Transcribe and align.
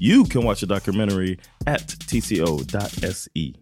You 0.00 0.24
can 0.24 0.44
watch 0.44 0.60
the 0.60 0.66
documentary 0.66 1.38
at 1.66 1.88
tco.se. 1.88 3.52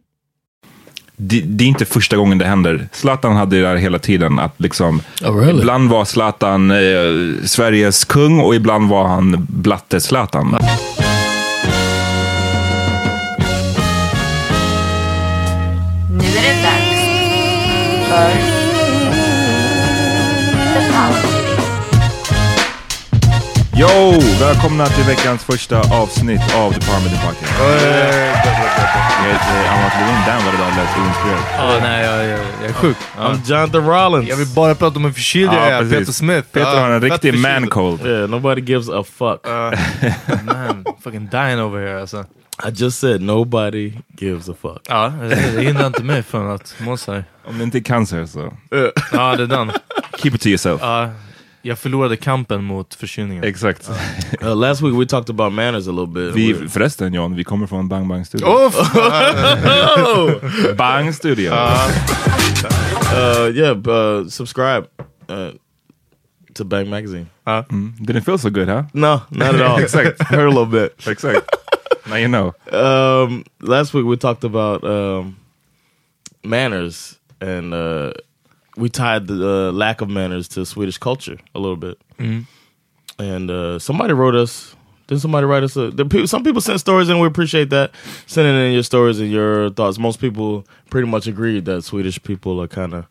Det, 1.17 1.41
det 1.41 1.65
är 1.65 1.69
inte 1.69 1.85
första 1.85 2.17
gången 2.17 2.39
det 2.39 2.45
händer. 2.45 2.89
Zlatan 2.93 3.37
hade 3.37 3.57
det 3.57 3.63
där 3.63 3.77
hela 3.77 3.99
tiden. 3.99 4.39
Att 4.39 4.61
liksom, 4.61 5.03
Oh, 5.23 5.37
really? 5.37 5.59
Ibland 5.59 5.91
var 5.91 6.05
Zlatan 6.05 6.71
eh, 6.71 7.45
Sveriges 7.47 8.05
kung 8.05 8.41
och 8.41 8.55
ibland 8.55 8.89
var 8.89 9.09
han 9.09 9.47
blatte 9.51 10.01
Zlatan. 10.01 10.57
Nu 16.11 16.25
är 16.25 16.43
det 16.43 16.63
dags 16.63 17.05
för 18.09 18.54
Yo! 23.77 24.21
Välkomna 24.41 24.87
till 24.87 25.05
veckans 25.05 25.45
första 25.45 25.79
avsnitt 25.79 26.41
av 26.57 26.73
The 26.73 26.81
Parmity 26.81 27.17
Podcast. 27.27 27.53
Jag 27.59 29.33
heter 29.33 29.69
Amat 29.69 29.93
Levin. 30.01 30.45
Var 30.45 30.53
det 30.53 30.59
där 30.59 30.77
lät 30.77 30.99
oinspirerad. 30.99 31.43
Ja, 31.59 31.79
nej, 31.83 32.05
jag, 32.05 32.25
jag, 32.25 32.39
jag 32.61 32.69
är 32.69 32.73
sjuk. 32.73 32.97
I'm 33.19 33.39
Jonathan 33.51 33.87
Rollins. 33.87 34.29
Jag 34.31 34.37
vill 34.37 34.47
bara 34.47 34.75
prata 34.75 34.97
om 34.97 35.05
hur 35.05 35.13
förkyld 35.13 35.53
jag 35.53 35.69
är. 35.69 35.91
Peter 35.91 36.13
Smith. 36.13 36.49
Peter 36.53 36.81
har 36.81 36.91
en 36.91 37.01
riktig 37.01 37.39
man 37.39 37.67
cold. 37.69 38.07
Yeah, 38.07 38.29
nobody 38.29 38.61
gives 38.61 38.89
a 38.89 39.05
fuck. 39.05 39.47
Man, 40.47 40.85
fucking 41.05 41.29
dying 41.31 41.61
over 41.61 41.81
here 41.87 42.01
alltså. 42.01 42.25
I 42.69 42.71
just 42.75 43.01
said 43.01 43.21
nobody 43.21 43.93
gives 44.21 44.49
a 44.49 44.55
fuck. 44.63 44.81
Ja, 44.89 45.13
det, 45.21 45.63
hindrar 45.63 45.87
inte 45.87 46.03
mig 46.03 46.23
från 46.23 46.51
att 46.51 46.75
må 46.79 46.97
här. 47.07 47.25
Om 47.47 47.59
det 47.59 47.65
inte 47.65 47.79
är 47.79 47.83
cancer 47.83 48.27
så 48.27 48.53
Ja, 49.13 49.37
det 49.37 49.43
är 49.43 49.47
den. 49.47 49.73
keep 50.19 50.35
it 50.35 50.41
to 50.41 50.49
yourself. 50.49 50.81
Ja, 51.65 51.69
jag 51.69 51.79
förlorade 51.79 52.17
kampen 52.17 52.65
mot 52.65 52.95
förkylningen. 52.95 53.45
Exakt. 53.45 53.91
Uh, 54.43 54.57
last 54.57 54.83
week 54.83 54.95
we 54.95 55.07
talked 55.07 55.31
about 55.31 55.53
manners 55.53 55.89
a 55.89 55.91
little 55.91 56.07
bit. 56.07 56.35
Vi, 56.35 56.69
förresten 56.69 57.15
John, 57.15 57.35
vi 57.35 57.45
kommer 57.45 57.67
från 57.67 57.89
Bang 57.89 58.09
Bang 58.09 58.27
Studio. 58.27 58.47
Oh, 58.47 58.71
Bang 60.77 61.15
Studio. 61.15 61.53
uh, 61.53 61.59
yeah, 63.55 63.77
uh, 63.89 64.29
subscribe 64.29 64.87
uh, 65.29 65.51
to 66.55 66.65
Bang 66.65 66.91
Magazine. 66.91 67.27
Did 68.01 68.17
it 68.17 68.25
feel 68.25 68.39
so 68.39 68.51
good, 68.51 68.69
huh? 68.69 68.83
No, 68.93 69.21
not 69.31 69.55
at 69.55 69.61
all. 69.61 69.79
Exakt. 69.83 70.23
Hurt 70.23 70.47
a 70.47 70.49
little 70.49 70.67
bit. 70.67 71.07
Exakt. 71.07 71.57
Now 72.07 72.17
you 72.17 72.29
know. 72.29 72.53
Um, 72.73 73.45
last 73.61 73.95
week 73.95 74.05
we 74.05 74.17
talked 74.17 74.45
about 74.45 74.85
um, 74.85 75.37
manners, 76.43 77.19
and 77.41 77.73
uh, 77.73 78.13
we 78.77 78.89
tied 78.89 79.27
the 79.27 79.49
uh, 79.69 79.73
lack 79.73 80.01
of 80.01 80.09
manners 80.09 80.49
to 80.49 80.65
Swedish 80.67 80.99
culture 80.99 81.39
a 81.55 81.59
little 81.61 81.77
bit. 81.77 81.99
And 83.19 83.51
uh, 83.51 83.79
somebody 83.79 84.13
wrote 84.13 84.35
us. 84.35 84.75
Did 85.07 85.21
somebody 85.21 85.47
write 85.47 85.63
us? 85.63 85.77
A, 85.77 85.91
people, 85.93 86.27
some 86.27 86.43
people 86.43 86.61
sent 86.63 86.81
stories, 86.81 87.09
and 87.11 87.21
we 87.21 87.27
appreciate 87.27 87.71
that. 87.71 87.93
Sending 88.27 88.55
in 88.57 88.73
your 88.73 88.83
stories 88.83 89.21
and 89.21 89.31
your 89.31 89.71
thoughts. 89.71 89.99
Most 89.99 90.19
people 90.21 90.67
pretty 90.91 91.07
much 91.07 91.27
agreed 91.27 91.67
that 91.67 91.83
Swedish 91.83 92.21
people 92.23 92.61
are 92.63 92.67
kind 92.67 92.95
of 92.95 93.07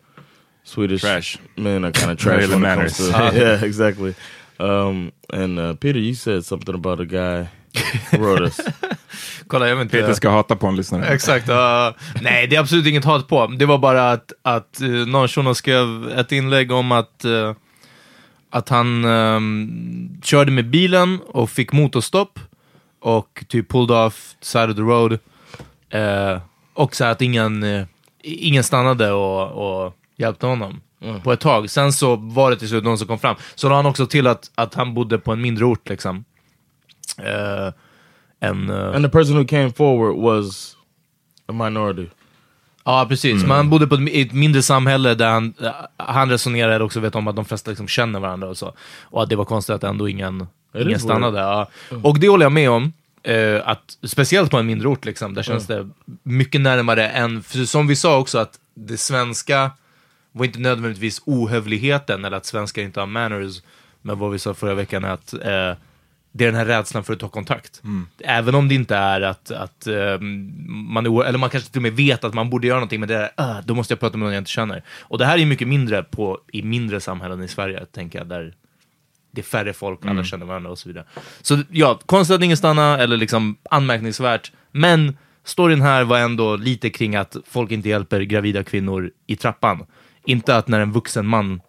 Swedish 0.63 1.01
Trash. 1.01 1.37
Men 1.55 1.85
are 1.85 1.91
kind 1.91 2.11
of 2.11 2.17
trash. 2.23 2.47
When 2.49 2.61
manners. 2.61 2.97
to- 2.97 3.03
yeah, 3.33 3.63
exactly. 3.63 4.15
Um, 4.59 5.11
and 5.31 5.59
uh, 5.59 5.73
Peter, 5.75 5.99
you 5.99 6.13
said 6.15 6.43
something 6.45 6.73
about 6.73 6.99
a 6.99 7.05
guy 7.05 7.49
us. 8.41 8.57
kolla, 9.47 9.67
jag 9.67 9.75
vet 9.75 9.83
inte. 9.83 9.97
Peter 9.97 10.13
ska 10.13 10.29
hata 10.29 10.55
på 10.55 10.67
en 10.67 10.75
lyssnare. 10.75 11.05
Exakt. 11.05 11.47
ja. 11.47 11.95
nej, 12.21 12.47
det 12.47 12.55
är 12.55 12.59
absolut 12.59 12.87
inget 12.87 13.05
hat 13.05 13.27
på. 13.27 13.47
Det 13.47 13.65
var 13.65 13.77
bara 13.77 14.11
att, 14.11 14.31
att 14.41 14.79
uh, 14.81 15.07
någon 15.07 15.27
shuno 15.27 15.55
skrev 15.55 16.13
ett 16.17 16.31
inlägg 16.31 16.71
om 16.71 16.91
att, 16.91 17.25
eh, 17.25 17.53
att 18.49 18.69
han 18.69 19.05
ehm, 19.05 20.19
körde 20.23 20.51
med 20.51 20.69
bilen 20.69 21.19
och 21.27 21.49
fick 21.49 21.71
motorstopp 21.71 22.39
och 23.01 23.45
typ 23.47 23.69
pulled 23.69 23.91
off 23.91 24.35
side 24.41 24.69
of 24.69 24.75
the 24.75 24.81
road. 24.81 25.19
Eh, 25.89 26.41
och 26.73 26.95
så 26.95 27.05
att 27.05 27.21
ingen, 27.21 27.65
ingen 28.23 28.63
stannade 28.63 29.11
och, 29.11 29.51
och 29.51 29.93
hjälpte 30.17 30.45
honom 30.45 30.81
på 31.23 31.31
ett 31.31 31.39
tag. 31.39 31.69
Sen 31.69 31.93
så 31.93 32.15
var 32.15 32.51
det 32.51 32.57
till 32.57 32.69
slut 32.69 32.83
någon 32.83 32.97
som 32.97 33.07
kom 33.07 33.19
fram. 33.19 33.35
Så 33.55 33.69
la 33.69 33.75
han 33.75 33.85
också 33.85 34.05
till 34.05 34.27
att, 34.27 34.51
att 34.55 34.73
han 34.73 34.93
bodde 34.93 35.17
på 35.17 35.31
en 35.31 35.41
mindre 35.41 35.65
ort 35.65 35.89
liksom. 35.89 36.25
Eh, 37.17 37.73
en, 38.39 38.69
eh, 38.69 38.95
And 38.95 39.05
the 39.05 39.09
person 39.09 39.37
who 39.37 39.45
came 39.45 39.73
forward 39.73 40.15
was 40.15 40.75
a 41.45 41.53
minority. 41.53 42.09
Ja, 42.85 43.05
precis. 43.09 43.41
Men 43.41 43.51
han 43.51 43.69
bodde 43.69 43.87
på 43.87 43.95
ett, 43.95 44.09
ett 44.13 44.33
mindre 44.33 44.61
samhälle 44.61 45.15
där 45.15 45.29
han, 45.29 45.53
han 45.97 46.29
resonerade 46.29 46.83
också 46.83 46.99
vet 46.99 47.15
om 47.15 47.27
att 47.27 47.35
de 47.35 47.45
flesta 47.45 47.71
liksom 47.71 47.87
känner 47.87 48.19
varandra 48.19 48.47
och 48.47 48.57
så. 48.57 48.73
Och 49.01 49.23
att 49.23 49.29
det 49.29 49.35
var 49.35 49.45
konstigt 49.45 49.75
att 49.75 49.83
ändå 49.83 50.09
ingen, 50.09 50.47
ingen 50.75 50.99
stannade. 50.99 51.39
Ja. 51.39 51.69
Och 52.03 52.19
det 52.19 52.27
håller 52.27 52.45
jag 52.45 52.51
med 52.51 52.69
om. 52.69 52.93
Eh, 53.23 53.67
att, 53.67 53.97
speciellt 54.03 54.51
på 54.51 54.57
en 54.57 54.65
mindre 54.65 54.87
ort, 54.87 55.05
liksom, 55.05 55.33
där 55.33 55.43
känns 55.43 55.67
det 55.67 55.89
mycket 56.23 56.61
närmare 56.61 57.07
än, 57.09 57.43
för 57.43 57.65
som 57.65 57.87
vi 57.87 57.95
sa 57.95 58.19
också, 58.19 58.37
att 58.37 58.59
det 58.75 58.97
svenska 58.97 59.71
var 60.31 60.45
inte 60.45 60.59
nödvändigtvis 60.59 61.21
ohövligheten 61.25 62.25
eller 62.25 62.37
att 62.37 62.45
svenskar 62.45 62.81
inte 62.81 62.99
har 62.99 63.07
manners, 63.07 63.61
men 64.01 64.19
vad 64.19 64.31
vi 64.31 64.39
sa 64.39 64.53
förra 64.53 64.73
veckan 64.73 65.03
är 65.03 65.09
att 65.09 65.33
eh, 65.33 65.77
det 66.35 66.43
är 66.43 66.47
den 66.51 66.55
här 66.55 66.65
rädslan 66.65 67.03
för 67.03 67.13
att 67.13 67.19
ta 67.19 67.29
kontakt. 67.29 67.81
Även 68.19 68.55
om 68.55 68.67
det 68.67 68.75
inte 68.75 68.95
är 68.95 69.21
att, 69.21 69.51
att 69.51 69.87
eh, 69.87 70.19
man 70.67 71.05
är, 71.05 71.23
eller 71.23 71.39
man 71.39 71.49
kanske 71.49 71.71
till 71.71 71.79
och 71.79 71.83
med 71.83 71.93
vet 71.93 72.23
att 72.23 72.33
man 72.33 72.49
borde 72.49 72.67
göra 72.67 72.77
någonting, 72.77 72.99
men 72.99 73.09
det 73.09 73.31
är 73.37 73.57
uh, 73.57 73.65
då 73.65 73.75
måste 73.75 73.91
jag 73.91 73.99
prata 73.99 74.17
med 74.17 74.25
någon 74.25 74.33
jag 74.33 74.41
inte 74.41 74.51
känner. 74.51 74.83
Och 75.01 75.17
det 75.17 75.25
här 75.25 75.37
är 75.37 75.45
mycket 75.45 75.67
mindre 75.67 76.03
på, 76.03 76.39
i 76.51 76.61
mindre 76.61 76.99
samhällen 76.99 77.43
i 77.43 77.47
Sverige, 77.47 77.85
tänker 77.85 78.19
jag, 78.19 78.27
där 78.27 78.53
det 79.31 79.41
är 79.41 79.45
färre 79.45 79.73
folk, 79.73 80.05
alla 80.05 80.23
känner 80.23 80.45
varandra 80.45 80.71
och 80.71 80.79
så 80.79 80.89
vidare. 80.89 81.05
Så 81.41 81.63
ja, 81.69 81.99
konstigt 82.05 82.35
att 82.35 82.43
ingen 82.43 82.57
stannar, 82.57 82.99
eller 82.99 83.17
liksom 83.17 83.57
anmärkningsvärt. 83.69 84.51
Men 84.71 85.17
storyn 85.43 85.81
här 85.81 86.03
var 86.03 86.19
ändå 86.19 86.55
lite 86.55 86.89
kring 86.89 87.15
att 87.15 87.37
folk 87.47 87.71
inte 87.71 87.89
hjälper 87.89 88.21
gravida 88.21 88.63
kvinnor 88.63 89.11
i 89.27 89.35
trappan. 89.35 89.85
Inte 90.25 90.55
att 90.55 90.67
när 90.67 90.79
en 90.79 90.91
vuxen 90.91 91.27
man 91.27 91.61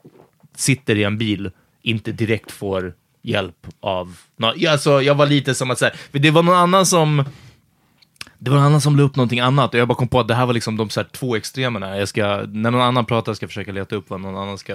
sitter 0.57 0.97
i 0.97 1.05
en 1.05 1.19
bil, 1.19 1.51
inte 1.83 2.13
direkt 2.13 2.53
får 2.53 2.95
hjälp 3.25 3.67
av... 3.81 4.17
Ja, 4.57 4.73
alltså, 4.73 5.03
jag 5.03 5.15
var 5.15 5.27
lite 5.27 5.55
som 5.55 5.71
att 5.71 5.79
säga, 5.79 5.93
det 6.13 6.31
var 6.31 6.43
någon 6.43 6.57
annan 6.57 6.87
som... 6.87 7.25
Det 8.39 8.51
var 8.51 8.57
någon 8.59 8.67
annan 8.67 8.81
som 8.81 8.97
la 8.97 9.03
upp 9.03 9.17
någonting 9.17 9.41
annat 9.41 9.75
och 9.75 9.81
jag 9.81 9.89
bara 9.89 9.95
kom 9.95 10.09
på 10.09 10.21
att 10.21 10.29
det 10.29 10.35
här 10.35 10.47
var 10.47 10.53
liksom 10.55 10.77
de 10.77 10.91
så 10.91 11.01
här 11.01 11.09
två 11.13 11.37
extremerna. 11.37 11.99
Jag 11.99 12.09
ska, 12.09 12.27
när 12.49 12.71
någon 12.71 12.81
annan 12.81 13.05
pratar 13.05 13.35
ska 13.35 13.45
jag 13.45 13.51
försöka 13.51 13.73
leta 13.73 13.97
upp 13.97 14.11
vad 14.11 14.21
någon 14.21 14.37
annan 14.37 14.59
ska... 14.59 14.73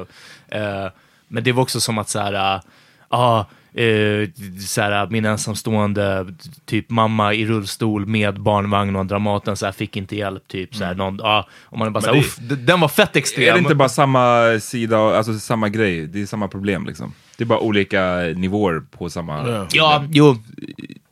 Eh, 0.48 0.88
men 1.28 1.44
det 1.44 1.52
var 1.52 1.62
också 1.64 1.80
som 1.82 1.98
att 1.98 2.10
så 2.10 2.20
här, 2.20 2.56
äh, 2.56 2.62
ah, 3.10 3.40
eh, 3.74 4.30
så 4.68 4.82
här, 4.82 5.08
min 5.08 5.26
ensamstående 5.26 6.26
typ 6.66 6.90
mamma 6.90 7.34
i 7.34 7.46
rullstol 7.46 8.06
med 8.06 8.42
barnvagn 8.42 8.96
och 8.96 9.06
Dramaten 9.06 9.58
så 9.58 9.66
här, 9.66 9.74
fick 9.74 9.98
inte 9.98 10.16
hjälp. 10.16 10.48
Typ, 10.48 10.76
så 10.76 10.84
här, 10.84 10.94
någon, 10.96 11.22
ah, 11.22 11.48
och 11.64 11.78
man 11.78 11.88
är 11.88 11.92
bara 11.92 12.02
så 12.02 12.08
här, 12.08 12.14
det- 12.14 12.20
"Uff, 12.20 12.38
den 12.40 12.80
var 12.80 12.88
fett 12.88 13.16
extrem. 13.16 13.50
Är 13.50 13.54
det 13.54 13.60
inte 13.60 13.76
bara 13.76 13.90
samma 13.90 14.44
sida, 14.60 14.98
alltså 15.18 15.40
samma 15.40 15.70
grej? 15.70 16.08
Det 16.08 16.22
är 16.22 16.26
samma 16.26 16.48
problem 16.48 16.86
liksom. 16.86 17.14
Det 17.40 17.44
är 17.44 17.46
bara 17.46 17.60
olika 17.60 18.16
nivåer 18.36 18.82
på 18.92 19.10
samma... 19.10 19.68
Ja, 19.72 20.04
jo, 20.10 20.38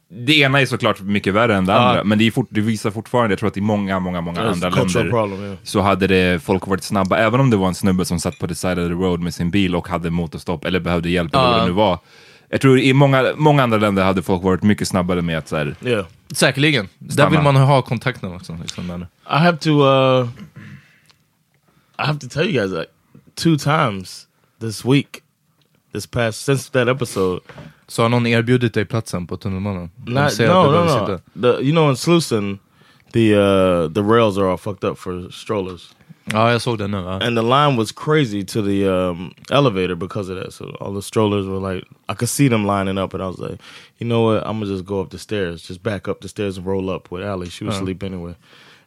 Det 0.09 0.39
ena 0.39 0.61
är 0.61 0.65
såklart 0.65 1.01
mycket 1.01 1.33
värre 1.33 1.55
än 1.55 1.65
det 1.65 1.73
andra, 1.73 2.03
men 2.03 2.17
det, 2.17 2.27
är 2.27 2.31
fort, 2.31 2.47
det 2.49 2.61
visar 2.61 2.91
fortfarande, 2.91 3.31
jag 3.31 3.39
tror 3.39 3.49
att 3.49 3.57
i 3.57 3.61
många, 3.61 3.99
många, 3.99 4.21
många 4.21 4.41
It's 4.41 4.51
andra 4.51 4.69
länder 4.69 5.09
problem, 5.09 5.43
yeah. 5.43 5.57
så 5.63 5.81
hade 5.81 6.07
det 6.07 6.43
folk 6.43 6.67
varit 6.67 6.83
snabba, 6.83 7.17
även 7.17 7.39
om 7.39 7.49
det 7.49 7.57
var 7.57 7.67
en 7.67 7.75
snubbe 7.75 8.05
som 8.05 8.19
satt 8.19 8.39
på 8.39 8.47
the 8.47 8.55
side 8.55 8.79
of 8.79 8.87
the 8.87 8.93
road 8.93 9.19
med 9.19 9.33
sin 9.33 9.51
bil 9.51 9.75
och 9.75 9.87
hade 9.87 10.09
motorstopp 10.09 10.65
eller 10.65 10.79
behövde 10.79 11.09
hjälp 11.09 11.35
eller 11.35 11.47
vad 11.47 11.59
det 11.59 11.65
nu 11.65 11.71
var. 11.71 11.99
Jag 12.49 12.61
tror 12.61 12.79
i 12.79 12.93
många, 12.93 13.25
många 13.37 13.63
andra 13.63 13.77
länder 13.77 14.03
hade 14.03 14.23
folk 14.23 14.43
varit 14.43 14.63
mycket 14.63 14.87
snabbare 14.87 15.21
med 15.21 15.37
att 15.37 15.47
så 15.47 15.55
här, 15.55 15.75
Yeah. 15.85 16.05
säkerligen. 16.31 16.89
Där 16.99 17.13
Stanna. 17.13 17.29
vill 17.29 17.41
man 17.41 17.55
ha 17.55 17.81
kontakten 17.81 18.33
också. 18.33 18.57
Liksom. 18.61 19.05
I 19.29 19.37
have 19.37 19.57
to 19.57 19.69
uh 19.69 20.27
I 21.99 22.05
have 22.05 22.19
to 22.19 22.27
tell 22.27 22.43
you 22.45 22.53
guys 22.53 22.71
like 22.71 22.91
two 23.35 23.57
times 23.57 24.27
this 24.61 24.85
week, 24.85 25.21
this 25.97 26.05
past 26.05 26.45
since 26.45 26.71
that 26.71 26.87
episode. 26.87 27.41
Så 27.87 28.01
har 28.01 28.09
någon 28.09 28.27
erbjudit 28.27 28.73
dig 28.73 28.85
platsen 28.85 29.27
på 29.27 29.37
tunnelbanan? 29.37 29.89
Not, 30.05 30.39
no, 30.39 30.71
no, 30.71 30.85
no. 30.85 31.19
The 31.41 31.63
you 31.63 31.71
know 31.71 31.89
in 31.89 31.95
Slusen, 31.95 32.59
the 33.13 33.35
uh 33.35 33.93
the 33.93 34.03
rails 34.03 34.37
are 34.37 34.49
all 34.49 34.57
fucked 34.57 34.89
up 34.89 34.97
for 34.97 35.31
strollers. 35.31 35.95
Ja, 36.33 36.51
jag 36.51 36.61
såg 36.61 36.77
det 36.77 36.87
nu. 36.87 36.97
Ja. 36.97 37.11
And 37.11 37.37
the 37.37 37.41
line 37.41 37.77
was 37.77 37.91
crazy 37.91 38.43
to 38.43 38.61
the 38.61 38.87
um, 38.87 39.33
elevator 39.49 39.95
because 39.95 40.33
of 40.33 40.43
that. 40.43 40.53
So 40.53 40.65
all 40.79 40.93
the 40.93 41.01
strollers 41.01 41.45
were 41.45 41.73
like, 41.73 41.85
I 42.09 42.13
could 42.15 42.29
see 42.29 42.49
them 42.49 42.65
lining 42.65 42.97
up, 42.97 43.13
and 43.13 43.23
I 43.23 43.27
was 43.27 43.39
like, 43.39 43.61
you 43.97 44.07
know 44.07 44.23
what? 44.23 44.43
I'm 44.45 44.59
gonna 44.59 44.65
just 44.65 44.85
go 44.85 44.99
up 45.01 45.09
the 45.09 45.19
stairs, 45.19 45.67
just 45.67 45.83
back 45.83 46.07
up 46.07 46.19
the 46.19 46.27
stairs 46.27 46.57
and 46.57 46.67
roll 46.67 46.89
up 46.89 47.11
with 47.11 47.23
Allie. 47.23 47.49
She 47.49 47.65
was 47.65 47.75
asleep 47.75 48.03
anyway. 48.03 48.35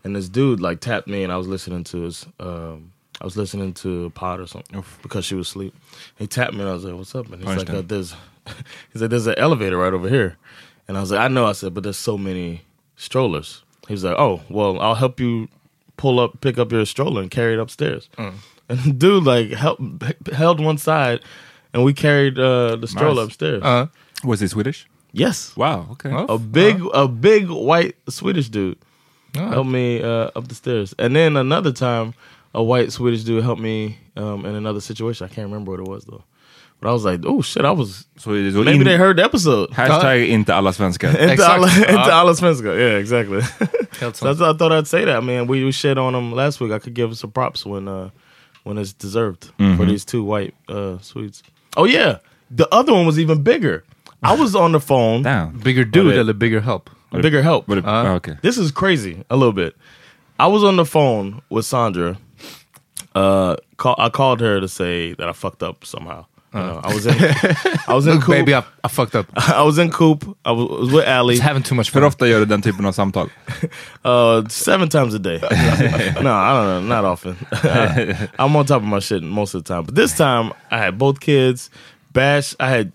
And 0.04 0.14
this 0.16 0.28
dude 0.28 0.60
like 0.60 0.80
tapped 0.80 1.08
me, 1.08 1.24
and 1.24 1.32
I 1.32 1.36
was 1.36 1.48
listening 1.48 1.84
to 1.84 2.02
his, 2.02 2.26
um, 2.38 2.89
I 3.20 3.24
was 3.24 3.36
listening 3.36 3.74
to 3.74 4.06
a 4.06 4.10
pod 4.10 4.40
or 4.40 4.46
something 4.46 4.82
because 5.02 5.24
she 5.24 5.34
was 5.34 5.48
asleep. 5.48 5.74
He 6.18 6.26
tapped 6.26 6.54
me, 6.54 6.60
and 6.60 6.68
I 6.70 6.72
was 6.72 6.84
like, 6.84 6.94
"What's 6.94 7.14
up?" 7.14 7.30
And 7.32 7.42
he's 7.44 7.56
like, 7.56 7.68
uh, 7.70 7.82
"There's," 7.82 8.14
he's 8.92 9.02
like, 9.02 9.10
"There's 9.10 9.26
an 9.26 9.34
elevator 9.38 9.76
right 9.76 9.92
over 9.92 10.08
here," 10.08 10.36
and 10.88 10.96
I 10.96 11.00
was 11.00 11.10
like, 11.10 11.20
"I 11.20 11.28
know." 11.28 11.46
I 11.46 11.52
said, 11.52 11.74
"But 11.74 11.82
there's 11.82 11.96
so 11.98 12.16
many 12.16 12.62
strollers." 12.96 13.62
He's 13.88 14.04
like, 14.04 14.16
"Oh, 14.18 14.40
well, 14.48 14.80
I'll 14.80 14.94
help 14.94 15.20
you 15.20 15.48
pull 15.96 16.18
up, 16.20 16.40
pick 16.40 16.58
up 16.58 16.72
your 16.72 16.86
stroller 16.86 17.20
and 17.22 17.30
carry 17.30 17.54
it 17.54 17.58
upstairs." 17.60 18.08
And 18.70 19.00
dude 19.00 19.24
like 19.24 19.50
help, 19.50 19.80
held 20.32 20.60
one 20.60 20.78
side, 20.78 21.20
and 21.74 21.82
we 21.84 21.92
carried 21.92 22.38
uh, 22.38 22.76
the 22.76 22.86
stroller 22.86 23.22
Nice. 23.22 23.26
upstairs. 23.26 23.62
Ja. 23.64 23.86
Was 24.22 24.38
he 24.38 24.46
Swedish? 24.46 24.86
yes, 25.12 25.56
Wow, 25.56 25.88
okay. 25.90 26.10
Ja. 26.10 26.24
a 26.28 26.38
big, 26.38 26.80
a 26.94 27.08
big 27.08 27.50
white 27.50 27.96
Swedish 28.08 28.48
dude 28.48 28.78
helped 29.34 29.68
me 29.70 30.00
uh, 30.00 30.30
up 30.36 30.46
the 30.46 30.54
stairs, 30.54 30.94
and 31.00 31.16
then 31.16 31.36
another 31.36 31.72
time, 31.72 32.14
a 32.54 32.62
white 32.62 32.92
Swedish 32.92 33.24
dude 33.24 33.42
helped 33.44 33.62
me 33.62 33.98
um, 34.16 34.44
in 34.46 34.54
another 34.54 34.80
situation. 34.80 35.24
I 35.26 35.28
can't 35.34 35.46
remember 35.50 35.70
what 35.72 35.80
it 35.80 35.88
was 35.88 36.04
though, 36.04 36.24
but 36.80 36.88
I 36.88 36.92
was 36.92 37.04
like, 37.04 37.20
"Oh 37.24 37.42
shit!" 37.42 37.64
I 37.64 37.70
was 37.70 38.06
Så, 38.18 38.30
så 38.52 38.64
maybe 38.64 38.78
in, 38.80 38.84
they 38.84 38.96
heard 38.96 39.16
the 39.16 39.24
episode. 39.24 39.70
hashtag 39.70 40.28
inte 40.28 40.54
alla 40.54 40.72
svenskar. 40.72 41.08
Into 41.20 41.32
Exakt. 41.32 41.50
alla, 41.52 41.68
into 41.68 41.92
Ja. 42.10 42.14
alla 42.20 42.34
svenska. 42.34 42.74
Yeah, 42.74 42.98
exactly. 43.00 43.40
Helt 44.00 44.16
so 44.16 44.26
I, 44.28 44.32
I 44.32 44.52
thought 44.54 44.72
I'd 44.72 44.86
say 44.88 45.04
that. 45.04 45.16
I 45.16 45.20
mean, 45.20 45.46
we, 45.46 45.64
we 45.64 45.72
shit 45.72 45.98
on 45.98 46.12
them 46.12 46.32
last 46.32 46.60
week. 46.60 46.72
I 46.72 46.78
could 46.78 46.94
give 46.94 47.08
them 47.08 47.14
some 47.14 47.30
props 47.32 47.64
when 47.66 47.88
uh, 47.88 48.10
when 48.64 48.78
it's 48.78 48.92
deserved 48.92 49.50
for 49.76 49.86
these 49.86 50.04
two 50.04 50.24
white 50.24 50.54
uh, 50.68 50.98
Swedes. 51.00 51.42
Oh 51.76 51.84
yeah, 51.86 52.18
the 52.56 52.66
other 52.72 52.92
one 52.92 53.06
was 53.06 53.18
even 53.18 53.42
bigger. 53.42 53.82
I 54.22 54.34
was 54.36 54.54
on 54.54 54.72
the 54.72 54.80
phone. 54.80 55.22
Damn. 55.22 55.58
Bigger 55.58 55.84
dude 55.84 56.04
Var 56.04 56.12
det- 56.12 56.20
eller 56.20 56.32
bigger 56.34 56.60
help? 56.60 56.90
Bigger 57.22 57.42
help. 57.42 57.66
Var 57.68 57.76
det, 57.76 57.82
ah, 57.86 58.14
okay. 58.16 58.34
This 58.42 58.58
is 58.58 58.70
crazy 58.72 59.24
a 59.30 59.36
little 59.36 59.52
bit. 59.52 59.74
I 60.38 60.46
was 60.46 60.62
on 60.64 60.76
the 60.76 60.84
phone 60.84 61.40
with 61.50 61.64
Sandra. 61.66 62.16
Uh, 63.14 63.56
call, 63.76 63.94
I 63.98 64.08
called 64.08 64.40
her 64.40 64.60
to 64.60 64.68
say 64.68 65.14
that 65.14 65.28
I 65.28 65.32
fucked 65.32 65.62
up 65.62 65.84
somehow. 65.84 66.26
You 66.52 66.58
know, 66.60 66.80
I 66.82 66.92
was 66.92 67.06
in, 67.06 67.14
I 67.86 67.94
was 67.94 68.06
in 68.08 68.14
Look 68.16 68.24
Coop. 68.24 68.32
baby, 68.34 68.54
I, 68.54 68.64
I 68.82 68.88
fucked 68.88 69.14
up. 69.14 69.26
I 69.36 69.62
was 69.62 69.78
in 69.78 69.90
Coop. 69.92 70.36
I 70.44 70.50
was, 70.50 70.68
was 70.80 70.92
with 70.92 71.06
Allie. 71.06 71.34
Just 71.34 71.44
having 71.46 71.62
too 71.62 71.76
much 71.76 71.90
Hur 71.92 72.00
fun. 72.00 72.06
ofta 72.10 72.26
gör 72.26 72.38
du 72.40 72.44
den 72.46 72.62
typen 72.62 72.86
av 72.86 72.92
samtal? 72.92 73.28
Uh, 74.04 74.42
seven 74.48 74.88
times 74.88 75.14
a 75.14 75.18
day. 75.18 75.38
no, 76.22 76.32
I 76.32 76.52
don't 76.52 76.66
know, 76.66 76.80
not 76.80 77.04
often. 77.04 77.36
I'm 78.38 78.56
on 78.56 78.66
top 78.66 78.82
of 78.82 78.88
my 78.88 78.98
shit 79.00 79.22
most 79.22 79.54
of 79.54 79.62
the 79.64 79.68
time. 79.74 79.84
But 79.84 79.94
this 79.94 80.16
time, 80.16 80.52
I 80.70 80.78
had 80.78 80.98
both 80.98 81.20
kids. 81.20 81.70
Bash, 82.12 82.54
I 82.58 82.68
had 82.70 82.92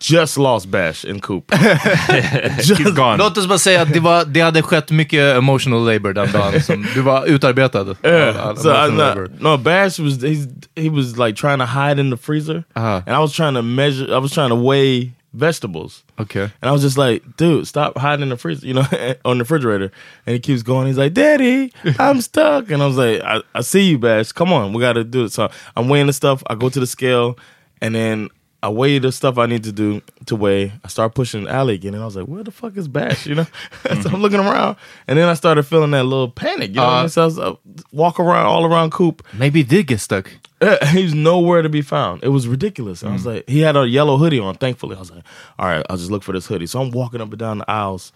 just 0.00 0.36
lost 0.38 0.68
Bash 0.70 1.04
in 1.04 1.20
Coop. 1.20 1.50
He's 1.52 2.90
gone. 2.94 3.16
Låt 3.18 3.38
oss 3.38 3.46
bara 3.46 3.58
säga 3.58 3.82
att 3.82 3.92
det, 3.92 4.00
var, 4.00 4.24
det 4.24 4.40
hade 4.40 4.62
skett 4.62 4.90
mycket 4.90 5.36
emotional 5.36 5.84
labor 5.86 6.12
den 6.12 6.32
dagen. 6.32 6.62
Som, 6.62 6.86
du 6.94 7.00
var 7.00 7.26
utarbetad. 7.26 7.96
Yeah. 8.04 8.46
all 8.48 8.56
So 8.56 8.70
I, 8.70 8.90
no, 8.90 9.26
no, 9.40 9.56
Bash 9.56 9.98
was 9.98 10.22
he's 10.22 10.46
he 10.76 10.88
was 10.90 11.16
like 11.18 11.36
trying 11.36 11.58
to 11.58 11.66
hide 11.66 12.00
in 12.00 12.10
the 12.10 12.16
freezer, 12.16 12.64
Uh-huh. 12.74 13.02
and 13.06 13.16
I 13.16 13.18
was 13.18 13.32
trying 13.32 13.54
to 13.54 13.62
measure. 13.62 14.14
I 14.14 14.18
was 14.18 14.32
trying 14.32 14.48
to 14.50 14.56
weigh 14.56 15.12
vegetables. 15.34 16.02
Okay. 16.18 16.42
And 16.62 16.70
I 16.70 16.72
was 16.72 16.82
just 16.82 16.96
like, 16.96 17.22
dude, 17.36 17.66
stop 17.66 17.98
hiding 17.98 18.22
in 18.22 18.28
the 18.30 18.36
freezer, 18.36 18.66
you 18.66 18.72
know, 18.74 18.86
on 19.24 19.38
the 19.38 19.44
refrigerator. 19.44 19.90
And 20.26 20.32
he 20.34 20.40
keeps 20.40 20.62
going. 20.62 20.86
He's 20.86 20.96
like, 20.96 21.12
Daddy, 21.12 21.72
I'm 21.98 22.20
stuck. 22.22 22.70
And 22.70 22.82
I 22.82 22.86
was 22.86 22.96
like, 22.96 23.20
I, 23.22 23.42
I 23.54 23.60
see 23.60 23.82
you, 23.90 23.98
Bash. 23.98 24.32
Come 24.32 24.50
on, 24.52 24.72
we 24.72 24.80
got 24.80 24.94
to 24.94 25.04
do 25.04 25.24
it. 25.24 25.32
So 25.32 25.50
I'm 25.76 25.88
weighing 25.88 26.06
the 26.06 26.12
stuff. 26.14 26.42
I 26.46 26.54
go 26.54 26.70
to 26.70 26.80
the 26.80 26.86
scale, 26.86 27.36
and 27.82 27.94
then 27.94 28.28
I 28.62 28.68
weigh 28.68 28.98
the 28.98 29.12
stuff 29.12 29.38
I 29.38 29.46
need 29.46 29.64
to 29.64 29.72
do 29.72 30.02
to 30.26 30.34
weigh. 30.34 30.72
I 30.82 30.88
start 30.88 31.14
pushing 31.14 31.46
Allie 31.46 31.74
again, 31.74 31.94
and 31.94 32.02
I 32.02 32.06
was 32.06 32.16
like, 32.16 32.26
where 32.26 32.42
the 32.42 32.50
fuck 32.50 32.76
is 32.76 32.88
Bash? 32.88 33.26
You 33.26 33.36
know, 33.36 33.46
so 34.02 34.10
I'm 34.10 34.22
looking 34.22 34.40
around, 34.40 34.76
and 35.06 35.18
then 35.18 35.28
I 35.28 35.34
started 35.34 35.64
feeling 35.64 35.90
that 35.92 36.04
little 36.04 36.30
panic. 36.30 36.70
You 36.70 36.76
know, 36.76 36.84
what 36.84 36.92
I 36.92 37.00
mean? 37.02 37.08
so 37.10 37.22
I 37.22 37.24
was 37.26 37.38
uh, 37.38 37.54
walk 37.92 38.18
around 38.18 38.46
all 38.46 38.64
around 38.64 38.92
Coop. 38.92 39.24
Maybe 39.34 39.60
he 39.60 39.64
did 39.64 39.86
get 39.86 40.00
stuck. 40.00 40.30
Uh, 40.60 40.84
He's 40.92 41.14
nowhere 41.14 41.62
to 41.62 41.68
be 41.68 41.82
found. 41.82 42.24
It 42.24 42.28
was 42.30 42.48
ridiculous. 42.48 43.04
I 43.04 43.12
was 43.12 43.26
like, 43.26 43.48
he 43.48 43.60
had 43.60 43.76
a 43.76 43.86
yellow 43.86 44.16
hoodie 44.16 44.40
on. 44.40 44.54
Thankfully, 44.54 44.96
I 44.96 45.00
was 45.00 45.10
like, 45.10 45.24
all 45.58 45.68
right, 45.68 45.84
I'll 45.90 45.98
just 45.98 46.10
look 46.10 46.22
for 46.22 46.32
this 46.32 46.46
hoodie. 46.46 46.66
So 46.66 46.80
I'm 46.80 46.90
walking 46.90 47.20
up 47.20 47.28
and 47.28 47.38
down 47.38 47.58
the 47.58 47.70
aisles, 47.70 48.12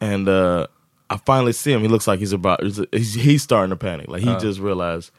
and 0.00 0.26
uh, 0.28 0.66
I 1.10 1.18
finally 1.18 1.52
see 1.52 1.70
him. 1.72 1.82
He 1.82 1.88
looks 1.88 2.06
like 2.06 2.18
he's 2.18 2.32
about. 2.32 2.62
He's, 2.62 3.14
he's 3.14 3.42
starting 3.42 3.70
to 3.70 3.76
panic. 3.76 4.08
Like 4.08 4.22
he 4.22 4.34
just 4.38 4.58
realized. 4.58 5.10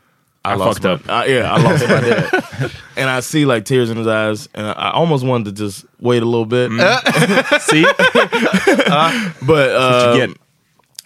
I, 0.46 0.56
lost 0.56 0.82
fucked 0.84 1.08
my, 1.08 1.14
up. 1.14 1.24
I- 1.24 1.26
yeah, 1.28 1.54
I 1.54 1.62
lost 1.62 1.88
my 1.88 2.02
dad, 2.02 2.72
and 2.98 3.10
I 3.10 3.22
see 3.22 3.46
like 3.46 3.66
tears 3.66 3.90
in 3.90 3.98
his 3.98 4.08
eyes, 4.08 4.50
and 4.54 4.68
I, 4.68 4.72
I 4.72 4.92
almost 4.92 5.26
wanted 5.26 5.56
to 5.56 5.64
just 5.64 5.86
wait 6.00 6.22
a 6.22 6.26
little 6.26 6.46
bit, 6.46 6.70
mm. 6.70 7.60
See? 7.62 7.84
but 9.46 9.70
uh, 9.70 10.14
you 10.18 10.24
um, 10.24 10.36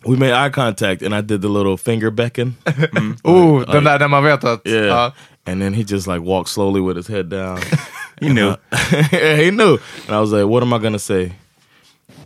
we 0.05 0.15
made 0.15 0.31
eye 0.31 0.49
contact 0.49 1.01
and 1.01 1.13
I 1.13 1.21
did 1.21 1.41
the 1.41 1.49
little 1.49 1.75
finger 1.75 2.11
beckon. 2.11 2.55
Oh, 3.23 3.63
den 3.65 3.83
där 3.83 3.99
när 3.99 4.07
man 4.07 4.23
vet 4.23 4.43
att... 4.43 4.61
Yeah. 4.65 4.85
ja. 4.85 5.11
And 5.45 5.61
then 5.61 5.73
he 5.73 5.83
just 5.83 6.07
like 6.07 6.21
walked 6.21 6.49
slowly 6.49 6.81
with 6.81 6.97
his 6.97 7.07
head 7.07 7.29
down. 7.29 7.59
You 8.21 8.33
knew. 8.33 8.55
yeah, 9.11 9.35
he 9.35 9.51
knew. 9.51 9.77
And 10.07 10.15
I 10.15 10.19
was 10.19 10.31
like, 10.31 10.45
what 10.45 10.63
am 10.63 10.73
I 10.73 10.79
gonna 10.79 10.99
say? 10.99 11.31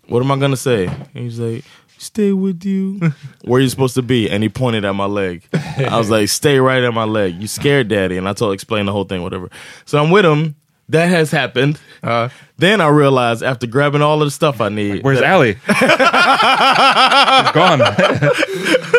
What 0.08 0.24
am 0.24 0.32
I 0.32 0.38
gonna 0.38 0.58
say? 0.58 0.88
And 0.88 1.24
he's 1.24 1.40
like, 1.40 1.64
stay 2.02 2.32
with 2.32 2.64
you. 2.66 3.00
Where 3.46 3.62
you 3.62 3.70
supposed 3.70 3.96
to 3.96 4.02
be? 4.02 4.30
And 4.30 4.44
he 4.44 4.50
pointed 4.50 4.84
at 4.86 4.94
my 4.94 5.06
leg. 5.06 5.44
I 5.54 5.98
was 5.98 6.10
like, 6.10 6.30
stay 6.30 6.60
right 6.60 6.84
at 6.84 6.94
my 6.94 7.04
leg. 7.06 7.36
You 7.36 7.48
scared 7.48 7.88
daddy. 7.88 8.18
And 8.18 8.28
I 8.28 8.34
told 8.34 8.54
explain 8.54 8.86
the 8.86 8.92
whole 8.92 9.06
thing, 9.06 9.22
whatever. 9.24 9.50
So 9.86 10.02
I'm 10.02 10.12
with 10.12 10.26
him. 10.26 10.56
That 10.90 11.08
has 11.10 11.32
happened. 11.32 11.80
Uh. 12.04 12.28
then 12.58 12.82
I 12.82 12.90
realized 12.90 13.44
after 13.44 13.66
grabbing 13.66 14.02
all 14.02 14.22
of 14.22 14.28
the 14.28 14.32
stuff 14.32 14.60
I 14.60 14.68
need. 14.68 15.04
Where's 15.04 15.22
Allie? 15.22 15.54
She's 15.68 17.52
gone. 17.54 17.82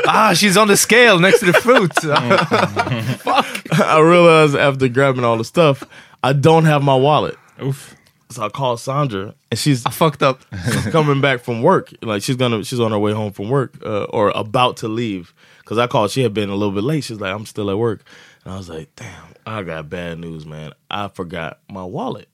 Ah, 0.05 0.33
she's 0.35 0.57
on 0.57 0.67
the 0.67 0.77
scale 0.77 1.21
next 1.21 1.39
to 1.41 1.47
the 1.47 1.53
fruit. 1.53 1.93
I 2.05 4.01
realized 4.01 4.57
after 4.57 4.89
grabbing 4.89 5.23
all 5.25 5.39
the 5.39 5.45
stuff, 5.45 5.85
I 6.25 6.33
don't 6.33 6.65
have 6.65 6.83
my 6.83 6.97
wallet. 6.97 7.39
Oof. 7.63 7.95
So 8.33 8.43
I 8.43 8.49
called 8.49 8.81
Sandra, 8.81 9.35
and 9.51 9.59
she's 9.59 9.85
I 9.87 9.91
fucked 9.91 10.23
up. 10.23 10.43
coming 10.91 11.21
back 11.21 11.41
from 11.41 11.63
work. 11.63 11.93
Like 12.03 12.23
she's 12.23 12.37
gonna, 12.37 12.65
she's 12.65 12.81
on 12.81 12.91
her 12.91 12.99
way 12.99 13.13
home 13.13 13.33
from 13.33 13.49
work, 13.49 13.75
uh, 13.85 14.05
or 14.05 14.31
about 14.35 14.79
to 14.79 14.89
leave. 14.89 15.35
Because 15.61 15.79
I 15.79 15.87
called, 15.87 16.11
she 16.11 16.23
had 16.23 16.35
been 16.35 16.49
a 16.51 16.55
little 16.55 16.75
bit 16.75 16.85
late. 16.85 17.05
She's 17.05 17.21
like, 17.21 17.35
I'm 17.35 17.47
still 17.47 17.71
at 17.71 17.79
work, 17.79 18.05
and 18.45 18.55
I 18.55 18.57
was 18.57 18.69
like, 18.69 18.95
damn, 18.97 19.35
I 19.47 19.63
got 19.63 19.89
bad 19.89 20.19
news, 20.19 20.45
man. 20.47 20.73
I 20.91 21.09
forgot 21.09 21.61
my 21.71 21.85
wallet. 21.85 22.29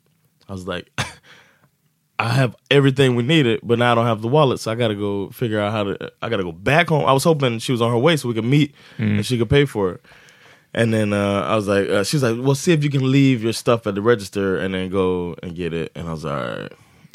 I 0.49 0.53
was 0.53 0.67
like, 0.67 0.91
I 2.19 2.31
have 2.31 2.57
everything 2.71 3.15
we 3.15 3.23
needed, 3.23 3.61
but 3.63 3.79
now 3.79 3.93
I 3.93 3.95
don't 3.95 4.07
have 4.07 4.23
the 4.23 4.29
wallet, 4.29 4.59
so 4.61 4.73
I 4.73 4.75
got 4.75 4.89
to 4.89 4.95
go 4.95 5.31
figure 5.31 5.61
out 5.61 5.73
how 5.73 5.85
to. 5.85 6.13
I 6.23 6.29
got 6.29 6.39
to 6.39 6.43
go 6.45 6.53
back 6.53 6.89
home. 6.89 7.05
I 7.05 7.13
was 7.13 7.25
hoping 7.25 7.59
she 7.61 7.73
was 7.73 7.81
on 7.83 7.91
her 7.91 7.99
way 7.99 8.17
so 8.17 8.29
we 8.29 8.35
could 8.35 8.45
meet 8.45 8.75
and 9.17 9.25
she 9.25 9.39
could 9.39 9.51
pay 9.51 9.65
for 9.67 9.93
it. 9.93 10.05
And 10.75 10.93
then 10.93 11.13
uh, 11.13 11.43
I 11.43 11.57
was 11.57 11.67
like, 11.67 11.89
uh, 11.89 12.05
she's 12.05 12.23
like, 12.23 12.37
well, 12.39 12.55
see 12.55 12.73
if 12.73 12.85
you 12.85 12.91
can 12.91 13.11
leave 13.11 13.43
your 13.43 13.53
stuff 13.53 13.87
at 13.87 13.95
the 13.95 14.03
register 14.03 14.59
and 14.59 14.75
then 14.75 14.91
go 14.91 15.35
and 15.43 15.55
get 15.55 15.73
it. 15.73 15.93
And 15.95 16.09
I 16.09 16.13
was 16.13 16.25
like, 16.25 16.35
all 16.35 16.59
right. 16.59 16.73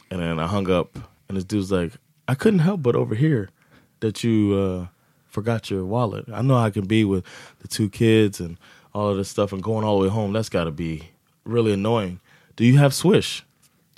And 0.09 0.21
then 0.21 0.39
I 0.39 0.47
hung 0.47 0.69
up, 0.69 0.97
and 1.27 1.37
this 1.37 1.43
dude's 1.43 1.71
like, 1.71 1.93
I 2.27 2.35
couldn't 2.35 2.59
help 2.59 2.81
but 2.83 2.95
overhear 2.95 3.49
that 3.99 4.23
you 4.23 4.55
uh, 4.55 4.87
forgot 5.27 5.71
your 5.71 5.85
wallet. 5.85 6.25
I 6.31 6.41
know 6.41 6.55
I 6.55 6.69
can 6.69 6.85
be 6.85 7.03
with 7.03 7.25
the 7.59 7.67
two 7.67 7.89
kids 7.89 8.39
and 8.39 8.57
all 8.93 9.09
of 9.09 9.17
this 9.17 9.29
stuff 9.29 9.51
and 9.53 9.63
going 9.63 9.83
all 9.85 9.97
the 9.99 10.03
way 10.07 10.09
home. 10.13 10.33
That's 10.33 10.49
got 10.49 10.65
to 10.65 10.71
be 10.71 11.09
really 11.45 11.73
annoying. 11.73 12.19
Do 12.55 12.65
you 12.65 12.77
have 12.77 12.93
Swish? 12.93 13.43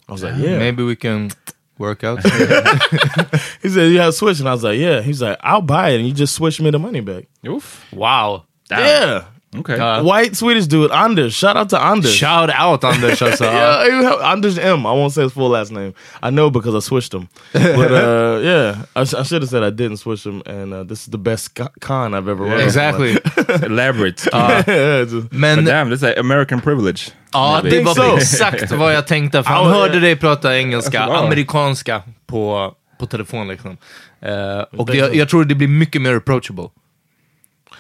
I 0.08 0.12
was 0.14 0.24
like, 0.24 0.38
yeah. 0.38 0.58
Maybe 0.58 0.84
we 0.84 0.96
can 0.96 1.32
work 1.78 2.04
out. 2.04 2.20
He 3.62 3.70
said, 3.70 3.92
you 3.92 4.00
have 4.00 4.14
Swish? 4.14 4.40
And 4.40 4.48
I 4.48 4.54
was 4.54 4.64
like, 4.64 4.78
yeah. 4.78 5.02
He's 5.02 5.22
like, 5.22 5.38
I'll 5.42 5.62
buy 5.62 5.90
it 5.90 5.98
and 6.00 6.08
you 6.08 6.14
just 6.14 6.36
switch 6.36 6.62
me 6.62 6.70
the 6.70 6.80
money 6.80 7.02
back. 7.02 7.26
Oof. 7.46 7.92
wow. 7.92 8.46
Yeah. 8.70 9.26
Okay. 9.60 9.76
Uh, 9.80 10.04
White 10.04 10.36
Swedish 10.36 10.68
dude, 10.68 10.92
Anders. 10.92 11.34
Shout 11.36 11.56
out 11.58 11.70
to 11.70 11.78
Anders. 11.78 12.14
Shout 12.16 12.50
out 12.50 12.84
Anders 12.84 13.22
alltså. 13.28 13.44
Yeah, 13.46 14.32
Anders 14.32 14.58
M. 14.60 14.86
I 14.86 14.92
won't 14.94 15.14
say 15.14 15.24
his 15.24 15.34
full 15.34 15.50
last 15.50 15.72
name. 15.72 15.94
I 16.22 16.30
know 16.32 16.50
because 16.50 16.76
I 16.76 16.82
switched 16.82 17.14
him. 17.14 17.28
But 17.54 17.92
uh, 17.92 18.40
yeah, 18.44 18.76
I, 18.96 19.06
sh- 19.06 19.14
I 19.14 19.24
should 19.24 19.42
have 19.42 19.50
said 19.50 19.64
I 19.64 19.70
didn't 19.72 19.98
switch 19.98 20.26
him. 20.26 20.42
And 20.46 20.74
uh, 20.74 20.84
this 20.84 21.00
is 21.06 21.12
the 21.12 21.18
best 21.18 21.56
co- 21.56 21.70
con 21.80 22.14
I've 22.14 22.28
ever 22.32 22.46
run. 22.46 22.60
Exactly. 22.60 23.18
Elaborate. 23.66 24.28
yeah, 24.34 25.04
just- 25.06 25.32
Men 25.32 25.58
But 25.58 25.66
damn, 25.72 25.90
this 25.90 26.04
is 26.04 26.18
American 26.18 26.62
privilege. 26.62 27.12
ja, 27.34 27.62
det 27.64 27.84
var 27.84 27.94
so. 27.94 28.18
exakt 28.18 28.72
vad 28.72 28.94
jag 28.94 29.08
tänkte. 29.08 29.44
För 29.44 29.50
han 29.54 29.66
hörde 29.68 30.00
dig 30.00 30.16
prata 30.16 30.58
engelska, 30.58 31.06
Wow. 31.08 31.16
amerikanska 31.16 32.02
på, 32.28 32.72
på 33.00 33.06
telefon 33.06 33.48
liksom. 33.48 33.78
Eh, 34.22 34.80
och 34.80 34.96
jag, 34.96 35.16
jag 35.16 35.30
tror 35.30 35.46
det 35.46 35.56
blir 35.56 35.68
mycket 35.68 36.02
mer 36.02 36.16
approachable. 36.16 36.64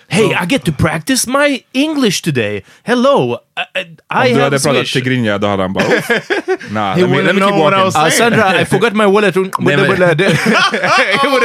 Hey, 0.09 0.33
I 0.33 0.45
get 0.45 0.63
to 0.65 0.71
practice 0.71 1.27
my 1.27 1.63
English 1.73 2.21
today. 2.21 2.63
Hello, 2.85 3.39
I, 3.57 3.79
I, 3.79 3.83
Om 4.09 4.25
I 4.25 4.27
du 4.29 4.33
have 4.33 4.43
hade 4.43 4.59
pratat 4.59 4.75
Swish. 4.87 4.93
tigrinja, 4.93 5.37
då 5.37 5.47
hade 5.47 5.61
han 5.63 5.73
bara... 5.73 5.85
"Oof." 5.85 6.09
Nah, 6.71 6.93
He 6.95 7.01
let 7.01 7.09
me, 7.09 7.15
wouldn't 7.17 7.25
let 7.25 7.35
me 7.35 7.41
know 7.41 7.49
keep 7.49 7.59
what 7.63 7.73
I 7.73 7.75
walking. 7.75 7.85
was 7.85 7.95
Uh, 7.95 8.01
saying. 8.01 8.11
Sandra, 8.11 8.61
I 8.61 8.65
forgot 8.65 8.93
my 8.93 9.05
wallet. 9.05 9.35
It 9.37 9.59
Nej, 9.59 9.77
men- 9.77 9.87
would 9.87 9.99
have 9.99 10.15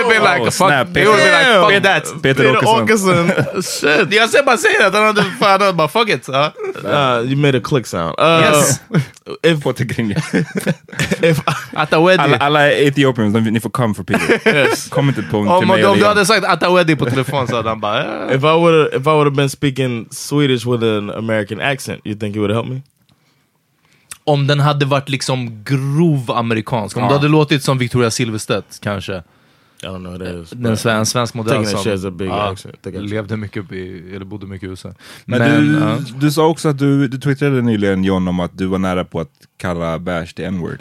been 0.08 0.22
like, 0.22 0.40
Oh, 0.40 0.44
fuck, 0.50 0.52
snap. 0.52 0.96
it 0.96 1.06
would 1.06 1.20
have 1.20 1.70
been 1.70 1.82
like, 1.82 1.82
fuck 1.82 1.82
that. 1.82 2.22
Peter 2.22 2.34
Peter 2.44 2.56
Åkesson. 2.56 2.82
Åkesson. 2.82 3.62
Shit. 3.62 4.12
Jag 4.14 4.30
ser 4.30 4.42
bara 4.42 4.56
säger 4.56 4.86
att 4.86 4.94
han 4.94 5.04
hade 5.06 5.22
fan, 5.40 5.60
han 5.60 5.76
bara 5.76 5.88
fuck 5.88 6.08
it. 6.08 6.28
ja. 6.28 6.52
Uh, 6.84 7.26
you 7.30 7.36
made 7.36 7.58
a 7.58 7.60
click 7.64 7.86
sound. 7.86 8.14
Uh, 8.20 8.40
Yes. 8.40 8.80
If, 9.42 9.62
På 9.62 9.72
tigrinja. 9.72 10.16
if 11.22 11.38
Atawedi. 11.74 12.22
Alla, 12.22 12.36
alla 12.36 12.70
Ethiopians, 12.72 13.34
de- 13.34 13.50
ni 13.50 13.60
får 13.60 13.70
come 13.70 13.94
for 13.94 14.02
Peter. 14.04 14.90
Kom 14.90 15.08
inte 15.08 15.22
på 15.22 15.28
till 15.30 15.36
Om, 15.48 15.68
mig 15.68 15.84
om 15.84 15.92
du 15.92 15.98
igen. 15.98 16.08
hade 16.08 16.26
sagt 16.26 16.44
Atawedi 16.46 16.96
på 16.96 17.04
telefon 17.04 17.48
så 17.48 17.56
hade 17.56 17.68
han 17.68 17.80
bara... 17.80 18.26
if 18.34 18.42
I 18.42 18.46
would 18.46 18.74
have 18.74 18.96
if 18.96 19.06
I 19.06 19.10
would 19.10 19.26
have 19.26 19.36
been 19.36 19.48
speaking 19.48 20.08
Swedish 20.10 20.66
with 20.66 20.84
an 20.84 21.10
American 21.10 21.60
accent, 21.60 21.99
you 22.04 22.18
think 22.18 22.36
it 22.36 22.40
would 22.40 22.50
helped 22.50 22.72
me? 22.72 22.82
Om 24.24 24.46
den 24.46 24.60
hade 24.60 24.86
varit 24.86 25.08
liksom 25.08 25.64
grov 25.64 26.30
amerikansk. 26.30 26.96
Om 26.96 27.02
Ja. 27.02 27.08
du 27.08 27.14
hade 27.14 27.28
låtit 27.28 27.62
som 27.62 27.78
Victoria 27.78 28.10
Silvstedt 28.10 28.80
kanske. 28.80 29.22
I 29.82 29.86
don't 29.86 29.98
know 29.98 30.12
what 30.12 30.20
that 30.20 30.42
is. 30.42 30.50
Den 30.50 30.76
sven, 30.76 31.06
svensk 31.06 31.34
modell 31.34 31.66
som 31.66 32.16
big 32.16 32.30
accent. 32.30 32.86
I- 32.86 32.90
levde 32.90 33.36
mycket 33.36 33.64
upp 33.64 33.72
i, 33.72 34.14
eller 34.14 34.24
bodde 34.24 34.46
mycket 34.46 34.66
i 34.68 34.70
USA. 34.70 34.92
Men, 35.24 35.38
Men, 35.38 35.60
du, 35.66 35.78
ja. 35.78 35.98
du 36.20 36.30
sa 36.30 36.46
också 36.46 36.68
att 36.68 36.78
du, 36.78 37.08
du 37.08 37.18
twittrade 37.18 37.62
nyligen 37.62 38.04
John 38.04 38.28
om 38.28 38.40
att 38.40 38.58
du 38.58 38.66
var 38.66 38.78
nära 38.78 39.04
på 39.04 39.20
att 39.20 39.30
kalla 39.56 39.98
Bash 39.98 40.34
till 40.34 40.44
n-word. 40.44 40.78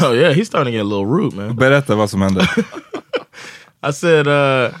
oh 0.02 0.14
yeah, 0.16 0.34
he's 0.34 0.44
starting 0.44 0.72
to 0.72 0.76
get 0.76 0.80
a 0.80 0.84
little 0.84 1.04
rude, 1.16 1.36
man. 1.36 1.56
Berätta 1.56 1.94
vad 1.94 2.10
som 2.10 2.22
hände. 2.22 2.48
I 3.88 3.92
said, 3.92 4.26
uh, 4.26 4.74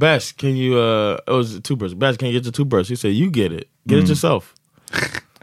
Bash, 0.00 0.32
can 0.32 0.56
you, 0.56 0.78
uh, 0.78 1.18
it 1.28 1.30
was 1.30 1.54
a 1.54 1.60
toothbrush. 1.60 1.92
Bash, 1.92 2.16
can 2.16 2.28
you 2.28 2.32
get 2.34 2.44
your 2.44 2.52
toothbrush? 2.52 2.88
He 2.88 2.96
said, 2.96 3.12
you 3.14 3.30
get 3.30 3.52
it. 3.52 3.68
Get 3.86 3.98
it 3.98 4.08
yourself. 4.08 4.54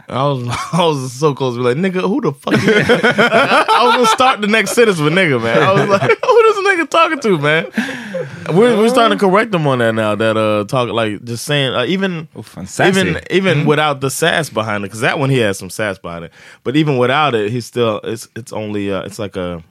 I 0.09 0.23
was, 0.23 0.47
I 0.73 0.85
was 0.85 1.13
so 1.13 1.35
close 1.35 1.55
to 1.55 1.59
be 1.59 1.65
like, 1.65 1.77
nigga, 1.77 2.01
who 2.01 2.21
the 2.21 2.31
fuck? 2.31 2.53
you- 2.53 2.59
I 2.73 3.81
was 3.85 3.95
gonna 3.95 4.07
start 4.07 4.41
the 4.41 4.47
next 4.47 4.71
sentence 4.71 4.99
with 4.99 5.13
nigga, 5.13 5.41
man. 5.41 5.61
I 5.61 5.73
was 5.73 5.89
like, 5.89 6.01
who 6.01 6.07
this 6.43 6.57
nigga 6.65 6.89
talking 6.89 7.19
to, 7.19 7.37
man? 7.37 7.65
We're, 8.55 8.77
we're 8.77 8.87
starting 8.89 9.17
to 9.17 9.23
correct 9.25 9.51
them 9.51 9.67
on 9.67 9.79
that 9.79 9.93
now. 9.93 10.15
That 10.15 10.37
uh, 10.37 10.63
talk 10.65 10.89
like 10.89 11.23
just 11.25 11.43
saying, 11.45 11.73
uh, 11.73 11.83
even 11.85 12.27
sassy. 12.65 12.99
even 13.01 13.21
even 13.29 13.65
without 13.65 13.99
the 14.01 14.09
sass 14.09 14.49
behind 14.49 14.83
it, 14.85 14.87
because 14.87 15.01
that 15.01 15.19
one 15.19 15.29
he 15.29 15.39
has 15.39 15.59
some 15.59 15.69
sass 15.69 15.99
behind 15.99 16.23
it. 16.25 16.31
But 16.63 16.77
even 16.77 16.97
without 16.97 17.35
it, 17.35 17.51
he's 17.51 17.65
still 17.65 17.99
it's 18.05 18.29
it's 18.35 18.53
only 18.53 18.89
uh, 18.91 19.01
it's 19.01 19.19
like 19.19 19.35
a 19.35 19.61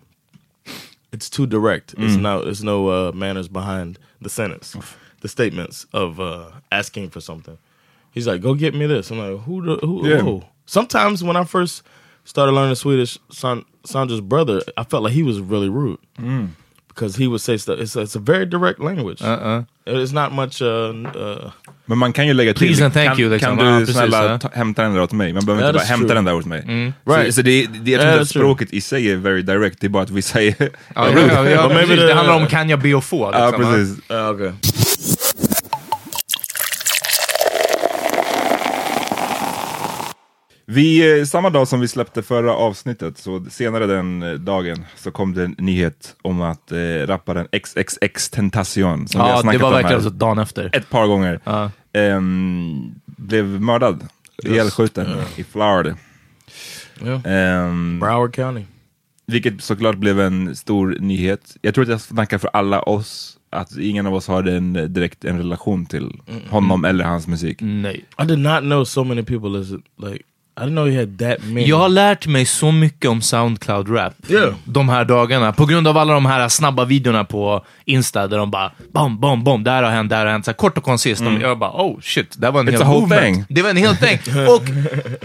it's 1.12 1.31
too 1.31 1.47
direct. 1.47 1.95
It's 1.97 2.16
no 2.16 2.45
there's 2.45 2.62
no 2.62 2.88
uh, 2.88 3.12
manners 3.12 3.49
behind 3.49 3.99
the 4.20 4.28
sentence, 4.30 4.76
the 5.20 5.28
statements 5.28 5.87
of 5.92 6.20
uh, 6.20 6.50
asking 6.73 7.11
for 7.11 7.20
something. 7.20 7.58
He's 8.12 8.26
like, 8.26 8.40
"Go 8.40 8.54
get 8.54 8.75
me 8.75 8.87
this." 8.87 9.11
I'm 9.11 9.18
like, 9.18 9.40
"Who? 9.44 9.62
The, 9.62 9.87
who? 9.87 10.08
Yeah. 10.08 10.20
who?" 10.20 10.42
Sometimes 10.66 11.23
when 11.23 11.37
I 11.37 11.44
first 11.44 11.82
started 12.25 12.52
learning 12.52 12.75
Swedish, 12.75 13.18
San, 13.30 13.64
Sandra's 13.85 14.20
brother, 14.20 14.62
I 14.76 14.85
felt 14.85 15.04
like 15.04 15.12
he 15.12 15.23
was 15.23 15.40
really 15.40 15.68
rude 15.68 15.99
because 16.97 17.17
he 17.17 17.26
would 17.26 17.41
say 17.41 17.59
stuff. 17.59 17.79
It's, 17.79 17.95
it's 17.97 18.17
a 18.17 18.19
very 18.19 18.47
direct 18.47 18.81
language. 18.81 19.23
Uh-uh. 19.23 19.65
It's 19.87 20.12
not 20.12 20.33
much. 20.33 20.62
Uh, 20.62 20.67
uh, 21.15 21.50
Men 21.87 21.99
man 21.99 22.12
kan 22.12 22.26
ju 22.26 22.35
lägga 22.35 22.55
till. 22.55 22.67
Please 22.67 22.85
and 22.85 22.95
thank 22.95 23.09
kan, 23.09 23.21
you, 23.21 23.31
liksom. 23.31 23.59
Kan 23.59 23.67
du 23.67 23.81
precis, 23.81 23.97
snälla 23.97 24.38
ta, 24.38 24.49
hämta 24.53 24.83
den 24.83 24.95
där 24.95 25.03
åt 25.03 25.12
mig? 25.12 25.33
Man 25.33 25.45
behöver 25.45 25.67
inte 25.67 25.79
bara 25.79 25.85
hämta 25.85 26.07
true. 26.07 26.15
den 26.15 26.25
där 26.25 26.35
åt 26.35 26.47
mig. 26.47 26.93
Right. 27.05 27.26
Så, 27.26 27.33
så 27.33 27.43
det, 27.43 27.67
det, 27.67 27.91
jag 27.91 28.00
tror 28.00 28.12
inte 28.12 28.21
att 28.21 28.29
that's 28.29 28.33
true. 28.33 28.43
språket 28.43 28.73
i 28.73 28.81
sig 28.81 29.11
är 29.11 29.17
very 29.17 29.43
direct, 29.43 29.81
det 29.81 29.87
är 29.87 29.88
bara 29.88 30.03
att 30.03 30.11
vi 30.11 30.23
säger... 30.23 30.55
Ja, 30.59 30.69
ja, 30.95 31.11
ja, 31.29 31.50
ja, 31.50 31.62
But 31.62 31.76
maybe 31.76 31.87
precis. 31.87 32.00
the- 32.00 32.07
det 32.07 32.15
handlar 32.15 32.37
om 32.37 32.47
kan 32.47 32.69
jag 32.69 32.81
be 32.81 32.95
och 32.95 33.05
få. 33.05 33.31
Liksom, 33.31 33.53
precis. 33.53 34.11
uh, 34.11 34.31
okay. 34.31 34.53
Vi, 40.68 41.18
eh, 41.20 41.25
samma 41.25 41.50
dag 41.50 41.68
som 41.68 41.80
vi 41.80 41.88
släppte 41.88 42.23
förra 42.23 42.54
avsnittet, 42.54 43.18
så 43.18 43.44
senare 43.50 43.87
den 43.87 44.23
eh, 44.23 44.32
dagen, 44.32 44.85
så 44.96 45.11
kom 45.11 45.35
det 45.35 45.44
en 45.44 45.54
nyhet 45.58 46.16
om 46.23 46.40
att 46.42 46.73
eh, 46.73 46.78
rapparen 47.06 47.46
XXX 47.52 48.30
Tentacion, 48.30 49.08
som 49.08 49.18
vi 49.18 49.23
har 49.23 49.28
Ja, 49.30 49.37
det 49.37 49.42
snackat 49.42 49.61
var 49.62 49.68
om 49.68 49.75
verkligen 49.75 50.00
här 50.02 50.08
så 50.11 50.14
dagen 50.14 50.38
efter. 50.38 50.70
ett 50.76 50.90
par 50.90 51.06
gånger, 51.06 51.40
Ja. 51.44 51.70
ehm, 51.92 52.94
blev 53.06 53.44
mördad, 53.44 54.06
ihjälskjuten 54.44 55.06
i 55.37 55.44
Florida. 55.44 55.96
Yeah. 57.04 57.20
Ehm, 57.25 58.00
Broward 58.00 58.35
County. 58.35 58.62
vilket 59.26 59.62
såklart 59.62 59.96
blev 59.96 60.20
en 60.20 60.56
stor 60.56 60.96
nyhet. 61.00 61.56
Jag 61.62 61.75
tror 61.75 61.82
att 61.85 61.90
jag 61.90 62.00
snackar 62.00 62.38
för 62.38 62.50
alla 62.52 62.82
oss, 62.82 63.38
att 63.50 63.76
ingen 63.78 64.06
av 64.06 64.14
oss 64.14 64.28
har 64.28 64.42
en, 64.44 64.76
eh, 64.76 64.85
direkt 64.85 65.25
en 65.25 65.38
relation 65.38 65.87
till 65.87 66.20
honom 66.50 66.85
eller 66.85 67.04
hans 67.04 67.26
musik. 67.26 67.58
Nej. 67.61 68.04
I 68.23 68.25
did 68.25 68.38
not 68.38 68.61
know 68.61 68.85
so 68.85 69.04
many 69.04 69.23
people 69.23 69.61
as 69.61 69.70
like 70.11 70.25
I 70.58 70.62
didn't 70.62 70.70
know 70.70 70.88
he 70.90 70.98
had 70.98 71.18
that 71.18 71.44
many. 71.44 71.66
Jag 71.66 71.76
har 71.78 71.88
lärt 71.88 72.26
mig 72.26 72.46
så 72.46 72.72
mycket 72.72 73.10
om 73.10 73.20
Soundcloud-rap 73.20 74.12
Yeah. 74.28 74.54
de 74.64 74.88
här 74.88 75.04
dagarna. 75.04 75.52
På 75.52 75.66
grund 75.66 75.88
av 75.88 75.98
alla 75.98 76.12
de 76.14 76.26
här 76.26 76.48
snabba 76.48 76.84
videorna 76.84 77.25
på 77.25 77.64
Insta 77.84 78.26
där 78.26 78.38
de 78.38 78.50
bara 78.50 78.72
bom, 78.92 79.20
bom, 79.20 79.44
bom, 79.44 79.64
där 79.64 79.82
har 79.82 79.90
hänt, 79.90 80.10
där 80.10 80.25
har 80.25 80.32
hänt. 80.32 80.44
Så 80.44 80.50
här, 80.50 80.56
kort 80.56 80.78
och 80.78 80.84
koncist. 80.84 81.25
De- 81.25 81.40
Jag 81.40 81.58
bara 81.58 81.70
oh 81.70 82.00
shit, 82.00 82.34
det 82.38 82.50
var 82.50 82.60
en 82.60 82.68
It's 82.68 82.72
hel 82.72 82.86
movement. 82.86 83.22
thing. 83.22 83.44
Det 83.48 83.62
var 83.62 83.70
en 83.70 83.76
hel 83.76 83.96
thing. 83.96 84.18
och 84.48 84.62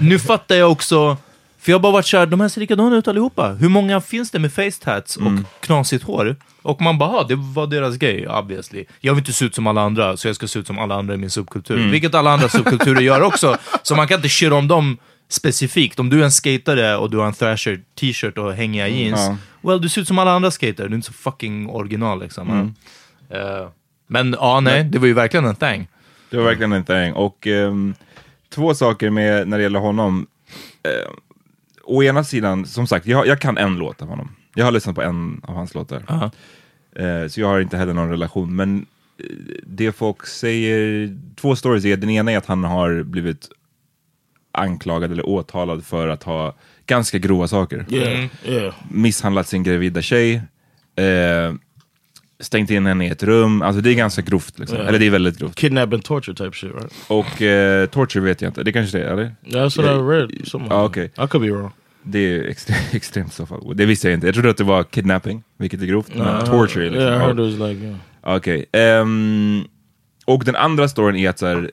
nu 0.03 0.19
fattar 0.19 0.55
jag 0.55 0.71
också 0.71 1.17
För 1.59 1.71
jag 1.71 1.77
har 1.77 1.81
bara 1.81 1.91
varit 1.91 2.07
såhär, 2.07 2.25
de 2.25 2.39
här 2.41 2.49
ser 2.49 2.61
likadana 2.61 2.95
ut 2.97 3.07
allihopa. 3.07 3.47
Hur 3.49 3.69
många 3.69 4.01
finns 4.01 4.31
det 4.31 4.39
med 4.39 4.53
face 4.53 4.71
tats 4.83 5.17
och 5.17 5.31
knasigt 5.59 6.03
hår? 6.03 6.35
Och 6.63 6.81
man 6.81 6.97
bara, 6.97 7.09
"Ah, 7.09 7.23
det 7.23 7.35
var 7.35 7.67
deras 7.67 7.95
grej, 7.97 8.27
obviously. 8.27 8.85
Jag 8.99 9.13
vill 9.13 9.21
inte 9.21 9.33
se 9.33 9.45
ut 9.45 9.55
som 9.55 9.67
alla 9.67 9.81
andra, 9.81 10.17
så 10.17 10.27
jag 10.27 10.35
ska 10.35 10.47
se 10.47 10.59
ut 10.59 10.67
som 10.67 10.79
alla 10.79 10.95
andra 10.95 11.13
i 11.13 11.17
min 11.17 11.29
subkultur. 11.29 11.91
Vilket 11.91 12.15
alla 12.15 12.31
andra 12.31 12.49
subkulturer 12.49 13.01
gör 13.01 13.21
också. 13.21 13.57
Så 13.83 13.95
man 13.95 14.07
kan 14.07 14.15
inte 14.17 14.29
shit 14.29 14.51
om 14.51 14.67
dem 14.67 14.97
specifikt. 15.33 15.99
Om 15.99 16.09
du 16.09 16.19
är 16.19 16.23
en 16.23 16.31
skatare 16.31 16.97
och 16.97 17.09
du 17.09 17.17
har 17.17 17.25
en 17.25 17.33
thrasher 17.33 17.81
t-shirt 17.99 18.37
och 18.37 18.53
hängiga 18.53 18.87
jeans, 18.87 19.19
ja. 19.19 19.37
well, 19.61 19.81
du 19.81 19.89
ser 19.89 20.01
ut 20.01 20.07
som 20.07 20.19
alla 20.19 20.31
andra 20.31 20.51
skatare. 20.51 20.87
Du 20.87 20.93
är 20.93 20.95
inte 20.95 21.07
så 21.07 21.13
fucking 21.13 21.69
original 21.69 22.21
liksom. 22.21 22.75
Eh, 23.29 23.67
men 24.07 24.35
ja, 24.39 24.59
nej, 24.59 24.83
det 24.83 24.99
var 24.99 25.07
ju 25.07 25.13
verkligen 25.13 25.45
en 25.45 25.55
thing. 25.55 25.87
Det 26.29 26.37
var 26.37 26.43
verkligen 26.43 26.71
en 26.71 26.83
thing. 26.83 27.13
Och 27.13 27.47
ehm, 27.47 27.93
två 28.49 28.73
saker 28.73 29.09
med 29.09 29.47
när 29.47 29.57
det 29.57 29.63
gäller 29.63 29.79
honom. 29.79 30.27
Uh, 30.87 31.13
å 31.83 32.03
ena 32.03 32.23
sidan, 32.23 32.65
som 32.65 32.87
sagt, 32.87 33.05
jag, 33.05 33.27
jag 33.27 33.39
kan 33.39 33.57
en 33.57 33.75
låt 33.75 34.01
av 34.01 34.07
honom. 34.07 34.35
Jag 34.55 34.65
har 34.65 34.71
lyssnat 34.71 34.95
på 34.95 35.01
en 35.01 35.41
av 35.43 35.55
hans 35.55 35.73
låtar. 35.73 36.03
Ja. 36.07 36.31
Eh, 37.03 37.27
så 37.27 37.41
jag 37.41 37.47
har 37.47 37.59
inte 37.59 37.77
heller 37.77 37.93
någon 37.93 38.09
relation. 38.09 38.55
Men 38.55 38.85
det 39.63 39.91
folk 39.91 40.27
säger, 40.27 41.17
två 41.35 41.55
stories 41.55 41.85
är, 41.85 41.97
den 41.97 42.09
ena 42.09 42.31
är 42.31 42.37
att 42.37 42.45
han 42.45 42.63
har 42.63 43.03
blivit 43.03 43.49
anklagad 44.51 45.11
eller 45.11 45.29
åtalad 45.29 45.85
för 45.85 46.07
att 46.07 46.23
ha 46.23 46.55
ganska 46.85 47.17
grova 47.17 47.47
saker. 47.47 47.85
Yeah, 47.89 48.25
yeah. 48.45 48.73
Misshandlat 48.91 49.47
sin 49.47 49.63
gravida 49.63 50.01
tjej, 50.01 50.41
eh, 50.95 51.53
stängt 52.39 52.69
in 52.71 52.85
henne 52.85 53.05
i 53.07 53.09
ett 53.09 53.23
rum. 53.23 53.61
Alltså 53.61 53.81
det 53.81 53.89
är 53.89 53.95
ganska 53.95 54.21
grovt. 54.21 54.59
Liksom. 54.59 54.77
Ja. 54.77 54.83
Eller 54.83 54.99
det 54.99 55.05
är 55.05 55.09
väldigt 55.09 55.37
grovt. 55.37 55.55
Kidnapping, 55.55 56.01
torture 56.01 56.35
type 56.35 56.57
shit, 56.57 56.71
right? 56.73 56.93
Och 57.07 57.41
eh, 57.41 57.85
torture 57.85 58.23
vet 58.23 58.41
jag 58.41 58.49
inte, 58.49 58.63
det 58.63 58.71
kanske 58.71 58.97
det 58.97 59.03
är, 59.03 59.11
eller? 59.13 59.35
That's 59.45 59.81
what 59.81 59.85
I 59.85 59.99
read. 59.99 60.47
Somewhere. 60.47 60.75
Ah, 60.75 60.85
okay. 60.85 61.05
I 61.05 61.27
could 61.27 61.41
be 61.41 61.51
wrong. 61.51 61.71
Det 62.03 62.19
är 62.19 62.43
extre 62.43 62.75
extremt 62.91 63.31
i 63.31 63.35
så 63.35 63.45
fall. 63.45 63.73
Det 63.75 63.85
visste 63.85 64.07
jag 64.07 64.13
inte. 64.13 64.27
Jag 64.27 64.33
trodde 64.33 64.49
att 64.49 64.57
det 64.57 64.63
var 64.63 64.83
kidnapping, 64.83 65.43
vilket 65.57 65.81
är 65.81 65.85
grovt. 65.85 66.15
Men 66.15 66.27
Uh, 66.27 66.45
torture 66.45 66.89
liksom. 66.89 67.01
Yeah, 67.01 67.17
I 67.17 67.19
ja. 67.19 67.25
heard 67.25 67.39
it 67.39 67.59
was 67.59 67.69
like, 67.69 67.85
yeah. 67.85 67.97
Okej. 68.23 68.65
ehm, 68.71 69.63
och 70.25 70.45
den 70.45 70.55
andra 70.55 70.87
storyn 70.87 71.15
är 71.15 71.29
att 71.29 71.39
så 71.39 71.45
här, 71.45 71.71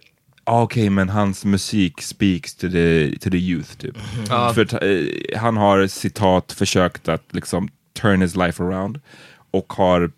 ah, 0.48 0.62
okej, 0.62 0.90
men 0.90 1.08
hans 1.08 1.44
musik 1.44 2.02
speaks 2.02 2.54
to 2.54 2.68
the, 2.70 3.16
to 3.20 3.30
the 3.30 3.36
youth, 3.38 3.76
typ. 3.76 3.96
Ja. 4.28 4.52
För 4.54 4.62
att, 4.62 4.72
eh, 4.72 5.38
han 5.40 5.56
har 5.56 5.86
citat 5.86 6.52
försökt 6.52 7.08
att 7.08 7.24
liksom 7.30 7.68
turn 8.00 8.20
his 8.22 8.36
life 8.36 8.62
around 8.62 9.00
och 9.50 9.72
har 9.72 10.10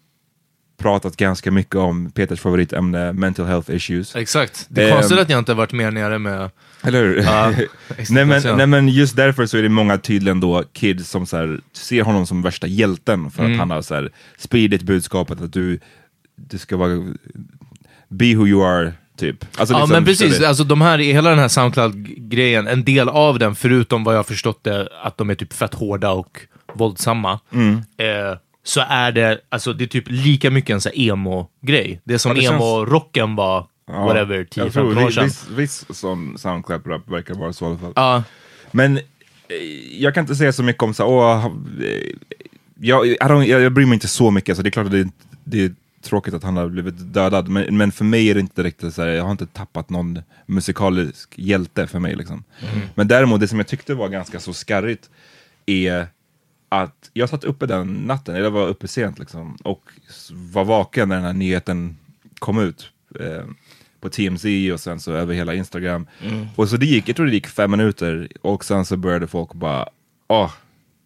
pratat 0.79 1.17
ganska 1.17 1.51
mycket 1.51 1.75
om 1.75 2.11
Peters 2.11 2.41
favoritämne, 2.41 3.13
mental 3.13 3.47
health 3.47 3.71
issues. 3.71 4.17
Exakt. 4.17 4.67
Det 4.69 4.83
är 4.83 4.89
Ehm. 4.89 4.95
konstigt 4.95 5.19
att 5.19 5.31
jag 5.31 5.39
inte 5.39 5.55
varit 5.55 5.73
mer 5.73 5.91
nere 5.91 6.19
med... 6.19 6.51
Eller 6.83 7.03
hur? 7.05 7.17
Ja, 7.23 7.53
nej, 8.11 8.25
men, 8.25 8.57
nej 8.57 8.67
men 8.67 8.89
just 8.89 9.17
därför 9.17 9.47
så 9.47 9.57
är 9.57 9.63
det 9.63 9.69
många 9.69 9.99
tydligen 9.99 10.41
då 10.41 10.65
kids 10.73 11.11
som 11.11 11.27
så 11.27 11.37
här, 11.37 11.61
ser 11.73 12.03
honom 12.03 12.27
som 12.27 12.43
värsta 12.43 12.67
hjälten 12.67 13.31
för 13.31 13.43
Mm. 13.43 13.53
att 13.53 13.59
han 13.59 13.71
har 13.71 13.83
så 13.83 13.95
här, 13.95 14.11
spridit 14.39 14.83
budskapet 14.83 15.41
att 15.41 15.53
du, 15.53 15.81
du 16.37 16.59
ska 16.59 16.77
vara, 16.77 17.15
be 18.09 18.35
who 18.35 18.47
you 18.47 18.65
are, 18.67 18.93
typ. 19.21 19.45
Alltså, 19.59 19.75
Ja 19.75 19.79
liksom, 19.79 19.91
men 19.93 20.05
precis, 20.05 20.43
alltså 20.43 20.65
de 20.65 20.81
här, 20.81 20.99
hela 20.99 21.31
den 21.31 21.39
här 21.39 21.49
Soundcloud-grejen, 21.49 22.67
en 22.67 22.85
del 22.85 23.09
av 23.09 23.39
den, 23.39 23.55
förutom 23.55 24.05
vad 24.05 24.17
jag 24.17 24.27
förstått 24.27 24.65
det, 24.65 24.89
att 25.03 25.17
de 25.19 25.31
är 25.31 25.35
typ 25.35 25.53
fett 25.53 25.75
hårda 25.75 26.11
och 26.11 26.41
våldsamma, 26.75 27.41
Mm. 27.53 27.75
eh, 27.77 28.39
så 28.65 28.81
är 28.89 29.13
det, 29.13 29.39
alltså 29.49 29.73
det 29.73 29.85
är 29.85 29.89
typ 29.89 30.05
lika 30.09 30.51
mycket 30.51 30.71
en 30.75 30.81
här 30.85 30.93
emo-grej. 31.11 32.01
Det 32.05 32.15
är 32.15 32.19
som 32.19 32.31
Ja, 32.31 32.35
det 32.35 32.41
känns- 32.43 32.53
emo-rocken 32.63 33.37
var, 33.37 33.67
Ja, 33.87 34.05
whatever, 34.07 34.37
jag 34.55 34.73
tror 34.73 34.95
10-15 34.95 35.05
år 35.07 35.11
sedan. 35.11 35.25
Viss, 35.25 35.47
viss 35.57 35.85
sån 35.99 36.39
Soundclap-rap 36.39 37.09
verkar 37.11 37.35
vara 37.35 37.53
så 37.53 37.65
i 37.65 37.69
alla 37.69 37.79
fall. 37.79 37.93
Ja, 37.97 38.23
Men 38.71 38.97
eh, 38.97 39.03
jag 39.99 40.15
kan 40.15 40.25
inte 40.25 40.35
säga 40.35 40.53
så 40.53 40.63
mycket 40.63 40.83
om 40.83 40.95
så 40.95 41.05
åh, 41.07 41.47
eh, 41.47 41.51
jag, 42.81 43.07
jag, 43.07 43.47
jag 43.47 43.73
bryr 43.73 43.87
mig 43.87 43.95
inte 43.95 44.09
så 44.09 44.31
mycket, 44.31 44.57
så 44.57 44.63
det 44.63 44.69
är 44.69 44.71
klart 44.71 44.87
att 44.87 44.93
det, 44.93 45.09
det 45.45 45.73
tråkigt 46.03 46.35
att 46.35 46.43
han 46.43 46.57
har 46.57 46.69
blivit 46.69 46.95
dödad, 47.15 47.49
men, 47.49 47.77
men 47.77 47.93
för 47.93 48.05
mig 48.05 48.31
är 48.31 48.35
det 48.35 48.41
inte 48.41 48.63
riktigt 48.63 48.95
så 48.95 49.03
här, 49.03 49.09
jag 49.09 49.25
har 49.25 49.31
inte 49.31 49.47
tappat 49.47 49.91
någon 49.91 50.19
musikalisk 50.47 51.33
hjälte 51.39 51.87
för 51.87 51.99
mig. 51.99 52.15
Liksom. 52.17 52.45
Men 52.95 53.09
däremot, 53.09 53.41
det 53.41 53.49
som 53.49 53.59
jag 53.59 53.67
tyckte 53.69 53.95
var 53.95 54.09
ganska 54.09 54.41
så 54.41 54.53
skarrigt 54.53 55.11
är 55.67 56.07
att 56.69 57.11
jag 57.13 57.29
satt 57.29 57.45
uppe 57.45 57.67
den 57.67 57.95
natten, 57.95 58.35
eller 58.35 58.51
var 58.51 58.67
uppe 58.69 58.89
sent 58.89 59.19
liksom, 59.19 59.57
och 59.65 59.83
var 60.53 60.65
vaken 60.65 61.09
när 61.09 61.17
den 61.17 61.25
här 61.25 61.33
nyheten 61.33 61.97
kom 62.39 62.59
ut. 62.61 62.91
Eh, 63.21 63.45
på 64.01 64.09
TMZ 64.09 64.45
och 64.73 64.81
sen 64.81 65.01
så 65.01 65.13
över 65.13 65.35
hela 65.35 65.55
Instagram. 65.55 66.07
Och 66.57 66.69
så 66.69 66.77
det 66.77 66.87
gick, 66.87 67.09
jag 67.09 67.17
tror 67.17 67.27
det 67.27 67.33
gick 67.33 67.47
fem 67.47 67.71
minuter 67.71 68.29
och 68.43 68.65
sen 68.65 68.85
så 68.85 68.97
började 68.97 69.27
folk 69.27 69.53
bara, 69.55 69.89
åh, 70.29 70.51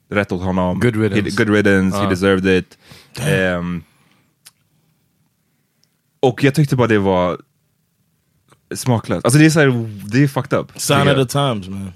rätt 0.09 0.33
åt 0.33 0.43
honom. 0.43 0.81
Good 0.81 0.97
riddance. 0.97 1.31
He, 1.31 1.45
good 1.45 1.55
riddance, 1.55 1.97
he 1.97 2.03
Ja. 2.05 2.11
deserved 2.11 2.59
it. 2.59 2.79
Ehm, 3.21 3.83
och 6.29 6.45
jag 6.45 6.55
tyckte 6.55 6.77
bara 6.77 6.89
det 6.89 6.99
var 6.99 7.39
smaklöst. 8.75 9.25
Alltså 9.25 9.39
det 9.39 9.47
är 9.47 9.51
så 9.51 9.61
här, 9.61 9.91
det 10.11 10.23
är 10.23 10.29
fucked 10.29 10.59
up. 10.59 10.73
Sign 10.77 11.09
of 11.09 11.15
the 11.15 11.27
times, 11.27 11.69
man. 11.69 11.93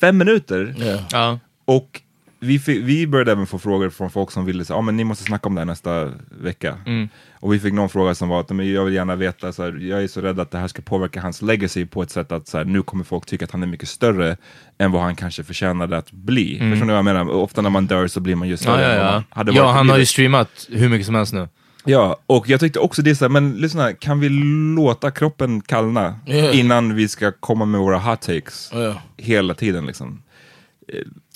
Fem 0.00 0.18
minuter? 0.18 0.74
Yeah. 0.78 1.00
ja. 1.10 1.38
Och 1.64 2.02
vi, 2.40 2.58
vi 2.66 3.06
började 3.06 3.32
även 3.32 3.46
få 3.46 3.58
frågor 3.58 3.90
från 3.90 4.10
folk 4.10 4.30
som 4.30 4.44
ville 4.44 4.64
säga, 4.64 4.76
ah, 4.76 4.82
men 4.82 4.96
ni 4.96 5.04
måste 5.04 5.24
snacka 5.24 5.48
om 5.48 5.54
det 5.54 5.60
här 5.60 5.66
nästa 5.66 6.10
vecka. 6.40 6.78
Mm. 6.86 7.08
Och 7.32 7.54
vi 7.54 7.60
fick 7.60 7.74
någon 7.74 7.88
fråga 7.88 8.14
som 8.14 8.28
var 8.28 8.40
att 8.40 8.50
men 8.50 8.72
jag 8.72 8.84
vill 8.84 8.94
gärna 8.94 9.16
veta, 9.16 9.52
så 9.52 9.62
här, 9.62 9.72
jag 9.72 10.02
är 10.02 10.08
så 10.08 10.20
rädd 10.20 10.40
att 10.40 10.50
det 10.50 10.58
här 10.58 10.68
ska 10.68 10.82
påverka 10.82 11.20
hans 11.20 11.42
legacy 11.42 11.86
på 11.86 12.02
ett 12.02 12.10
sätt 12.10 12.32
att 12.32 12.48
så 12.48 12.58
här, 12.58 12.64
nu 12.64 12.82
kommer 12.82 13.04
folk 13.04 13.26
tycka 13.26 13.44
att 13.44 13.50
han 13.50 13.62
är 13.62 13.66
mycket 13.66 13.88
större 13.88 14.36
än 14.78 14.92
vad 14.92 15.02
han 15.02 15.16
kanske 15.16 15.44
förtjänade 15.44 15.96
att 15.96 16.12
bli. 16.12 16.58
Förstår 16.58 16.86
ni 16.86 16.92
vad 16.92 16.98
jag 16.98 17.04
menar? 17.04 17.30
Ofta 17.30 17.62
när 17.62 17.70
man 17.70 17.86
dör 17.86 18.06
så 18.06 18.20
blir 18.20 18.34
man 18.34 18.48
ju 18.48 18.56
större 18.56 18.84
Mm. 18.84 18.96
Ja, 18.96 19.04
ja, 19.04 19.12
ja. 19.12 19.22
hade 19.30 19.52
ja, 19.52 19.72
han 19.72 19.88
har 19.88 19.98
ju 19.98 20.06
streamat 20.06 20.68
hur 20.68 20.88
mycket 20.88 21.06
som 21.06 21.14
helst 21.14 21.32
nu. 21.32 21.48
Ja, 21.84 22.16
och 22.26 22.48
jag 22.48 22.60
tyckte 22.60 22.78
också 22.78 23.02
det 23.02 23.16
så 23.16 23.24
här, 23.24 23.28
men 23.30 23.52
lyssna, 23.56 23.92
kan 23.92 24.20
vi 24.20 24.28
låta 24.76 25.10
kroppen 25.10 25.60
kallna 25.60 26.18
Ja. 26.26 26.52
innan 26.52 26.94
vi 26.94 27.08
ska 27.08 27.32
komma 27.32 27.64
med 27.64 27.80
våra 27.80 27.98
hot 27.98 28.20
takes 28.22 28.70
Ja. 28.72 29.02
hela 29.16 29.54
tiden 29.54 29.86
liksom? 29.86 30.22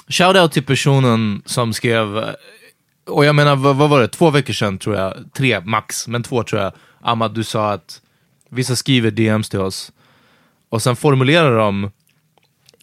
Shoutout 0.09 0.53
till 0.53 0.63
personen 0.65 1.43
som 1.47 1.73
skrev, 1.73 2.25
och 3.07 3.25
jag 3.25 3.35
menar 3.35 3.57
vad, 3.57 3.77
vad 3.77 3.91
var 3.91 4.01
det, 4.01 4.09
två 4.09 4.31
veckor 4.31 4.53
sedan 4.53 4.79
tror 4.79 4.97
jag, 4.97 5.15
tre 5.37 5.61
max, 5.61 6.09
men 6.09 6.23
två 6.23 6.43
tror 6.43 6.63
jag. 6.63 6.73
Ahmad, 7.01 7.35
du 7.35 7.45
sa 7.45 7.73
att 7.73 8.01
vissa 8.51 8.77
skriver 8.77 9.11
DMs 9.11 9.49
till 9.49 9.61
oss 9.61 9.93
och 10.69 10.83
sen 10.83 10.97
formulerar 10.97 11.59
de 11.59 11.91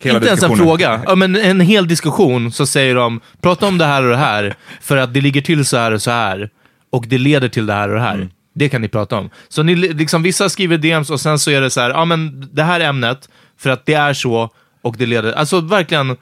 Hela 0.02 0.16
inte 0.18 0.28
ens 0.28 0.44
en 0.44 0.58
fråga, 0.58 1.02
ja, 1.06 1.16
men 1.16 1.36
en 1.36 1.60
hel 1.60 1.88
diskussion 1.88 2.52
så 2.52 2.66
säger 2.66 2.96
de 2.96 3.22
prata 3.42 3.66
om 3.68 3.78
det 3.78 3.86
här 3.86 4.04
och 4.04 4.10
det 4.10 4.18
här 4.18 4.56
för 4.82 4.98
att 4.98 5.14
det 5.14 5.22
ligger 5.22 5.42
till 5.42 5.66
så 5.66 5.78
här 5.78 5.92
och 5.92 6.02
så 6.02 6.12
här 6.12 6.50
och 6.92 7.06
det 7.08 7.18
leder 7.18 7.50
till 7.50 7.66
det 7.66 7.74
här 7.74 7.90
och 7.90 7.96
det 7.96 8.02
här. 8.02 8.30
Det 8.54 8.70
kan 8.70 8.82
ni 8.82 8.88
prata 8.88 9.18
om. 9.18 9.30
Så 9.50 9.64
ni, 9.64 9.76
liksom, 9.76 10.24
vissa 10.24 10.50
skriver 10.50 10.78
DMs 10.78 11.10
och 11.10 11.20
sen 11.20 11.40
så 11.40 11.52
är 11.52 11.62
det 11.62 11.70
så 11.70 11.82
här, 11.82 11.90
ja 11.90 12.06
men 12.06 12.50
det 12.54 12.64
här 12.64 12.80
ämnet 12.80 13.30
för 13.58 13.70
att 13.70 13.86
det 13.86 13.94
är 13.94 14.14
så 14.14 14.50
och 14.82 14.96
det 14.98 15.06
leder, 15.06 15.34
alltså 15.34 15.60
verkligen 15.60 16.18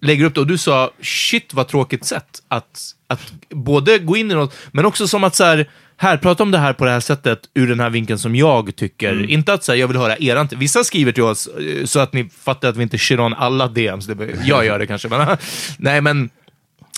lägger 0.00 0.24
upp 0.24 0.34
det 0.34 0.40
och 0.40 0.46
du 0.46 0.58
sa 0.58 0.90
shit 1.02 1.54
vad 1.54 1.68
tråkigt 1.68 2.04
sätt 2.04 2.42
att, 2.48 2.80
att 3.06 3.32
både 3.50 3.98
gå 3.98 4.16
in 4.16 4.30
i 4.30 4.34
något, 4.34 4.56
men 4.72 4.84
också 4.84 5.08
som 5.08 5.24
att 5.24 5.34
så 5.34 5.44
här, 5.44 5.70
här, 5.96 6.16
prata 6.16 6.42
om 6.42 6.50
det 6.50 6.58
här 6.58 6.72
på 6.72 6.84
det 6.84 6.90
här 6.90 7.00
sättet 7.00 7.38
ur 7.54 7.66
den 7.66 7.80
här 7.80 7.90
vinkeln 7.90 8.18
som 8.18 8.36
jag 8.36 8.76
tycker. 8.76 9.30
Inte 9.30 9.52
att 9.52 9.64
säga 9.64 9.76
jag 9.76 9.88
vill 9.88 9.96
höra 9.96 10.16
eran, 10.16 10.48
vissa 10.52 10.84
skriver 10.84 11.12
till 11.12 11.22
oss 11.22 11.46
eh, 11.46 11.84
så 11.84 12.00
att 12.00 12.12
ni 12.12 12.28
fattar 12.28 12.68
att 12.68 12.76
vi 12.76 12.82
inte 12.82 12.98
shit 12.98 13.18
on 13.18 13.34
alla 13.34 13.68
DMs, 13.68 14.08
jag 14.44 14.66
gör 14.66 14.78
det 14.78 14.86
kanske, 14.86 15.08
men 15.08 15.36
nej 15.78 16.00
men 16.00 16.30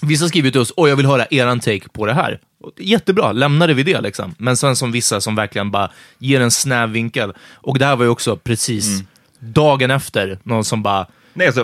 Vissa 0.02 0.28
skriver 0.28 0.50
till 0.50 0.60
oss, 0.60 0.70
och 0.70 0.88
jag 0.88 0.96
vill 0.96 1.06
höra 1.06 1.26
eran 1.30 1.60
take 1.60 1.88
på 1.88 2.06
det 2.06 2.14
här. 2.14 2.40
Jättebra, 2.78 3.32
lämnade 3.32 3.74
vi 3.74 3.82
det 3.82 4.00
liksom. 4.00 4.34
Men 4.38 4.56
sen 4.56 4.76
som 4.76 4.92
vissa 4.92 5.20
som 5.20 5.34
verkligen 5.34 5.70
bara 5.70 5.90
ger 6.18 6.40
en 6.40 6.50
snäv 6.50 6.90
vinkel. 6.90 7.32
Och 7.52 7.78
det 7.78 7.86
här 7.86 7.96
var 7.96 8.04
ju 8.04 8.10
också 8.10 8.36
precis 8.36 9.02
dagen 9.38 9.90
efter, 9.90 10.38
någon 10.42 10.64
som 10.64 10.82
bara 10.82 11.06
Nej 11.36 11.46
alltså, 11.46 11.60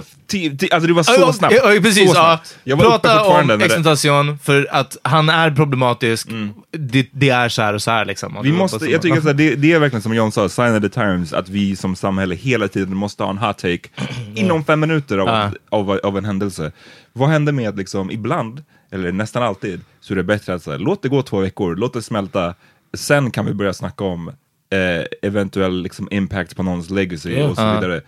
alltså 0.71 0.87
det 0.87 0.93
var 0.93 1.03
så 1.03 1.13
Ja, 1.21 1.33
snabbt. 1.33 1.55
Ja, 1.57 1.73
ja, 1.75 1.81
precis. 1.81 2.11
så 2.11 2.17
Ja. 2.19 2.41
snabbt. 2.45 2.59
Uppe 2.65 2.77
Prata 2.85 3.23
om 3.25 3.51
extentation 3.61 4.39
för 4.39 4.69
att 4.71 4.97
han 5.03 5.29
är 5.29 5.51
problematisk. 5.51 6.29
Det, 6.71 7.07
det 7.13 7.31
är 7.31 7.49
så 7.49 7.63
här 7.63 7.75
och 7.75 7.83
så 7.83 7.91
här 7.91 8.05
liksom. 8.05 8.39
Vi 8.43 8.53
måste, 8.53 8.85
jag 8.87 9.03
tycker 9.03 9.19
att 9.31 9.37
det, 9.37 9.55
det 9.55 9.73
är 9.73 9.79
verkligen 9.79 10.03
som 10.03 10.15
John 10.15 10.33
sa, 10.33 10.49
sign 10.49 10.77
of 10.77 10.83
the 10.83 10.89
times, 10.89 11.33
att 11.33 11.49
vi 11.49 11.77
som 11.77 11.97
samhälle 11.97 12.35
hela 12.35 12.69
tiden 12.69 12.97
måste 12.97 13.23
ha 13.23 13.31
en 13.31 13.39
hot 13.39 13.59
take 13.59 13.89
inom 14.35 14.65
fem 14.65 14.81
minuter 14.81 15.19
av, 15.19 15.29
Ja. 15.29 15.51
av, 15.69 15.91
av 16.03 16.19
en 16.19 16.25
händelse. 16.25 16.73
Vad 17.13 17.29
händer 17.29 17.53
med 17.53 17.69
att 17.69 17.77
liksom, 17.77 18.11
ibland, 18.11 18.65
eller 18.91 19.13
nästan 19.13 19.43
alltid, 19.43 19.81
så 20.01 20.15
är 20.15 20.17
det 20.17 20.23
bättre 20.23 20.55
att 20.55 20.63
så 20.63 20.71
här, 20.71 20.79
låt 20.79 21.03
det 21.03 21.09
gå 21.09 21.23
två 21.23 21.41
veckor, 21.41 21.77
låt 21.77 21.93
det 21.93 22.03
smälta, 22.03 22.55
sen 22.97 23.31
kan 23.31 23.47
vi 23.47 23.55
börja 23.55 23.73
snacka 23.73 24.05
om 24.05 24.29
eh, 24.29 25.05
eventuell 25.23 25.83
liksom, 25.83 26.09
impact 26.11 26.57
på 26.57 26.63
någons 26.63 26.91
legacy 26.91 27.33
Ja. 27.39 27.49
och 27.49 27.57
så 27.57 27.63
Ja. 27.63 27.75
vidare. 27.81 28.01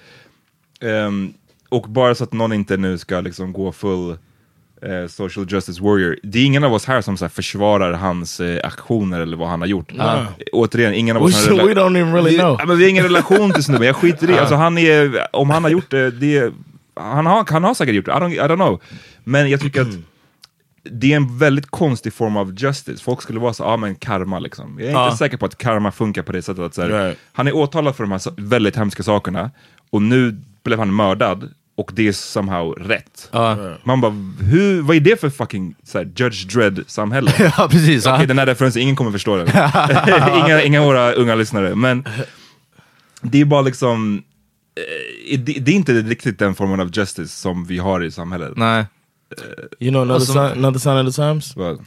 Ehm, 0.80 1.32
och 1.68 1.82
bara 1.82 2.14
så 2.14 2.24
att 2.24 2.32
någon 2.32 2.52
inte 2.52 2.76
nu 2.76 2.98
ska 2.98 3.20
liksom 3.20 3.52
gå 3.52 3.72
full 3.72 4.10
eh, 4.82 5.06
social 5.08 5.46
justice 5.50 5.82
warrior. 5.82 6.18
Det 6.22 6.38
är 6.38 6.44
ingen 6.44 6.64
av 6.64 6.72
oss 6.74 6.84
här 6.84 7.00
som 7.00 7.16
så 7.16 7.24
här, 7.24 7.30
försvarar 7.30 7.92
hans 7.92 8.40
eh, 8.40 8.66
aktioner 8.66 9.20
eller 9.20 9.36
vad 9.36 9.48
han 9.48 9.60
har 9.60 9.68
gjort. 9.68 9.92
Eh, 9.98 10.26
Återigen, 10.52 10.94
ingen 10.94 11.16
av 11.16 11.22
We, 11.22 11.28
oss 11.28 11.48
har 11.48 11.54
we 11.56 11.74
don't 11.74 11.98
even 11.98 12.12
really 12.14 12.30
vi, 12.30 12.38
know. 12.38 12.56
ja, 12.60 12.66
men 12.66 12.78
vi 12.78 12.84
har 12.84 12.90
ingen 12.90 13.04
relation 13.04 13.52
till 13.52 13.64
snubben, 13.64 13.86
jag 13.86 13.96
skiter 13.96 14.30
i. 14.30 14.38
Alltså, 14.38 14.54
han 14.54 14.78
är, 14.78 15.26
om 15.36 15.50
han 15.50 15.62
har 15.64 15.70
gjort 15.70 15.90
det, 15.90 16.10
det 16.10 16.52
han 16.96 17.26
har, 17.26 17.52
han 17.52 17.64
har 17.64 17.74
säkert 17.74 17.94
gjort 17.94 18.04
det, 18.06 18.12
I 18.12 18.14
don't, 18.14 18.32
I 18.32 18.38
don't 18.38 18.56
know. 18.56 18.80
Men 19.24 19.50
jag 19.50 19.60
tycker 19.60 19.80
att 19.82 19.88
det 20.90 21.12
är 21.12 21.16
en 21.16 21.38
väldigt 21.38 21.66
konstig 21.66 22.12
form 22.12 22.36
av 22.36 22.54
justice. 22.58 23.04
Folk 23.04 23.22
skulle 23.22 23.40
vara 23.40 23.52
så, 23.52 23.62
ja 23.62 23.66
ah, 23.66 23.76
men 23.76 23.94
karma 23.94 24.38
liksom. 24.38 24.76
Jag 24.80 24.88
är 24.88 24.92
Ja. 24.92 25.04
inte 25.06 25.16
säker 25.18 25.36
på 25.36 25.46
att 25.46 25.58
karma 25.58 25.92
funkar 25.92 26.22
på 26.22 26.32
det 26.32 26.42
sättet. 26.42 26.64
Att, 26.64 26.74
så 26.74 26.82
här, 26.82 26.88
Right. 26.88 27.18
Han 27.32 27.46
är 27.48 27.56
åtalad 27.56 27.96
för 27.96 28.04
de 28.04 28.12
här 28.12 28.20
väldigt 28.40 28.76
hemska 28.76 29.02
sakerna 29.02 29.50
och 29.90 30.02
nu 30.02 30.36
blev 30.64 30.78
han 30.78 30.94
mördad 30.96 31.50
och 31.76 31.90
det 31.94 32.08
är 32.08 32.12
somehow 32.12 32.72
rätt. 32.72 33.28
Ja, 33.32 33.76
Man 33.84 34.00
bara, 34.00 34.12
hur, 34.40 34.82
vad 34.82 34.96
är 34.96 35.00
det 35.00 35.20
för 35.20 35.30
fucking 35.30 35.74
så 35.82 35.98
här, 35.98 36.04
Judge 36.16 36.46
Dredd-samhälle? 36.54 37.32
ja 37.56 37.68
precis. 37.70 38.06
Okej, 38.06 38.20
ja. 38.20 38.26
den 38.26 38.38
här 38.38 38.46
referensen, 38.46 38.82
ingen 38.82 38.96
kommer 38.96 39.12
förstå 39.12 39.36
den. 39.36 39.48
inga, 40.44 40.62
inga 40.62 40.82
våra 40.82 41.12
unga 41.12 41.34
lyssnare. 41.34 41.74
Men 41.74 42.04
det 43.22 43.40
är 43.40 43.44
bara 43.44 43.62
liksom, 43.62 44.22
eh, 45.30 45.38
det, 45.40 45.52
det 45.52 45.70
är 45.70 45.76
inte 45.76 45.92
riktigt 45.92 46.38
den 46.38 46.54
formen 46.54 46.80
av 46.80 46.90
justice 46.98 47.40
som 47.40 47.64
vi 47.64 47.78
har 47.78 48.04
i 48.04 48.10
samhället. 48.10 48.52
Nej. 48.56 48.84
You 49.80 49.90
know 49.90 50.02
another, 50.02 50.14
Alltså- 50.14 50.32
sign, 50.32 50.64
another 50.64 50.78
sign 50.78 51.06
of 51.06 51.14
the 51.14 51.22
times? 51.22 51.56
Vad? 51.56 51.78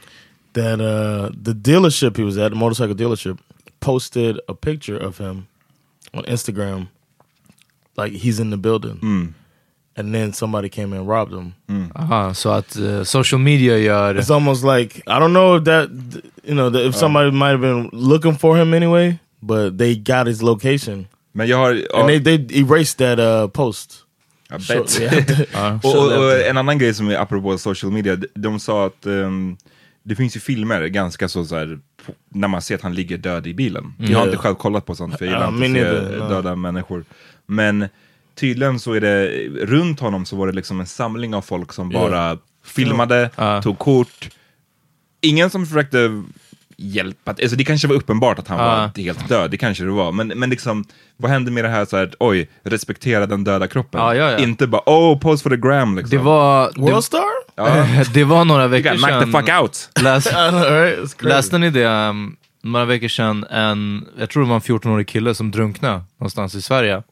That 0.53 0.79
uh, 0.79 1.43
the 1.45 1.53
dealership 1.53 2.17
he 2.17 2.23
was 2.23 2.37
at, 2.37 2.51
the 2.51 2.57
motorcycle 2.57 2.95
dealership, 2.95 3.37
posted 3.79 4.39
a 4.47 4.53
picture 4.53 5.07
of 5.07 5.19
him 5.19 5.45
on 6.13 6.25
Instagram. 6.25 6.87
Like 7.97 8.17
he's 8.17 8.39
in 8.39 8.51
the 8.51 8.57
building. 8.57 9.33
And 9.99 10.13
then 10.13 10.33
somebody 10.33 10.69
came 10.69 10.93
and 10.97 11.09
robbed 11.09 11.33
him. 11.33 11.53
Aha, 11.95 12.33
så 12.33 12.49
att 12.49 12.77
eh, 12.77 13.03
social 13.03 13.39
media 13.39 13.77
gör... 13.77 14.15
It's 14.15 14.33
almost 14.33 14.63
like 14.63 14.97
I 14.97 15.19
don't 15.19 15.33
know 15.33 15.57
if 15.57 15.63
that 15.63 15.89
you 16.43 16.53
know 16.53 16.75
if 16.75 16.95
somebody 16.95 17.31
might 17.31 17.51
have 17.51 17.61
been 17.61 17.89
looking 17.93 18.35
for 18.37 18.57
him 18.57 18.73
anyway, 18.73 19.17
but 19.39 19.77
they 19.77 19.95
got 19.95 20.27
his 20.27 20.41
location 20.41 21.07
Men 21.31 21.47
jag 21.47 21.57
har... 21.57 21.69
and 21.93 22.07
they 22.07 22.19
they 22.19 22.61
erased 22.61 22.97
that 22.97 23.19
uh, 23.19 23.47
post. 23.47 23.93
jag 24.49 24.61
Short- 24.61 24.99
bet. 24.99 25.39
yeah. 25.51 25.79
och, 25.83 25.95
och, 25.95 26.25
och 26.25 26.33
en 26.49 26.57
annan 26.57 26.77
grej 26.77 26.93
som 26.93 27.09
är 27.09 27.15
apropå 27.15 27.57
social 27.57 27.91
media, 27.91 28.15
de, 28.15 28.27
de 28.33 28.59
sa 28.59 28.85
att 28.85 29.05
ehm, 29.05 29.57
det 30.03 30.15
finns 30.15 30.35
ju 30.35 30.39
filmer 30.39 30.87
ganska 30.87 31.27
så, 31.27 31.45
så 31.45 31.55
här, 31.55 31.79
när 32.29 32.47
man 32.47 32.61
ser 32.61 32.75
att 32.75 32.81
han 32.81 32.95
ligger 32.95 33.17
död 33.17 33.47
i 33.47 33.53
bilen. 33.53 33.93
Jag 33.97 34.19
har 34.19 34.25
inte 34.25 34.37
själv 34.37 34.55
kollat 34.55 34.85
på 34.85 34.95
sånt 34.95 35.17
för 35.17 35.25
jag 35.25 35.33
gillar 35.33 35.65
inte 35.65 36.01
att 36.01 36.07
se 36.07 36.33
döda 36.33 36.55
människor. 36.55 37.05
Men 37.47 37.87
tydligen 38.39 38.79
så 38.79 38.93
är 38.93 39.01
det, 39.01 39.27
runt 39.65 39.99
honom 39.99 40.25
så 40.25 40.35
var 40.35 40.47
det 40.47 40.53
liksom 40.53 40.79
en 40.79 40.85
samling 40.87 41.35
av 41.35 41.41
folk 41.41 41.73
som 41.73 41.91
Ja. 41.91 41.99
bara 41.99 42.37
filmade, 42.65 43.29
Ja. 43.35 43.61
tog 43.61 43.79
kort. 43.79 44.29
Ingen 45.21 45.49
som 45.49 45.65
försökte 45.65 46.23
hjälpa, 46.79 47.31
alltså 47.31 47.55
det 47.55 47.63
kanske 47.63 47.87
var 47.87 47.95
uppenbart 47.95 48.39
att 48.39 48.47
han 48.47 48.57
Ja. 48.59 48.65
var 48.95 49.03
helt 49.03 49.29
död, 49.29 49.51
det 49.51 49.57
kanske 49.57 49.83
det 49.83 49.89
var. 49.91 50.11
Men, 50.11 50.27
men 50.27 50.49
liksom, 50.49 50.85
vad 51.17 51.31
hände 51.31 51.51
med 51.51 51.63
det 51.63 51.69
här 51.69 51.85
så 51.85 51.97
här, 51.97 52.13
oj, 52.19 52.49
respektera 52.63 53.25
den 53.25 53.43
döda 53.43 53.67
kroppen. 53.67 54.01
Ja, 54.01 54.15
ja, 54.15 54.31
ja. 54.31 54.37
Inte 54.37 54.67
bara, 54.67 54.81
oh, 54.85 55.19
pose 55.19 55.43
for 55.43 55.49
the 55.49 55.57
gram 55.57 55.97
liksom. 55.97 56.17
Det 56.17 56.23
var... 56.23 56.71
Det, 56.75 56.81
World 56.81 57.03
Star? 57.03 58.13
det 58.13 58.23
var 58.23 58.45
några 58.45 58.67
veckor 58.67 58.89
knock 58.89 59.09
the 59.09 59.19
sedan... 59.19 59.31
fuck 59.31 59.49
out! 59.61 59.89
Läs, 60.01 60.25
right? 60.71 61.23
Läste 61.23 61.57
ni 61.57 61.69
det? 61.69 61.85
Um, 61.85 62.35
några 62.63 62.85
veckor 62.85 63.07
sedan, 63.07 63.43
en, 63.49 64.07
jag 64.19 64.29
tror 64.29 64.43
det 64.43 64.49
var 64.49 64.55
en 64.55 64.61
14-årig 64.61 65.07
kille 65.07 65.35
som 65.35 65.51
drunknade 65.51 66.03
någonstans 66.19 66.55
i 66.55 66.61
Sverige. 66.61 67.03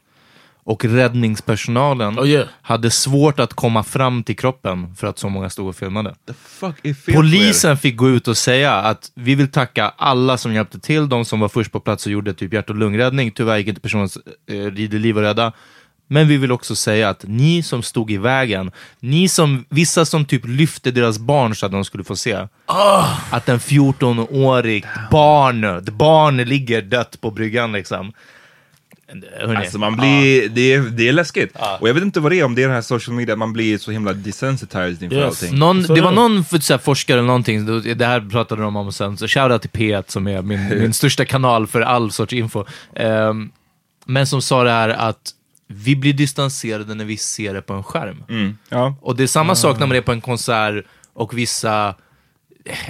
Och 0.67 0.85
räddningspersonalen 0.85 2.19
Oh, 2.19 2.27
yeah. 2.27 2.47
hade 2.61 2.91
svårt 2.91 3.39
att 3.39 3.53
komma 3.53 3.83
fram 3.83 4.23
till 4.23 4.35
kroppen 4.35 4.95
för 4.95 5.07
att 5.07 5.19
så 5.19 5.29
många 5.29 5.49
stod 5.49 5.67
och 5.67 5.75
filmade. 5.75 6.15
Polisen 7.13 7.77
fick 7.77 7.95
gå 7.95 8.09
ut 8.09 8.27
och 8.27 8.37
säga 8.37 8.73
att 8.73 9.11
vi 9.15 9.35
vill 9.35 9.51
tacka 9.51 9.93
alla 9.97 10.37
som 10.37 10.53
hjälpte 10.53 10.79
till, 10.79 11.09
de 11.09 11.25
som 11.25 11.39
var 11.39 11.49
först 11.49 11.71
på 11.71 11.79
plats 11.79 12.05
och 12.05 12.11
gjorde 12.11 12.33
typ 12.33 12.53
hjärt 12.53 12.69
och 12.69 12.75
lungräddning. 12.75 13.31
Tyvärr 13.31 13.57
gick 13.57 13.67
inte 13.67 13.81
personens 13.81 14.17
eh, 14.51 14.71
liv 14.71 15.17
att 15.17 15.23
rädda. 15.23 15.51
Men 16.07 16.27
vi 16.27 16.37
vill 16.37 16.51
också 16.51 16.75
säga 16.75 17.09
att 17.09 17.23
ni 17.27 17.63
som 17.63 17.83
stod 17.83 18.11
i 18.11 18.17
vägen, 18.17 18.71
ni 18.99 19.27
som, 19.27 19.65
vissa 19.69 20.05
som 20.05 20.25
typ 20.25 20.41
lyfte 20.45 20.91
deras 20.91 21.19
barn 21.19 21.55
så 21.55 21.65
att 21.65 21.71
de 21.71 21.85
skulle 21.85 22.03
få 22.03 22.15
se. 22.15 22.47
Att 23.29 23.49
en 23.49 23.59
14-årig 23.59 24.85
barn, 25.11 25.85
barn 25.91 26.37
ligger 26.37 26.81
dött 26.81 27.21
på 27.21 27.31
bryggan 27.31 27.71
liksom. 27.71 28.13
Hörrni, 29.39 29.55
Alltså 29.55 29.77
man 29.77 29.95
blir, 29.95 30.49
det, 30.49 30.73
är, 30.73 30.81
det 30.81 31.07
är 31.09 31.13
läskigt. 31.13 31.55
Och 31.79 31.89
jag 31.89 31.93
vet 31.93 32.03
inte 32.03 32.19
vad 32.19 32.31
det 32.31 32.39
är, 32.39 32.43
om 32.43 32.55
det 32.55 32.61
är 32.63 32.67
den 32.67 32.75
här 32.75 32.81
social 32.81 33.15
media, 33.15 33.33
att 33.33 33.39
man 33.39 33.53
blir 33.53 33.77
så 33.77 33.91
himla 33.91 34.13
desensitized 34.13 35.03
inför 35.03 35.15
Yes. 35.17 35.43
allting. 35.43 35.59
Någon, 35.59 35.81
det 35.83 36.01
var 36.01 36.11
någon 36.11 36.45
för, 36.45 36.57
så 36.59 36.73
här, 36.73 36.77
forskare 36.77 37.17
eller 37.17 37.27
någonting, 37.27 37.81
det- 37.97 38.05
här 38.05 38.21
pratade 38.31 38.61
de 38.61 38.75
om 38.75 38.91
sen, 38.91 39.17
så 39.17 39.27
shoutout 39.27 39.61
till 39.61 39.69
P1 39.69 40.03
som 40.07 40.27
är 40.27 40.41
min, 40.41 40.69
min 40.69 40.93
största 41.01 41.25
kanal 41.25 41.67
för 41.67 41.81
all 41.81 42.11
sorts 42.11 42.33
info. 42.33 42.65
Ehm, 42.95 43.51
men 44.05 44.27
som 44.27 44.41
sa 44.41 44.63
det 44.63 44.71
här 44.71 44.89
att 44.89 45.31
vi 45.67 45.95
blir 45.95 46.13
distanserade 46.13 46.93
när 46.95 47.05
vi 47.05 47.17
ser 47.17 47.53
det 47.53 47.61
på 47.61 47.73
en 47.73 47.83
skärm. 47.83 48.23
Mm. 48.29 48.57
Ja. 48.69 48.95
Och 49.01 49.15
det 49.15 49.23
är 49.23 49.27
samma 49.27 49.55
sak 49.55 49.79
när 49.79 49.87
man 49.87 49.97
är 49.97 50.01
på 50.01 50.11
en 50.11 50.21
konsert 50.21 50.85
och 51.13 51.37
vissa 51.37 51.95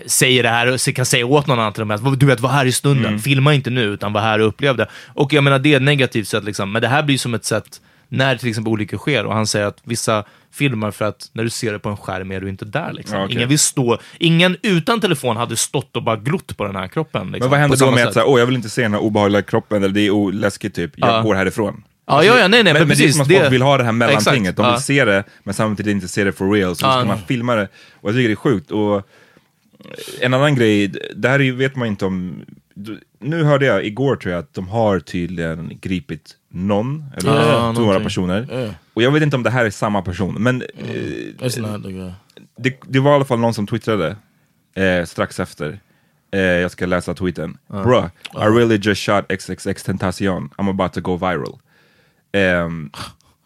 säger 0.06 0.44
det 0.44 0.50
här 0.50 0.68
och 0.74 0.96
kan 0.96 1.06
säga 1.06 1.26
åt 1.26 1.48
någon 1.48 1.60
annan 1.60 1.74
till 1.74 1.92
att 1.92 2.20
du 2.20 2.26
vet, 2.26 2.40
var 2.40 2.50
här 2.50 2.66
i 2.66 2.72
stunden, 2.72 3.20
filma 3.20 3.54
inte 3.54 3.70
nu 3.70 3.82
utan 3.82 4.14
var 4.14 4.22
här 4.22 4.40
och 4.40 4.48
upplev 4.48 4.78
det. 4.78 4.88
Och 5.08 5.34
jag 5.34 5.44
menar 5.44 5.60
det 5.60 5.74
är 5.74 5.78
ett 5.78 5.84
negativt 5.84 6.28
sätt 6.28 6.44
liksom, 6.44 6.72
men 6.72 6.82
det 6.82 6.88
här 6.88 7.04
blir 7.04 7.18
som 7.18 7.34
ett 7.34 7.46
sätt 7.46 7.82
när 8.08 8.36
till 8.36 8.50
exempel 8.50 8.74
olyckor 8.74 8.98
sker 8.98 9.26
och 9.26 9.34
han 9.34 9.48
säger 9.48 9.66
att 9.66 9.78
vissa 9.84 10.24
filmar 10.54 10.92
för 10.92 11.06
att 11.06 11.30
när 11.34 11.44
du 11.44 11.50
ser 11.50 11.74
det 11.74 11.80
på 11.80 11.90
en 11.90 11.98
skärm 11.98 12.32
är 12.32 12.42
du 12.42 12.50
inte 12.50 12.66
där 12.66 12.94
liksom. 12.94 13.18
Ja, 13.18 13.24
okej. 13.26 13.36
Ingen 13.36 13.50
vill 13.50 13.60
stå, 13.60 14.00
ingen 14.20 14.58
utan 14.64 15.02
telefon 15.02 15.38
hade 15.38 15.58
stått 15.58 15.96
och 15.96 16.04
bara 16.04 16.16
glott 16.16 16.58
på 16.58 16.66
den 16.66 16.76
här 16.76 16.88
kroppen. 16.88 17.32
Liksom, 17.32 17.40
Men 17.40 17.50
vad 17.50 17.60
händer 17.60 17.78
då 17.78 17.92
med 17.92 18.08
att 18.08 18.14
säga, 18.14 18.26
åh 18.26 18.40
jag 18.40 18.46
vill 18.46 18.56
inte 18.56 18.70
se 18.70 18.82
den 18.82 18.94
här 18.94 19.02
obehagliga 19.02 19.42
kroppen, 19.42 19.84
eller 19.84 19.94
det 19.94 20.08
är 20.08 20.32
läskigt 20.32 20.76
typ, 20.76 20.92
jag 20.96 21.10
Ja. 21.10 21.22
går 21.22 21.36
härifrån. 21.36 21.84
Ja, 22.08 22.24
ja, 22.24 22.40
ja, 22.40 22.48
nej, 22.48 22.64
nej, 22.64 22.64
men, 22.64 22.74
men, 22.74 22.74
men 22.74 22.88
det 22.88 22.94
är 22.94 22.98
precis. 22.98 23.14
som 23.14 23.22
att 23.22 23.32
folk 23.32 23.52
vill 23.52 23.62
ha 23.62 23.78
det 23.78 23.84
här 23.84 23.92
mellantinget, 23.92 24.56
de 24.56 24.66
vill 24.66 24.74
ja. 24.74 24.80
se 24.80 25.06
det, 25.06 25.24
men 25.44 25.54
samtidigt 25.54 25.92
inte 25.92 26.08
se 26.08 26.24
det 26.24 26.32
for 26.32 26.52
real, 26.52 26.76
så 26.76 26.86
Ja. 26.86 26.92
ska 26.94 27.06
man 27.06 27.18
filma 27.28 27.56
det. 27.56 27.68
Och 28.02 28.10
jag 28.10 28.16
tycker 28.16 28.28
det 28.30 28.34
är 28.34 28.36
sjukt. 28.36 28.72
Och 28.72 29.08
en 30.22 30.34
annan 30.34 30.56
grej, 30.56 30.88
det 31.16 31.30
här 31.30 31.52
vet 31.52 31.76
man 31.76 31.88
inte 31.88 32.06
om, 32.06 32.46
nu 33.20 33.44
hörde 33.44 33.66
jag 33.66 33.86
igår 33.86 34.16
tror 34.16 34.32
jag 34.34 34.40
att 34.40 34.54
de 34.54 34.68
har 34.68 35.00
tydligen 35.00 35.78
gripit 35.82 36.38
någon, 36.50 37.04
eller 37.18 37.32
Ja, 37.32 37.72
några 37.72 38.00
personer. 38.00 38.48
Yeah. 38.52 38.74
Och 38.94 39.02
jag 39.04 39.12
vet 39.12 39.24
inte 39.24 39.36
om 39.36 39.44
det 39.44 39.50
här 39.50 39.66
är 39.66 39.70
samma 39.70 40.02
person, 40.02 40.36
men 40.40 40.62
eh, 40.62 41.50
the 41.84 41.92
guy. 41.92 42.12
det, 42.58 42.80
det 42.88 43.00
var 43.00 43.12
i 43.12 43.16
alla 43.16 43.26
fall 43.26 43.40
någon 43.40 43.54
som 43.54 43.68
twittrade 43.68 44.16
eh, 44.76 45.06
strax 45.06 45.40
efter. 45.40 45.80
Eh, 46.32 46.40
jag 46.40 46.72
ska 46.72 46.86
läsa 46.86 47.14
tweeten. 47.14 47.58
Bruh, 47.68 48.06
I 48.34 48.46
really 48.46 48.80
just 48.82 49.02
shot 49.02 49.26
XXX 49.40 49.84
Tentacion. 49.84 50.50
I'm 50.58 50.70
about 50.70 50.94
to 50.94 51.02
go 51.02 51.18
viral. 51.18 51.60
Ehm, 52.32 52.92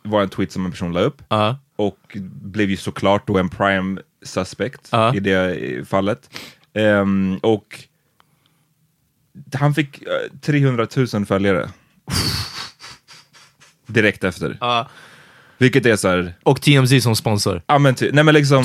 var 0.04 0.22
en 0.22 0.30
tweet 0.30 0.52
som 0.52 0.66
en 0.66 0.72
person 0.72 0.94
la 0.94 1.00
upp. 1.00 1.22
Ja. 1.30 1.58
Och 1.76 2.18
blev 2.42 2.70
ju 2.70 2.78
såklart 2.78 3.28
då 3.28 3.38
en 3.38 3.50
prime 3.50 4.02
suspect 4.26 4.88
Ja. 4.92 5.16
i 5.16 5.20
det 5.20 5.56
eh, 5.56 5.86
fallet. 5.86 6.30
Ehm, 6.74 7.40
och 7.42 7.80
han 9.54 9.74
fick 9.74 10.02
eh, 10.02 10.08
300 10.42 10.88
000 11.14 11.26
följare. 11.26 11.70
Direkt 13.88 14.24
efter. 14.24 14.58
Ja. 14.62 14.90
Vilket 15.58 15.86
är 15.86 15.96
så 15.96 16.08
här, 16.08 16.34
Och 16.44 16.62
TMZ 16.62 17.04
som 17.04 17.16
sponsor. 17.16 17.62
Ja 17.68 17.80
men 17.80 17.96
ty, 17.96 18.10
nej 18.14 18.24
men 18.24 18.34
liksom, 18.34 18.64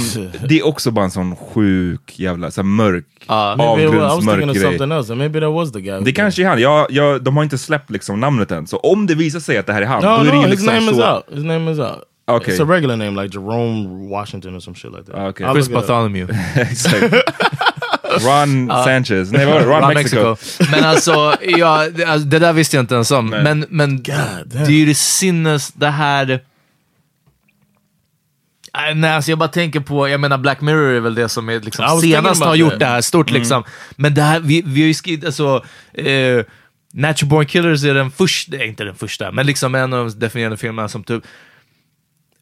det 0.49 0.59
är 0.59 0.67
också 0.67 0.90
bara 0.90 1.05
en 1.05 1.11
sån 1.11 1.37
sjuk 1.37 2.19
jävla, 2.19 2.51
så 2.51 2.61
här 2.61 2.67
mörk, 2.67 3.07
avgrundsmörk 3.27 4.55
grej. 4.55 5.17
Maybe 5.17 5.40
that 5.40 5.53
was 5.53 5.73
the 5.73 5.81
guy. 5.81 6.01
Det 6.01 6.12
kanske 6.12 6.43
är 6.43 6.49
han, 6.49 6.61
jag, 6.61 6.87
jag, 6.90 7.23
de 7.23 7.37
har 7.37 7.45
inte 7.45 7.59
släppt 7.59 7.90
liksom 7.90 8.21
namnet 8.21 8.51
än, 8.51 8.67
så 8.67 8.77
om 8.77 9.07
det 9.07 9.14
visar 9.14 9.40
sig 9.40 9.59
att 9.59 9.67
det 9.67 9.73
här 9.73 9.83
är 9.83 9.87
han, 9.87 10.03
No, 10.03 10.07
då 10.07 10.14
är 10.14 10.25
det 10.25 10.33
no, 10.33 10.37
ju 10.37 10.40
his 10.43 10.51
liksom 10.51 10.75
name 10.75 10.90
is 10.90 10.97
så... 10.97 11.14
out. 11.14 11.25
His 11.33 11.45
name 11.45 11.73
is 11.73 11.79
out. 11.79 12.03
Okay. 12.26 12.52
It's 12.52 12.60
a 12.60 12.64
regular 12.64 12.96
name 12.96 13.14
like 13.14 13.30
Jerome 13.30 14.08
Washington 14.08 14.54
or 14.54 14.60
some 14.60 14.74
shit 14.74 14.92
like 14.92 15.04
that. 15.06 15.14
Okay. 15.14 15.44
I'll 15.44 15.52
Chris. 15.52 15.68
Bartholomew. 15.68 16.26
Ron 18.20 18.68
Sanchez, 18.84 19.32
nej 19.32 19.46
vad 19.46 19.54
var 19.54 19.60
det? 19.60 19.66
Ron, 19.66 19.82
Ron 19.82 19.94
Mexico. 19.94 20.30
Mexico. 20.30 20.64
Men 20.70 20.84
alltså, 20.84 21.37
ja, 21.42 21.88
det, 21.90 22.04
alltså, 22.04 22.28
det 22.28 22.38
där 22.38 22.52
visste 22.52 22.76
jag 22.76 22.82
inte 22.82 22.94
ens 22.94 23.10
om. 23.10 23.26
Men, 23.30 23.66
men 23.68 24.02
det 24.02 24.44
damn. 24.46 24.62
är 24.62 24.70
ju 24.70 24.87
det 24.87 24.94
sinnes, 24.94 25.72
det 25.72 25.90
här... 25.90 26.30
Äh, 26.30 26.38
Nej, 28.94 29.10
alltså 29.10 29.30
jag 29.30 29.38
bara 29.38 29.48
tänker 29.48 29.80
på, 29.80 30.08
jag 30.08 30.20
menar 30.20 30.38
Black 30.38 30.60
Mirror 30.60 30.94
är 30.94 31.00
väl 31.00 31.14
det 31.14 31.28
som 31.28 31.48
är 31.48 31.60
liksom 31.60 32.00
senast 32.00 32.42
har 32.42 32.54
gjort 32.54 32.70
that. 32.70 32.80
det 32.80 32.87
här 32.87 33.00
stort 33.00 33.30
liksom. 33.30 33.64
Men 33.96 34.14
det 34.14 34.22
här, 34.22 34.40
vi, 34.40 34.62
vi 34.66 34.80
har 34.80 34.87
ju 34.87 34.94
skrivit, 34.94 35.24
alltså, 35.24 35.64
eh, 35.92 36.44
Natural 36.92 37.28
Born 37.30 37.46
Killers 37.46 37.84
är 37.84 37.94
den 37.94 38.10
första, 38.10 38.56
nej, 38.56 38.68
inte 38.68 38.84
den 38.84 38.94
första, 38.94 39.32
men 39.32 39.46
liksom 39.46 39.74
en 39.74 39.92
av 39.92 40.08
de 40.08 40.18
definierande 40.18 40.56
filmerna 40.56 40.88
som 40.88 41.04
typ... 41.04 41.24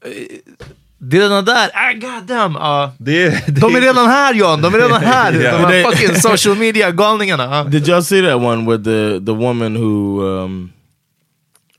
Eh, 0.04 0.10
det 1.04 1.16
är 1.16 1.28
den 1.28 1.44
där, 1.44 1.70
ah, 1.74 1.92
god 1.92 2.24
damn, 2.26 2.54
ja. 2.54 2.92
Det, 2.98 3.28
det, 3.46 3.60
De 3.60 3.74
är 3.76 3.80
redan 3.80 4.06
här 4.06 4.34
John, 4.34 4.62
de 4.62 4.74
är 4.74 4.78
redan 4.78 5.02
här! 5.02 5.32
Ja. 5.32 5.52
De 5.58 5.64
här 5.64 5.82
fucking 5.90 6.14
social 6.16 6.56
media-galningarna. 6.56 7.44
ja. 7.44 7.64
Did 7.70 7.86
y'all 7.88 8.02
see 8.02 8.22
that 8.22 8.40
one 8.40 8.70
with 8.70 8.84
the 8.84 9.20
the 9.26 9.32
woman 9.32 9.76
who 9.76 10.22
um 10.44 10.72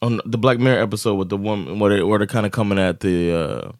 on 0.01 0.21
the 0.31 0.37
Black 0.37 0.59
Mirror 0.59 0.83
episode 0.83 1.17
with 1.19 1.29
the 1.29 1.37
woman 1.37 1.79
where 1.79 1.95
they 1.95 2.03
where 2.03 2.19
they're 2.19 2.33
kind 2.33 2.45
of 2.45 2.51
coming 2.51 2.79
at 2.79 2.99
the 2.99 3.31
uh 3.33 3.71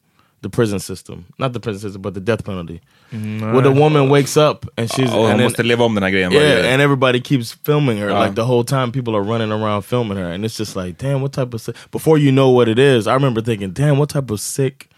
the 0.43 0.49
prison 0.49 0.79
system, 0.79 1.25
not 1.38 1.53
the 1.53 1.60
prison 1.60 1.79
system, 1.82 2.01
but 2.01 2.13
the 2.13 2.19
death 2.19 2.43
penalty. 2.45 2.82
Where 3.12 3.62
the 3.62 3.71
woman 3.71 4.10
wakes 4.10 4.38
up 4.38 4.65
and 4.77 4.91
she's 4.91 5.10
hon 5.10 5.32
and 5.32 5.39
then- 5.39 5.45
måste 5.47 5.63
leva 5.63 5.84
om 5.84 5.95
den 5.95 6.03
här 6.03 6.10
grejen 6.12 6.32
yeah, 6.32 6.73
and 6.73 6.82
everybody 6.82 7.21
keeps 7.21 7.53
filming 7.53 7.97
her. 7.97 8.10
Uh. 8.10 8.25
like 8.25 8.36
the 8.36 8.45
whole 8.45 8.63
time, 8.63 8.91
people 8.91 9.15
are 9.15 9.23
running 9.23 9.51
around 9.51 9.82
filming 9.84 10.17
her, 10.17 10.34
and 10.34 10.45
it's 10.45 10.58
just 10.58 10.75
like, 10.75 10.97
damn, 10.97 11.21
what 11.21 11.34
type 11.34 11.53
of 11.53 11.62
sick? 11.62 11.75
Before 11.91 12.17
you 12.17 12.32
know 12.32 12.49
what 12.49 12.67
it 12.67 12.79
is, 12.79 13.08
I 13.08 13.13
remember 13.13 13.41
thinking, 13.41 13.73
damn, 13.73 13.97
what 13.97 14.10
type 14.10 14.32
of 14.34 14.39
sick 14.39 14.89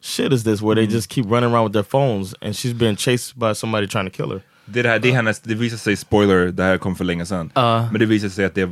shit 0.00 0.32
is 0.32 0.44
this? 0.44 0.60
Where 0.60 0.74
they 0.74 0.86
just 0.86 1.08
keep 1.08 1.24
running 1.30 1.52
around 1.52 1.64
with 1.64 1.72
their 1.72 1.84
phones, 1.84 2.34
and 2.42 2.54
she's 2.54 2.74
being 2.74 2.96
chased 2.96 3.38
by 3.38 3.54
somebody 3.54 3.86
trying 3.86 4.10
to 4.10 4.16
kill 4.16 4.30
her. 4.30 4.42
Det, 4.66 4.78
är 4.78 4.82
det, 4.82 4.88
här, 4.88 4.98
det, 4.98 5.08
är 5.08 5.12
hennes, 5.12 5.40
det 5.40 5.54
visar 5.54 5.76
sig, 5.76 5.96
spoiler, 5.96 6.46
det 6.46 6.62
här 6.62 6.78
kom 6.78 6.96
för 6.96 7.04
länge 7.04 7.26
sedan. 7.26 7.50
Men 7.54 7.98
det 7.98 8.06
visar 8.06 8.28
sig 8.28 8.44
att 8.44 8.54
det 8.54 8.70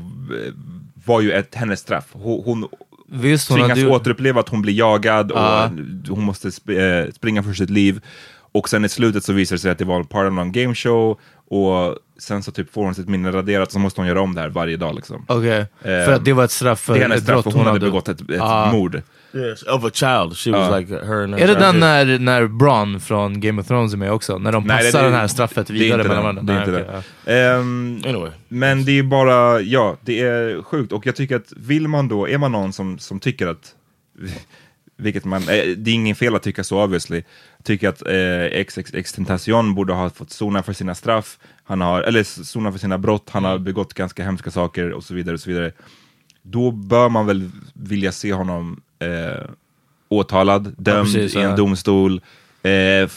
var 1.04 1.20
ju 1.20 1.32
ett, 1.32 1.54
hennes 1.54 1.80
straff. 1.80 2.04
Hon, 2.12 2.42
hon 2.44 2.68
Visst, 3.12 3.48
hon 3.48 3.58
tvingas 3.58 3.78
hade 3.78 3.90
återuppleva 3.90 4.40
att 4.40 4.48
hon 4.48 4.62
blir 4.62 4.74
jagad 4.74 5.32
och 5.32 5.38
Ja. 5.38 5.70
hon 6.08 6.24
måste 6.24 6.52
sp 6.56 6.68
eh, 6.70 7.12
springa 7.14 7.42
för 7.42 7.52
sitt 7.52 7.70
liv. 7.70 8.00
Och 8.52 8.68
sen 8.68 8.84
i 8.84 8.88
slutet 8.88 9.24
så 9.24 9.32
visar 9.32 9.56
det 9.56 9.60
sig 9.60 9.70
att 9.70 9.78
det 9.78 9.84
var 9.84 10.02
part 10.02 10.26
of 10.26 10.32
någon 10.32 10.52
gameshow 10.52 11.18
och 11.50 11.96
sen 12.18 12.42
så 12.42 12.52
typ 12.52 12.72
får 12.72 12.84
hon 12.84 12.94
sitt 12.94 13.08
minne 13.08 13.30
raderat 13.32 13.72
så 13.72 13.78
måste 13.78 14.00
hon 14.00 14.08
göra 14.08 14.20
om 14.20 14.34
det 14.34 14.40
här 14.40 14.48
varje 14.48 14.76
dag 14.76 14.94
liksom. 14.94 15.24
Okej, 15.28 15.66
för 15.82 16.08
Eh, 16.08 16.14
att 16.14 16.24
det 16.24 16.32
var 16.32 16.44
ett 16.44 16.50
straff 16.50 16.80
för 16.80 17.12
ett 17.12 17.26
brott 17.26 17.44
för 17.44 17.50
hon 17.52 17.66
hade 17.66 17.80
begått 17.80 18.08
ett, 18.08 18.20
ett 18.30 18.40
Ah. 18.40 18.72
mord. 18.72 19.02
Yes, 19.34 19.62
of 19.62 19.84
a 19.84 19.90
child. 19.92 20.36
She 20.36 20.50
was 20.50 20.80
like 20.80 20.92
her 21.06 21.22
and 21.24 21.34
her 21.34 21.42
Är 21.42 21.46
det 21.46 21.54
den 21.54 21.80
när, 21.80 22.18
när 22.18 22.46
Bron 22.46 23.00
från 23.00 23.40
Game 23.40 23.60
of 23.60 23.66
Thrones 23.68 23.92
är 23.92 23.96
med 23.96 24.12
också? 24.12 24.38
När 24.38 24.52
de 24.52 24.64
Nej, 24.64 24.76
det- 24.78 24.84
passar 24.84 24.98
det- 25.02 25.08
den 25.10 25.20
här 25.20 25.26
straffet 25.26 25.66
det 25.66 25.72
är 25.72 25.74
vidare 25.74 26.02
inte 26.02 26.08
mellan 26.14 26.34
den. 26.34 26.46
varandra? 26.46 26.64
Det 26.66 26.72
är 26.72 26.82
inte 26.82 26.92
Nej, 26.92 27.02
okej, 27.24 27.36
Ehm, 27.44 28.02
Anyway, 28.06 28.30
Men 28.48 28.84
det 28.84 28.98
är 28.98 29.02
bara, 29.02 29.60
ja, 29.60 29.96
det 30.04 30.20
är 30.20 30.62
sjukt. 30.62 30.92
Och 30.92 31.06
jag 31.06 31.16
tycker 31.16 31.36
att 31.36 31.52
vill 31.56 31.88
man 31.88 32.08
då, 32.08 32.28
är 32.28 32.38
man 32.38 32.52
någon 32.52 32.72
som, 32.72 32.98
som 32.98 33.20
tycker 33.20 33.46
att, 33.46 33.74
vilket 34.96 35.24
man, 35.24 35.42
eh, 35.42 35.46
det 35.76 35.90
är 35.90 35.94
ingen 35.94 36.16
fel 36.16 36.34
att 36.34 36.42
tycka 36.42 36.64
så 36.64 36.84
obviously, 36.84 37.22
tycker 37.62 37.88
att 37.88 38.02
eh, 38.06 38.64
XXX 38.64 39.12
Tentacion 39.12 39.74
borde 39.74 39.92
ha 39.92 40.10
fått 40.10 40.30
sona 40.30 40.62
för 40.62 40.72
sina 40.72 40.94
straff, 40.94 41.38
han 41.64 41.80
har, 41.80 42.02
eller 42.02 42.22
sona 42.22 42.72
för 42.72 42.78
sina 42.78 42.98
brott, 42.98 43.28
han 43.30 43.44
har 43.44 43.58
begått 43.58 43.94
ganska 43.94 44.24
hemska 44.24 44.50
saker 44.50 44.90
och 44.92 45.04
så 45.04 45.14
vidare 45.14 45.34
och 45.34 45.40
så 45.40 45.50
vidare. 45.50 45.72
Då 46.42 46.70
bör 46.70 47.08
man 47.08 47.26
väl 47.26 47.50
vilja 47.74 48.12
se 48.12 48.32
honom 48.32 48.80
eh, 49.00 49.50
åtalad, 50.08 50.74
dömd 50.78 51.12
precis, 51.12 51.36
i 51.36 51.38
en 51.38 51.50
ja. 51.50 51.56
domstol, 51.56 52.20
eh, 52.62 53.08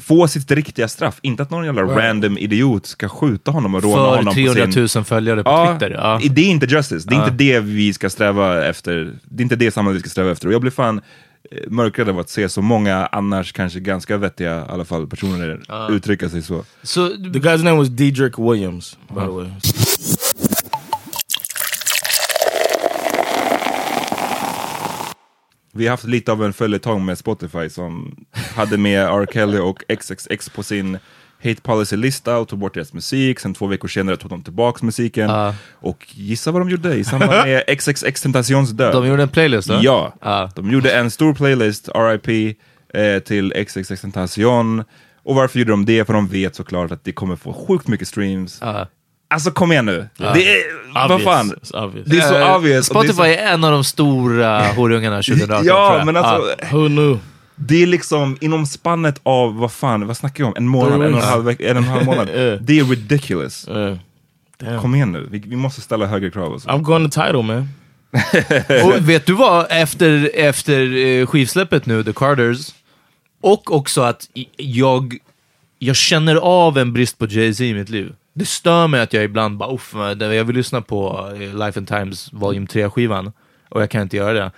få 0.00 0.28
sitt 0.28 0.50
riktiga 0.50 0.88
straff. 0.88 1.18
Inte 1.22 1.42
att 1.42 1.50
någon 1.50 1.64
jävla 1.64 1.82
random 1.82 2.38
idiot 2.38 2.86
ska 2.86 3.08
skjuta 3.08 3.50
honom 3.50 3.74
och 3.74 3.82
råna 3.82 3.96
För 3.96 4.16
honom 4.16 4.34
300 4.34 4.66
på 4.66 4.72
sin... 4.72 4.88
000 4.94 5.04
följare 5.04 5.44
på 5.44 5.50
Ja, 5.50 5.72
Twitter. 5.72 5.90
Ja. 5.90 6.20
det 6.30 6.40
är 6.40 6.46
inte 6.50 6.66
justice. 6.66 7.08
Det 7.08 7.14
är 7.14 7.18
inte 7.18 7.44
det 7.44 7.60
vi 7.60 7.92
ska 7.92 8.10
sträva 8.10 8.64
efter. 8.64 9.12
Det 9.24 9.40
är 9.40 9.42
inte 9.42 9.56
det 9.56 9.70
samhället 9.70 9.96
vi 9.96 10.00
ska 10.00 10.10
sträva 10.10 10.30
efter. 10.30 10.48
Och 10.48 10.54
jag 10.54 10.60
blir 10.60 10.70
fan 10.70 11.00
eh, 11.50 11.70
mörkrädd 11.70 12.08
av 12.08 12.18
att 12.18 12.28
se 12.28 12.48
så 12.48 12.62
många 12.62 13.06
annars 13.06 13.52
kanske 13.52 13.80
ganska 13.80 14.16
vettiga 14.16 14.58
i 14.58 14.72
alla 14.72 14.84
fall 14.84 15.06
personer 15.06 15.60
uttrycka 15.90 16.28
sig 16.28 16.42
så. 16.42 16.64
Så, 16.82 17.08
the 17.08 17.38
guy's 17.38 17.64
name 17.64 17.76
was 17.76 17.88
Diedrich 17.88 18.38
Williams, 18.38 18.98
by 19.08 19.20
the 19.20 19.26
way. 19.26 19.46
Vi 25.72 25.86
har 25.86 25.90
haft 25.90 26.04
lite 26.04 26.32
av 26.32 26.44
en 26.44 26.52
följetong 26.52 27.04
med 27.04 27.18
Spotify 27.18 27.68
som 27.68 28.16
hade 28.56 28.78
med 28.78 29.00
R. 29.06 29.26
Kelly 29.32 29.58
och 29.58 29.82
XXX 30.00 30.48
på 30.48 30.62
sin 30.62 30.98
Hate 31.42 31.60
Policy-lista 31.62 32.38
och 32.38 32.48
tog 32.48 32.58
bort 32.58 32.74
deras 32.74 32.92
musik. 32.92 33.40
Sen 33.40 33.54
två 33.54 33.66
veckor 33.66 33.88
senare 33.88 34.16
tog 34.16 34.30
de 34.30 34.42
tillbaks 34.42 34.82
musiken. 34.82 35.28
Ja. 35.30 35.54
Och 35.72 36.06
gissa 36.10 36.50
vad 36.50 36.60
de 36.62 36.70
gjorde 36.70 36.94
i 36.94 37.04
samband 37.04 37.30
med 37.32 37.64
XXX 37.78 38.22
Tentacions 38.22 38.70
död? 38.70 38.92
de 38.94 39.06
gjorde 39.06 39.22
en 39.22 39.28
playlist 39.28 39.68
då? 39.68 39.78
Ja, 39.82 40.14
Ja. 40.22 40.50
de 40.56 40.70
gjorde 40.70 40.92
en 40.92 41.10
stor 41.10 41.34
playlist, 41.34 41.88
RIP, 41.94 42.56
eh, 42.94 43.18
till 43.18 43.52
XXX 43.66 44.00
Tentacion. 44.00 44.84
Och 45.22 45.34
varför 45.34 45.58
gjorde 45.58 45.70
de 45.70 45.84
det? 45.86 46.04
För 46.04 46.12
de 46.12 46.28
vet 46.28 46.54
såklart 46.56 46.90
att 46.90 47.04
det 47.04 47.12
kommer 47.12 47.36
få 47.36 47.52
sjukt 47.52 47.88
mycket 47.88 48.08
streams. 48.08 48.58
Ja. 48.60 48.86
Alltså 49.30 49.50
kom 49.50 49.72
igen 49.72 49.86
nu. 49.86 50.08
Det 50.16 50.24
är, 50.24 51.08
vad 51.08 51.22
fan. 51.22 51.48
Det 52.04 52.16
är 52.18 52.28
så 52.28 52.36
Eh, 52.36 52.56
obvious. 52.56 52.90
och 52.90 52.94
det 52.94 53.08
är 53.08 53.12
Spotify 53.12 53.12
så- 53.16 53.24
är 53.24 53.36
en 53.54 53.64
av 53.64 53.72
de 53.72 53.84
stora 53.84 54.66
horungarna 54.76 55.16
2018 55.22 55.64
tror 55.64 55.76
Ja, 55.76 55.96
jag. 55.96 56.06
men 56.06 56.16
alltså, 56.16 56.54
Who 56.76 56.88
knew? 56.88 57.18
det 57.56 57.82
är 57.82 57.86
liksom 57.86 58.36
inom 58.40 58.66
spannet 58.66 59.20
av, 59.22 59.56
vad 59.56 59.72
fan, 59.72 60.06
vad 60.06 60.16
snackar 60.16 60.44
vi 60.44 60.48
om? 60.48 60.54
En 60.56 60.68
månad, 60.68 60.92
en 61.02 61.14
och 61.14 61.20
en 61.20 61.26
halv, 61.28 61.48
en 61.48 61.56
och 61.76 61.82
en 61.82 61.84
halv 61.84 62.04
månad. 62.04 62.28
Ja. 62.28 62.34
Det 62.60 62.78
är 62.78 62.84
ridiculous. 62.84 63.68
Uh. 63.68 63.96
Kom 64.80 64.94
igen 64.94 65.12
nu, 65.12 65.28
vi, 65.30 65.38
vi 65.38 65.56
måste 65.56 65.80
ställa 65.80 66.06
högre 66.06 66.30
krav. 66.30 66.52
Alltså. 66.52 66.68
I'm 66.68 66.82
going 66.82 67.10
to 67.10 67.20
title, 67.22 67.42
man. 67.42 67.68
Och 68.84 69.08
vet 69.08 69.26
du 69.26 69.32
vad? 69.32 69.66
Efter, 69.70 70.30
efter 70.34 70.96
eh, 71.06 71.26
skivsläppet 71.26 71.86
nu, 71.86 72.04
The 72.04 72.12
Carters, 72.12 72.68
och 73.42 73.74
också 73.74 74.00
att 74.02 74.28
jag, 74.56 75.16
jag 75.78 75.96
känner 75.96 76.36
av 76.36 76.78
en 76.78 76.92
brist 76.92 77.18
på 77.18 77.26
Jay-Z 77.26 77.64
i 77.64 77.74
mitt 77.74 77.88
liv. 77.88 78.12
Det 78.32 78.44
stör 78.44 78.86
mig 78.86 79.00
att 79.00 79.12
jag 79.12 79.24
ibland 79.24 79.56
bara, 79.56 79.74
uff, 79.74 79.94
jag 80.20 80.44
vill 80.44 80.56
lyssna 80.56 80.80
på 80.80 81.30
eh, 81.34 81.38
Life 81.58 81.78
and 81.80 81.88
Times 81.88 82.32
Volume 82.32 82.66
3-skivan, 82.66 83.32
och 83.68 83.82
jag 83.82 83.90
kan 83.90 84.02
inte 84.02 84.16
göra 84.16 84.32
det. 84.32 84.50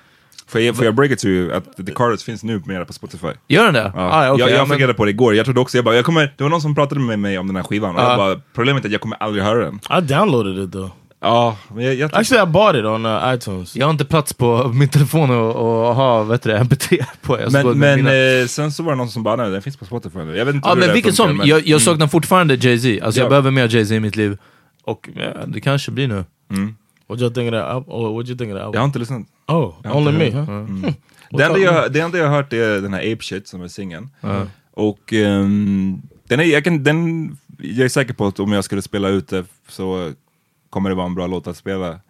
Får 0.47 0.61
jag, 0.61 0.77
får 0.77 0.85
jag 0.85 0.95
break 0.95 1.11
it 1.11 1.19
to 1.19 1.27
you 1.27 1.53
att 1.53 1.77
The 1.87 1.93
Carters 1.93 2.25
finns 2.25 2.43
nu 2.43 2.63
mera 2.67 2.85
på 2.85 2.93
Spotify? 2.93 3.27
Gör 3.49 3.65
den 3.65 3.75
det? 3.75 3.93
Ja. 3.95 4.01
Ah, 4.11 4.25
ja, 4.25 4.33
okej, 4.33 4.41
jag 4.41 4.51
ja, 4.51 4.77
jag 4.79 4.81
men- 4.89 4.95
på 4.95 5.05
det 5.05 5.11
igår, 5.11 5.35
jag 5.35 5.45
trodde 5.45 5.61
också, 5.61 5.79
jag 5.79 5.85
bara, 5.85 5.95
jag 5.95 6.05
kommer, 6.05 6.35
det 6.37 6.43
var 6.43 6.51
någon 6.51 6.61
som 6.61 6.75
pratade 6.75 7.01
med 7.01 7.19
mig 7.19 7.39
om 7.39 7.47
den 7.47 7.57
här 7.57 7.63
skivan, 7.63 7.97
och 7.97 8.03
Ja. 8.03 8.09
jag 8.09 8.19
bara, 8.19 8.41
problemet 8.55 8.85
är 8.85 8.89
att 8.89 8.93
jag 8.93 9.01
kommer 9.01 9.17
aldrig 9.23 9.45
höra 9.45 9.65
den. 9.65 9.81
I 9.99 10.01
downloaded 10.01 10.65
it 10.65 10.73
though. 10.73 10.91
Ja, 11.23 11.57
men 11.75 11.85
jag, 11.85 11.95
jag 11.95 12.11
Actually, 12.15 12.43
I 12.43 12.47
bought 12.47 12.77
it 12.79 12.85
on 12.85 13.07
uh, 13.07 13.35
iTunes. 13.35 13.77
Jag 13.77 13.87
har 13.87 13.91
inte 13.91 14.05
plats 14.05 14.33
på 14.33 14.69
min 14.75 14.89
telefon 14.89 15.31
och, 15.31 15.57
och 15.57 15.95
ha 15.95 16.23
vet 16.23 16.43
du, 16.43 16.51
det, 16.51 16.59
MP3 16.59 17.05
på. 17.23 17.41
Jag 17.41 17.53
men 17.53 17.79
men 17.79 17.97
mina- 18.05 18.41
eh, 18.41 18.47
sen 18.47 18.73
så 18.73 18.83
var 18.83 18.93
det 18.93 18.97
någon 18.97 19.09
som 19.09 19.23
bara, 19.23 19.37
nej 19.37 19.51
den 19.51 19.63
finns 19.63 19.77
på 19.77 19.85
Spotify 19.85 20.19
nu. 20.19 20.37
Jag 20.37 20.45
vet 20.45 20.55
inte 20.55 20.69
Ja 20.69 20.75
hur 20.75 20.81
det 20.81 20.87
men 20.87 20.95
vilket 20.95 21.17
funkar, 21.17 21.29
som, 21.31 21.37
men- 21.37 21.47
jag, 21.47 21.67
jag 21.67 21.83
saknar 21.83 22.07
fortfarande 22.07 22.55
Jay-Z. 22.55 23.05
Alltså 23.05 23.21
Ja. 23.21 23.25
jag 23.25 23.31
behöver 23.31 23.51
mer 23.51 23.69
Jay-Z 23.69 23.95
i 23.95 24.01
mitt 24.01 24.17
liv. 24.17 24.39
Och 24.85 25.09
ja, 25.17 25.47
det 25.47 25.61
kanske 25.61 25.91
blir 25.91 26.09
nu. 26.09 26.25
What 27.09 27.21
you 27.21 27.31
think 27.35 27.53
of 27.53 27.59
that? 27.59 27.85
Oh, 27.87 28.17
what 28.17 28.29
you 28.29 28.39
think 28.39 28.53
of 28.55 28.59
that? 28.61 28.71
Jag 28.75 28.81
har 28.81 28.85
inte 28.85 28.99
lyssnat. 28.99 29.23
Oh, 29.47 29.75
only 29.97 30.13
me, 30.13 30.31
huh? 30.31 30.49
Mm. 30.49 30.83
Det 31.31 31.45
enda, 31.45 31.59
jag, 31.59 31.93
det 31.93 32.01
enda 32.01 32.19
jag 32.19 32.29
har 32.29 32.37
hört 32.37 32.53
är 32.53 32.81
den 32.81 32.95
här 32.95 33.13
Ape 33.13 33.23
Shit 33.25 33.49
som 33.49 33.63
är 33.63 33.69
singeln. 33.69 34.09
Och 34.75 35.13
ehm, 35.13 36.03
den 36.29 36.41
är, 36.41 36.45
jag, 36.45 36.65
kan, 36.65 36.85
den, 36.85 37.31
jag 37.59 37.85
är 37.85 37.89
säker 37.89 38.15
på 38.15 38.27
att 38.27 38.41
om 38.41 38.53
jag 38.53 38.65
skulle 38.65 38.83
spela 38.83 39.09
ut 39.09 39.29
det 39.29 39.45
så 39.69 40.13
kommer 40.73 40.89
det 40.91 40.95
vara 40.97 41.07
en 41.07 41.15
bra 41.15 41.27
låt 41.27 41.47
att 41.47 41.57
spela. 41.57 42.01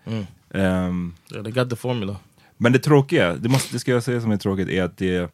Ehm, 0.55 1.15
Yeah, 1.31 1.45
they 1.45 1.53
got 1.53 1.71
the 1.71 1.77
formula. 1.77 2.17
men 2.57 2.73
det 2.73 2.79
tråkiga, 2.79 3.35
det, 3.37 3.49
måste, 3.49 3.75
det 3.75 3.79
ska 3.79 3.91
jag 3.91 4.03
säga 4.03 4.21
som 4.21 4.31
är 4.31 4.37
tråkigt, 4.37 4.69
är 4.69 4.83
att 4.83 4.97
det, 4.97 5.33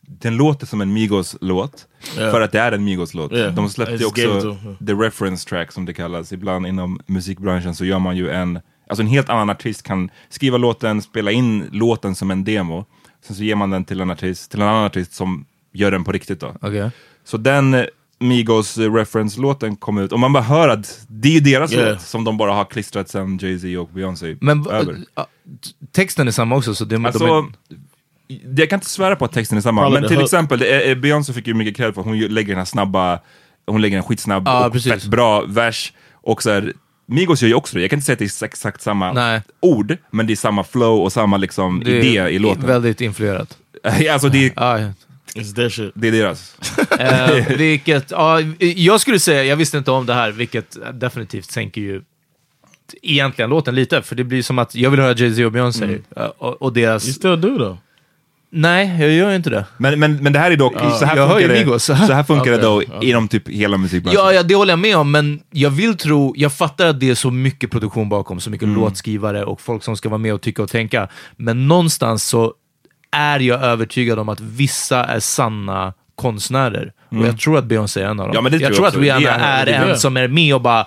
den 0.00 0.36
låter 0.36 0.66
som 0.66 0.80
en 0.80 0.92
Migos-låt. 0.92 1.86
Ja. 2.16 2.30
För 2.30 2.40
att 2.40 2.52
det 2.52 2.60
är 2.60 2.72
en 2.72 2.84
Migos-låt. 2.84 3.32
Ja, 3.32 3.50
De 3.50 3.68
släppte 3.70 3.96
it's 3.96 4.04
också 4.04 4.56
the 4.86 4.92
reference 4.92 5.48
track 5.48 5.72
som 5.72 5.84
det 5.84 5.94
kallas. 5.94 6.32
Ibland 6.32 6.66
inom 6.66 7.00
musikbranschen 7.06 7.74
så 7.74 7.84
gör 7.84 7.98
man 7.98 8.16
ju 8.16 8.30
en, 8.30 8.60
alltså 8.88 9.02
en 9.02 9.08
helt 9.08 9.28
annan 9.28 9.50
artist 9.50 9.82
kan 9.82 10.10
skriva 10.28 10.56
låten, 10.58 11.02
spela 11.02 11.30
in 11.30 11.68
låten 11.72 12.14
som 12.14 12.30
en 12.30 12.44
demo. 12.44 12.84
Sen 13.22 13.36
så 13.36 13.42
ger 13.42 13.54
man 13.54 13.70
den 13.70 13.84
till 13.84 14.00
en 14.00 14.10
artist, 14.10 14.50
till 14.50 14.60
en 14.62 14.68
annan 14.68 14.84
artist 14.84 15.12
som 15.14 15.44
gör 15.72 15.90
den 15.90 16.04
på 16.04 16.12
riktigt 16.12 16.40
då. 16.40 16.54
Okej. 16.60 16.90
Så 17.24 17.36
den 17.36 17.86
Migos 18.20 18.78
eh, 18.78 18.92
reference-låten 18.94 19.76
kom 19.76 19.98
ut, 19.98 20.12
och 20.12 20.20
man 20.20 20.32
bara 20.32 20.42
hör 20.42 20.68
att 20.68 21.00
det 21.08 21.36
är 21.36 21.40
deras 21.40 21.72
Yeah. 21.72 21.92
låt 21.92 22.00
som 22.02 22.24
de 22.24 22.36
bara 22.36 22.52
har 22.52 22.64
klistrat 22.64 23.08
sen 23.08 23.38
Jay-Z 23.42 23.78
och 23.80 23.88
Beyoncé 23.88 24.36
Men 24.40 24.66
över. 24.66 24.96
ja, 25.14 25.22
t- 25.64 25.86
texten 25.92 26.28
är 26.28 26.32
samma 26.32 26.56
också, 26.56 26.74
så 26.74 26.84
det, 26.84 26.94
de 26.96 27.04
Alltså, 27.06 27.24
är, 27.26 27.44
jag 28.56 28.70
kan 28.70 28.76
inte 28.76 28.90
svära 28.90 29.16
på 29.16 29.24
att 29.24 29.32
texten 29.32 29.58
är 29.58 29.62
samma, 29.62 29.80
Probably 29.82 30.00
men 30.00 30.08
till 30.10 30.20
exempel, 30.24 30.62
är- 30.62 30.94
Beyoncé 30.94 31.32
fick 31.32 31.46
ju 31.46 31.54
mycket 31.54 31.76
cred 31.76 31.94
för 31.94 32.00
att 32.00 32.06
hon 32.06 32.18
lägger 32.18 32.48
den 32.48 32.58
här 32.58 32.64
snabba, 32.64 33.20
hon 33.66 33.80
lägger 33.82 33.96
en 33.96 34.02
skitsnabb 34.02 34.42
Ja, 34.46 34.66
och 34.66 34.72
precis. 34.72 34.92
fett 34.92 35.04
bra 35.04 35.44
vers, 35.48 35.92
och 36.12 36.42
så 36.42 36.50
här, 36.50 36.72
Migos 37.06 37.42
gör 37.42 37.48
ju 37.48 37.54
också 37.54 37.76
det, 37.76 37.80
jag 37.80 37.90
kan 37.90 37.96
inte 37.96 38.06
säga 38.06 38.12
att 38.12 38.18
det 38.18 38.42
är 38.42 38.44
exakt 38.46 38.80
samma 38.82 39.12
Nej. 39.12 39.40
ord, 39.60 39.96
men 40.10 40.26
det 40.26 40.32
är 40.32 40.36
samma 40.36 40.64
flow 40.64 41.00
och 41.00 41.12
samma 41.12 41.36
liksom 41.36 41.82
det 41.84 41.90
idé 41.98 42.28
i 42.28 42.38
låten. 42.38 42.66
väldigt 42.66 43.00
influerat. 43.00 43.58
alltså 44.12 44.28
det, 44.28 44.46
är- 44.46 44.52
Ja, 44.56 44.78
ja. 44.80 44.88
It's 45.34 45.54
their 45.54 45.68
shit. 45.68 45.92
det 45.94 46.08
är 46.08 46.12
deras. 46.12 46.56
Eh, 46.98 47.56
vilket, 47.56 48.10
ja, 48.10 48.40
jag 48.58 49.00
skulle 49.00 49.18
säga, 49.20 49.44
jag 49.44 49.56
visste 49.56 49.78
inte 49.78 49.90
om 49.90 50.06
det 50.06 50.14
här, 50.14 50.30
vilket 50.32 50.76
definitivt 51.00 51.50
sänker 51.50 51.80
ju 51.80 52.02
egentligen 53.02 53.50
låten 53.50 53.74
lite, 53.74 54.02
för 54.02 54.16
det 54.16 54.24
blir 54.24 54.42
som 54.42 54.58
att 54.58 54.74
jag 54.74 54.90
vill 54.90 55.00
höra 55.00 55.14
Jay-Z 55.14 55.44
och 55.46 55.52
Beyoncé, 55.52 55.84
Mm. 55.84 56.02
eh, 56.16 56.24
och, 56.24 56.62
och 56.62 56.72
deras... 56.72 57.04
You 57.04 57.12
still 57.14 57.40
do 57.40 57.58
though. 57.58 57.76
Nej, 58.50 58.96
jag 59.00 59.10
gör 59.12 59.34
inte 59.34 59.50
det. 59.50 59.64
Men, 59.78 59.98
men, 60.00 60.16
men 60.16 60.32
det 60.32 60.38
här 60.38 60.50
är 60.50 60.56
dock, 60.56 60.72
så 60.98 61.04
här 61.04 61.16
jag 61.16 61.26
hör 61.26 61.34
funkar 61.34 61.48
ju 61.54 61.60
det, 61.60 61.64
Migos. 61.66 61.84
så 61.84 61.92
här 61.94 62.22
funkar 62.22 62.50
det 62.50 62.66
Okej, 62.68 62.88
då 63.00 63.02
inom 63.06 63.28
typ 63.28 63.48
hela 63.48 63.76
musikbranschen. 63.76 64.20
Ja, 64.24 64.32
ja, 64.32 64.42
det 64.42 64.54
håller 64.54 64.72
jag 64.72 64.78
med 64.78 64.96
om, 64.96 65.10
men 65.10 65.40
jag 65.50 65.70
vill 65.70 65.96
tro, 65.96 66.34
jag 66.36 66.52
fattar 66.52 66.86
att 66.86 67.00
det 67.00 67.10
är 67.10 67.14
så 67.14 67.30
mycket 67.30 67.70
produktion 67.70 68.08
bakom, 68.08 68.40
så 68.40 68.50
mycket 68.50 68.68
låtskrivare 68.68 69.44
och 69.44 69.60
folk 69.60 69.82
som 69.84 69.96
ska 69.96 70.08
vara 70.08 70.18
med 70.18 70.34
och 70.34 70.40
tycka 70.40 70.62
och 70.62 70.70
tänka. 70.70 71.08
Men 71.36 71.68
någonstans 71.68 72.24
så 72.24 72.54
är 73.12 73.40
jag 73.40 73.62
övertygad 73.62 74.18
om 74.18 74.28
att 74.28 74.40
vissa 74.40 75.04
är 75.04 75.20
sanna 75.20 75.92
konstnärer. 76.14 76.92
Och 77.08 77.26
jag 77.26 77.38
tror 77.38 77.58
att 77.58 77.64
Beyoncé 77.64 78.02
är 78.02 78.06
en 78.06 78.20
av 78.20 78.32
dem. 78.32 78.46
Ja, 78.52 78.58
jag 78.58 78.74
tror 78.74 78.86
jag 78.86 78.86
att. 78.86 78.96
Rihanna 78.96 79.36
är- 79.46 79.66
är 79.66 79.88
en 79.90 79.98
som 79.98 80.16
är 80.16 80.28
med 80.28 80.54
och 80.54 80.60
bara 80.60 80.86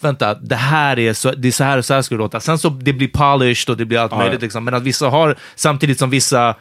Vänta, 0.00 0.34
det 0.34 0.56
här 0.56 0.98
är 0.98 1.12
så, 1.12 1.30
det 1.32 1.48
är 1.48 1.52
så 1.52 1.64
här 1.64 1.78
och 1.78 1.84
så 1.84 1.94
här 1.94 2.02
ska 2.02 2.14
det 2.14 2.18
låta. 2.18 2.40
Sen 2.40 2.58
så 2.58 2.68
det 2.68 2.92
blir 2.92 3.08
polished 3.08 3.70
och 3.70 3.76
det 3.76 3.84
blir 3.84 3.98
allt 3.98 4.12
Ja, 4.12 4.18
möjligt 4.18 4.42
liksom. 4.42 4.64
Men 4.64 4.74
att 4.74 4.82
vissa 4.82 5.08
har, 5.08 5.36
samtidigt 5.54 5.98
som 5.98 6.10
vissa 6.10 6.54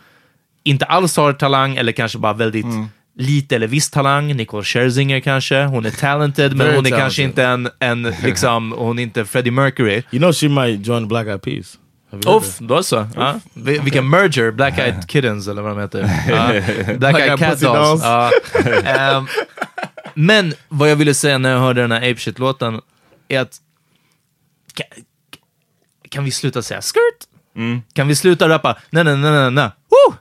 inte 0.64 0.86
alls 0.86 1.18
har 1.18 1.34
talang 1.34 1.76
eller 1.76 1.92
kanske 1.92 2.18
bara 2.18 2.34
väldigt 2.34 2.66
Mm. 2.66 2.86
lite 3.18 3.56
eller 3.56 3.68
viss 3.68 3.90
talang. 3.90 4.36
Nicole 4.36 4.64
Scherzinger 4.64 5.20
kanske. 5.20 5.64
Hon 5.64 5.86
är 5.86 5.90
talented, 5.92 6.56
men 6.56 6.60
hon 6.60 6.70
är 6.70 6.74
talented. 6.76 7.00
kanske 7.00 7.24
inte 7.24 7.44
en, 7.46 7.70
en 7.80 8.04
liksom, 8.24 8.72
hon 8.78 9.00
är 9.00 9.04
inte 9.04 9.26
Freddie 9.26 9.52
Mercury. 9.52 9.94
You 10.12 10.20
know 10.20 10.34
she 10.34 10.50
might 10.50 10.88
join 10.88 11.08
Black 11.08 11.28
Eyed 11.28 11.42
Peas. 11.42 11.78
Uff, 12.28 12.58
då 12.60 12.84
så. 12.84 13.08
Ja. 13.16 13.36
Vi- 13.54 13.80
Vilken 13.80 14.10
merger, 14.10 14.52
Black 14.52 14.78
Eyed 14.80 15.04
Kittens 15.08 15.48
eller 15.48 15.62
vad 15.62 15.72
de 15.72 15.82
heter. 15.82 16.00
Ja. 16.30 16.94
Black 16.98 17.20
Eyed 17.20 17.40
Cat 17.40 17.60
Dolls. 17.60 18.04
Ja. 18.04 18.32
Ehm, 18.86 19.28
men 20.14 20.54
vad 20.70 20.92
jag 20.92 20.96
ville 20.96 21.14
säga 21.14 21.38
när 21.38 21.52
jag 21.52 21.60
hörde 21.60 21.82
den 21.82 21.92
här 21.92 22.12
Apeshit-låten 22.12 22.82
är 23.28 23.40
att 23.40 23.58
kan, 24.74 24.86
kan 26.10 26.24
vi 26.24 26.32
sluta 26.32 26.62
säga 26.62 26.82
skirt? 26.82 27.28
Kan 27.94 28.08
vi 28.08 28.16
sluta 28.16 28.50
rappa 28.50 28.78
na 28.90 29.04
na 29.04 29.16
na 29.16 29.32
na 29.32 29.50
na 29.50 29.72
woo! 29.90 30.16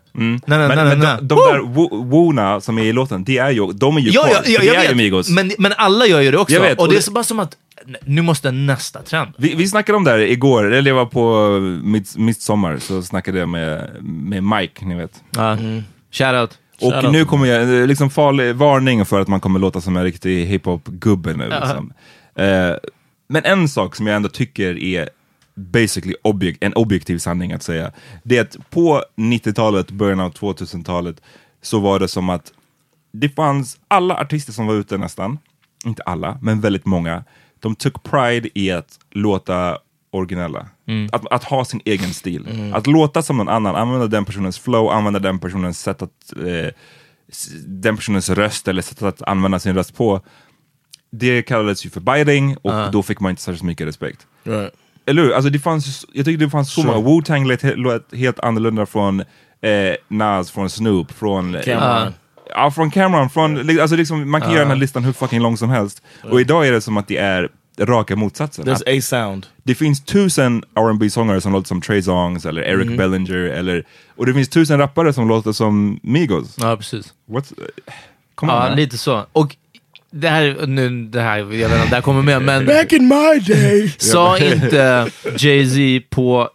Na 0.46 0.59
na 0.59 0.68
Men, 0.68 0.76
na 0.79 0.85
men 0.85 1.00
de, 1.00 1.18
de 1.29 1.35
woo! 1.35 1.53
där 1.53 1.59
wo- 1.61 2.05
woona 2.11 2.61
som 2.61 2.79
är 2.79 2.83
i 2.83 2.92
låten, 2.92 3.24
det 3.24 3.38
är 3.38 3.50
ju, 3.50 3.66
de 3.72 3.96
är 3.96 4.00
ju 4.00 4.11
Ja, 4.11 4.22
kvar. 4.22 4.33
ja, 4.35 4.42
ja, 4.46 4.62
jag 4.62 4.74
är 4.76 4.83
ju 4.83 4.88
vet. 4.88 4.96
Migos. 4.96 5.29
Men, 5.29 5.53
men 5.59 5.72
alla 5.76 6.07
gör 6.07 6.20
ju 6.20 6.31
det 6.31 6.38
också. 6.38 6.61
Vet, 6.61 6.79
och 6.79 6.85
och 6.85 6.90
det 6.92 6.96
är 6.96 7.00
så 7.00 7.11
bara 7.11 7.24
som 7.24 7.40
att 7.40 7.57
nu 8.05 8.23
måste 8.23 8.51
nästa 8.51 9.03
trend. 9.03 9.33
Vi, 9.38 9.55
vi 9.55 9.69
snackade 9.69 9.97
om 9.97 10.05
det 10.05 10.11
här 10.11 10.19
igår, 10.19 10.73
eller 10.73 10.90
jag 10.90 10.97
var 10.97 11.07
på 11.07 11.51
mitt, 11.85 12.16
midsommar, 12.16 12.79
så 12.79 13.03
snackade 13.03 13.38
jag 13.38 13.49
med, 13.49 13.90
med 14.03 14.45
Mike, 14.45 14.85
ni 14.85 14.95
vet. 14.95 15.23
Ja. 15.31 15.57
Shoutout. 16.11 16.59
Och 16.81 16.93
Shout 16.93 17.05
out 17.05 17.12
nu 17.12 17.25
kommer 17.25 17.47
jag, 17.47 17.81
eh, 17.81 17.87
liksom 17.87 18.11
farlig 18.11 18.55
varning 18.55 19.05
för 19.05 19.21
att 19.21 19.29
man 19.29 19.40
kommer 19.40 19.61
låta 19.61 19.81
som 19.81 19.97
en 19.97 20.05
riktig 20.05 20.47
hiphop-gubbe 20.47 21.37
nu. 21.37 21.49
Liksom. 21.49 21.93
Eh, 22.35 22.77
men 23.29 23.45
en 23.45 23.69
sak 23.69 23.97
som 23.97 24.07
jag 24.07 24.16
ändå 24.16 24.29
tycker 24.29 24.79
är 24.79 25.09
basically 25.55 26.14
objek 26.23 26.57
en 26.61 26.75
objektiv 26.75 27.19
sanning 27.19 27.53
att 27.53 27.62
säga, 27.62 27.93
det 28.23 28.37
är 28.37 28.43
att 28.43 28.71
på 28.71 29.05
90-talet, 29.16 29.90
början 29.90 30.21
av 30.21 30.33
2000-talet, 30.33 31.21
så 31.62 31.79
var 31.79 31.99
det 31.99 32.09
som 32.09 32.31
att 32.31 32.53
det 33.12 33.29
fanns 33.29 33.79
alla 33.88 34.16
artister 34.16 34.53
som 34.53 34.66
var 34.66 34.75
ute 34.75 34.99
nästan, 34.99 35.38
inte 35.85 36.03
alla, 36.03 36.38
men 36.43 36.61
väldigt 36.61 36.87
många, 36.87 37.25
de 37.61 37.75
tog 37.75 38.03
pride 38.03 38.49
i 38.55 38.70
att 38.70 38.99
låta 39.11 39.79
originella. 40.11 40.66
Att, 41.12 41.33
att 41.33 41.44
ha 41.44 41.64
sin 41.64 41.81
egen 41.85 42.14
stil. 42.14 42.73
Att 42.75 42.87
låta 42.87 43.23
som 43.23 43.37
någon 43.37 43.49
annan, 43.49 43.77
använda 43.77 44.07
den 44.07 44.25
personens 44.25 44.59
flow, 44.59 44.88
använda 44.90 45.18
den 45.18 45.38
personens 45.38 45.81
sätt 45.81 46.03
att, 46.03 46.33
eh, 46.37 46.70
den 47.66 47.96
personens 47.96 48.29
röst 48.31 48.68
eller 48.68 48.83
sätt 48.83 49.03
att 49.03 49.23
använda 49.23 49.59
sin 49.59 49.75
röst 49.75 49.96
på. 49.96 50.20
Det 51.12 51.42
kallades 51.42 51.87
ju 51.87 51.90
för 51.90 52.01
biting 52.01 52.57
och 52.57 52.92
då 52.92 53.03
fick 53.03 53.20
man 53.20 53.31
inte 53.31 53.42
särskilt 53.42 53.62
mycket 53.62 53.87
respekt. 53.87 54.27
Right. 54.44 54.73
Eller 55.07 55.23
hur? 55.23 55.33
Alltså 55.33 55.51
det 55.51 55.59
fanns, 55.59 56.07
jag 56.12 56.25
tycker 56.25 56.44
det 56.44 56.51
fanns 56.51 56.73
så 56.73 56.83
Sure. 56.83 56.92
många, 56.94 57.09
Wu-Tang 57.09 57.46
lät, 57.46 57.62
he- 57.62 57.77
lät 57.77 58.14
helt 58.14 58.40
annorlunda 58.40 58.87
från 58.87 59.20
eh, 59.20 59.94
Nas, 60.09 60.51
från 60.51 60.70
Snoop, 60.70 61.12
från 61.12 61.55
eh, 61.55 61.62
Cameron. 61.62 62.12
Ja, 62.55 62.71
från 62.71 62.91
Cameron, 62.91 63.31
från, 63.31 63.81
alltså 63.81 63.97
liksom, 63.97 64.31
man 64.31 64.41
kan 64.41 64.51
göra 64.51 64.61
den 64.63 64.71
här 64.71 64.77
listan 64.77 65.05
hur 65.05 65.13
fucking 65.13 65.41
lång 65.43 65.57
som 65.57 65.71
helst. 65.71 66.03
Och 66.31 66.41
idag 66.41 66.67
är 66.69 66.73
det 66.73 66.81
som 66.81 66.97
att 66.97 67.09
det 67.09 67.17
är 67.17 67.49
raka 67.81 68.17
motsatsen. 68.17 68.65
There's 68.65 68.99
a 68.99 69.01
sound. 69.03 69.47
det 69.63 69.75
finns 69.75 70.05
tusen 70.05 70.63
rb 70.79 71.11
sångare 71.13 71.41
som 71.41 71.53
låter 71.53 71.69
som 71.69 71.81
Trey 71.81 72.03
Songs 72.03 72.47
eller 72.47 72.63
Eric 72.63 72.87
Mhm. 72.87 72.97
Bellinger, 72.97 73.35
eller, 73.37 73.85
och 74.17 74.27
det 74.27 74.35
finns 74.35 74.49
tusen 74.49 74.79
rappare 74.79 75.13
som 75.13 75.29
låter 75.29 75.53
som 75.53 76.01
Migos. 76.03 76.57
Ja, 76.61 76.77
precis. 76.77 77.13
What's, 77.29 77.53
come 78.35 78.53
on, 78.53 78.59
Ja, 78.59 78.69
man. 78.69 78.77
lite 78.77 78.99
så. 78.99 79.27
Och 79.33 79.57
det 80.13 80.29
här, 80.29 80.67
nu, 80.67 81.05
det 81.07 81.21
här, 81.21 81.39
jag 81.39 81.45
vet 81.45 81.71
inte 81.71 81.83
om 81.83 81.89
det 81.89 81.95
här 81.95 82.03
kommer 82.03 82.23
med, 82.23 82.43
men 82.43 82.67
Back 82.67 82.93
in 82.93 83.09
my 83.09 83.39
day! 83.55 83.95
sa 83.99 84.39
inte 84.39 85.11
Jay-Z 85.39 86.07
på... 86.11 86.49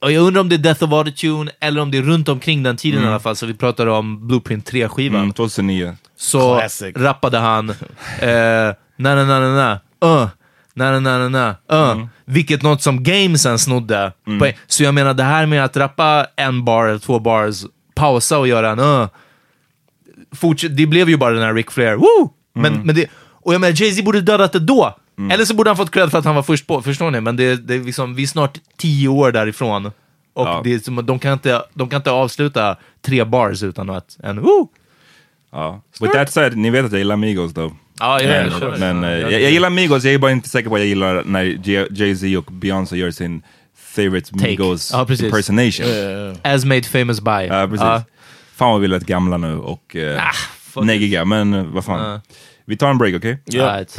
Och 0.00 0.12
jag 0.12 0.22
undrar 0.22 0.40
om 0.40 0.48
det 0.48 0.56
är 0.56 0.58
Death 0.58 0.84
of 0.84 0.92
Autotune 0.92 1.50
eller 1.60 1.80
om 1.80 1.90
det 1.90 1.98
är 1.98 2.02
runt 2.02 2.28
omkring 2.28 2.62
den 2.62 2.76
tiden 2.76 3.04
i 3.04 3.06
alla 3.06 3.20
fall, 3.20 3.36
så 3.36 3.46
vi 3.46 3.54
pratar 3.54 3.86
om 3.86 4.26
Blueprint 4.28 4.70
3-skivan. 4.72 5.18
Mm, 5.20 5.32
2009. 5.32 5.96
Så 6.16 6.58
Classic. 6.58 6.96
rappade 6.96 7.38
han 7.38 7.70
eh, 8.20 8.74
na 8.96 9.14
na 9.14 9.24
na 9.24 9.40
na 9.40 9.54
na 9.54 9.80
uh, 10.22 10.28
na 10.74 10.90
na 10.90 11.00
na 11.00 11.28
na 11.28 11.54
na 11.68 11.94
uh, 11.94 12.06
vilket 12.24 12.62
något 12.62 12.82
som 12.82 13.02
Game 13.02 13.38
sen 13.38 13.58
snodde. 13.58 14.12
På- 14.38 14.50
Så 14.66 14.82
jag 14.82 14.94
menar 14.94 15.14
det 15.14 15.22
här 15.22 15.46
med 15.46 15.64
att 15.64 15.76
rappa 15.76 16.26
en 16.36 16.64
bar 16.64 16.86
eller 16.86 16.98
två 16.98 17.18
bars, 17.18 17.64
pausa 17.94 18.38
och 18.38 18.48
göra 18.48 18.70
en 18.70 18.78
uh, 18.80 19.08
fortsätt, 20.32 20.76
det 20.76 20.86
blev 20.86 21.08
ju 21.08 21.16
bara 21.16 21.32
den 21.34 21.42
här 21.42 21.54
Ric 21.54 21.66
Flair, 21.70 21.94
woo! 21.96 22.32
Men, 22.54 22.82
men 22.86 22.94
det, 22.94 23.06
och 23.30 23.54
jag 23.54 23.60
menar 23.60 23.82
Jay-Z 23.82 24.02
borde 24.02 24.20
dödat 24.20 24.52
det 24.52 24.58
då. 24.58 24.96
Eller 25.32 25.44
så 25.44 25.54
borde 25.54 25.70
han 25.70 25.76
fått 25.76 25.90
cred 25.90 26.10
för 26.10 26.18
att 26.18 26.24
han 26.24 26.34
var 26.34 26.42
först 26.42 26.66
på, 26.66 26.82
förstår 26.82 27.10
ni? 27.10 27.20
Men 27.20 27.36
det, 27.36 27.56
det 27.56 27.74
är 27.74 27.80
liksom, 27.80 28.14
vi 28.14 28.22
är 28.22 28.26
snart 28.26 28.58
tio 28.76 29.08
år 29.08 29.32
därifrån. 29.32 29.86
Och 29.86 29.92
Ja. 30.46 30.60
det 30.64 30.74
är 30.74 30.78
som, 30.78 31.06
de, 31.06 31.18
kan 31.18 31.32
inte, 31.32 31.62
de 31.74 31.88
kan 31.88 31.96
inte 31.96 32.10
avsluta 32.10 32.76
tre 33.02 33.24
bars 33.24 33.62
utan 33.62 33.90
att 33.90 34.16
en 34.22 34.40
woo! 34.40 34.68
Ja. 35.52 35.82
With 36.00 36.12
that 36.12 36.32
said, 36.32 36.56
ni 36.56 36.70
vet 36.70 36.84
att 36.84 36.92
jag 36.92 36.98
gillar 36.98 37.16
Migos 37.16 37.52
då. 37.52 37.72
Ja, 38.00 38.20
jag 38.22 38.28
Men, 38.50 38.60
kör. 38.60 38.76
men 38.78 39.04
eh, 39.04 39.10
jag, 39.10 39.32
jag 39.32 39.50
gillar 39.50 39.70
Migos, 39.70 40.04
jag 40.04 40.14
är 40.14 40.18
bara 40.18 40.32
inte 40.32 40.48
säker 40.48 40.68
på 40.68 40.74
att 40.74 40.80
jag 40.80 40.88
gillar 40.88 41.22
när 41.24 41.44
Jay-Z 41.92 42.38
och 42.38 42.44
Beyoncé 42.52 42.96
gör 42.96 43.10
sin 43.10 43.42
favorite 43.76 44.30
Take. 44.30 44.44
Migos 44.46 44.92
precis. 45.06 45.24
impersonation. 45.24 45.86
As 46.42 46.64
made 46.64 46.82
famous 46.82 47.20
by. 47.20 47.30
Ja, 47.30 47.66
precis. 47.68 48.12
Fan 48.54 48.70
vad 48.72 48.80
vi 48.80 48.88
lät 48.88 49.06
gamla 49.06 49.36
nu 49.36 49.56
och 49.58 49.96
uh, 49.98 50.16
Ah, 50.22 50.32
fuck 50.60 50.84
neggiga, 50.84 51.24
men 51.24 51.54
eh, 51.54 51.64
vad 51.64 51.84
fan. 51.84 52.20
Vi 52.64 52.76
tar 52.76 52.90
en 52.90 52.98
break, 52.98 53.14
okej? 53.16 53.38
Ja. 53.44 53.64
Right. 53.78 53.98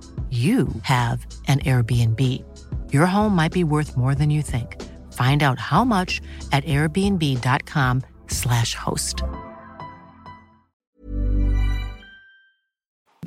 you 0.31 0.69
have 0.83 1.25
an 1.47 1.59
Airbnb. 1.59 2.19
Your 2.93 3.05
home 3.05 3.35
might 3.35 3.51
be 3.51 3.65
worth 3.65 3.97
more 3.97 4.15
than 4.15 4.29
you 4.29 4.41
think. 4.41 4.81
Find 5.11 5.43
out 5.43 5.59
how 5.59 5.83
much 5.83 6.21
at 6.53 6.63
airbnb.com/slash 6.63 8.75
host. 8.75 9.23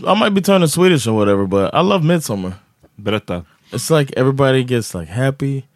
I 0.06 0.14
might 0.14 0.30
be 0.30 0.40
turning 0.40 0.68
Swedish 0.68 1.06
or 1.06 1.12
whatever, 1.14 1.46
but 1.46 1.74
I 1.74 1.82
love 1.82 2.02
Midsummer. 2.02 2.58
Berätta. 3.00 3.44
It's 3.72 3.90
like 3.90 4.12
everybody 4.16 4.64
gets 4.64 4.94
like 4.94 5.08
happy, 5.08 5.66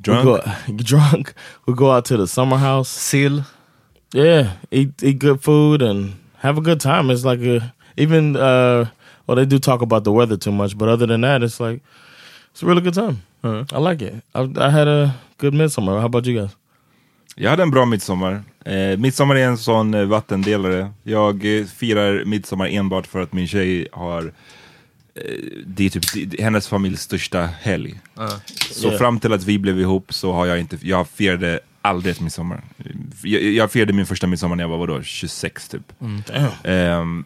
Drunk? 0.00 0.24
We 0.24 0.30
go, 0.74 0.76
drunk. 0.82 1.34
We 1.66 1.74
go 1.74 1.90
out 1.90 2.04
to 2.06 2.16
the 2.16 2.26
summer 2.26 2.56
house. 2.58 2.88
Sill. 2.88 3.44
Yeah, 4.12 4.54
eat 4.70 5.02
eat 5.02 5.18
good 5.18 5.42
food 5.42 5.82
and 5.82 6.14
have 6.38 6.58
a 6.58 6.60
good 6.60 6.80
time. 6.80 7.10
It's 7.10 7.24
like 7.24 7.40
a 7.40 7.74
even 7.96 8.36
uh 8.36 8.90
or 9.30 9.36
they 9.36 9.44
do 9.46 9.58
talk 9.58 9.82
about 9.82 10.04
the 10.04 10.10
weather 10.10 10.36
too 10.36 10.52
much. 10.52 10.74
But 10.74 10.88
other 10.88 11.06
than 11.06 11.20
that, 11.20 11.42
it's 11.42 11.60
like 11.70 11.82
it's 12.52 12.62
a 12.62 12.66
really 12.66 12.80
good 12.82 12.94
time. 12.94 13.16
I 13.72 13.78
like 13.90 14.02
it. 14.04 14.14
I, 14.34 14.40
I 14.66 14.70
had 14.70 14.88
a 14.88 15.10
good 15.38 15.54
midsummer. 15.54 15.92
How 15.98 16.06
about 16.06 16.26
you 16.26 16.40
guys? 16.40 16.50
Jag 17.36 17.50
hade 17.50 17.62
en 17.62 17.70
bra 17.70 17.84
midsommar. 17.84 18.42
Eh, 18.64 18.98
midsommar 18.98 19.34
är 19.36 19.46
en 19.46 19.58
sån 19.58 19.94
eh, 19.94 20.04
vattendelare. 20.04 20.90
Jag 21.02 21.58
eh, 21.58 21.64
firar 21.66 22.24
midsommar 22.24 22.66
enbart 22.68 23.06
för 23.06 23.20
att 23.22 23.32
min 23.32 23.46
tjej 23.48 23.88
har 23.92 24.22
eh, 25.14 25.22
det 25.66 25.86
är 25.86 25.90
typ 25.90 26.30
det- 26.30 26.42
hennes 26.42 26.68
familjs 26.68 27.00
största 27.02 27.40
helg. 27.60 28.00
Så 28.70 28.86
Yeah. 28.88 28.98
fram 28.98 29.20
till 29.20 29.32
att 29.32 29.44
vi 29.44 29.58
blev 29.58 29.80
ihop 29.80 30.12
så 30.14 30.32
har 30.32 30.46
jag 30.46 30.60
inte, 30.60 30.78
jag 30.82 31.08
firade 31.08 31.60
aldrig 31.82 32.20
midsommar. 32.22 32.60
Jag, 33.22 33.42
jag 33.42 33.70
firade 33.70 33.92
min 33.92 34.06
första 34.06 34.26
midsommar 34.26 34.56
när 34.56 34.64
jag 34.64 34.68
var 34.68 34.78
vadå, 34.78 35.02
26 35.02 35.68
typ. 35.68 35.92
Ehm, 36.64 37.24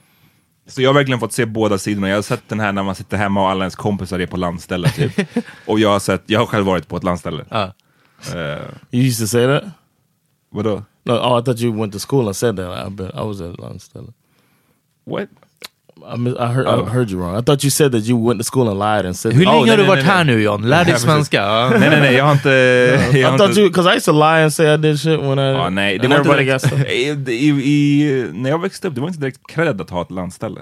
så 0.66 0.82
jag 0.82 0.88
har 0.88 0.94
verkligen 0.94 1.20
fått 1.20 1.32
se 1.32 1.46
båda 1.46 1.78
sidorna. 1.78 2.08
Jag 2.08 2.16
har 2.16 2.22
sett 2.22 2.48
den 2.48 2.60
här 2.60 2.72
när 2.72 2.82
man 2.82 2.94
sitter 2.94 3.16
hemma 3.16 3.42
och 3.42 3.50
alla 3.50 3.64
ens 3.64 3.76
kompisar 3.76 4.18
är 4.18 4.26
på 4.26 4.36
landställe 4.36 4.88
typ. 4.88 5.12
och 5.66 5.78
jag 5.80 5.88
har 5.88 5.98
sett, 5.98 6.22
jag 6.26 6.40
har 6.40 6.46
själv 6.46 6.66
varit 6.66 6.88
på 6.88 6.96
ett 6.96 7.04
landställe. 7.04 7.44
Ja. 7.48 7.74
Eh, 8.34 8.62
You 8.90 9.04
used 9.04 9.18
to 9.20 9.26
say 9.26 9.46
that? 9.46 9.64
vadå? 10.50 10.82
No, 11.02 11.12
oh, 11.12 11.38
I 11.40 11.44
thought 11.44 11.60
you 11.60 11.80
went 11.80 11.92
to 11.92 11.98
school 11.98 12.26
and 12.26 12.36
said 12.36 12.56
that. 12.56 12.86
I 12.86 12.90
bet 12.90 13.10
I 13.14 13.20
was 13.26 13.40
at 13.40 13.58
Lonsdale. 13.58 14.12
What? 15.04 15.28
I, 16.06 16.46
heard 16.46 16.66
I 16.66 16.90
heard 16.90 17.10
you 17.10 17.18
wrong. 17.18 17.36
I 17.36 17.42
thought 17.42 17.64
you 17.64 17.70
said 17.70 17.92
that 17.92 18.04
you 18.04 18.16
went 18.16 18.40
to 18.40 18.44
school 18.44 18.68
and 18.68 18.78
lied 18.78 19.06
and 19.06 19.16
said. 19.16 19.32
Hur 19.32 19.44
länge 19.44 19.60
nej, 19.60 19.70
har 19.70 19.76
du 19.76 19.84
varit 19.84 20.04
här 20.04 20.24
nu 20.24 20.42
John? 20.42 20.68
Lär 20.68 20.84
dig 20.84 20.98
svenska. 20.98 21.68
Nej 21.78 21.90
nej 21.90 22.00
nej, 22.00 22.14
jag 22.14 22.24
har 22.24 22.32
inte... 22.32 22.50
I 22.50 23.20
jag 23.20 23.30
har 23.30 23.38
thought 23.38 23.56
you 23.56 23.68
because 23.68 23.90
I 23.90 23.96
used 23.96 24.04
to 24.04 24.12
lie 24.12 24.42
and 24.42 24.52
say 24.52 24.74
I 24.74 24.76
did 24.76 25.00
shit 25.00 25.20
when 25.20 25.38
I. 25.38 25.42
ja, 25.42 25.70
nej, 25.70 25.98
det 25.98 26.08
var 26.08 26.16
inte 26.16 26.30
everybody 26.30 26.52
got 26.52 26.70
direkt, 26.70 27.28
i, 27.28 27.32
i, 27.32 27.48
i, 27.48 28.30
när 28.32 28.50
jag 28.50 28.62
växte 28.62 28.88
upp, 28.88 28.94
det 28.94 29.00
var 29.00 29.08
inte 29.08 29.20
direkt 29.20 29.40
cred 29.46 29.80
att 29.80 29.90
ha 29.90 30.02
ett 30.02 30.10
landställe. 30.10 30.60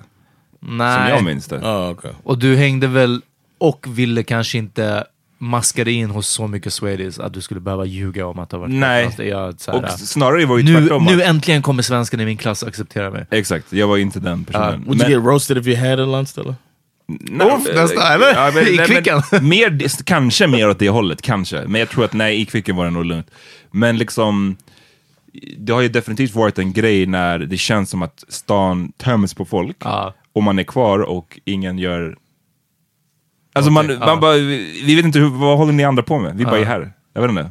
Som 0.60 0.76
Nej. 0.76 1.10
jag 1.10 1.24
minns 1.24 1.46
det. 1.46 1.56
Oh, 1.56 1.90
okay. 1.90 2.10
Och 2.22 2.38
du 2.38 2.56
hängde 2.56 2.86
väl 2.86 3.20
och 3.58 3.86
ville 3.88 4.22
kanske 4.22 4.58
inte 4.58 5.04
maska 5.42 5.84
dig 5.84 5.94
in 5.94 6.10
hos 6.10 6.28
så 6.28 6.46
mycket 6.46 6.72
Swedish 6.72 7.20
att 7.20 7.34
du 7.34 7.40
skulle 7.40 7.60
behöva 7.60 7.84
ljuga 7.84 8.26
om 8.26 8.38
att 8.38 8.50
du 8.50 8.56
har 8.56 8.60
varit 8.60 8.74
Nej. 8.74 9.14
jag, 9.18 9.60
så 9.60 9.70
här, 9.72 9.84
Och 9.84 9.90
snarare 9.90 10.46
var 10.46 10.58
ju 10.58 10.64
nu, 10.64 10.74
tvärtom. 10.80 11.04
nu 11.04 11.22
att- 11.22 11.28
äntligen 11.28 11.62
kommer 11.62 11.82
svenskan 11.82 12.20
i 12.20 12.24
min 12.24 12.36
klass 12.36 12.62
acceptera 12.64 13.10
mig. 13.10 13.26
Exakt, 13.30 13.72
jag 13.72 13.88
var 13.88 13.96
inte 13.96 14.20
den 14.20 14.44
personen. 14.44 14.84
Would 14.86 15.00
you 15.00 15.10
get 15.10 15.24
roasted 15.24 15.58
if 15.58 15.66
you 15.66 15.76
had 15.90 16.00
a 16.00 16.04
Lonsdale? 16.06 16.54
Nej, 17.06 17.46
Uff, 17.46 17.74
nästan, 17.74 18.12
eller? 18.12 18.34
Ja, 18.34 18.50
men, 18.54 18.66
I 18.68 18.76
nej, 18.76 19.02
men 19.30 19.48
mer, 19.48 20.02
kanske 20.04 20.46
mer 20.46 20.68
åt 20.68 20.78
det 20.78 20.88
hållet, 20.88 21.22
kanske. 21.22 21.64
Men 21.66 21.78
jag 21.80 21.88
tror 21.90 22.04
att 22.04 22.12
nej, 22.12 22.40
i 22.40 22.44
Kvicken 22.44 22.76
var 22.76 22.84
det 22.84 22.90
nog 22.90 23.04
lugnt. 23.04 23.30
Men 23.70 23.98
liksom, 23.98 24.56
det 25.58 25.72
har 25.72 25.80
ju 25.80 25.88
definitivt 25.88 26.34
varit 26.34 26.58
en 26.58 26.72
grej 26.72 27.06
när 27.06 27.38
det 27.38 27.58
känns 27.58 27.90
som 27.90 28.02
att 28.02 28.24
stan 28.28 28.92
töms 28.92 29.34
på 29.34 29.44
folk. 29.44 29.76
Ja. 29.80 30.14
Och 30.32 30.42
man 30.42 30.58
är 30.58 30.62
kvar 30.64 30.98
och 30.98 31.40
ingen 31.44 31.78
gör... 31.78 32.16
Alltså 33.52 33.70
man, 33.70 33.86
man 33.86 33.98
ja. 34.00 34.16
bara, 34.16 34.32
vi 34.32 34.82
vi 34.86 34.94
vet 34.94 35.04
inte, 35.04 35.18
hur, 35.18 35.28
vad 35.28 35.58
håller 35.58 35.72
ni 35.72 35.84
andra 35.84 36.02
på 36.02 36.18
med? 36.18 36.36
Vi 36.36 36.44
bara 36.44 36.58
är 36.58 36.64
här. 36.64 36.92
Jag 37.12 37.22
vet 37.22 37.30
inte. 37.30 37.50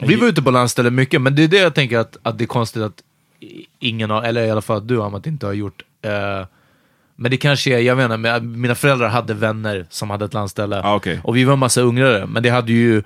Vi 0.00 0.16
var 0.16 0.26
ute 0.26 0.42
på 0.42 0.50
landställe 0.50 0.90
mycket, 0.90 1.22
men 1.22 1.34
det 1.34 1.44
är 1.44 1.48
det 1.48 1.58
jag 1.58 1.74
tänker 1.74 1.98
att, 1.98 2.16
att 2.22 2.38
det 2.38 2.44
är 2.44 2.46
konstigt 2.46 2.82
att 2.82 3.02
ingen 3.78 4.10
har, 4.10 4.22
eller 4.22 4.44
i 4.44 4.50
alla 4.50 4.62
fall 4.62 4.76
att 4.76 4.88
du 4.88 5.02
Amat 5.02 5.26
inte 5.26 5.46
har 5.46 5.52
gjort. 5.52 5.82
Eh, 6.02 6.46
men 7.16 7.30
det 7.30 7.36
kanske 7.36 7.74
är, 7.74 7.78
jag 7.78 7.96
vet 7.96 8.04
inte, 8.04 8.16
men 8.16 8.60
mina 8.60 8.74
föräldrar 8.74 9.08
hade 9.08 9.34
vänner 9.34 9.86
som 9.90 10.10
hade 10.10 10.24
ett 10.24 10.34
landställe. 10.34 10.80
Ah, 10.84 10.94
okej. 10.94 11.20
Och 11.24 11.36
vi 11.36 11.44
var 11.44 11.52
en 11.52 11.58
massa 11.58 11.80
ungrare, 11.80 12.26
men 12.26 12.42
det 12.42 12.50
hade 12.50 12.72
ju 12.72 13.02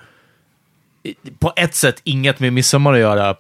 på 1.39 1.53
ett 1.57 1.75
sätt 1.75 2.01
inget 2.05 2.41
med 2.41 2.53
midsommar 2.53 2.93
att 2.93 2.99
göra. 2.99 3.37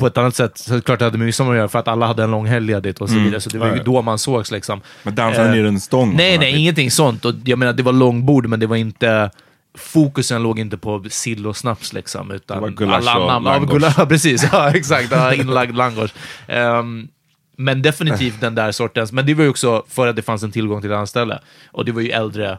På 0.00 0.06
ett 0.06 0.18
annat 0.18 0.34
sätt 0.34 0.58
så 0.58 0.80
klart 0.80 0.98
det 0.98 1.04
hade 1.04 1.18
med 1.18 1.26
midsommar 1.26 1.52
att 1.52 1.56
göra 1.58 1.68
för 1.68 1.78
att 1.78 1.88
alla 1.88 2.06
hade 2.06 2.22
en 2.22 2.30
lång 2.30 2.46
helg 2.46 2.66
ledigt 2.66 2.98
och 3.00 3.08
så 3.08 3.18
vidare. 3.18 3.40
Så 3.40 3.50
det 3.50 3.58
var 3.58 3.66
ju 3.66 3.72
Mm. 3.72 3.84
Då 3.84 4.02
man 4.02 4.18
sågs 4.18 4.50
liksom. 4.50 4.80
Men 5.02 5.14
dansade 5.14 5.48
Eh, 5.48 5.54
ni 5.54 5.62
runt 5.62 5.82
stång? 5.82 6.16
Nej, 6.16 6.38
nej, 6.38 6.56
ingenting 6.60 6.90
sånt. 6.90 7.24
Och 7.24 7.34
jag 7.44 7.58
menar, 7.58 7.72
det 7.72 7.82
var 7.82 7.92
långbord, 7.92 8.46
men 8.46 8.60
det 8.60 8.66
var 8.66 8.76
inte... 8.76 9.30
Fokusen 9.78 10.42
låg 10.42 10.58
inte 10.58 10.76
på 10.78 11.04
sill 11.10 11.46
och 11.46 11.56
snaps 11.56 11.92
liksom, 11.92 12.30
utan 12.30 12.56
Det 12.56 12.60
var 12.60 12.68
gulasch 12.68 12.94
alla 13.08 13.18
och 13.24 13.32
annan- 13.32 13.82
ja, 13.98 14.06
precis, 14.08 14.48
ja 14.52 14.70
exakt. 14.74 15.08
Ja, 15.12 15.34
inlagd 15.34 15.76
langos. 15.76 16.14
Ehm, 16.46 17.08
men 17.56 17.82
definitivt 17.82 18.40
den 18.40 18.54
där 18.54 18.72
sortens. 18.72 19.12
Men 19.12 19.26
det 19.26 19.34
var 19.34 19.44
ju 19.44 19.50
också 19.50 19.84
för 19.88 20.06
att 20.06 20.16
det 20.16 20.22
fanns 20.22 20.42
en 20.42 20.52
tillgång 20.52 20.80
till 20.80 20.90
landställe. 20.90 21.38
Och 21.72 21.84
det 21.84 21.92
var 21.92 22.00
ju 22.00 22.08
äldre, 22.10 22.58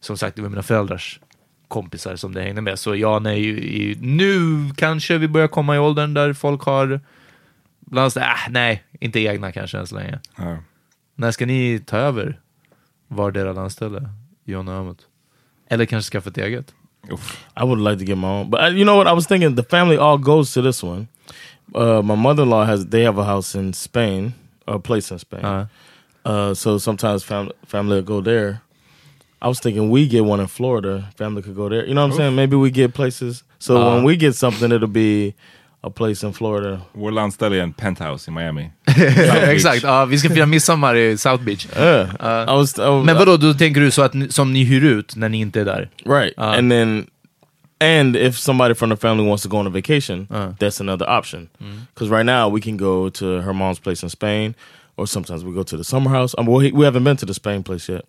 som 0.00 0.16
sagt, 0.16 0.36
det 0.36 0.42
var 0.42 0.48
mina 0.48 0.62
föräldrars 0.62 1.20
kompisar 1.68 2.16
som 2.16 2.34
det 2.34 2.42
hängde 2.42 2.60
med. 2.60 2.78
Så 2.78 2.94
ja, 2.96 3.18
nej, 3.18 3.48
i, 3.90 3.96
nu 4.00 4.60
kanske 4.76 5.18
vi 5.18 5.28
börjar 5.28 5.48
komma 5.48 5.76
i 5.76 5.78
åldern 5.78 6.14
där 6.14 6.32
folk 6.32 6.62
har 6.62 7.00
landställe. 7.92 8.26
Äh, 8.26 8.50
nej, 8.50 8.82
inte 9.00 9.20
egna 9.20 9.52
kanske 9.52 9.78
än 9.78 9.86
så 9.86 9.94
länge. 9.94 10.18
Ja. 10.38 10.56
När 11.14 11.30
ska 11.30 11.46
ni 11.46 11.82
ta 11.86 11.96
över 11.96 12.40
vardera 13.08 13.52
landställe, 13.52 14.08
John 14.44 14.68
och 14.68 14.74
Amat? 14.74 14.98
Eller 15.68 15.84
kanske 15.84 16.10
skaffa 16.10 16.30
ett 16.30 16.38
eget? 16.38 16.74
Uff. 17.10 17.46
I 17.60 17.64
would 17.64 17.80
like 17.80 17.98
to 17.98 18.04
get 18.04 18.18
my 18.18 18.26
own, 18.26 18.50
but 18.50 18.60
uh, 18.60 18.68
you 18.68 18.84
know 18.84 18.96
what? 18.96 19.06
I 19.12 19.14
was 19.14 19.26
thinking 19.26 19.56
the 19.56 19.62
family 19.62 19.96
all 19.96 20.18
goes 20.18 20.54
to 20.54 20.62
this 20.62 20.82
one. 20.82 21.06
Uh, 21.74 22.02
my 22.02 22.14
mother-in-law 22.16 22.64
has 22.64 22.86
they 22.90 23.04
have 23.04 23.20
a 23.22 23.24
house 23.24 23.58
in 23.58 23.72
Spain, 23.72 24.32
a 24.66 24.78
place 24.78 25.14
in 25.14 25.18
Spain. 25.18 25.44
Uh, 25.44 25.66
Uh, 26.28 26.52
so 26.54 26.76
sometimes 26.78 27.22
fam- 27.22 27.52
family 27.66 27.94
will 27.94 28.02
go 28.02 28.20
there. 28.20 28.60
I 29.46 29.48
was 29.48 29.60
thinking 29.60 29.90
we 29.94 30.06
get 30.08 30.24
one 30.24 30.42
in 30.42 30.48
Florida. 30.48 31.04
Family 31.18 31.42
could 31.42 31.54
go 31.56 31.68
there. 31.68 31.86
You 31.86 31.94
know 31.94 32.02
what 32.06 32.12
I'm 32.12 32.16
saying? 32.16 32.34
Maybe 32.34 32.56
we 32.56 32.70
get 32.70 32.94
places. 32.94 33.44
So 33.58 33.74
Uh. 33.76 33.94
when 33.94 34.04
we 34.04 34.16
get 34.16 34.34
something, 34.36 34.72
it'll 34.72 34.88
be 34.92 35.34
a 35.82 35.90
place 35.90 36.26
in 36.26 36.32
Florida. 36.32 36.80
Vår 36.92 37.10
landställe 37.10 37.56
är 37.56 37.62
en 37.62 37.72
penthouse 37.72 38.28
i 38.30 38.34
Miami. 38.34 38.70
Exakt, 39.50 39.82
ja, 39.82 40.04
vi 40.04 40.18
ska 40.18 40.28
fira 40.28 40.46
midsommar 40.46 40.94
i 40.96 41.16
South 41.18 41.44
Beach. 41.44 41.66
Yeah, 41.76 42.08
I 42.48 42.52
was. 42.56 42.78
I 42.78 42.82
was 42.82 43.06
Men 43.06 43.16
vadå, 43.16 43.36
då 43.36 43.54
tänker 43.54 43.80
du 43.80 43.90
så 43.90 44.02
att 44.02 44.14
ni, 44.14 44.28
som 44.28 44.52
ni 44.52 44.64
hyr 44.64 44.84
ut 44.84 45.16
när 45.16 45.28
ni 45.28 45.40
inte 45.40 45.60
är 45.60 45.64
där? 45.64 45.88
Right. 46.04 46.38
Uh. 46.38 46.44
and 46.58 46.70
then 46.70 47.06
and 47.80 48.16
if 48.16 48.38
somebody 48.38 48.74
from 48.74 48.90
the 48.90 48.96
family 48.96 49.28
wants 49.28 49.42
to 49.42 49.48
go 49.48 49.56
on 49.58 49.66
a 49.66 49.70
vacation, 49.70 50.26
Uh. 50.30 50.36
that's 50.58 50.80
another 50.80 51.06
option. 51.18 51.48
Because 51.94 52.10
right 52.16 52.26
now 52.26 52.54
we 52.54 52.60
can 52.60 52.76
go 52.76 53.10
to 53.10 53.24
her 53.40 53.52
mom's 53.52 53.78
place 53.82 54.02
in 54.06 54.10
Spain, 54.10 54.54
or 54.96 55.06
sometimes 55.06 55.44
we 55.44 55.52
go 55.52 55.62
to 55.62 55.76
the 55.76 55.84
summer 55.84 56.10
house. 56.10 56.34
Um, 56.38 56.46
well, 56.46 56.60
he- 56.64 56.72
we 56.72 56.84
haven't 56.84 57.04
been 57.04 57.16
to 57.16 57.26
the 57.26 57.34
Spain 57.34 57.62
place 57.62 57.92
yet, 57.92 58.02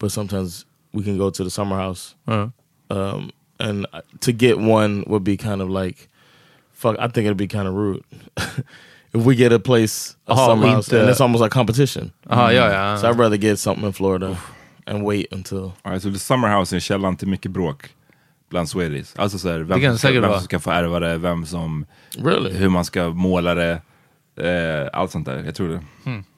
but 0.00 0.12
sometimes 0.12 0.64
we 0.92 1.02
can 1.02 1.18
go 1.18 1.30
to 1.30 1.44
the 1.44 1.50
summer 1.50 1.76
house. 1.76 2.14
Uh. 2.26 2.48
Um, 2.90 3.30
and 3.58 3.86
uh, 3.92 4.00
to 4.20 4.32
get 4.32 4.58
one 4.58 5.04
would 5.06 5.24
be 5.24 5.36
kind 5.36 5.60
of 5.62 5.68
like, 5.70 6.08
fuck. 6.72 6.96
I 6.98 7.08
think 7.08 7.26
it'd 7.26 7.36
be 7.36 7.48
kind 7.48 7.68
of 7.68 7.74
rude 7.74 8.02
if 9.14 9.24
we 9.24 9.34
get 9.36 9.52
a 9.52 9.58
place, 9.58 10.16
a 10.26 10.32
Oh, 10.32 10.46
summer 10.46 10.66
house, 10.68 10.92
and 10.92 11.08
it's 11.08 11.20
almost 11.20 11.40
like 11.42 11.50
competition. 11.52 12.12
Aha, 12.30 12.48
ja, 12.50 12.68
ja. 12.70 12.96
So 12.96 13.08
I'd 13.08 13.18
rather 13.18 13.36
get 13.38 13.58
something 13.58 13.86
in 13.86 13.92
Florida 13.92 14.36
and 14.86 15.04
wait 15.04 15.32
until. 15.32 15.72
Alltså 15.82 16.10
the 16.12 16.18
summer 16.18 16.48
house 16.48 16.76
är 16.76 16.80
källan 16.80 17.16
till 17.16 17.28
mycket 17.28 17.50
bråk 17.50 17.88
bland 18.50 18.68
Swedish. 18.68 19.08
Alltså 19.16 19.38
så 19.38 19.48
här, 19.48 19.58
vem, 19.60 19.80
som 19.80 19.98
ska, 19.98 20.20
vem 20.20 20.32
som 20.32 20.40
ska 20.42 20.60
få 20.60 20.70
ärva 20.70 21.00
det, 21.00 21.18
vem 21.18 21.46
som, 21.46 21.86
Really? 22.18 22.52
hur 22.52 22.68
man 22.68 22.84
ska 22.84 23.08
måla 23.10 23.54
det. 23.54 23.80
Eh, 24.36 24.88
allt 24.92 25.10
sånt 25.10 25.26
där, 25.26 25.42
jag 25.44 25.54
tror 25.54 25.68
det. 25.68 25.80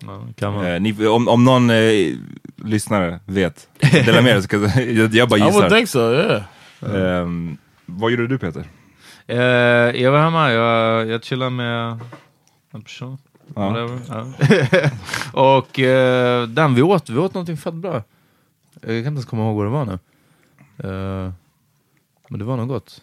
Ja, 0.06 0.26
kan 0.36 0.52
man. 0.54 0.66
Eh, 0.66 0.80
ni, 0.80 1.06
om, 1.06 1.28
om 1.28 1.44
någon 1.44 1.70
eh, 1.70 2.12
lyssnare 2.56 3.20
vet, 3.26 3.68
dela 3.92 4.22
med 4.22 4.36
er. 4.36 4.40
så 4.40 4.48
kan- 4.48 4.62
Jag, 4.96 5.14
jag 5.14 5.28
bara 5.28 5.38
I 5.38 5.42
would 5.42 5.54
gissar. 5.54 5.70
think 5.70 5.88
so. 5.88 6.12
Yeah. 6.12 6.42
Ehm, 7.20 7.56
vad 7.86 8.10
gjorde 8.10 8.26
du 8.26 8.38
Peter? 8.38 8.64
Eh, 9.26 9.38
jag 10.02 10.12
var 10.12 10.18
hemma, 10.20 10.52
jag, 10.52 11.06
jag 11.08 11.24
chillade 11.24 11.50
med 11.50 11.98
en 12.72 12.82
person. 12.82 13.18
Ja. 13.54 13.88
Ja. 14.08 14.26
och 15.56 15.78
eh, 15.80 16.48
den 16.48 16.74
vi 16.74 16.82
åt, 16.82 17.10
vi 17.10 17.18
åt 17.18 17.34
någonting 17.34 17.56
fett 17.56 17.74
bra. 17.74 17.92
Jag 18.80 18.82
kan 18.82 18.96
inte 18.96 19.08
ens 19.08 19.24
komma 19.24 19.42
ihåg 19.42 19.56
vad 19.56 19.66
det 19.66 19.70
var 19.70 19.84
nu. 19.84 19.92
Eh, 20.78 21.32
men 22.28 22.38
det 22.38 22.44
var 22.44 22.56
nog 22.56 22.68
gott. 22.68 23.00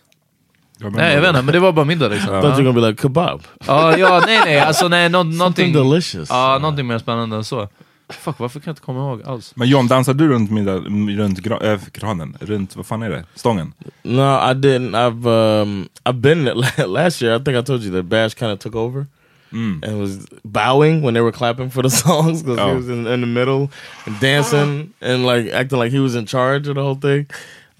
Nej 0.90 1.14
jag 1.14 1.22
vet 1.22 1.30
inte, 1.30 1.42
men 1.42 1.54
det 1.54 1.60
var 1.60 1.72
bara 1.72 1.86
middag 1.86 2.08
liksom. 2.08 2.30
Thought 2.30 2.44
you 2.44 2.52
were 2.56 2.64
gonna 2.64 2.82
be 2.82 2.88
like 2.90 3.02
kebab. 3.02 3.42
ja, 3.68 3.98
ja, 3.98 4.24
nej 4.26 4.40
nej, 4.46 4.60
alltså 4.60 4.88
nej, 4.88 5.12
Something 5.12 5.38
någonting, 5.38 5.74
delicious. 5.74 6.30
ja, 6.30 6.58
någonting 6.62 6.88
mer 6.88 6.98
spännande 7.00 7.36
än 7.36 7.44
så. 7.44 7.68
Fuck, 8.10 8.40
varför 8.40 8.60
kan 8.60 8.64
jag 8.70 8.72
inte 8.72 8.82
komma 8.82 9.00
ihåg 9.00 9.22
alls? 9.26 9.54
Men 9.56 9.68
John, 9.68 9.88
dansar 9.88 10.14
du 10.14 10.28
runt, 10.28 10.52
middag, 10.52 10.76
runt 11.18 11.40
gra, 11.40 11.58
äh, 11.74 11.80
granen? 11.94 12.38
Runt, 12.40 12.76
vad 12.76 12.86
fan 12.86 13.02
är 13.04 13.10
det? 13.10 13.24
Stången? 13.36 13.74
No, 14.04 14.22
I 14.22 14.54
didn't. 14.54 14.92
I've 14.96 15.28
um 15.62 15.88
I've 16.04 16.22
been 16.22 16.44
last 16.88 17.22
year. 17.22 17.36
I 17.40 17.44
think 17.44 17.58
I 17.58 17.64
told 17.64 17.84
you 17.84 17.92
that 17.94 18.06
Bash 18.06 18.34
kind 18.36 18.52
of 18.52 18.60
took 18.60 18.76
over 18.76 19.06
and 19.84 20.00
was 20.00 20.18
bowing 20.44 21.02
when 21.02 21.14
they 21.14 21.22
were 21.22 21.32
clapping 21.32 21.70
for 21.72 21.84
the 21.84 21.90
songs 22.08 22.44
because 22.44 22.60
he 22.60 22.72
Oh. 22.72 22.76
was 22.78 22.88
in, 22.90 23.08
in 23.08 23.22
the 23.22 23.28
middle 23.28 23.70
and 24.06 24.20
dancing 24.22 24.94
and 25.02 25.26
like 25.26 25.52
acting 25.54 25.80
like 25.80 25.92
he 25.92 26.00
was 26.00 26.16
in 26.16 26.26
charge 26.26 26.68
of 26.70 26.76
the 26.76 26.82
whole 26.82 26.96
thing. 27.02 27.26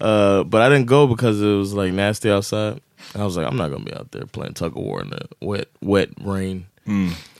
Uh, 0.00 0.44
but 0.44 0.60
I 0.62 0.68
didn't 0.68 0.86
go 0.88 1.06
because 1.06 1.40
it 1.42 1.56
was 1.58 1.72
like 1.74 1.92
nasty 1.94 2.30
outside. 2.30 2.80
I 3.14 3.24
was 3.24 3.36
like, 3.36 3.46
I'm 3.46 3.56
not 3.56 3.70
gonna 3.70 3.84
be 3.84 3.94
out 3.94 4.10
there 4.12 4.26
playing 4.26 4.54
tug 4.54 4.72
of 4.76 4.82
war 4.82 5.02
in 5.02 5.10
the 5.10 5.26
wet, 5.40 5.68
wet 5.80 6.08
rain. 6.24 6.66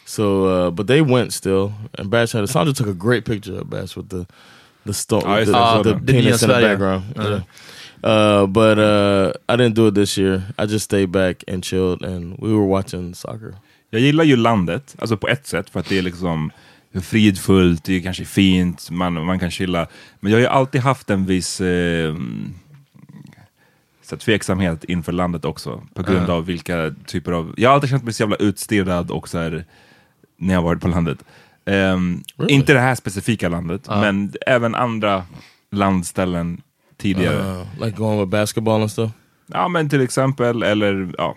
So, 0.04 0.44
uh, 0.46 0.70
but 0.70 0.86
they 0.86 1.00
went 1.00 1.32
still, 1.32 1.72
and 1.98 2.10
Bash 2.10 2.32
had. 2.32 2.44
A 2.44 2.46
Sandra 2.46 2.74
took 2.74 2.88
a 2.88 2.94
great 2.94 3.24
picture 3.24 3.60
of 3.60 3.70
Bash 3.70 3.96
with 3.96 4.08
the 4.08 4.26
the 4.84 4.92
stone, 4.92 5.22
Oh, 5.24 5.36
with 5.36 5.46
the, 5.46 5.52
with 5.52 5.84
the. 5.84 5.94
The 5.94 6.12
penis 6.12 6.42
in 6.42 6.48
the 6.48 6.60
background. 6.60 7.04
Uh. 7.18 7.22
Yeah. 7.30 7.42
Uh, 8.04 8.46
but 8.46 8.78
uh, 8.78 9.32
I 9.48 9.56
didn't 9.56 9.74
do 9.76 9.86
it 9.86 9.94
this 9.94 10.18
year. 10.18 10.42
I 10.58 10.66
just 10.66 10.84
stayed 10.86 11.12
back 11.12 11.44
and 11.48 11.62
chilled, 11.62 12.02
and 12.02 12.36
we 12.38 12.52
were 12.52 12.66
watching 12.66 13.14
soccer. 13.14 13.54
Jag 13.90 14.00
gillar 14.00 14.24
ju 14.24 14.36
landet, 14.36 14.96
alltså 14.98 15.16
på 15.16 15.28
ett 15.28 15.46
sätt, 15.46 15.70
för 15.70 15.80
att 15.80 15.88
det 15.88 15.98
är 15.98 16.02
liksom 16.02 16.50
fridfullt, 17.02 17.84
det 17.84 17.94
är 17.94 18.00
kanske 18.00 18.24
fint, 18.24 18.90
man, 18.90 19.24
man 19.24 19.38
kan 19.38 19.50
chilla. 19.50 19.86
Men 20.20 20.32
jag 20.32 20.36
har 20.38 20.42
ju 20.42 20.46
alltid 20.48 20.80
haft 20.80 21.10
en 21.10 21.26
viss 21.26 21.60
eh, 21.60 22.14
så 24.12 24.16
tveksamhet 24.24 24.84
inför 24.84 25.12
landet 25.12 25.44
också. 25.44 25.82
På 25.94 26.02
grund 26.02 26.30
av 26.30 26.46
vilka 26.46 26.94
typer 27.06 27.32
av... 27.32 27.54
Jag 27.56 27.70
har 27.70 27.74
alltid 27.74 27.90
känt 27.90 28.04
mig 28.04 28.12
så 28.12 28.22
jävla 28.22 28.36
utstirrad 28.36 29.10
och 29.10 29.28
så 29.28 29.38
här, 29.38 29.64
när 30.38 30.54
jag 30.54 30.62
varit 30.62 30.80
på 30.80 30.88
landet. 30.88 31.18
Ehm, 31.66 32.22
Really? 32.36 32.54
Inte 32.54 32.72
det 32.72 32.80
här 32.80 32.94
specifika 32.94 33.48
landet, 33.48 33.82
Ja. 33.88 34.00
men 34.00 34.32
även 34.46 34.74
andra 34.74 35.24
landställen 35.70 36.60
tidigare. 36.96 37.60
Uh, 37.60 37.66
like 37.84 37.96
going 37.96 38.20
with 38.20 38.30
basketball 38.30 38.80
and 38.80 38.90
stuff. 38.90 39.10
Ja 39.46 39.68
men 39.68 39.88
till 39.88 40.00
exempel, 40.00 40.62
eller 40.62 41.12
ja, 41.18 41.36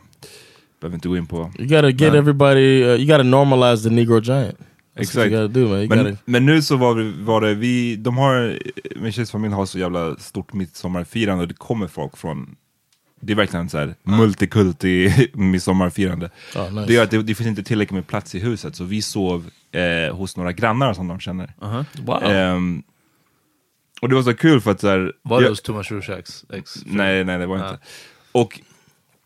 behöver 0.82 0.96
inte 0.96 1.08
gå 1.08 1.18
in 1.18 1.28
på. 1.28 1.52
You 1.60 1.68
gotta 1.68 1.90
get 1.90 2.12
Nej. 2.12 2.20
everybody. 2.20 2.84
Uh, 2.84 2.90
you 2.90 3.06
gotta 3.06 3.24
normalize 3.24 3.90
the 3.90 3.96
Negro 3.96 4.22
giant. 4.22 4.56
That's 4.96 5.02
Exakt. 5.02 5.54
do, 5.54 5.68
Men, 5.68 5.88
gotta. 5.90 6.18
men 6.26 6.46
nu 6.46 6.62
så 6.62 6.76
var, 6.78 6.94
vi, 6.94 7.14
var 7.24 7.42
det 7.42 7.54
vi, 7.54 7.96
de 7.96 8.18
har, 8.18 8.60
min 8.96 9.12
tjejs 9.12 9.32
familj 9.32 9.54
har 9.54 9.66
så 9.66 9.80
jävla 9.80 10.16
stort 10.16 10.54
midsommarfirande 10.54 11.42
och 11.42 11.48
det 11.48 11.54
kommer 11.54 11.88
folk 11.88 12.18
från, 12.18 12.56
det 13.22 13.34
är 13.34 13.38
verkligen 13.38 13.70
så 13.70 13.78
här 13.78 13.96
multikulti 14.04 15.28
midsommarfirande. 15.34 16.30
Oh, 16.56 16.74
nice. 16.74 16.88
Det 16.88 16.94
gör 16.94 17.04
att 17.04 17.12
det, 17.12 17.24
det 17.24 17.36
finns 17.36 17.48
inte 17.48 17.64
tillräckligt 17.64 17.96
med 17.96 18.08
plats 18.08 18.36
i 18.36 18.40
huset 18.40 18.76
så 18.76 18.84
vi 18.84 19.02
sov 19.02 19.50
eh, 19.72 20.16
hos 20.16 20.38
några 20.38 20.52
grannar 20.52 20.94
som 20.94 21.08
de 21.08 21.20
känner. 21.20 21.54
Wow. 22.06 22.24
Ehm, 22.24 22.84
och 24.02 24.10
det 24.10 24.16
var 24.16 24.24
så 24.24 24.34
kul 24.34 24.62
för 24.62 24.72
att 24.72 24.80
så 24.82 24.88
här, 24.88 25.14
Var 25.22 25.42
det 25.42 25.50
hos 25.50 25.62
Thomas 25.62 25.92
Rorschachs 25.92 26.46
ex? 26.54 26.76
Nej, 26.86 27.24
nej 27.24 27.38
det 27.38 27.46
var 27.46 27.58
Ja. 27.58 27.70
inte. 27.70 27.84
Och 28.32 28.60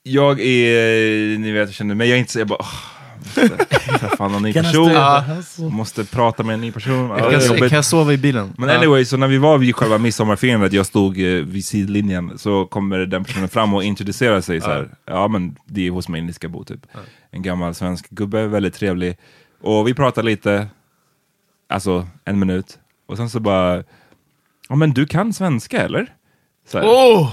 jag 0.03 0.39
är, 0.41 1.37
ni 1.37 1.51
vet, 1.51 1.67
jag 1.67 1.73
känner 1.75 1.95
mig, 1.95 2.07
jag 2.09 2.15
är 2.15 2.19
inte 2.19 2.31
så, 2.31 2.39
jag 2.39 2.47
bara, 2.47 2.59
åh, 2.59 2.73
måste 3.19 3.57
träffa 3.99 4.25
en 4.25 4.41
ny 4.41 4.53
person, 4.53 5.73
måste 5.73 6.05
prata 6.05 6.43
med 6.43 6.53
en 6.53 6.61
ny 6.61 6.71
person. 6.71 7.09
Ja, 7.09 7.31
Jag 7.31 7.57
kan, 7.57 7.67
jag 7.69 7.85
sova 7.85 8.13
i 8.13 8.17
bilen? 8.17 8.53
Men 8.57 8.69
anyway, 8.69 9.05
så 9.05 9.17
när 9.17 9.27
vi 9.27 9.37
var 9.37 9.57
vid 9.57 9.75
själva 9.75 9.97
midsommarfirandet, 9.97 10.73
jag 10.73 10.85
stod 10.85 11.17
eh, 11.17 11.25
vid 11.25 11.65
sidlinjen, 11.65 12.37
så 12.37 12.65
kommer 12.65 12.97
den 12.97 13.23
personen 13.23 13.49
fram 13.49 13.73
och 13.73 13.83
introducerar 13.83 14.41
sig 14.41 14.61
så 14.61 14.67
här. 14.67 14.89
Ja 15.05 15.27
men 15.27 15.55
det 15.65 15.87
är 15.87 15.91
hos 15.91 16.07
mig 16.09 16.21
ni 16.21 16.33
ska 16.33 16.49
bo 16.49 16.63
typ. 16.63 16.85
En 17.31 17.41
gammal 17.41 17.75
svensk 17.75 18.09
gubbe, 18.09 18.47
väldigt 18.47 18.73
trevlig. 18.73 19.17
Och 19.61 19.87
vi 19.87 19.93
pratade 19.93 20.25
lite, 20.25 20.67
alltså 21.69 22.07
en 22.25 22.39
minut. 22.39 22.79
Och 23.07 23.17
sen 23.17 23.29
så 23.29 23.39
bara, 23.39 23.83
ja 24.69 24.75
men 24.75 24.91
du 24.93 25.05
kan 25.05 25.33
svenska 25.33 25.81
eller? 25.81 26.13
Så 26.67 26.77
här. 26.79 26.85
Oh! 26.85 27.29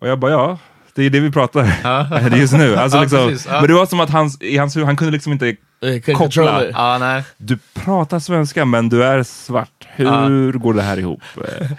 Och 0.00 0.08
jag 0.08 0.18
bara 0.18 0.30
ja, 0.30 0.58
det 0.98 1.06
är 1.06 1.10
det 1.10 1.20
vi 1.20 1.30
pratar 1.30 1.72
Ja. 1.84 2.36
just 2.36 2.52
nu. 2.52 2.76
Alltså, 2.76 3.00
liksom, 3.00 3.28
precis. 3.28 3.48
Men 3.48 3.66
det 3.66 3.74
var 3.74 3.86
som 3.86 4.00
att 4.00 4.10
hans, 4.10 4.42
i 4.42 4.56
hans 4.56 4.76
huvud, 4.76 4.86
han 4.86 4.96
kunde 4.96 5.12
liksom 5.12 5.32
inte 5.32 5.56
couldn't 5.80 6.14
Koppla. 6.14 6.98
nej. 6.98 7.22
du 7.36 7.58
pratar 7.74 8.18
svenska 8.18 8.64
men 8.64 8.88
du 8.88 9.04
är 9.04 9.22
svart. 9.22 9.86
Hur 9.96 10.52
går 10.52 10.74
det 10.74 10.82
här 10.82 10.98
ihop? 10.98 11.22
Eh, 11.36 11.70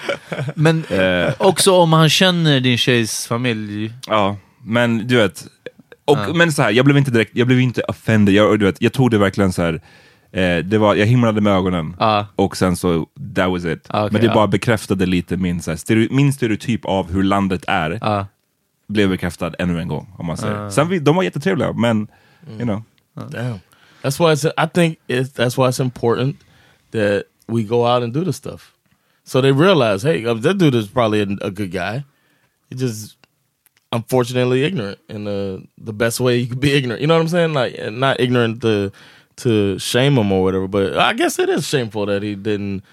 Men 0.56 0.84
eh, 0.90 1.34
också 1.38 1.72
om 1.76 1.94
han 1.94 2.10
känner 2.10 2.60
din 2.60 2.78
tjejs 2.78 3.28
familj. 3.28 3.94
Ja, 4.08 4.38
men 4.64 5.08
du 5.08 5.16
vet. 5.16 5.46
Och, 6.06 6.18
Ja. 6.18 6.34
Men 6.34 6.52
så 6.52 6.62
här, 6.62 6.72
jag 6.72 6.86
blev 6.86 6.98
inte 6.98 7.12
direkt, 7.12 7.32
jag 7.34 7.48
blev 7.48 7.60
inte 7.60 7.82
offended. 7.82 8.36
Jag, 8.36 8.60
du 8.60 8.66
vet, 8.66 8.82
jag 8.82 8.94
tog 8.94 9.12
det 9.12 9.18
verkligen 9.18 9.54
så 9.54 9.62
här. 9.62 9.82
Eh, 10.34 10.58
det 10.64 10.78
var, 10.78 10.96
jag 10.96 11.06
himlade 11.06 11.42
med 11.42 11.54
ögonen 11.54 11.96
och 12.36 12.58
sen 12.58 12.76
så, 12.76 13.06
that 13.36 13.50
was 13.50 13.66
it. 13.66 13.88
Ah, 13.90 14.06
okej, 14.06 14.10
men 14.14 14.22
det 14.22 14.34
bara 14.34 14.48
bekräftade 14.48 15.06
lite 15.06 15.38
min, 15.38 15.62
så 15.62 15.72
här, 15.72 15.78
stereo, 15.78 16.08
min 16.12 16.34
stereotyp 16.34 16.86
av 16.86 17.12
hur 17.12 17.24
landet 17.24 17.66
är. 17.68 18.00
Blev 18.90 19.10
bekräftad 19.10 19.54
ännu 19.60 19.80
en 19.80 19.88
gång. 19.88 20.08
Om 20.18 20.26
man 20.26 20.38
säger. 20.38 20.56
Ah. 20.56 20.72
Sen 20.72 20.90
vi, 20.90 21.00
de 21.00 21.16
var 21.16 21.24
jättetrevliga, 21.24 21.74
men 21.74 22.08
you 22.48 22.66
know. 22.66 22.84
Damn. 23.16 23.60
That's 24.02 24.20
why 24.20 24.32
it's, 24.34 24.46
I 24.58 24.68
think 24.74 25.00
it's, 25.08 25.34
that's 25.34 25.58
why 25.58 25.68
it's 25.68 25.80
important 25.80 26.36
that 26.92 27.24
we 27.48 27.64
go 27.64 27.86
out 27.86 28.04
and 28.04 28.14
do 28.14 28.24
this 28.24 28.36
stuff. 28.36 28.74
So 29.24 29.42
they 29.42 29.52
realize, 29.52 30.04
hey, 30.04 30.26
uh, 30.26 30.34
that 30.34 30.58
dude 30.58 30.76
is 30.76 30.88
probably 30.88 31.22
a, 31.22 31.48
a 31.48 31.52
good 31.52 31.72
guy. 31.72 32.04
He 32.70 32.76
just 32.76 33.18
unfortunately 33.92 34.64
ignorant 34.64 35.00
in 35.10 35.24
the 35.24 35.64
the 35.78 35.94
best 35.94 36.20
way 36.20 36.38
you 36.38 36.48
could 36.48 36.60
be 36.60 36.74
ignorant. 36.74 37.02
You 37.02 37.08
know 37.08 37.16
what 37.16 37.22
I'm 37.22 37.28
saying? 37.28 37.54
Like 37.54 37.92
not 37.92 38.20
ignorant 38.20 38.62
to 38.62 38.92
to 39.38 39.80
shame 39.80 40.18
him 40.18 40.32
or 40.32 40.44
whatever, 40.44 40.68
but 40.68 40.98
I 40.98 41.14
guess 41.14 41.40
it 41.40 41.50
is 41.50 41.68
shameful 41.68 42.06
that 42.06 42.24
he 42.24 42.36
didn't 42.36 42.84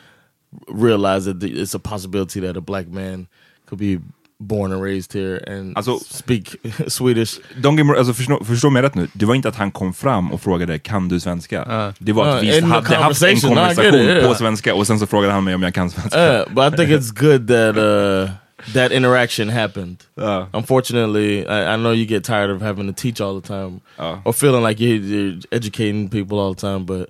realize 0.69 1.25
that 1.25 1.41
the, 1.41 1.61
it's 1.61 1.75
a 1.75 1.79
possibility 1.79 2.41
that 2.41 2.57
a 2.57 2.61
black 2.61 2.89
man 2.89 3.29
could 3.67 3.79
be 3.79 4.01
born 4.39 4.73
and 4.73 4.83
raised 4.83 5.13
here 5.15 5.59
and 5.59 5.77
Alltså- 5.77 5.99
speak 5.99 6.57
Swedish. 6.89 7.41
Don't 7.57 7.77
get 7.77 7.87
me, 7.87 7.99
alltså, 7.99 8.15
förstå, 8.15 8.45
förstå 8.45 8.71
mig 8.71 8.83
rätt 8.83 8.95
nu, 8.95 9.09
det 9.13 9.27
var 9.27 9.35
inte 9.35 9.49
att 9.49 9.57
han 9.57 9.71
kom 9.71 9.95
fram 9.95 10.33
och 10.33 10.41
frågade 10.41 10.79
kan 10.79 11.09
du 11.09 11.21
svenska? 11.21 11.65
Ja. 11.69 11.93
Det 11.99 12.13
var 12.13 12.27
att 12.27 12.35
Ja, 12.35 12.41
vi 12.41 12.61
hade 12.61 12.97
haft 12.97 13.23
en 13.23 13.41
konversation 13.41 13.95
it, 13.95 13.95
yeah. 13.95 14.29
på 14.29 14.35
svenska 14.35 14.75
och 14.75 14.87
sen 14.87 14.99
så 14.99 15.07
frågade 15.07 15.33
han 15.33 15.45
mig 15.45 15.55
om 15.55 15.63
jag 15.63 15.75
kan 15.75 15.91
svenska. 15.91 16.39
Uh, 16.41 16.55
but 16.55 16.75
I 16.75 16.77
think 16.77 16.91
it's 16.91 17.21
good 17.21 17.49
that 17.49 17.77
uh, 17.77 18.31
that 18.75 18.93
interaction 18.93 19.49
happened. 19.49 19.97
Ja. 20.15 20.49
Unfortunately, 20.53 21.39
I, 21.39 21.75
I 21.75 21.77
know 21.77 21.95
you 21.95 22.05
get 22.07 22.25
tired 22.25 22.51
of 22.51 22.63
having 22.63 22.95
to 22.95 23.03
teach 23.03 23.21
all 23.21 23.41
the 23.41 23.47
time 23.47 23.81
or 24.25 24.33
feeling 24.33 24.65
like 24.69 24.83
you're, 24.85 25.01
you're 25.03 25.41
educating 25.51 26.09
people 26.11 26.39
all 26.39 26.55
the 26.55 26.61
time, 26.61 26.85
but 26.87 27.09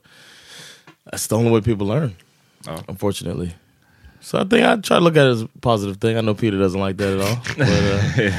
that's 1.10 1.28
the 1.28 1.34
only 1.34 1.50
way 1.50 1.60
people 1.60 1.86
learn. 1.86 2.16
Unfortunately. 2.88 3.54
So 4.26 4.38
I 4.38 4.44
think 4.44 4.64
I 4.64 4.74
try 4.82 4.96
to 4.96 5.00
look 5.00 5.16
at 5.16 5.26
it 5.26 5.32
as 5.32 5.42
a 5.42 5.48
positive 5.60 6.00
thing. 6.00 6.16
I 6.16 6.20
know 6.20 6.34
Peter 6.34 6.58
doesn't 6.58 6.80
like 6.80 6.96
that 6.98 7.12
at 7.12 7.20
all. 7.20 7.36
But, 7.56 7.68
uh, 7.68 8.32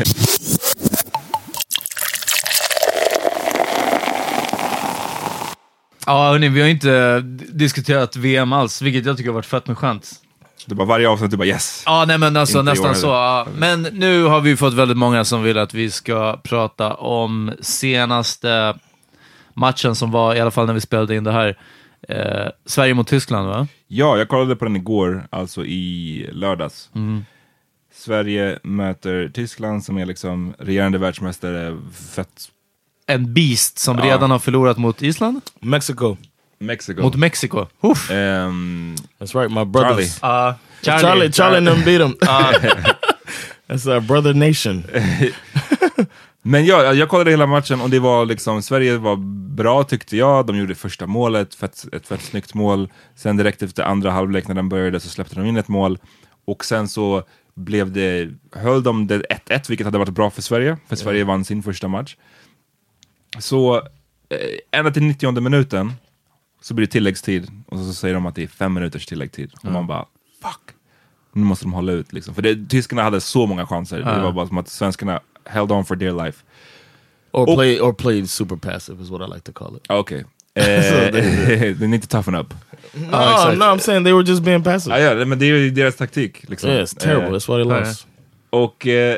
Ja, 6.05 6.29
hörni, 6.31 6.49
vi 6.49 6.61
har 6.61 6.67
inte 6.67 7.21
diskuterat 7.49 8.15
VM 8.15 8.53
alls, 8.53 8.81
vilket 8.81 9.05
jag 9.05 9.17
tycker 9.17 9.29
har 9.29 9.35
varit 9.35 9.45
fett 9.45 9.67
med 9.67 9.77
skönt. 9.77 10.11
Det 10.65 10.75
var 10.75 10.85
varje 10.85 11.09
avsnitt 11.09 11.31
du 11.31 11.37
bara 11.37 11.47
yes. 11.47 11.83
Ja, 11.85 12.05
nej 12.07 12.17
men 12.17 12.37
alltså 12.37 12.59
Inte 12.59 12.71
nästan 12.71 12.95
så. 12.95 13.07
Ja. 13.07 13.47
Men 13.57 13.81
nu 13.81 14.23
har 14.23 14.41
vi 14.41 14.57
fått 14.57 14.73
väldigt 14.73 14.97
många 14.97 15.25
som 15.25 15.43
vill 15.43 15.57
att 15.57 15.73
vi 15.73 15.91
ska 15.91 16.39
prata 16.43 16.93
om 16.93 17.51
senaste 17.61 18.77
matchen 19.53 19.95
som 19.95 20.11
var, 20.11 20.35
i 20.35 20.39
alla 20.39 20.51
fall 20.51 20.65
när 20.65 20.73
vi 20.73 20.81
spelade 20.81 21.15
in 21.15 21.23
det 21.23 21.31
här, 21.31 21.57
eh, 22.09 22.47
Sverige 22.65 22.93
mot 22.93 23.07
Tyskland 23.07 23.47
va? 23.47 23.67
Ja, 23.87 24.17
jag 24.17 24.27
kollade 24.27 24.55
på 24.55 24.65
den 24.65 24.75
igår, 24.75 25.27
alltså 25.29 25.65
i 25.65 26.29
lördags. 26.31 26.89
Mm. 26.95 27.25
Sverige 27.93 28.59
möter 28.63 29.29
Tyskland 29.33 29.83
som 29.85 29.97
är 29.97 30.05
liksom 30.05 30.53
regerande 30.59 30.97
världsmästare, 30.97 31.77
fett 32.15 32.49
En 33.07 33.33
beast 33.33 33.79
som 33.79 33.97
Ja. 33.97 34.05
redan 34.05 34.31
har 34.31 34.39
förlorat 34.39 34.77
mot 34.77 35.01
Island, 35.01 35.41
Mexico. 35.59 36.17
Mexiko. 36.59 37.01
mot 37.01 37.15
Mexiko. 37.15 37.65
Uff. 37.81 38.11
Ehm, 38.11 38.95
That's 39.19 39.39
right, 39.41 39.51
my 39.51 39.65
brothers. 39.65 40.19
Charlie. 40.19 40.49
Uh, 40.49 40.55
Charlie, 40.81 41.01
Charlie, 41.01 41.31
Charlie, 41.31 41.65
them 41.65 41.83
beat 41.85 41.99
them. 42.01 42.15
Ja. 42.21 42.53
That's 43.67 43.87
our 43.93 43.99
brother 43.99 44.33
nation. 44.33 44.83
Men 46.49 46.65
ja, 46.65 46.93
jag 46.93 47.09
kollade 47.09 47.31
hela 47.31 47.47
matchen 47.47 47.81
och 47.81 47.89
det 47.89 47.99
var 47.99 48.25
liksom, 48.25 48.61
Sverige 48.61 48.97
var 48.97 49.15
bra 49.55 49.83
tyckte 49.83 50.17
jag. 50.17 50.45
De 50.45 50.57
gjorde 50.57 50.75
första 50.75 51.07
målet, 51.07 51.55
fett, 51.55 51.85
ett 51.93 52.07
fett 52.07 52.21
snyggt 52.21 52.53
mål. 52.53 52.91
Sen 53.15 53.37
direkt 53.37 53.63
efter 53.63 53.83
andra 53.83 54.11
halvlek 54.11 54.47
när 54.47 54.55
den 54.55 54.69
började 54.69 54.99
så 54.99 55.09
släppte 55.09 55.35
de 55.35 55.45
in 55.45 55.57
ett 55.57 55.67
mål. 55.67 55.99
Och 56.45 56.65
sen 56.65 56.87
så 56.87 57.23
blev 57.55 57.91
det, 57.91 58.29
höll 58.51 58.83
de 58.83 59.07
det 59.07 59.19
1-1, 59.19 59.69
vilket 59.69 59.85
hade 59.85 59.97
varit 59.97 60.09
bra 60.09 60.29
för 60.29 60.41
Sverige, 60.41 60.77
för 60.87 60.95
Sverige 60.95 61.23
vann 61.23 61.45
sin 61.45 61.63
första 61.63 61.87
match. 61.87 62.15
Så 63.39 63.75
eh, 63.75 63.81
ända 64.71 64.91
till 64.91 65.03
90 65.03 65.41
minuten 65.41 65.93
så 66.61 66.73
blir 66.73 66.85
det 66.85 66.91
tilläggstid 66.91 67.51
och 67.67 67.79
så 67.79 67.93
säger 67.93 68.13
de 68.13 68.25
att 68.25 68.35
det 68.35 68.43
är 68.43 68.47
fem 68.47 68.73
minuters 68.73 69.05
tilläggstid. 69.05 69.53
Och 69.63 69.71
man 69.71 69.87
bara, 69.87 70.05
fuck. 70.41 70.75
Nu 71.33 71.43
måste 71.43 71.65
de 71.65 71.73
hålla 71.73 71.91
ut 71.91 72.13
liksom. 72.13 72.35
För 72.35 72.41
det, 72.41 72.69
tyskarna 72.69 73.03
hade 73.03 73.21
så 73.21 73.45
många 73.45 73.67
chanser. 73.67 73.97
Det 73.97 74.21
var 74.21 74.31
bara 74.31 74.47
som 74.47 74.57
att 74.57 74.67
svenskarna 74.67 75.21
held 75.49 75.71
on 75.71 75.85
for 75.85 75.95
dear 75.95 76.11
life. 76.25 76.43
Or 77.31 77.45
Oh. 77.49 77.55
play 77.55 77.79
or 77.79 77.93
played 77.93 78.29
super 78.29 78.57
passive 78.57 79.01
is 79.03 79.09
what 79.09 79.21
I 79.21 79.25
like 79.33 79.43
to 79.43 79.51
call 79.51 79.75
it. 79.75 79.83
Ah, 79.89 79.97
Okej. 79.97 80.25
Eh, 80.57 81.11
they 81.79 81.87
need 81.87 82.01
to 82.01 82.07
toughen 82.07 82.35
up. 82.35 82.53
No, 83.11 83.53
no, 83.53 83.65
I'm 83.65 83.79
saying 83.79 84.03
they 84.03 84.13
were 84.13 84.23
just 84.23 84.41
being 84.43 84.63
passive. 84.63 84.93
Ah, 84.95 84.99
ja, 84.99 85.25
men 85.25 85.39
det 85.39 85.45
är 85.45 85.55
ju 85.55 85.69
deras 85.71 85.95
taktik. 85.95 86.49
Liksom. 86.49 86.69
Yeah, 86.69 86.83
it's 86.83 86.97
terrible. 86.99 87.27
Eh, 87.27 87.31
That's 87.33 87.47
why 87.57 87.63
they 87.63 87.79
lost. 87.85 88.07
och 88.49 88.87
eh, 88.87 89.17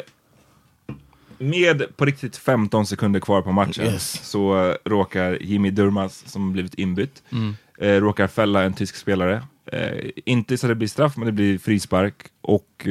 med 1.37 1.97
på 1.97 2.05
riktigt 2.05 2.37
15 2.37 2.85
sekunder 2.85 3.19
kvar 3.19 3.41
på 3.41 3.51
matchen 3.51 3.85
Yes. 3.85 4.19
så 4.23 4.75
råkar 4.85 5.37
Jimmy 5.41 5.69
Durmaz, 5.71 6.23
som 6.25 6.53
blivit 6.53 6.73
inbytt, 6.73 7.23
eh, 7.79 7.87
råkar 8.01 8.27
fälla 8.27 8.63
en 8.63 8.73
tysk 8.73 8.95
spelare. 8.95 9.43
Inte 10.25 10.57
så 10.57 10.67
det 10.67 10.75
blir 10.75 10.87
straff, 10.87 11.17
men 11.17 11.25
det 11.25 11.31
blir 11.31 11.57
frispark. 11.57 12.15
Och 12.41 12.87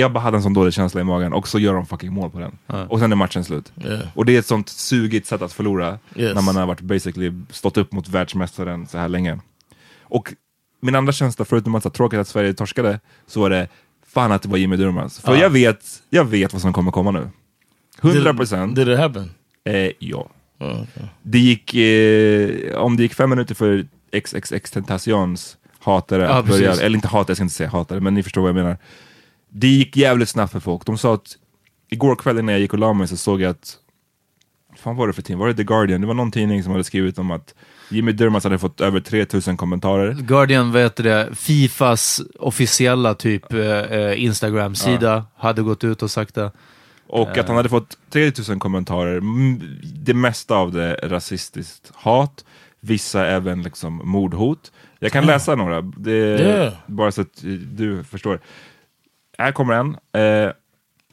jag 0.00 0.12
bara 0.12 0.20
hade 0.20 0.36
en 0.36 0.42
sån 0.42 0.54
dålig 0.54 0.72
känsla 0.74 1.00
i 1.00 1.04
magen 1.04 1.32
och 1.32 1.48
så 1.48 1.58
gör 1.58 1.74
de 1.74 1.86
fucking 1.86 2.12
mål 2.12 2.30
på 2.30 2.38
den. 2.38 2.58
Och 2.88 2.98
sen 2.98 3.12
är 3.12 3.16
matchen 3.16 3.44
slut. 3.44 3.72
Yeah. 3.84 4.00
Och 4.14 4.24
det 4.26 4.34
är 4.34 4.38
ett 4.38 4.46
sånt 4.46 4.68
sugigt 4.68 5.26
sätt 5.26 5.42
att 5.42 5.52
förlora 5.52 5.98
Yes. 6.16 6.34
när 6.34 6.42
man 6.42 6.56
har 6.56 6.66
varit 6.66 6.80
basically 6.80 7.32
stått 7.50 7.76
upp 7.76 7.92
mot 7.92 8.08
världsmästaren 8.08 8.86
så 8.86 8.98
här 8.98 9.08
länge. 9.08 9.38
Och 10.02 10.34
min 10.80 10.94
andra 10.94 11.12
känsla, 11.12 11.44
förutom 11.44 11.74
att 11.74 11.82
det 11.82 11.88
var 11.88 11.94
tråkigt 11.94 12.18
att 12.20 12.28
Sverige 12.28 12.54
torskade, 12.54 13.00
så 13.26 13.40
var 13.40 13.50
det 13.50 13.68
fan 14.06 14.32
att 14.32 14.42
det 14.42 14.48
var 14.48 14.58
Jimmy 14.58 14.76
Durmaz. 14.76 15.20
För 15.20 15.36
jag, 15.36 15.50
vet, 15.50 15.84
jag 16.10 16.24
vet 16.24 16.52
vad 16.52 16.62
som 16.62 16.72
kommer 16.72 16.90
komma 16.90 17.10
nu. 17.10 17.28
100 18.02 18.34
procent. 18.34 18.76
Did 18.76 18.88
it 18.88 18.98
happen? 18.98 19.30
Eh, 19.64 19.90
ja. 19.98 20.28
Oh, 20.60 20.82
okay. 20.82 21.02
Det 21.22 21.38
gick, 21.38 21.74
eh, 21.74 22.76
om 22.76 22.96
det 22.96 23.02
gick 23.02 23.14
fem 23.14 23.30
minuter 23.30 23.54
för 23.54 23.86
XXX 24.12 24.70
Tentacions 24.70 25.56
hatare 25.78 26.22
Ja, 26.22 26.28
att 26.28 26.46
börja, 26.46 26.72
eller 26.72 26.96
inte 26.96 27.08
hatare, 27.08 27.30
jag 27.30 27.36
ska 27.36 27.42
inte 27.44 27.54
säga 27.54 27.68
hatare, 27.70 28.00
men 28.00 28.14
ni 28.14 28.22
förstår 28.22 28.40
vad 28.40 28.48
jag 28.48 28.54
menar. 28.54 28.78
Det 29.50 29.68
gick 29.68 29.96
jävligt 29.96 30.28
snabbt 30.28 30.52
för 30.52 30.60
folk. 30.60 30.86
De 30.86 30.98
sa 30.98 31.14
att 31.14 31.36
igår 31.90 32.16
kväll 32.16 32.44
när 32.44 32.52
jag 32.52 32.60
gick 32.60 32.72
och 32.72 32.78
la 32.78 32.92
mig 32.92 33.08
så 33.08 33.16
såg 33.16 33.40
jag 33.40 33.50
att, 33.50 33.76
fan 34.76 34.96
var 34.96 35.06
det 35.06 35.12
för 35.12 35.22
tidning? 35.22 35.38
Var 35.38 35.48
det 35.48 35.54
The 35.54 35.64
Guardian? 35.64 36.00
Det 36.00 36.06
var 36.06 36.14
någon 36.14 36.30
tidning 36.30 36.62
som 36.62 36.72
hade 36.72 36.84
skrivit 36.84 37.18
om 37.18 37.30
att 37.30 37.54
Jimmy 37.88 38.12
Durmaz 38.12 38.44
hade 38.44 38.58
fått 38.58 38.80
över 38.80 39.00
3000 39.00 39.56
kommentarer. 39.56 40.12
Guardian, 40.14 40.72
vad 40.72 40.82
heter 40.82 41.04
det, 41.04 41.28
Fifas 41.34 42.20
officiella 42.38 43.14
typ 43.14 43.52
eh, 43.52 43.60
eh, 43.60 44.24
Instagram-sida 44.24 45.24
hade 45.36 45.62
gått 45.62 45.84
ut 45.84 46.02
och 46.02 46.10
sagt 46.10 46.34
det. 46.34 46.52
Och 47.06 47.38
att 47.38 47.48
han 47.48 47.56
hade 47.56 47.68
fått 47.68 47.98
3000 48.10 48.58
kommentarer, 48.58 49.16
Mm, 49.16 49.60
det 49.82 50.14
mesta 50.14 50.54
av 50.56 50.72
det 50.72 50.94
rasistiskt 50.94 51.92
hat, 51.94 52.44
vissa 52.80 53.26
även 53.26 53.62
liksom 53.62 54.00
mordhot. 54.04 54.72
Jag 54.98 55.12
kan 55.12 55.26
läsa 55.26 55.54
några, 55.54 55.80
det 55.80 56.10
Yeah. 56.40 56.72
bara 56.86 57.12
så 57.12 57.20
att 57.20 57.42
du 57.72 58.04
förstår. 58.04 58.40
Här 59.40 59.52
kommer 59.52 59.74
en. 59.74 59.96
Eh, 60.12 60.52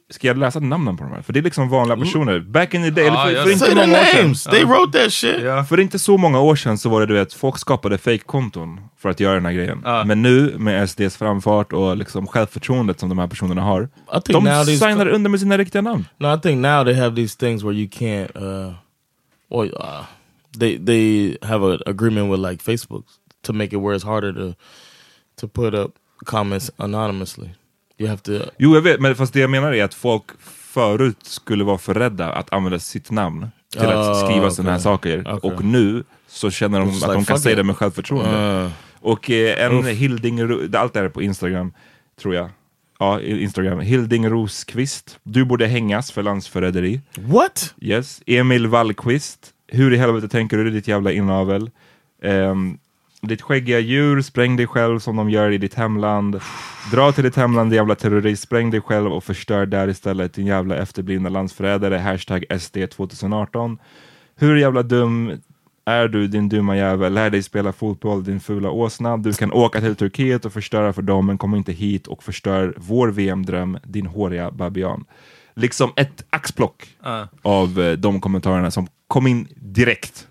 ska 0.09 0.27
jag 0.27 0.37
läsa 0.37 0.59
namnen 0.59 0.97
på 0.97 1.03
de 1.03 1.13
här? 1.13 1.21
För 1.21 1.33
det 1.33 1.39
är 1.39 1.43
liksom 1.43 1.69
vanliga 1.69 1.97
personer. 1.97 2.39
Back 2.39 2.73
in 2.73 2.83
the 2.83 2.89
day, 2.89 3.07
eller 3.07 3.29
jag 3.31 3.43
för, 3.43 3.43
för 3.43 3.51
inte 3.51 3.75
många 3.75 3.99
år 3.99 4.05
sedan. 4.05 4.21
names. 4.23 4.43
They 4.43 4.63
wrote 4.65 4.99
that 4.99 5.13
shit. 5.13 5.67
För 5.69 5.79
inte 5.79 5.99
så 5.99 6.17
många 6.17 6.39
år 6.39 6.55
sedan 6.55 6.77
så 6.77 6.89
var 6.89 6.99
det 6.99 7.05
du 7.05 7.13
vet, 7.13 7.33
folk 7.33 7.57
skapade 7.57 7.97
fake-konton 7.97 8.79
för 8.97 9.09
att 9.09 9.19
göra 9.19 9.33
den 9.33 9.45
här 9.45 9.53
grejen. 9.53 9.81
Ja. 9.85 10.03
Men 10.03 10.21
nu 10.21 10.55
med 10.57 10.89
SDs 10.89 11.17
framfart 11.17 11.73
och 11.73 11.97
liksom 11.97 12.27
självförtroendet 12.27 12.99
som 12.99 13.09
de 13.09 13.17
här 13.19 13.27
personerna 13.27 13.61
har, 13.61 13.89
de 14.25 14.65
signar 14.65 15.07
under 15.07 15.29
med 15.29 15.39
sina 15.39 15.57
riktiga 15.57 15.81
namn. 15.81 16.05
No, 16.17 16.35
I 16.35 16.39
think 16.39 16.61
now 16.61 16.83
they 16.85 16.93
have 16.93 17.15
these 17.15 17.37
things 17.37 17.63
where 17.63 17.75
you 17.75 17.89
can't, 17.89 18.35
uh, 18.35 18.73
or 19.49 19.65
uh, 19.65 20.05
they 20.59 20.85
they 20.85 21.37
have 21.41 21.73
an 21.73 21.79
agreement 21.85 22.31
with 22.31 22.49
like 22.49 22.63
Facebook 22.63 23.05
to 23.41 23.53
make 23.53 23.75
it 23.75 23.81
where 23.81 23.95
it's 23.95 24.05
harder 24.05 24.33
to 24.33 24.53
to 25.41 25.47
put 25.47 25.73
up 25.73 25.91
comments 26.25 26.71
anonymously. 26.77 27.49
You 27.99 28.09
have 28.09 28.21
to. 28.21 28.31
Jo, 28.57 28.75
jag 28.75 28.81
vet, 28.81 28.99
men 28.99 29.15
fast 29.15 29.33
det 29.33 29.39
jag 29.39 29.49
menar 29.49 29.73
är 29.73 29.83
att 29.83 29.93
folk 29.93 30.23
förut 30.49 31.17
skulle 31.23 31.63
vara 31.63 31.77
för 31.77 31.93
rädda 31.93 32.31
att 32.33 32.53
använda 32.53 32.79
sitt 32.79 33.11
namn 33.11 33.47
till 33.71 33.81
Ah, 33.81 34.11
att 34.11 34.29
skriva 34.29 34.51
sådana 34.51 34.71
här 34.71 34.79
saker. 34.79 35.23
Okej. 35.27 35.51
Och 35.51 35.63
nu 35.63 36.03
så 36.27 36.51
känner 36.51 36.79
de 36.79 36.89
It's 36.89 36.95
att 36.95 37.01
like, 37.01 37.13
de 37.13 37.25
kan 37.25 37.39
säga 37.39 37.51
it. 37.53 37.57
det 37.57 37.63
med 37.63 37.77
självförtroende. 37.77 38.63
Uh, 38.65 38.71
Och 38.99 39.31
eh, 39.31 39.65
en 39.65 39.85
Hilding, 39.85 40.43
Ro- 40.43 40.77
allt 40.77 40.93
det 40.93 40.99
här 40.99 41.05
är 41.05 41.09
på 41.09 41.21
Instagram, 41.21 41.73
tror 42.21 42.35
jag. 42.35 42.49
Ja, 42.99 43.21
Instagram. 43.21 43.79
Hilding 43.79 44.29
Rosqvist, 44.29 45.19
du 45.23 45.45
borde 45.45 45.67
hängas 45.67 46.11
för 46.11 46.23
landsförräderi. 46.23 47.01
what? 47.17 47.73
Yes. 47.81 48.21
Emil 48.25 48.67
Wallqvist, 48.67 49.51
hur 49.67 49.93
i 49.93 49.97
helvete 49.97 50.27
tänker 50.29 50.57
du 50.57 50.69
ditt 50.69 50.87
jävla 50.87 51.11
inavel? 51.11 51.69
Um, 52.23 52.77
ditt 53.21 53.41
skäggiga 53.41 53.79
djur, 53.79 54.21
spräng 54.21 54.55
dig 54.55 54.67
själv 54.67 54.99
som 54.99 55.15
de 55.15 55.29
gör 55.29 55.51
i 55.51 55.57
ditt 55.57 55.73
hemland. 55.73 56.39
Dra 56.91 57.11
till 57.11 57.23
ditt 57.23 57.35
hemland 57.35 57.73
jävla 57.73 57.95
terrorist, 57.95 58.43
spräng 58.43 58.71
dig 58.71 58.81
själv 58.81 59.13
och 59.13 59.23
förstör 59.23 59.65
där 59.65 59.87
istället 59.87 60.33
din 60.33 60.45
jävla 60.45 60.75
efterblivna 60.75 61.29
landsförrädare. 61.29 61.95
Hashtag 61.97 62.45
SD 62.59 62.77
2018. 62.91 63.77
Hur 64.35 64.55
jävla 64.55 64.83
dum 64.83 65.31
är 65.85 66.07
du 66.07 66.27
din 66.27 66.49
dumma 66.49 66.77
jävel? 66.77 67.13
Lär 67.13 67.29
dig 67.29 67.43
spela 67.43 67.73
fotboll 67.73 68.23
din 68.23 68.39
fula 68.39 68.69
åsna. 68.69 69.17
Du 69.17 69.33
kan 69.33 69.51
åka 69.51 69.81
till 69.81 69.95
Turkiet 69.95 70.45
och 70.45 70.53
förstöra 70.53 70.93
för 70.93 71.01
dem 71.01 71.25
men 71.25 71.37
kom 71.37 71.55
inte 71.55 71.71
hit 71.71 72.07
och 72.07 72.23
förstör 72.23 72.73
vår 72.77 73.07
VM-dröm, 73.07 73.77
din 73.83 74.05
håriga 74.05 74.51
babian. 74.51 75.05
Liksom 75.55 75.91
ett 75.95 76.25
axplock 76.29 76.87
Ja. 77.03 77.27
av 77.41 77.79
eh, 77.81 77.91
de 77.93 78.21
kommentarerna 78.21 78.71
som 78.71 78.87
kom 79.07 79.27
in 79.27 79.47
direkt. 79.55 80.27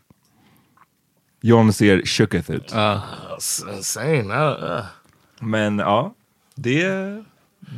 John 1.43 1.73
ser 1.73 2.03
tjocketh 2.05 2.51
ut. 2.51 2.73
Insane. 3.77 4.35
I, 4.35 4.77
uh. 4.79 4.85
Men 5.41 5.79
ja, 5.79 6.15
det... 6.55 6.83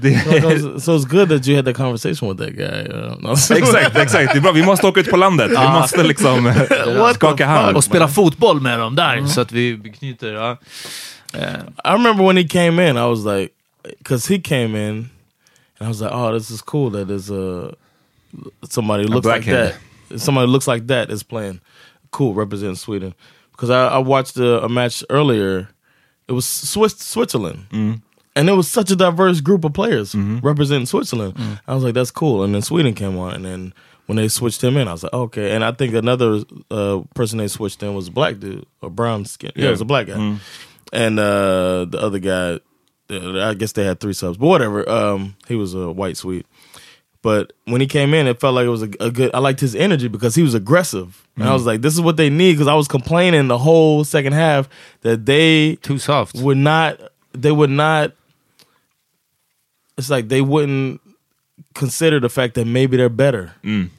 det 0.03 0.25
So, 0.25 0.31
it's- 0.31 0.79
so 0.81 0.97
it's 0.97 1.05
good 1.05 1.29
that 1.29 1.47
you 1.47 1.57
had 1.57 1.65
that 1.65 1.77
conversation 1.77 2.29
with 2.29 2.39
that 2.39 2.57
guy. 2.57 2.83
Uh, 2.95 3.17
no. 3.21 3.33
exakt, 3.57 3.97
exakt. 3.97 4.33
Det 4.33 4.39
är 4.39 4.41
bra. 4.41 4.53
Vi 4.53 4.63
måste 4.63 4.87
åka 4.87 5.01
ut 5.01 5.11
på 5.11 5.17
landet. 5.17 5.51
Vi 5.51 5.69
måste 5.69 6.03
liksom 6.03 6.47
eh, 6.47 7.13
skaka 7.15 7.47
hand. 7.47 7.77
Och 7.77 7.85
spela 7.85 8.09
fotboll 8.09 8.61
med 8.61 8.79
dem 8.79 8.95
där, 8.95 9.27
så 9.27 9.41
att 9.41 9.53
vi 9.53 9.93
knyter... 9.99 10.33
Ja. 10.33 10.57
I 11.85 11.93
remember 11.93 12.25
when 12.27 12.37
he 12.37 12.45
came 12.45 12.89
in, 12.89 12.97
I 12.97 13.07
was 13.07 13.25
like, 13.25 13.53
because 13.99 14.35
he 14.35 14.39
came 14.41 14.89
in, 14.89 15.11
and 15.79 15.87
I 15.87 15.89
was 15.89 16.01
like, 16.01 16.13
oh, 16.13 16.33
this 16.33 16.51
is 16.51 16.63
cool 16.63 16.91
that 16.91 17.09
there's 17.09 17.31
a 17.31 17.75
somebody 18.69 19.05
who 19.05 19.09
looks 19.09 19.27
like 19.27 19.45
blackhead. 19.45 19.75
that. 20.09 20.21
Somebody 20.21 20.47
looks 20.47 20.67
like 20.67 20.87
that 20.87 21.11
is 21.11 21.23
playing. 21.23 21.61
Cool, 22.11 22.35
representing 22.35 22.77
Sweden. 22.77 23.15
Because 23.59 23.71
I, 23.71 23.89
I 23.89 23.99
watched 23.99 24.37
a, 24.37 24.63
a 24.63 24.69
match 24.69 25.05
earlier. 25.11 25.69
It 26.29 26.33
was 26.33 26.47
Swiss, 26.47 26.97
Switzerland. 26.97 27.67
And 28.37 28.49
it 28.49 28.53
was 28.53 28.69
such 28.69 28.93
a 28.93 28.97
diverse 28.97 29.41
group 29.41 29.65
of 29.65 29.73
players 29.73 30.15
representing 30.15 30.87
Switzerland. 30.87 31.35
I 31.67 31.75
was 31.75 31.83
like, 31.83 31.95
that's 31.95 32.13
cool. 32.13 32.45
And 32.45 32.55
then 32.55 32.63
Sweden 32.63 32.95
came 32.95 33.19
on, 33.19 33.35
and 33.35 33.45
then 33.45 33.75
when 34.07 34.15
they 34.17 34.29
switched 34.29 34.63
him 34.63 34.77
in, 34.77 34.87
I 34.87 34.93
was 34.93 35.03
like, 35.03 35.13
okay. 35.13 35.51
And 35.57 35.65
I 35.65 35.73
think 35.73 35.93
another 35.95 36.45
uh, 36.71 37.01
person 37.17 37.39
they 37.39 37.49
switched 37.49 37.83
in 37.83 37.95
was 37.97 38.07
a 38.07 38.13
black 38.13 38.39
dude, 38.39 38.65
or 38.81 38.91
brown 38.91 39.25
skin. 39.25 39.51
Yeah, 39.57 39.69
it 39.69 39.71
was 39.73 39.81
a 39.81 39.85
black 39.85 40.07
guy. 40.07 40.39
And 40.93 41.19
uh, 41.19 41.85
the 41.87 41.99
other 42.01 42.21
guy, 42.21 42.61
uh, 43.11 43.49
I 43.51 43.55
guess 43.55 43.73
they 43.73 43.85
had 43.85 43.99
three 43.99 44.13
subs, 44.13 44.39
but 44.39 44.47
whatever. 44.47 44.89
Um, 44.89 45.35
he 45.49 45.57
was 45.57 45.75
a 45.75 45.91
white 45.91 46.17
Swede. 46.17 46.47
But 47.21 47.53
when 47.65 47.81
he 47.81 47.87
came 47.89 48.15
in, 48.15 48.27
it 48.29 48.41
felt 48.41 48.55
like 48.55 48.65
it 48.67 48.71
was 48.71 48.83
a, 48.83 48.91
a 49.01 49.11
good. 49.11 49.35
I 49.35 49.39
liked 49.41 49.59
his 49.61 49.75
energy 49.75 50.07
because 50.09 50.37
he 50.37 50.43
was 50.43 50.55
aggressive, 50.55 51.27
and 51.37 51.49
I 51.49 51.53
was 51.53 51.67
like, 51.67 51.81
"This 51.83 51.95
is 51.95 52.01
what 52.01 52.17
they 52.17 52.31
need." 52.31 52.53
Because 52.53 52.69
I 52.69 52.75
was 52.75 52.87
complaining 52.87 53.49
the 53.49 53.59
whole 53.59 54.05
second 54.05 54.35
half 54.35 54.69
that 55.01 55.27
they 55.27 55.77
Too 55.83 55.99
soft. 55.99 56.37
would 56.37 56.59
not. 56.59 57.01
They 57.33 57.51
would 57.51 57.71
not. 57.71 58.13
It's 59.97 60.11
like 60.11 60.29
they 60.29 60.41
wouldn't 60.41 61.01
consider 61.75 62.21
the 62.21 62.29
fact 62.29 62.55
that 62.55 62.67
maybe 62.67 62.97
they're 62.97 63.09
better 63.09 63.53
than, 63.65 63.91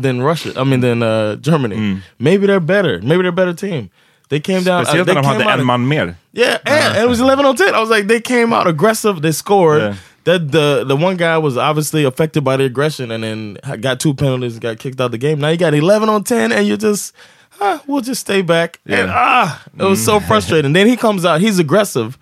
than 0.00 0.22
Russia. 0.22 0.52
I 0.56 0.62
mean, 0.64 0.80
than 0.80 1.02
uh, 1.02 1.36
Germany. 1.36 2.00
Maybe 2.18 2.46
they're 2.46 2.60
better. 2.60 3.00
Maybe 3.02 3.22
they're 3.22 3.30
a 3.30 3.32
better 3.32 3.54
team. 3.54 3.90
They 4.28 4.40
came 4.40 4.62
down. 4.62 4.86
uh, 4.86 4.92
they 4.92 4.98
när 4.98 5.04
de 5.04 5.14
came 5.14 5.24
hade 5.24 5.42
out 5.46 5.60
en 5.60 5.66
man 5.66 5.86
mer. 5.88 6.16
yeah, 6.32 6.58
and, 6.64 6.94
and 6.96 7.04
it 7.04 7.08
was 7.08 7.20
eleven 7.20 7.44
on 7.44 7.56
ten. 7.56 7.74
I 7.74 7.80
was 7.80 7.90
like, 7.90 8.06
they 8.06 8.20
came 8.20 8.52
out 8.52 8.66
aggressive. 8.66 9.20
They 9.20 9.32
scored. 9.32 9.82
Yeah. 9.82 9.96
That 10.24 10.52
the 10.52 10.84
the 10.86 10.94
one 10.96 11.16
guy 11.16 11.36
was 11.38 11.56
obviously 11.56 12.04
affected 12.04 12.44
by 12.44 12.56
the 12.56 12.64
aggression, 12.64 13.10
and 13.10 13.24
then 13.24 13.58
got 13.80 13.98
two 13.98 14.14
penalties, 14.14 14.58
got 14.58 14.78
kicked 14.78 15.00
out 15.00 15.10
the 15.10 15.18
game. 15.18 15.40
Now 15.40 15.48
you 15.48 15.56
got 15.56 15.74
eleven 15.74 16.08
on 16.08 16.22
ten, 16.24 16.52
and 16.52 16.66
you're 16.66 16.76
just, 16.76 17.12
ah, 17.60 17.80
we'll 17.86 18.02
just 18.02 18.20
stay 18.20 18.42
back. 18.42 18.78
And 18.86 19.08
Yeah. 19.08 19.12
ah, 19.14 19.62
it 19.78 19.82
was 19.84 20.04
so 20.04 20.20
frustrating. 20.20 20.72
then 20.74 20.86
he 20.86 20.96
comes 20.96 21.24
out, 21.24 21.40
he's 21.40 21.58
aggressive, 21.58 22.16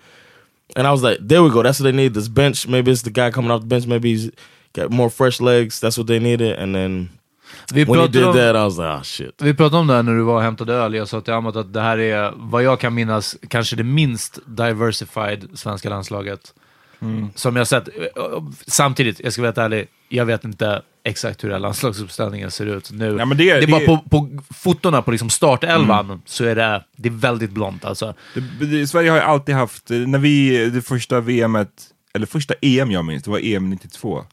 and 0.75 0.87
I 0.87 0.91
was 0.91 1.03
like, 1.03 1.19
there 1.21 1.43
we 1.43 1.49
go. 1.51 1.61
That's 1.61 1.79
what 1.79 1.83
they 1.91 1.91
need. 2.03 2.13
This 2.15 2.27
bench, 2.27 2.67
maybe 2.67 2.91
it's 2.91 3.03
the 3.03 3.11
guy 3.11 3.29
coming 3.31 3.51
off 3.51 3.61
the 3.61 3.67
bench. 3.67 3.85
Maybe 3.85 4.09
he's 4.13 4.31
got 4.73 4.89
more 4.91 5.09
fresh 5.11 5.39
legs. 5.39 5.79
That's 5.79 5.97
what 5.97 6.07
they 6.07 6.19
needed. 6.19 6.57
And 6.57 6.73
then 6.73 7.09
Vi 7.73 7.85
pratade, 7.85 8.25
om, 8.25 8.35
that, 8.35 8.55
I 8.55 8.63
was 8.63 8.77
like, 8.77 8.87
oh 8.99 9.03
shit. 9.03 9.35
vi 9.41 9.53
pratade 9.53 9.77
om 9.81 9.87
det 9.87 9.93
här 9.93 10.03
när 10.03 10.15
du 10.15 10.23
var 10.23 10.35
och 10.35 10.41
hämtade 10.41 10.73
öl. 10.73 10.93
Jag 10.95 11.07
sa 11.07 11.21
till 11.21 11.33
Amat 11.33 11.55
att 11.55 11.73
det 11.73 11.81
här 11.81 11.97
är, 11.99 12.33
vad 12.35 12.63
jag 12.63 12.79
kan 12.79 12.93
minnas, 12.93 13.35
kanske 13.49 13.75
det 13.75 13.83
minst 13.83 14.39
diversified 14.45 15.49
svenska 15.53 15.89
landslaget. 15.89 16.53
Mm. 17.01 17.27
Som 17.35 17.55
jag 17.55 17.67
sett. 17.67 17.89
Samtidigt, 18.67 19.19
jag 19.23 19.33
ska 19.33 19.41
vara 19.41 19.47
helt 19.49 19.57
ärlig, 19.57 19.87
jag 20.09 20.25
vet 20.25 20.43
inte 20.43 20.81
exakt 21.03 21.43
hur 21.43 21.49
den 21.49 21.55
här 21.55 21.59
landslagsuppställningen 21.59 22.51
ser 22.51 22.65
ut 22.65 22.91
nu. 22.91 23.15
Ja, 23.19 23.25
men 23.25 23.37
det- 23.37 23.49
är 23.49 23.61
det- 23.61 23.67
bara 23.67 23.85
på, 23.85 23.97
på 24.09 24.29
fotona 24.53 25.01
på 25.01 25.11
liksom 25.11 25.29
startelvan 25.29 26.21
så 26.25 26.45
är 26.45 26.55
det, 26.55 26.83
det 26.95 27.09
är 27.09 27.13
väldigt 27.13 27.51
blont 27.51 27.85
alltså. 27.85 28.13
Det, 28.59 28.65
det, 28.65 28.87
Sverige 28.87 29.09
har 29.09 29.17
ju 29.17 29.23
alltid 29.23 29.55
haft, 29.55 29.89
när 29.89 30.19
vi, 30.19 30.69
det 30.69 30.81
första 30.81 31.19
VMet, 31.19 31.69
eller 32.13 32.25
första 32.25 32.53
EM 32.61 32.91
jag 32.91 33.05
minns, 33.05 33.23
det 33.23 33.31
var 33.31 33.39
EM 33.43 33.69
92. 33.69 34.23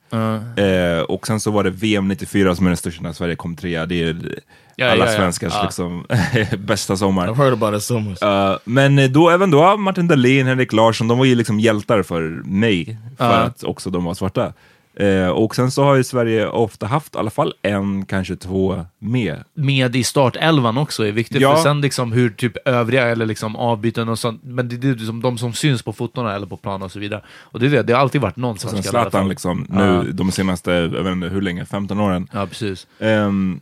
Eh, 0.56 1.00
och 1.08 1.26
sen 1.26 1.40
så 1.40 1.50
var 1.50 1.64
det 1.64 1.70
VM 1.70 2.08
94 2.08 2.54
som 2.56 2.66
är 2.66 2.70
den 2.70 2.76
största 2.76 3.02
när 3.02 3.12
Sverige 3.12 3.36
kom 3.36 3.56
trea. 3.56 3.86
Det 3.86 4.02
är 4.02 4.38
Ja, 4.80 4.90
alla 4.90 5.06
ja, 5.06 5.16
svenskars 5.16 5.52
Ja. 5.56 5.62
liksom, 5.62 6.06
bästa 6.58 6.96
sommar. 6.96 7.28
I've 7.28 7.34
heard 7.36 7.52
about 7.52 7.74
it 7.74 7.82
so 7.82 7.98
much. 7.98 8.22
Uh, 8.22 8.56
men 8.64 9.12
då, 9.12 9.30
även 9.30 9.50
då, 9.50 9.76
Martin 9.76 10.08
Dahlin, 10.08 10.46
Henrik 10.46 10.72
Larsson, 10.72 11.08
de 11.08 11.18
var 11.18 11.24
ju 11.24 11.34
liksom 11.34 11.60
hjältar 11.60 12.02
för 12.02 12.20
mig, 12.44 12.98
för 13.18 13.24
Ja. 13.24 13.32
att 13.32 13.64
också 13.64 13.90
de 13.90 14.04
var 14.04 14.14
svarta. 14.14 14.52
Eh, 14.98 15.28
och 15.28 15.54
sen 15.54 15.70
så 15.70 15.84
har 15.84 15.94
ju 15.94 16.04
Sverige 16.04 16.48
ofta 16.48 16.86
haft 16.86 17.14
i 17.14 17.18
alla 17.18 17.30
fall 17.30 17.54
en, 17.62 18.06
kanske 18.06 18.36
två 18.36 18.84
med. 18.98 19.44
med 19.54 19.96
i 19.96 20.04
startelvan 20.04 20.78
också 20.78 21.06
är 21.06 21.12
viktigt. 21.12 21.40
Ja. 21.40 21.56
För 21.56 21.62
sen 21.62 21.80
liksom 21.80 22.12
hur 22.12 22.30
typ 22.30 22.68
övriga 22.68 23.06
eller 23.06 23.26
liksom 23.26 23.56
avbyten 23.56 24.08
och 24.08 24.18
sånt, 24.18 24.40
men 24.44 24.68
det 24.68 24.76
det 24.76 24.88
är 24.88 24.94
liksom 24.94 25.22
de 25.22 25.38
som 25.38 25.52
syns 25.52 25.82
på 25.82 25.92
fotona 25.92 26.34
eller 26.34 26.46
på 26.46 26.56
plan 26.56 26.82
och 26.82 26.92
så 26.92 26.98
vidare. 26.98 27.22
Och 27.40 27.60
det, 27.60 27.66
är 27.66 27.70
det, 27.70 27.82
det 27.82 27.92
har 27.92 28.00
alltid 28.00 28.20
varit 28.20 28.36
någon 28.36 28.58
Sen 28.58 28.70
svensk 28.70 28.88
Zlatan 28.88 29.28
liksom, 29.28 29.66
Ja. 29.72 30.02
nu 30.02 30.12
de 30.12 30.32
senaste, 30.32 30.70
jag 30.70 30.88
vet 30.88 31.12
inte 31.12 31.28
hur 31.28 31.42
länge, 31.42 31.64
15 31.64 32.00
åren. 32.00 32.28
Ja, 32.32 32.46
precis. 32.46 32.86
Ehm, 32.98 33.60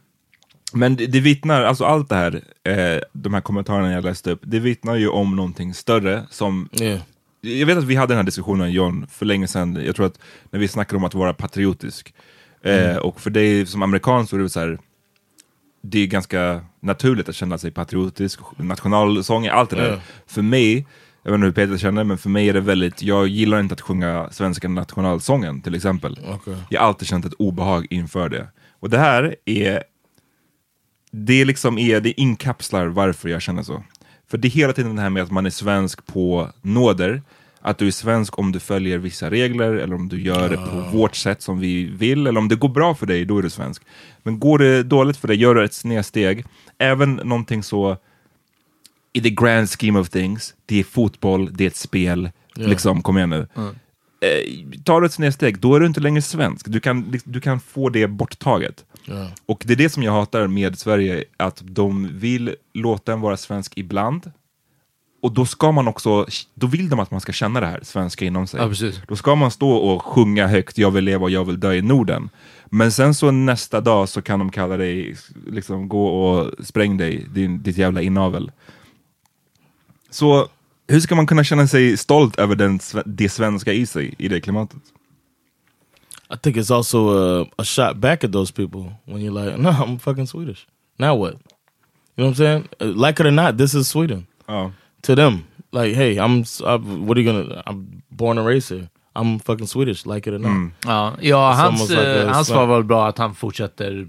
men 0.72 0.96
det, 0.96 1.06
det 1.06 1.20
vittnar, 1.20 1.62
alltså 1.62 1.84
allt 1.84 2.08
det 2.08 2.14
här, 2.16 2.40
eh, 2.64 3.00
de 3.12 3.34
här 3.34 3.40
kommentarerna 3.40 3.92
jag 3.92 4.04
läste 4.04 4.30
upp, 4.30 4.40
det 4.42 4.58
vittnar 4.58 4.94
ju 4.94 5.08
om 5.08 5.36
någonting 5.36 5.74
större 5.74 6.22
som 6.30 6.68
Yeah. 6.80 7.00
Jag 7.46 7.66
vet 7.66 7.78
att 7.78 7.84
vi 7.84 7.94
hade 7.94 8.10
den 8.10 8.18
här 8.18 8.24
diskussionen 8.24 8.72
John 8.72 9.06
för 9.10 9.26
länge 9.26 9.48
sedan, 9.48 9.78
jag 9.86 9.96
tror 9.96 10.06
att 10.06 10.18
när 10.50 10.60
vi 10.60 10.68
snackade 10.68 10.96
om 10.96 11.04
att 11.04 11.14
vara 11.14 11.34
patriotisk. 11.34 12.14
Eh, 12.62 12.96
och 12.96 13.20
för 13.20 13.30
dig 13.30 13.66
som 13.66 13.82
amerikan 13.82 14.26
så 14.26 14.36
är 14.36 14.40
det 14.40 14.48
så 14.48 14.60
här, 14.60 14.78
det 15.82 15.98
är 15.98 16.06
ganska 16.06 16.60
naturligt 16.80 17.28
att 17.28 17.34
känna 17.34 17.58
sig 17.58 17.70
patriotisk, 17.70 18.40
nationalsång, 18.56 19.46
allt 19.46 19.70
det 19.70 19.76
där. 19.76 19.90
Ja. 19.90 20.00
För 20.26 20.42
mig, 20.42 20.86
jag 21.22 21.30
vet 21.30 21.38
inte 21.38 21.46
hur 21.46 21.52
Peter 21.52 21.78
känner, 21.78 22.04
men 22.04 22.18
för 22.18 22.30
mig 22.30 22.48
är 22.48 22.52
det 22.52 22.60
väldigt, 22.60 23.02
jag 23.02 23.28
gillar 23.28 23.60
inte 23.60 23.72
att 23.72 23.80
sjunga 23.80 24.28
svenska 24.30 24.68
nationalsången 24.68 25.60
till 25.60 25.74
exempel. 25.74 26.20
Okej. 26.28 26.56
Jag 26.70 26.80
har 26.80 26.88
alltid 26.88 27.08
känt 27.08 27.24
ett 27.24 27.34
obehag 27.34 27.86
inför 27.90 28.28
det. 28.28 28.48
Och 28.80 28.90
det 28.90 28.98
här 28.98 29.36
är, 29.44 29.82
det 31.10 31.44
liksom 31.44 31.78
är, 31.78 32.00
det 32.00 32.20
inkapslar 32.20 32.86
varför 32.86 33.28
jag 33.28 33.42
känner 33.42 33.62
så. 33.62 33.84
För 34.28 34.38
det 34.38 34.48
är 34.48 34.50
hela 34.50 34.72
tiden 34.72 34.96
det 34.96 35.02
här 35.02 35.10
med 35.10 35.22
att 35.22 35.30
man 35.30 35.46
är 35.46 35.50
svensk 35.50 36.06
på 36.06 36.48
nåder, 36.62 37.22
att 37.66 37.78
du 37.78 37.86
är 37.86 37.90
svensk 37.90 38.38
om 38.38 38.52
du 38.52 38.60
följer 38.60 38.98
vissa 38.98 39.30
regler 39.30 39.72
eller 39.72 39.94
om 39.94 40.08
du 40.08 40.20
gör 40.20 40.48
det 40.48 40.56
på 40.56 40.98
vårt 40.98 41.16
sätt 41.16 41.42
som 41.42 41.58
vi 41.58 41.84
vill, 41.84 42.26
eller 42.26 42.40
om 42.40 42.48
det 42.48 42.56
går 42.56 42.68
bra 42.68 42.94
för 42.94 43.06
dig, 43.06 43.24
då 43.24 43.38
är 43.38 43.42
du 43.42 43.50
svensk. 43.50 43.82
Men 44.22 44.40
går 44.40 44.58
det 44.58 44.82
dåligt 44.82 45.16
för 45.16 45.28
dig, 45.28 45.36
gör 45.36 45.54
du 45.54 45.64
ett 45.64 45.74
snedsteg, 45.74 46.44
även 46.78 47.14
någonting 47.14 47.62
så 47.62 47.96
i 49.12 49.20
the 49.20 49.30
grand 49.30 49.70
scheme 49.70 49.98
of 49.98 50.08
things, 50.08 50.54
det 50.66 50.80
är 50.80 50.84
fotboll, 50.84 51.56
det 51.56 51.64
är 51.64 51.68
ett 51.68 51.76
spel, 51.76 52.30
liksom, 52.54 53.02
kom 53.02 53.16
igen 53.16 53.30
nu. 53.30 53.48
Eh, 54.20 54.80
tar 54.84 55.00
du 55.00 55.06
ett 55.06 55.12
snedsteg, 55.12 55.58
då 55.58 55.74
är 55.74 55.80
du 55.80 55.86
inte 55.86 56.00
längre 56.00 56.22
svensk. 56.22 56.66
Du 56.68 56.80
kan, 56.80 57.18
du 57.24 57.40
kan 57.40 57.60
få 57.60 57.88
det 57.88 58.06
borttaget. 58.06 58.84
Ja. 59.04 59.30
Och 59.46 59.62
det 59.66 59.72
är 59.72 59.76
det 59.76 59.90
som 59.90 60.02
jag 60.02 60.12
hatar 60.12 60.46
med 60.46 60.78
Sverige, 60.78 61.24
att 61.36 61.62
de 61.64 62.18
vill 62.18 62.54
låta 62.74 63.12
en 63.12 63.20
vara 63.20 63.36
svensk 63.36 63.72
ibland, 63.76 64.32
och 65.20 65.32
då 65.32 65.46
ska 65.46 65.72
man 65.72 65.88
också, 65.88 66.26
då 66.54 66.66
vill 66.66 66.88
de 66.88 67.00
att 67.00 67.10
man 67.10 67.20
ska 67.20 67.32
känna 67.32 67.60
det 67.60 67.66
här 67.66 67.80
svenska 67.82 68.24
inom 68.24 68.46
sig. 68.46 68.60
Ja. 68.60 68.90
Då 69.08 69.16
ska 69.16 69.34
man 69.34 69.50
stå 69.50 69.70
och 69.70 70.02
sjunga 70.02 70.46
högt, 70.46 70.78
jag 70.78 70.90
vill 70.90 71.04
leva 71.04 71.22
och 71.22 71.30
jag 71.30 71.44
vill 71.44 71.60
dö 71.60 71.72
i 71.74 71.82
Norden. 71.82 72.30
Men 72.66 72.92
sen 72.92 73.14
så 73.14 73.30
nästa 73.30 73.80
dag 73.80 74.08
så 74.08 74.22
kan 74.22 74.38
de 74.38 74.50
kalla 74.50 74.76
dig, 74.76 75.16
liksom 75.46 75.88
gå 75.88 76.06
och 76.06 76.66
spräng 76.66 76.96
dig, 76.96 77.26
din, 77.34 77.62
ditt 77.62 77.76
jävla 77.76 78.02
inavel. 78.02 78.50
Så 80.10 80.48
hur 80.88 81.00
ska 81.00 81.14
man 81.14 81.26
kunna 81.26 81.44
känna 81.44 81.66
sig 81.66 81.96
stolt 81.96 82.38
över 82.38 82.54
den, 82.54 82.80
det 83.06 83.28
svenska 83.28 83.72
i 83.72 83.86
sig, 83.86 84.14
i 84.18 84.28
det 84.28 84.40
klimatet? 84.40 84.82
I 86.34 86.36
think 86.42 86.56
it's 86.56 86.74
also 86.74 86.98
a, 87.08 87.46
a 87.58 87.64
shot 87.64 87.96
back 87.96 88.24
at 88.24 88.32
those 88.32 88.52
people 88.52 88.92
when 89.04 89.18
you're 89.18 89.44
like, 89.44 89.56
no, 89.62 89.70
I'm 89.70 89.98
fucking 89.98 90.26
Swedish. 90.26 90.66
Now 90.98 91.18
what? 91.18 91.32
You 91.32 91.38
know 92.16 92.26
what 92.26 92.30
I'm 92.30 92.34
saying? 92.34 92.68
Uh, 92.80 93.06
Like 93.06 93.22
it 93.22 93.26
or 93.26 93.30
not, 93.30 93.58
this 93.58 93.74
is 93.74 93.88
Sweden. 93.88 94.26
Ja. 94.48 94.72
To 95.06 95.16
them, 95.16 95.38
like, 95.72 95.94
hey, 95.96 96.16
I'm, 96.16 96.44
I'm 96.64 97.06
what 97.06 97.16
are 97.16 97.20
you 97.20 97.32
gonna? 97.32 97.62
I'm 97.66 98.02
born 98.08 98.38
and 98.38 98.46
raised 98.46 98.70
here. 98.78 98.88
I'm 99.14 99.38
fucking 99.38 99.66
Swedish, 99.66 100.06
like 100.06 100.30
it 100.30 100.34
or 100.34 100.38
not. 100.38 100.72
Ja, 100.86 101.12
ja 101.20 101.52
hans, 101.52 101.90
like 101.90 102.02
eh, 102.20 102.28
a 102.30 102.32
hans 102.34 102.50
var 102.50 102.66
väl 102.66 102.84
bra 102.84 103.08
att 103.08 103.18
han 103.18 103.34
fortsätter 103.34 104.08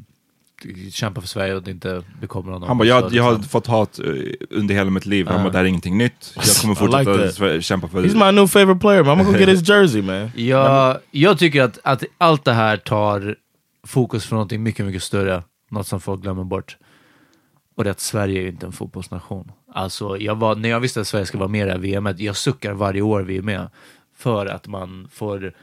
kämpa 0.92 1.22
för 1.22 1.28
Sverige 1.28 1.56
och 1.56 1.64
det 1.64 1.72
inte 1.72 2.04
bekommer 2.22 2.52
honom. 2.52 2.68
Han 2.68 2.78
bara, 2.78 2.88
jag, 2.88 3.14
jag 3.14 3.24
har 3.24 3.32
liksom- 3.32 3.50
fått 3.50 3.68
hat 3.68 4.00
eh, 4.00 4.06
under 4.50 4.76
hela 4.76 4.90
mitt 4.90 5.06
liv. 5.06 5.28
Han 5.28 5.44
bara, 5.44 5.50
det 5.52 5.58
här 5.58 5.66
är 5.66 5.70
ingenting 5.70 5.98
nytt. 5.98 6.34
Jag 6.36 6.46
kommer 6.56 6.98
like 7.00 7.12
fortsätta 7.12 7.46
sve- 7.46 7.62
kämpa 7.62 7.88
för 7.88 8.04
He's 8.04 8.26
my 8.26 8.32
new 8.42 8.48
favorite 8.48 8.80
player, 8.80 9.04
man. 9.04 9.18
I'm 9.20 9.24
gonna 9.24 9.38
go 9.38 9.40
get 9.46 9.50
his 9.50 9.70
jersey, 9.70 10.02
man. 10.02 10.32
Jag, 10.36 10.98
jag 11.12 11.40
tycker 11.40 11.64
att, 11.64 11.80
att 11.84 12.04
allt 12.18 12.46
det 12.46 12.54
här 12.54 12.78
tar 12.78 13.36
fokus 13.88 14.26
från 14.26 14.40
något 14.40 14.52
mycket, 14.52 14.86
mycket 14.86 15.04
större. 15.04 15.44
Något 15.72 15.88
som 15.88 16.00
folk 16.00 16.22
glömmer 16.22 16.44
bort. 16.44 16.78
Och 17.76 17.84
det 17.84 17.90
är 17.90 17.92
att 17.92 18.00
Sverige 18.00 18.42
är 18.42 18.48
inte 18.48 18.66
en 18.66 18.72
fotbollsnation. 18.72 19.52
Alltså, 19.74 20.18
jag 20.18 20.36
var, 20.36 20.56
när 20.56 20.70
jag 20.70 20.80
visste 20.80 21.02
att 21.02 21.08
Sverige 21.08 21.26
skulle 21.26 21.40
vara 21.40 21.50
med 21.50 21.62
i 21.62 21.66
det 21.66 21.72
här 21.72 22.00
VMet, 22.00 22.20
jag 22.20 22.36
suckar 22.36 22.74
varje 22.74 23.02
år 23.02 23.22
vi 23.22 23.38
är 23.38 23.42
med. 23.42 23.70
För 24.18 24.46
att 24.46 24.68
man 24.68 25.10
får 25.14 25.54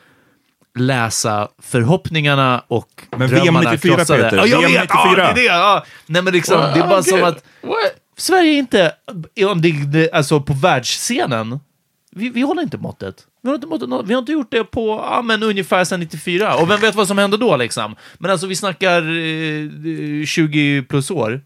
läsa 0.78 1.48
förhoppningarna 1.58 2.64
och 2.68 3.02
Men 3.10 3.28
VM 3.28 3.44
drömmarna 3.44 3.72
94, 3.72 3.96
krossade. 3.96 4.22
Peter. 4.22 4.36
Ja, 4.36 4.46
jag 4.46 4.60
VM 4.60 4.72
vet! 4.72 4.90
Ja, 4.90 5.04
94. 5.10 5.24
det 5.24 5.30
är 5.30 5.34
det! 5.34 5.44
Ja. 5.44 5.84
Nej, 6.06 6.22
men 6.22 6.32
liksom, 6.32 6.60
det 6.60 6.80
är 6.80 6.88
bara 6.88 7.02
som 7.02 7.24
att... 7.24 7.44
Sverige 8.16 8.52
är 8.52 8.58
inte, 8.58 8.92
om 9.46 9.62
det, 9.62 9.72
det, 9.92 10.12
alltså 10.12 10.40
på 10.40 10.52
världsscenen, 10.52 11.60
vi, 12.10 12.28
vi 12.30 12.42
håller 12.42 12.62
inte 12.62 12.78
måttet. 12.78 13.26
Vi 13.42 13.48
har 13.48 13.54
inte, 13.54 13.66
måttet, 13.66 13.88
vi 14.04 14.14
har 14.14 14.18
inte 14.18 14.32
gjort 14.32 14.50
det 14.50 14.64
på 14.64 14.88
ja, 15.10 15.22
men 15.22 15.42
ungefär 15.42 15.84
sedan 15.84 16.00
94. 16.00 16.56
Och 16.56 16.70
vem 16.70 16.80
vet 16.80 16.94
vad 16.94 17.08
som 17.08 17.18
hände 17.18 17.36
då 17.36 17.56
liksom? 17.56 17.96
Men 18.18 18.30
alltså 18.30 18.46
vi 18.46 18.56
snackar 18.56 19.02
eh, 19.02 20.24
20 20.26 20.82
plus 20.82 21.10
år. 21.10 21.40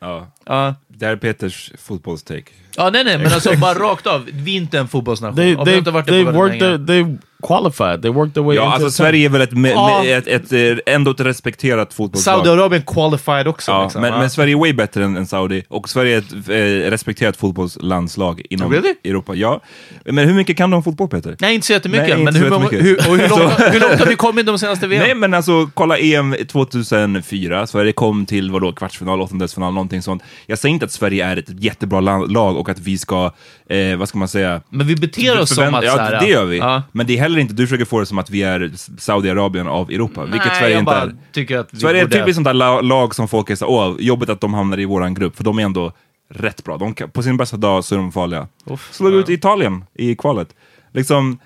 Ja. 0.00 0.32
Ja, 0.44 0.74
Det 0.98 1.06
här 1.06 1.12
är 1.12 1.16
Peters 1.16 1.72
fotbollstake. 1.78 2.52
ja 2.76 2.90
nej 2.90 3.04
nej, 3.04 3.18
men 3.18 3.32
alltså 3.32 3.56
bara 3.56 3.74
rakt 3.74 4.06
av. 4.06 4.28
Vi 4.32 4.52
är 4.52 4.56
inte 4.56 4.78
en 4.78 4.88
fotbollsnation. 4.88 5.36
They 5.36 5.56
they 5.64 5.76
inte 5.76 5.90
varit 5.90 6.06
det 6.06 6.12
they 6.12 6.24
på 6.24 6.30
väldigt 6.30 6.62
worked 6.62 6.86
their 6.86 7.04
they 7.04 7.16
qualified. 7.46 8.02
They 8.02 8.10
worked 8.10 8.34
their 8.34 8.44
way. 8.44 8.56
Ja, 8.56 8.62
into 8.64 8.74
alltså 8.74 8.90
Sverige 8.90 9.24
är 9.24 9.28
väl 9.28 9.40
ett, 9.40 9.52
me, 9.52 9.70
Ja. 9.70 10.00
me, 10.04 10.10
ett, 10.12 10.26
ett, 10.26 10.52
eh, 10.52 10.94
ändå 10.94 11.10
ett 11.10 11.20
respekterat 11.20 11.94
fotbollslag. 11.94 12.34
Saudiarabien 12.34 12.82
qualified 12.82 13.48
också. 13.48 13.70
Ja, 13.72 13.82
liksom, 13.82 14.02
men, 14.02 14.12
ja. 14.12 14.18
men 14.18 14.30
Sverige 14.30 14.54
är 14.54 14.58
way 14.58 14.72
bättre 14.72 15.04
än, 15.04 15.16
än 15.16 15.26
Saudi, 15.26 15.62
och 15.68 15.88
Sverige 15.88 16.14
är 16.16 16.18
ett 16.18 16.32
eh, 16.48 16.90
respekterat 16.90 17.36
fotbollslandslag 17.36 18.42
inom 18.50 18.72
Really? 18.72 18.94
Europa. 19.04 19.34
Ja. 19.34 19.60
Men 20.04 20.28
hur 20.28 20.34
mycket 20.34 20.56
kan 20.56 20.72
om 20.74 20.82
fotboll 20.82 21.08
Peter? 21.08 21.36
Nej, 21.40 21.54
inte 21.54 21.66
så 21.66 21.72
jättemycket. 21.72 22.08
Nej, 22.08 22.20
inte 22.20 22.24
men 22.24 22.34
så 22.34 22.40
hur, 22.40 22.50
många- 22.50 22.64
jättemycket. 22.64 23.04
hur, 23.06 23.10
och 23.12 23.16
hur, 23.18 23.28
långt, 23.38 23.74
hur 23.74 23.80
långt 23.80 24.00
har 24.00 24.06
vi 24.06 24.16
kommit 24.16 24.46
de 24.46 24.58
senaste 24.58 24.86
VM? 24.86 25.02
Nej 25.06 25.14
men 25.14 25.34
alltså 25.34 25.70
kolla 25.74 25.98
EM 25.98 26.34
2004, 26.48 27.66
Sverige 27.66 27.92
kom 27.92 28.26
till 28.26 28.50
vadå, 28.50 28.72
kvartsfinal, 28.72 29.20
åttondelsfinal, 29.20 29.72
någonting 29.74 30.02
sånt. 30.02 30.22
Jag 30.46 30.58
säger 30.58 30.72
inte 30.72 30.84
att 30.84 30.92
Sverige 30.92 31.24
är 31.26 31.36
ett 31.36 31.62
jättebra 31.62 32.00
la- 32.00 32.18
lag 32.26 32.56
och 32.56 32.68
att 32.68 32.78
vi 32.78 32.98
ska, 32.98 33.30
eh, 33.68 33.96
vad 33.96 34.08
ska 34.08 34.18
man 34.18 34.28
säga, 34.28 34.60
Men 34.68 34.86
vi 34.86 34.96
beter 34.96 35.40
oss 35.40 35.54
som 35.54 35.74
att... 35.74 35.84
ja, 35.84 35.92
så 36.20 36.24
det 36.24 36.30
gör 36.30 36.44
vi. 36.44 36.58
Ja. 36.58 36.82
Men 36.92 37.06
det 37.06 37.18
är 37.18 37.22
heller 37.34 37.42
inte, 37.42 37.54
du 37.54 37.66
försöker 37.66 37.84
få 37.84 38.00
det 38.00 38.06
som 38.06 38.18
att 38.18 38.30
vi 38.30 38.42
är 38.42 38.70
Saudiarabien 38.98 39.66
av 39.68 39.90
Europa, 39.90 40.24
vilket 40.24 40.46
Nej, 40.46 40.56
Sverige 40.58 40.72
jag 40.74 40.80
inte 40.80 40.84
bara 40.92 41.02
är. 41.02 41.16
tycker 41.32 41.58
att 41.58 41.68
vi 41.74 41.80
Sverige 41.80 42.00
är 42.00 42.04
borde- 42.04 42.16
typiskt 42.18 42.34
sånt 42.34 42.44
där 42.44 42.54
la- 42.54 42.80
lag 42.80 43.14
som 43.14 43.28
folk 43.28 43.50
är 43.50 43.56
så 43.56 43.66
åh, 43.66 43.96
jobbigt 43.98 44.28
att 44.28 44.40
de 44.40 44.54
hamnar 44.54 44.80
i 44.80 44.84
våran 44.84 45.14
grupp, 45.14 45.36
för 45.36 45.44
de 45.44 45.58
är 45.58 45.62
ändå 45.62 45.92
rätt 46.30 46.64
bra. 46.64 46.76
De 46.76 46.94
kan, 46.94 47.10
på 47.10 47.22
sin 47.22 47.36
bästa 47.36 47.56
dag 47.56 47.84
så 47.84 47.94
är 47.94 47.98
de 47.98 48.12
farliga. 48.12 48.48
Slog 48.90 49.12
ut 49.14 49.28
Italien 49.28 49.84
i 49.94 50.14
kvalet. 50.16 50.54
Liksom, 50.92 51.38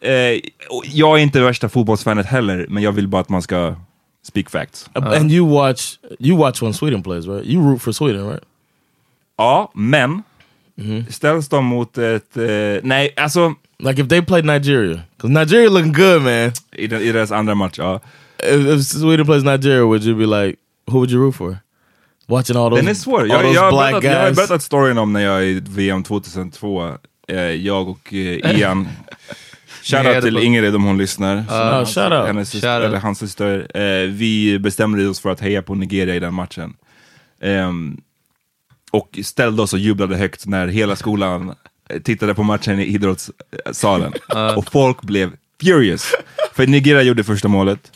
eh, 0.00 0.40
och 0.70 0.84
jag 0.86 1.18
är 1.18 1.22
inte 1.22 1.40
värsta 1.40 1.68
fotbollsfanet 1.68 2.26
heller, 2.26 2.66
men 2.68 2.82
jag 2.82 2.92
vill 2.92 3.08
bara 3.08 3.20
att 3.20 3.28
man 3.28 3.42
ska 3.42 3.74
speak 4.24 4.50
facts. 4.50 4.90
And 4.94 5.32
you 5.32 5.48
watch 5.50 5.96
you 6.18 6.38
watch 6.38 6.62
when 6.62 6.74
Sweden 6.74 7.02
plays, 7.02 7.26
right? 7.26 7.46
You 7.46 7.70
root 7.70 7.82
for 7.82 7.92
Sweden, 7.92 8.28
right? 8.28 8.42
Ja, 9.36 9.70
men 9.74 10.22
ställs 11.10 11.48
de 11.48 11.64
mot 11.64 11.98
ett... 11.98 12.36
Eh, 12.36 12.44
nej, 12.82 13.14
alltså 13.16 13.54
Like 13.82 13.98
if 14.02 14.08
they 14.08 14.22
played 14.22 14.44
Nigeria, 14.44 15.04
because 15.16 15.30
Nigeria 15.32 15.68
looking 15.70 15.92
good, 15.92 16.22
man. 16.22 16.52
i, 16.72 16.86
deras 16.86 17.32
andra 17.32 17.54
match, 17.54 17.78
ja. 17.78 18.00
If, 18.38 18.66
if 18.66 18.84
Sweden 18.86 19.26
plays 19.26 19.42
Nigeria, 19.44 19.84
would 19.86 20.04
you 20.04 20.14
be 20.14 20.26
like, 20.26 20.58
who 20.86 20.98
would 20.98 21.10
you 21.10 21.20
root 21.20 21.34
for? 21.34 21.58
Watching 22.28 22.56
all 22.56 22.70
those, 22.70 22.80
Den 22.82 22.88
är 22.88 22.94
svår. 22.94 23.20
all 23.20 23.28
Jag, 23.28 23.42
those 23.42 23.54
jag, 23.54 23.62
har 23.62 23.70
black 23.72 23.90
berättat, 23.92 24.04
jag 24.04 24.18
har 24.20 24.26
guys. 24.26 24.36
berättat 24.36 24.62
storyn 24.62 24.98
om 24.98 25.12
när 25.12 25.20
jag 25.20 25.44
i 25.44 25.60
VM 25.68 26.02
2002, 26.02 26.92
eh, 27.28 27.36
jag 27.40 27.88
och 27.88 28.14
eh, 28.14 28.58
Ian, 28.58 28.88
shoutout 29.82 30.22
till 30.22 30.36
Ingrid 30.38 30.74
om 30.76 30.84
hon 30.84 30.98
lyssnar. 30.98 31.44
Ja, 31.48 31.84
hans-. 31.84 32.26
Hennes 32.26 32.50
syster, 32.50 32.80
eller 32.80 32.98
hans 32.98 33.18
syster. 33.18 33.66
Eh, 33.78 34.08
vi 34.08 34.58
bestämde 34.58 35.08
oss 35.08 35.20
för 35.20 35.30
att 35.30 35.40
heja 35.40 35.62
på 35.62 35.74
Nigeria 35.74 36.14
i 36.14 36.20
den 36.20 36.34
matchen. 36.34 36.74
Ehm, 37.40 38.00
och 38.90 39.18
ställde 39.22 39.62
oss 39.62 39.72
och 39.72 39.78
jublade 39.78 40.16
högt 40.16 40.46
när 40.46 40.66
hela 40.68 40.96
skolan 40.96 41.54
tittade 42.04 42.34
på 42.34 42.42
matchen 42.42 42.80
i 42.80 42.84
idrottssalen. 42.84 44.12
och 44.56 44.72
folk 44.72 45.02
blev 45.02 45.30
furious. 45.62 46.12
För 46.52 46.66
Nigeria 46.66 47.02
gjorde 47.02 47.24
första 47.24 47.48
målet. 47.48 47.92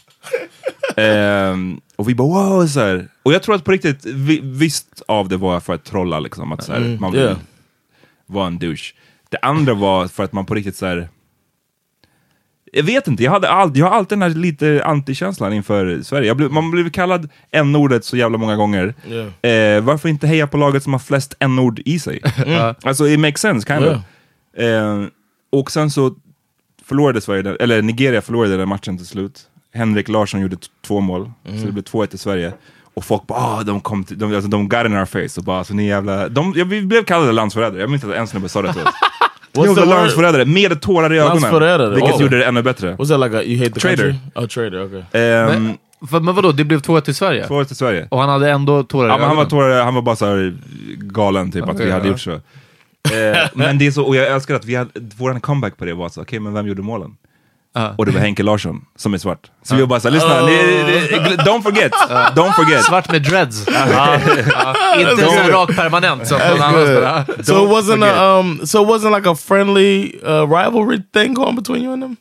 Ehm, 0.97 1.81
och 1.97 2.09
vi 2.09 2.15
bara 2.15 2.49
wow, 2.49 2.67
så 2.67 2.81
här. 2.81 3.09
Och 3.23 3.33
jag 3.33 3.43
tror 3.43 3.55
att 3.55 3.65
på 3.65 3.73
riktigt, 3.73 4.05
vi, 4.05 4.41
visst 4.43 5.03
av 5.09 5.29
det 5.29 5.37
var 5.37 5.61
för 5.61 5.75
att 5.75 5.85
trolla 5.85 6.21
liksom, 6.21 6.53
att 6.53 6.65
så 6.65 6.73
här, 6.73 6.99
man 7.01 7.13
vill 7.13 7.21
yeah. 7.21 7.39
vara 8.27 8.47
en 8.47 8.59
douche. 8.59 8.95
Det 9.29 9.39
andra 9.43 9.75
var 9.75 10.09
för 10.09 10.25
att 10.25 10.33
man 10.33 10.47
på 10.47 10.55
riktigt 10.55 10.77
så 10.77 10.87
här. 10.87 11.09
Jag 12.73 12.83
vet 12.83 13.09
inte, 13.09 13.23
jag, 13.25 13.31
hade 13.33 13.49
all, 13.51 13.71
jag 13.75 13.87
har 13.87 13.97
alltid 13.97 14.19
den 14.19 14.23
här 14.23 14.39
lite 14.39 14.83
antikänslan 14.85 15.53
inför 15.53 16.03
Sverige. 16.03 16.27
Jag 16.29 16.37
blev, 16.37 16.51
man 16.53 16.71
blev 16.71 16.91
kallad 16.91 17.29
n-ordet 17.51 18.05
så 18.05 18.17
jävla 18.17 18.39
många 18.39 18.57
gånger. 18.57 18.95
Eh, 19.43 19.81
varför 19.85 20.09
inte 20.09 20.27
heja 20.27 20.47
på 20.47 20.57
laget 20.57 20.83
som 20.83 20.93
har 20.93 21.01
flest 21.01 21.35
n-ord 21.41 21.81
i 21.85 21.99
sig? 21.99 22.21
Alltså 22.83 23.09
it 23.09 23.21
makes 23.21 23.41
sense, 23.41 23.67
kind 23.67 23.85
of. 23.85 23.97
Eh, 24.65 25.05
och 25.53 25.71
sen 25.71 25.91
så 25.91 26.15
förlorade 26.85 27.21
Sverige, 27.21 27.57
eller 27.61 27.83
Nigeria 27.83 28.23
förlorade 28.23 28.57
den 28.57 28.69
matchen 28.69 28.97
till 28.97 29.07
slut. 29.07 29.41
Henrik 29.75 30.09
Larsson 30.09 30.41
gjorde 30.41 30.57
två 30.87 31.01
mål, 31.01 31.31
så 31.45 31.67
det 31.67 31.73
blev 31.73 31.85
2-1 31.85 32.07
till 32.07 32.19
Sverige. 32.19 32.53
Och 32.95 33.05
folk 33.05 33.27
bara, 33.27 33.39
ah, 33.39 33.63
de 33.63 33.81
kom 33.81 34.05
till, 34.05 34.19
de, 34.19 34.35
alltså, 34.35 34.51
de 34.51 34.69
got 34.69 34.87
in 34.87 34.97
our 34.97 35.05
face. 35.05 35.41
Och 35.41 35.45
bara, 35.45 35.59
alltså, 35.59 35.75
ni 35.75 35.87
jävla... 35.87 36.29
De, 36.29 36.53
ja, 36.57 36.65
vi 36.65 36.83
blev 36.83 37.05
kallade 37.05 37.33
landsförrädare, 37.33 37.81
jag 37.81 37.91
minns 37.91 38.05
att 38.05 38.15
en 38.15 38.27
snubbe 38.27 38.49
sa 38.49 38.63
det 38.63 38.73
till 38.73 38.83
oss. 38.83 38.95
What's 39.57 39.75
the 39.75 39.81
word? 39.81 39.89
landsförrädare, 39.89 40.45
med 40.45 40.81
tårar 40.81 41.13
i 41.13 41.19
ögonen. 41.19 41.95
Vilket 41.95 42.15
oh. 42.15 42.23
gjorde 42.23 42.39
det 42.39 42.45
ännu 42.45 42.63
bättre. 42.63 42.95
What's 42.95 43.09
that 43.09 43.21
like? 43.21 43.39
A, 43.39 43.43
you 43.43 43.59
hate 43.59 43.71
the 43.71 43.81
Traitor. 43.81 44.03
country? 44.03 44.19
Oh, 44.35 44.47
traitor. 44.47 44.83
Okay. 44.83 45.23
Ehm, 45.23 45.47
Men, 45.47 45.79
för, 46.09 46.21
men 46.21 46.35
vadå, 46.35 46.53
det 46.53 46.65
blev 46.65 46.81
2-1 46.81 47.01
till 47.01 47.15
Sverige? 47.15 47.47
2-1 47.47 47.65
till 47.65 47.77
Sverige. 47.77 48.07
Och 48.11 48.21
han 48.21 48.29
hade 48.29 48.51
ändå 48.51 48.83
tårar 48.83 49.09
i 49.09 49.11
Ja, 49.11 49.19
men 49.19 49.27
han, 49.27 49.37
var 49.37 49.45
ögonen? 49.45 49.51
tårar, 49.51 49.85
han 49.85 49.95
var 49.95 50.03
bara 50.03 50.17
så 50.17 50.27
här 50.27 50.57
galen 50.97 51.53
typ, 51.53 51.69
att 51.69 51.81
vi 51.81 51.91
hade 51.91 52.09
gjort 52.09 52.21
så. 52.21 52.31
Eh, 52.31 52.39
men 53.55 53.79
det 53.79 53.87
är 53.87 53.91
så, 53.91 54.05
och 54.05 54.17
jag 54.17 54.27
älskar 54.27 54.55
att 54.55 54.65
vi 54.65 54.75
hade, 54.75 54.91
våran 55.17 55.41
comeback 55.41 55.77
på 55.77 55.85
det 55.85 55.95
var 55.95 56.09
så, 56.09 56.23
okej 56.23 56.41
men 56.41 56.53
vem 56.53 56.67
gjorde 56.67 56.83
målen? 56.83 57.17
Och 57.97 58.07
det 58.07 58.13
var 58.13 58.21
Henke 58.21 58.43
Larsson 58.43 58.85
som 58.97 59.15
är 59.15 59.19
svart. 59.19 59.51
Så 59.63 59.75
vi 59.75 59.81
var 59.81 59.89
bara 59.89 60.01
såhär, 60.01 60.15
lyssna, 60.15 60.47
ni, 60.47 60.53
ni, 61.31 61.37
don't 61.37 61.63
forget, 61.63 61.93
don't 62.35 62.53
forget. 62.53 62.85
Svart 62.85 63.11
med 63.13 63.23
dreads. 63.23 63.69
Inte 64.99 65.17
så 65.17 65.51
rak 65.51 65.77
permanent 65.77 66.29
som 66.29 66.39
någon 66.39 66.63
annan. 66.63 67.27
So 67.27 67.65
it 67.65 67.71
wasn't 67.71 68.05
a, 68.05 68.39
um, 68.39 68.67
so 68.67 68.83
it 68.83 68.89
wasn't 68.89 69.17
like 69.17 69.31
a 69.31 69.35
friendly 69.35 70.19
uh, 70.27 70.47
rivalry 70.47 71.03
thing 71.13 71.35
going 71.35 71.57
between 71.57 71.83
you 71.83 71.93
and 71.93 72.03
them. 72.03 72.17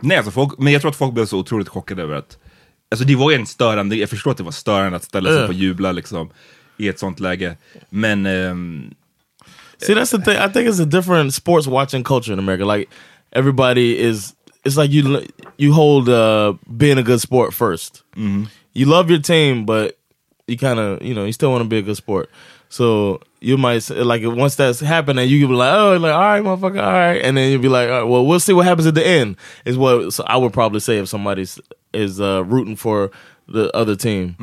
Nej, 0.00 0.16
alltså 0.16 0.30
folk, 0.30 0.58
men 0.58 0.72
jag 0.72 0.82
tror 0.82 0.90
att 0.90 0.96
folk 0.96 1.14
blev 1.14 1.26
så 1.26 1.38
otroligt 1.38 1.68
chockade 1.68 2.02
över 2.02 2.14
att, 2.14 2.38
alltså 2.90 3.06
det 3.06 3.16
var 3.16 3.30
ju 3.30 3.36
en 3.36 3.46
störande, 3.46 3.96
jag 3.96 4.10
förstår 4.10 4.30
att 4.30 4.36
det 4.36 4.42
var 4.42 4.52
störande 4.52 4.96
att 4.96 5.04
ställa 5.04 5.30
sig 5.30 5.42
upp 5.42 5.48
och 5.48 5.54
jubla 5.54 5.92
liksom 5.92 6.30
i 6.76 6.88
ett 6.88 6.98
sånt 6.98 7.20
läge. 7.20 7.56
Men 7.90 8.26
ehm, 8.26 8.94
See, 9.78 9.94
that's 9.94 10.10
the 10.10 10.18
thing. 10.18 10.36
I 10.36 10.48
think 10.48 10.68
it's 10.68 10.80
a 10.80 10.86
different 10.86 11.34
sports 11.34 11.66
watching 11.66 12.04
culture 12.04 12.32
in 12.32 12.38
America. 12.38 12.64
Like 12.64 12.88
everybody 13.32 13.98
is, 13.98 14.34
it's 14.64 14.76
like 14.76 14.90
you 14.90 15.24
you 15.58 15.72
hold 15.72 16.08
uh, 16.08 16.54
being 16.76 16.98
a 16.98 17.02
good 17.02 17.20
sport 17.20 17.52
1st 17.52 18.02
You 18.72 18.86
love 18.86 19.10
your 19.10 19.20
team, 19.20 19.64
but 19.66 19.96
you 20.46 20.56
kind 20.58 20.78
of 20.78 21.02
you 21.02 21.14
know 21.14 21.24
you 21.24 21.32
still 21.32 21.50
want 21.50 21.62
to 21.62 21.68
be 21.68 21.78
a 21.78 21.82
good 21.82 21.96
sport. 21.96 22.28
So 22.68 23.20
you 23.40 23.56
might 23.56 23.80
say, 23.84 24.02
like 24.02 24.22
once 24.24 24.56
that's 24.56 24.80
happening, 24.80 25.28
you 25.28 25.38
can 25.40 25.48
be 25.48 25.54
like, 25.54 25.72
oh, 25.74 25.96
like 25.96 26.12
all 26.12 26.20
right, 26.20 26.42
motherfucker, 26.42 26.82
all 26.82 26.92
right, 26.92 27.22
and 27.22 27.36
then 27.36 27.52
you'll 27.52 27.62
be 27.62 27.68
like, 27.68 27.88
all 27.88 28.00
right, 28.00 28.08
well, 28.10 28.26
we'll 28.26 28.40
see 28.40 28.52
what 28.52 28.66
happens 28.66 28.86
at 28.88 28.94
the 28.94 29.06
end. 29.06 29.36
Is 29.64 29.76
what 29.76 30.18
I 30.26 30.36
would 30.36 30.52
probably 30.52 30.80
say 30.80 30.98
if 30.98 31.08
somebody's 31.08 31.60
is 31.92 32.20
uh, 32.20 32.42
rooting 32.44 32.74
for 32.76 33.10
the 33.46 33.70
other 33.76 33.94
team, 33.94 34.34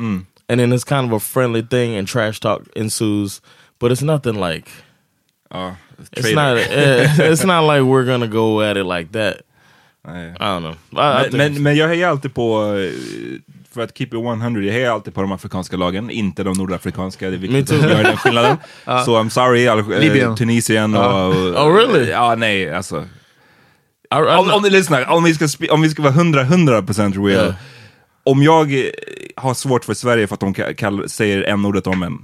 and 0.48 0.60
then 0.60 0.72
it's 0.72 0.84
kind 0.84 1.04
of 1.06 1.12
a 1.12 1.20
friendly 1.20 1.62
thing, 1.62 1.94
and 1.94 2.08
trash 2.08 2.40
talk 2.40 2.66
ensues, 2.76 3.40
but 3.78 3.90
it's 3.92 4.02
nothing 4.02 4.36
like. 4.36 4.68
ja, 5.52 5.74
It's 6.12 6.32
not. 6.34 6.56
eh, 6.56 7.06
it's 7.32 7.44
not 7.52 7.64
like 7.64 7.82
we're 7.82 8.06
gonna 8.06 8.28
go 8.28 8.62
at 8.62 8.76
it 8.76 8.84
like 8.84 9.12
that. 9.12 9.42
Nej. 10.08 10.26
I 10.26 10.42
don't 10.42 10.60
know. 10.60 10.72
I, 10.72 11.26
I 11.26 11.30
Men, 11.30 11.52
men, 11.52 11.62
men 11.62 11.76
jag 11.76 11.88
hejar 11.88 12.08
alltid 12.10 12.34
på, 12.34 12.74
eh, 12.76 12.90
för 13.72 13.82
att 13.82 13.98
keep 13.98 14.06
it 14.06 14.14
100, 14.14 14.62
jag 14.62 14.72
hejar 14.72 14.92
alltid 14.92 15.14
på 15.14 15.20
de 15.20 15.32
afrikanska 15.32 15.76
lagen, 15.76 16.10
inte 16.10 16.42
de 16.42 16.58
nordafrikanska. 16.58 17.30
Det 17.30 17.36
är 17.36 17.38
viktigt 17.38 17.70
att 17.70 17.90
göra 17.90 18.02
den 18.02 18.16
skillnaden. 18.16 18.56
Så 18.84 19.22
I'm 19.22 19.28
sorry, 19.28 19.68
all, 19.68 19.78
eh, 19.78 19.98
Libyen. 19.98 20.36
Tunisien 20.36 20.94
och... 20.94 21.02
Oh, 21.34 21.74
really? 21.74 22.10
Ja, 22.10 22.34
nej, 22.34 22.74
alltså. 22.74 23.00
I, 23.00 24.14
I, 24.14 24.36
Om, 24.38 24.50
om 24.50 24.62
ni 24.62 24.70
lyssnar, 24.70 25.10
om 25.10 25.24
vi 25.24 25.34
ska, 25.34 25.74
om 25.74 25.82
vi 25.82 25.90
ska 25.90 26.02
vara 26.02 26.14
100, 26.14 26.44
100% 26.44 27.26
real. 27.26 27.46
Ja. 27.46 27.54
Om 28.24 28.42
jag 28.42 28.74
eh, 28.74 28.84
har 29.36 29.54
svårt 29.54 29.84
för 29.84 29.94
Sverige 29.94 30.26
för 30.26 30.34
att 30.34 30.40
de 30.40 30.54
kall, 30.54 31.08
säger 31.08 31.42
n-ordet 31.42 31.86
om 31.86 32.02
en, 32.02 32.18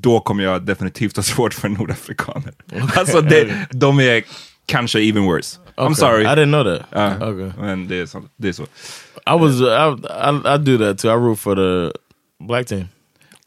då 0.00 0.20
kommer 0.20 0.44
jag 0.44 0.62
definitivt 0.62 1.16
ha 1.16 1.22
svårt 1.22 1.54
för 1.54 1.68
nordafrikaner. 1.68 2.52
Alltså 2.96 3.20
det, 3.20 3.66
de 3.70 4.00
är 4.00 4.22
kanske 4.66 5.00
even 5.00 5.22
worse. 5.24 5.58
I'm 5.78 5.94
sorry. 5.94 6.24
I 6.24 6.34
didn't 6.34 6.50
know 6.50 6.64
that. 6.64 6.86
Ja, 6.92 7.26
Okay. 7.26 7.50
Men 7.60 7.88
det 7.88 8.00
är, 8.00 8.06
så, 8.06 8.22
det 8.36 8.48
är 8.48 8.52
så. 8.52 8.62
I 8.62 9.38
was. 9.38 9.60
I, 9.60 9.64
I 9.64 10.54
I 10.54 10.58
do 10.58 10.78
that 10.78 10.98
too. 10.98 11.08
I 11.10 11.14
root 11.14 11.38
for 11.38 11.54
the 11.56 11.98
black 12.44 12.66
team, 12.66 12.88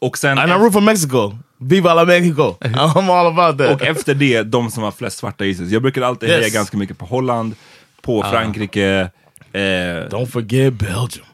Och 0.00 0.18
sen 0.18 0.38
and 0.38 0.50
I 0.50 0.54
root 0.54 0.72
for 0.72 0.80
Mexico. 0.80 1.38
Viva 1.58 1.94
la 1.94 2.04
Mexico! 2.04 2.56
I'm 2.60 3.10
all 3.10 3.26
about 3.38 3.58
that. 3.58 3.74
Och 3.74 3.82
efter 3.86 4.14
det, 4.14 4.42
de 4.42 4.70
som 4.70 4.82
har 4.82 4.90
flest 4.90 5.18
svarta 5.18 5.44
i 5.44 5.54
sig. 5.54 5.72
Jag 5.72 5.82
brukar 5.82 6.02
alltid 6.02 6.28
Yes. 6.28 6.38
heja 6.38 6.48
ganska 6.48 6.76
mycket 6.76 6.98
på 6.98 7.06
Holland, 7.06 7.54
på 8.00 8.22
Frankrike. 8.22 9.10
Eh, 9.52 9.58
Don't 9.60 10.26
forget 10.26 10.72
Belgium. 10.72 11.26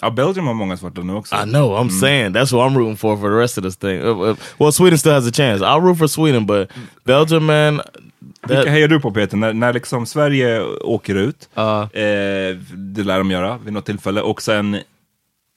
ja, 0.00 0.10
Belgium 0.10 0.46
har 0.46 0.54
många 0.54 0.76
svarta 0.76 1.00
nu 1.00 1.14
också. 1.14 1.36
I 1.36 1.42
know. 1.44 1.72
I'm 1.78 1.90
saying 2.00 2.32
that's 2.34 2.52
what 2.52 2.70
I'm 2.72 2.76
rooting 2.78 2.96
for 2.96 3.16
for 3.16 3.28
the 3.30 3.36
rest 3.36 3.58
of 3.58 3.64
this 3.64 3.76
thing. 3.76 4.00
Uh, 4.00 4.20
uh, 4.30 4.36
well, 4.58 4.72
Sweden 4.72 4.98
still 4.98 5.12
has 5.12 5.26
a 5.28 5.32
chance. 5.32 5.64
I'll 5.64 5.80
root 5.80 5.98
for 5.98 6.06
Sweden, 6.08 6.46
but 6.46 6.70
Belgium, 7.04 7.46
man. 7.46 7.80
Vilka 8.18 8.62
That, 8.62 8.72
hejar 8.72 8.88
du 8.88 9.00
på 9.00 9.10
Peter? 9.10 9.36
När, 9.36 9.52
när 9.52 9.72
liksom 9.72 10.06
Sverige 10.06 10.62
åker 10.64 11.14
ut, 11.14 11.48
eh, 11.54 12.58
det 12.74 13.04
lär 13.04 13.18
de 13.18 13.30
göra 13.30 13.58
vid 13.58 13.72
något 13.72 13.86
tillfälle, 13.86 14.20
och 14.20 14.42
sen 14.42 14.78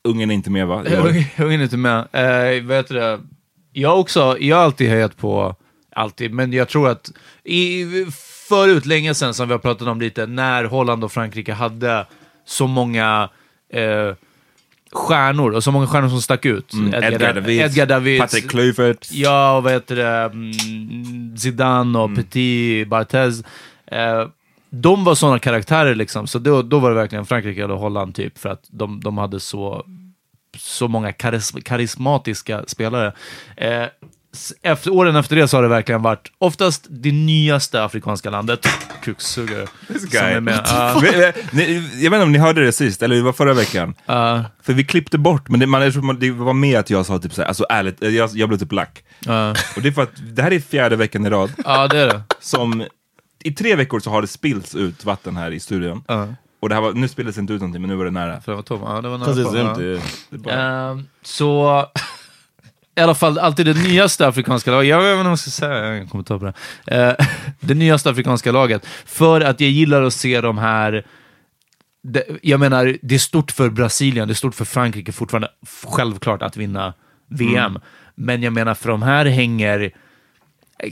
Ungern 0.04 0.32
är 0.32 0.36
inte 0.36 0.50
med 0.50 0.68
va? 0.68 0.84
Ungen 1.38 1.60
är 1.60 1.64
inte 1.64 1.78
med. 1.78 2.08
Eh, 2.12 2.76
heter 2.76 2.94
det? 2.94 3.20
Jag 3.74 4.00
också, 4.00 4.38
jag 4.40 4.58
har 4.58 4.64
alltid 4.64 4.90
hejat 4.90 5.18
på, 5.18 5.56
alltid, 5.96 6.34
men 6.34 6.54
jag 6.54 6.70
tror 6.70 6.90
att 6.90 7.12
i, 7.44 7.86
förut, 8.50 8.86
länge 8.86 9.14
sedan, 9.14 9.34
som 9.34 9.48
vi 9.48 9.54
har 9.54 9.60
pratat 9.60 9.88
om 9.88 10.02
lite, 10.02 10.26
när 10.26 10.64
Holland 10.64 11.04
och 11.04 11.12
Frankrike 11.12 11.54
hade 11.54 12.06
så 12.46 12.68
många 12.68 13.30
eh, 13.74 14.16
stjärnor, 14.92 15.52
och 15.52 15.64
så 15.64 15.72
många 15.72 15.88
stjärnor 15.88 16.10
som 16.10 16.22
stack 16.22 16.46
ut. 16.46 16.74
Mm, 16.74 17.04
Edgar 17.04 17.34
Davids, 17.34 17.64
Edgar 17.64 17.86
Davids 17.86 18.22
Patrik 18.22 18.50
Kluivert. 18.50 19.12
Ja, 19.12 19.58
och 19.58 19.64
vad 19.64 19.74
heter 19.74 19.96
det? 19.96 20.08
Mm, 20.08 21.38
Zidane 21.38 22.00
och 22.00 22.16
Petit, 22.16 22.88
Barthez. 22.88 23.44
Eh, 23.86 24.28
de 24.70 25.04
var 25.04 25.16
sådana 25.16 25.40
karaktärer 25.40 25.96
liksom, 25.96 26.28
så 26.28 26.40
då, 26.40 26.62
då 26.62 26.80
var 26.80 26.90
det 26.90 26.96
verkligen 26.96 27.26
Frankrike 27.26 27.64
eller 27.64 27.74
Holland 27.76 28.16
typ, 28.16 28.38
för 28.38 28.50
att 28.50 28.64
de, 28.70 29.00
de 29.00 29.18
hade 29.18 29.40
så, 29.40 29.86
så 30.58 30.88
många 30.88 31.12
karis, 31.14 31.54
karismatiska 31.66 32.64
spelare. 32.68 33.14
Eh, 33.58 33.86
efter, 34.62 34.92
åren 34.94 35.16
efter 35.16 35.36
det 35.36 35.48
så 35.48 35.58
har 35.58 35.62
det 35.64 35.70
verkligen 35.70 36.02
varit 36.02 36.32
oftast 36.38 36.86
det 36.90 37.12
nyaste 37.12 37.84
afrikanska 37.84 38.30
landet, 38.30 38.68
kuksugare, 39.04 39.68
som 39.88 40.10
guy. 40.12 40.22
är 40.22 40.40
med. 40.40 40.66
Ni- 41.52 41.74
Jag 42.04 42.12
vet 42.12 42.18
inte 42.18 42.24
om 42.24 42.32
ni 42.32 42.38
hörde 42.38 42.66
det 42.66 42.72
sist, 42.72 43.04
eller 43.04 43.16
det 43.16 43.22
var 43.22 43.34
förra 43.34 43.54
veckan. 43.54 43.94
ja, 44.06 44.44
För 44.64 44.74
vi 44.74 44.84
klippte 44.84 45.18
bort, 45.18 45.50
men 45.50 45.60
det, 45.60 45.66
man, 45.68 45.82
det 46.20 46.32
var 46.32 46.54
med 46.54 46.80
att 46.80 46.90
jag 46.90 47.06
sa 47.06 47.20
typ 47.20 47.34
såhär, 47.34 47.48
alltså 47.48 47.66
ärligt, 47.70 48.02
jag, 48.04 48.30
jag 48.34 48.50
blev 48.50 48.60
typ 48.60 48.72
lack. 48.72 49.04
ja. 49.20 49.50
Och 49.76 49.82
det 49.82 49.88
är 49.88 49.92
för 49.92 50.04
att 50.04 50.12
det 50.36 50.42
här 50.42 50.54
är 50.54 50.60
fjärde 50.60 50.96
veckan 50.96 51.26
i 51.26 51.30
rad 51.30 51.52
ja, 51.66 51.88
det 51.88 52.00
är 52.00 52.08
det. 52.08 52.22
som, 52.40 52.84
i 53.44 53.52
tre 53.52 53.76
veckor 53.76 54.00
så 54.00 54.10
har 54.10 54.22
det 54.22 54.28
spillts 54.28 54.76
ut 54.76 55.06
vatten 55.06 55.38
här 55.38 55.52
i 55.52 55.60
studion. 55.60 56.04
Och 56.62 56.70
det 56.70 56.76
här 56.76 56.82
var, 56.82 56.94
nu 56.94 57.08
spilldes 57.08 57.36
det 57.36 57.42
inte 57.42 57.54
ut 57.54 57.60
någonting, 57.62 57.82
men 57.82 57.90
nu 57.90 57.96
var 57.96 58.06
det 58.06 58.12
nära. 58.12 58.42
För 58.42 58.52
det 58.52 58.56
var 58.56 58.64
tom. 58.64 58.82
Ja, 58.86 59.02
det 59.02 59.10
var 59.10 59.18
nära 59.18 59.34
it's 59.34 59.52
på, 59.52 59.58
ja. 59.58 59.70
empty. 59.70 60.00
Det 60.30 60.36
är 60.36 60.40
bara- 60.40 61.04
så 61.24 61.86
i 62.96 63.02
alla 63.02 63.16
fall 63.16 63.40
alltid 63.40 63.66
det 63.66 63.74
nyaste 63.74 64.28
afrikanska 64.28 64.72
laget. 64.72 64.90
Jag 64.90 65.02
vet 65.02 65.12
inte 65.12 65.24
vad 65.24 65.32
jag 65.32 65.40
ska 65.40 65.52
säga, 65.52 65.86
jag 65.86 65.96
ingen 65.96 66.08
kommentar 66.08 66.40
på 66.40 66.46
det. 66.46 66.54
Eh, 66.86 67.26
det 67.60 67.74
nyaste 67.74 68.10
afrikanska 68.10 68.52
laget. 68.52 68.86
För 69.06 69.42
att 69.42 69.60
jag 69.60 69.70
gillar 69.70 70.02
att 70.02 70.14
se 70.14 70.42
de 70.42 70.58
här 70.58 71.06
det, 72.04 72.24
jag 72.42 72.60
menar, 72.60 72.98
det 73.02 73.16
är 73.16 73.20
stort 73.20 73.52
för 73.52 73.70
Brasilien, 73.70 74.28
det 74.28 74.32
är 74.32 74.36
stort 74.36 74.56
för 74.56 74.66
Frankrike 74.66 75.12
fortfarande, 75.12 75.50
självklart 75.88 76.42
att 76.42 76.58
vinna 76.58 76.94
VM. 77.28 77.80
Men 78.16 78.44
jag 78.44 78.54
menar, 78.54 78.74
för 78.74 78.90
de 78.90 79.02
här 79.02 79.26
hänger 79.26 79.92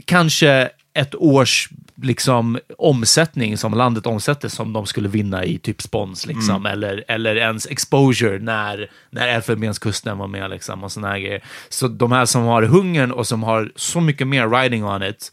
kanske 0.04 0.70
ett 0.94 1.14
års 1.14 1.68
liksom, 2.02 2.58
omsättning 2.78 3.56
som 3.56 3.74
landet 3.74 4.06
omsätter 4.06 4.48
som 4.48 4.72
de 4.72 4.86
skulle 4.86 5.08
vinna 5.08 5.44
i 5.44 5.58
typ 5.58 5.82
spons, 5.82 6.26
liksom, 6.26 6.66
eller, 6.66 7.04
eller 7.08 7.36
ens 7.36 7.66
exposure 7.66 8.38
när, 8.38 8.90
när 9.10 9.28
Elfenbenskusten 9.28 10.18
var 10.18 10.26
med. 10.26 10.50
Liksom, 10.50 10.84
och 10.84 10.92
såna 10.92 11.08
här 11.08 11.18
grejer. 11.18 11.44
Så 11.68 11.88
de 11.88 12.12
här 12.12 12.26
som 12.26 12.42
har 12.42 12.62
hungern 12.62 13.12
och 13.12 13.26
som 13.26 13.42
har 13.42 13.72
så 13.76 14.00
mycket 14.00 14.26
mer 14.26 14.48
riding 14.48 14.84
on 14.84 15.02
it, 15.02 15.32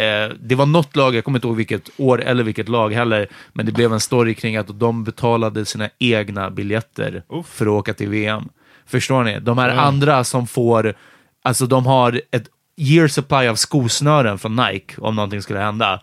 Eh, 0.00 0.32
det 0.40 0.54
var 0.54 0.66
något 0.66 0.96
lag, 0.96 1.14
jag 1.14 1.24
kommer 1.24 1.38
inte 1.38 1.48
ihåg 1.48 1.56
vilket 1.56 1.90
år 1.96 2.22
eller 2.22 2.44
vilket 2.44 2.68
lag 2.68 2.92
heller, 2.92 3.28
men 3.52 3.66
det 3.66 3.72
blev 3.72 3.92
en 3.92 4.00
story 4.00 4.34
kring 4.34 4.56
att 4.56 4.80
de 4.80 5.04
betalade 5.04 5.64
sina 5.64 5.88
egna 5.98 6.50
biljetter 6.50 7.22
för 7.46 7.66
att 7.66 7.72
åka 7.72 7.94
till 7.94 8.08
VM. 8.08 8.48
Förstår 8.86 9.24
ni? 9.24 9.40
De 9.40 9.58
här 9.58 9.68
andra 9.68 10.24
som 10.24 10.46
får, 10.46 10.94
alltså 11.42 11.66
de 11.66 11.86
har 11.86 12.20
ett 12.30 12.46
year 12.80 13.08
supply 13.08 13.46
av 13.48 13.54
skosnören 13.56 14.38
från 14.38 14.56
Nike 14.56 14.94
om 15.00 15.16
någonting 15.16 15.42
skulle 15.42 15.58
hända. 15.58 16.00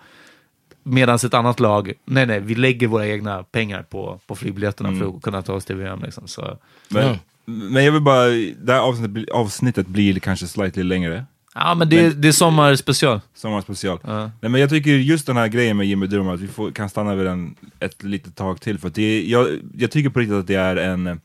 Medan 0.84 1.16
ett 1.16 1.34
annat 1.34 1.60
lag, 1.60 1.94
nej 2.06 2.26
nej, 2.26 2.40
vi 2.40 2.56
lägger 2.56 2.88
våra 2.88 3.08
egna 3.08 3.44
pengar 3.44 3.84
på, 3.84 4.20
på 4.28 4.36
flygbiljetterna 4.36 5.00
för 5.00 5.16
att 5.18 5.22
kunna 5.22 5.42
ta 5.42 5.54
oss 5.54 5.66
till 5.66 5.76
VM. 5.76 6.02
Liksom, 6.04 6.28
så. 6.28 6.58
Men, 6.90 7.16
men 7.46 7.86
jag 7.86 7.92
vill 7.92 8.02
bara, 8.02 8.26
det 8.62 8.74
här 8.74 8.80
avsnittet, 8.80 9.12
blir- 9.12 9.34
avsnittet 9.34 9.88
blir 9.88 10.20
kanske 10.20 10.48
slightly 10.48 10.84
längre. 10.84 11.26
Ja, 11.56 11.76
men 11.76 11.90
det, 11.90 12.10
det 12.22 12.28
är 12.28 12.32
sommarspecial. 12.32 13.22
Sommarspecial. 13.36 14.00
Nej, 14.04 14.30
men 14.52 14.62
jag 14.62 14.70
tycker 14.70 14.92
just 14.92 15.28
den 15.28 15.38
här 15.38 15.48
grejen 15.48 15.78
med 15.78 15.88
Jimmy 15.88 16.08
Durmaz, 16.08 16.34
att 16.34 16.40
vi 16.42 16.48
får, 16.48 16.72
kan 16.72 16.90
stanna 16.90 17.16
vid 17.16 17.26
den 17.26 17.56
ett 17.80 18.04
litet 18.04 18.36
tag 18.36 18.62
till. 18.62 18.80
För 18.80 18.88
att 18.88 18.96
det 18.96 19.02
är, 19.02 19.22
jag, 19.32 19.48
jag 19.78 19.92
tycker 19.92 20.10
på 20.10 20.20
riktigt 20.20 20.38
att 20.38 20.48
det 20.48 20.56
är 20.56 20.76
en... 20.76 21.20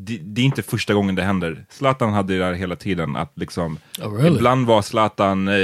Det, 0.00 0.18
det 0.22 0.40
är 0.40 0.44
inte 0.44 0.62
första 0.62 0.94
gången 0.94 1.14
det 1.14 1.22
händer. 1.22 1.64
Zlatan 1.68 2.12
hade 2.12 2.32
det 2.32 2.38
där 2.44 2.52
hela 2.52 2.76
tiden, 2.76 3.16
att 3.16 3.32
liksom... 3.34 3.78
Ibland 4.26 4.66
var 4.66 4.82
Zlatan 4.82 5.48
eh, 5.48 5.54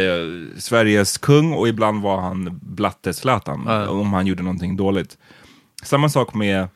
Sveriges 0.59 1.18
kung 1.18 1.53
och 1.53 1.68
ibland 1.68 2.03
var 2.03 2.20
han 2.20 2.59
blatte 2.62 3.12
Zlatan, 3.14 3.68
om 3.89 4.12
han 4.12 4.26
gjorde 4.26 4.43
någonting 4.43 4.76
dåligt. 4.76 5.18
Samma 5.82 6.09
sak 6.09 6.35
med... 6.35 6.68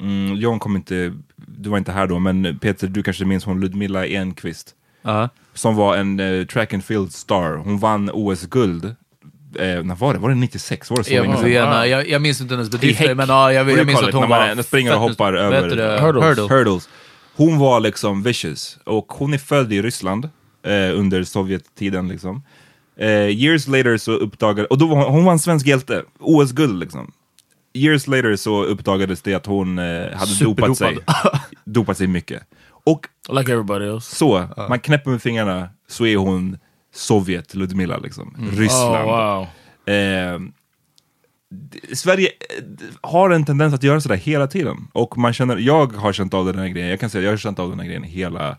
Mm, 0.00 0.36
John 0.36 0.58
kom 0.58 0.76
inte... 0.76 1.12
Du 1.36 1.70
var 1.70 1.78
inte 1.78 1.92
här 1.92 2.06
då, 2.06 2.18
men 2.18 2.58
Peter, 2.58 2.88
du 2.88 3.02
kanske 3.02 3.24
minns 3.24 3.44
hon 3.44 3.60
Ludmilla 3.60 4.06
Enqvist 4.06 4.74
Ja. 5.02 5.28
som 5.54 5.76
var 5.76 5.96
en 5.96 6.20
eh, 6.20 6.46
track 6.46 6.74
and 6.74 6.84
field 6.84 7.12
star. 7.12 7.56
Hon 7.56 7.78
vann 7.78 8.10
OS-guld. 8.12 8.96
Eh, 9.58 9.82
när 9.84 9.94
var 9.94 10.12
det? 10.14 10.18
Var 10.20 10.28
det 10.28 10.34
96? 10.34 10.90
Var 10.90 10.96
det 10.96 11.04
så 11.04 11.12
Jag, 11.14 11.22
länge 11.22 11.34
var, 11.34 11.42
sedan? 11.42 11.52
jag, 11.52 11.88
jag, 11.88 12.08
jag 12.08 12.22
minns 12.22 12.40
inte 12.40 12.54
hennes 12.54 12.70
bedrifter, 12.70 13.14
men 13.14 13.28
ja, 13.28 13.52
jag, 13.52 13.66
do 13.66 13.70
jag 13.70 13.76
you 13.78 13.86
minns 13.86 14.02
att 14.02 14.12
hon 14.12 14.20
När 14.22 14.28
var... 14.28 14.54
man- 14.54 14.64
springer 14.64 14.94
och 14.94 15.00
hoppar 15.00 15.32
över-? 15.32 15.62
Hurdles. 16.00 16.00
Hurdle. 16.00 16.42
Hurdles. 16.56 16.88
Hon 17.36 17.58
var 17.58 17.80
liksom 17.80 18.22
vicious. 18.22 18.78
Och 18.84 19.06
hon 19.12 19.34
är 19.34 19.38
född 19.38 19.72
i 19.72 19.82
Ryssland 19.82 20.24
eh, 20.66 20.98
under 20.98 21.24
Sovjettiden 21.24 22.08
liksom. 22.08 22.42
Eh, 22.98 23.08
years 23.28 23.66
later 23.68 23.96
så 23.96 24.12
uppdagade, 24.12 24.68
och 24.68 24.78
då 24.78 24.86
var 24.86 24.96
hon, 24.96 25.12
hon 25.14 25.24
var 25.24 25.32
en 25.32 25.38
svensk 25.38 25.66
hjälte. 25.66 26.02
OS-guld 26.20 26.78
liksom. 26.80 27.12
years 27.74 28.06
later 28.06 28.36
så 28.36 28.64
uppdagades 28.64 29.22
det 29.22 29.34
att 29.34 29.46
hon 29.46 29.78
eh, 29.78 29.84
hade 30.16 30.34
dopat 30.44 30.76
sig. 30.78 30.98
dopat 31.64 31.98
sig 31.98 32.06
mycket. 32.06 32.42
Och 32.84 33.06
Like 33.28 33.52
everybody 33.52 33.86
else. 33.86 34.16
så, 34.16 34.48
man 34.68 34.80
knäpper 34.80 35.10
med 35.10 35.22
fingrarna 35.22 35.68
så 35.88 36.06
är 36.06 36.16
hon 36.16 36.58
Sovjet 36.92 37.54
Ludmilla 37.54 37.98
liksom. 37.98 38.36
Ryssland. 38.52 39.08
Oh, 39.08 39.46
wow. 39.86 39.94
Eh, 39.94 40.40
Sverige 41.92 42.28
eh, 42.28 42.64
har 43.00 43.30
en 43.30 43.44
tendens 43.44 43.74
att 43.74 43.82
göra 43.82 44.00
sådär 44.00 44.16
hela 44.16 44.46
tiden. 44.46 44.88
Och 44.92 45.18
man 45.18 45.32
känner, 45.32 45.56
jag 45.56 45.92
har 45.92 46.12
känt 46.12 46.34
av 46.34 46.46
den 46.46 46.58
här 46.58 46.68
grejen, 46.68 46.88
jag 46.88 47.00
kan 47.00 47.10
säga 47.10 47.20
att 47.20 47.24
jag 47.24 47.32
har 47.32 47.36
känt 47.36 47.58
av 47.58 47.70
den 47.70 47.78
här 47.78 47.86
grejen 47.86 48.02
hela, 48.02 48.56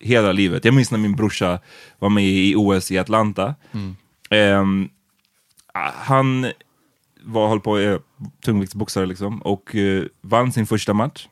hela 0.00 0.32
livet. 0.32 0.64
Jag 0.64 0.74
minns 0.74 0.90
när 0.90 0.98
min 0.98 1.16
brorsa 1.16 1.60
var 1.98 2.08
med 2.08 2.24
i 2.24 2.54
OS 2.56 2.90
i 2.90 2.98
Atlanta. 2.98 3.54
Ehm, 4.30 4.88
ah, 5.74 5.90
han 5.94 6.46
var, 7.22 7.48
höll 7.48 7.60
på 7.60 7.76
att 7.76 8.02
tungviktsboxare 8.44 9.06
liksom, 9.06 9.42
och 9.42 9.74
eh, 9.74 10.04
vann 10.20 10.52
sin 10.52 10.66
första 10.66 10.92
match. 10.92 11.28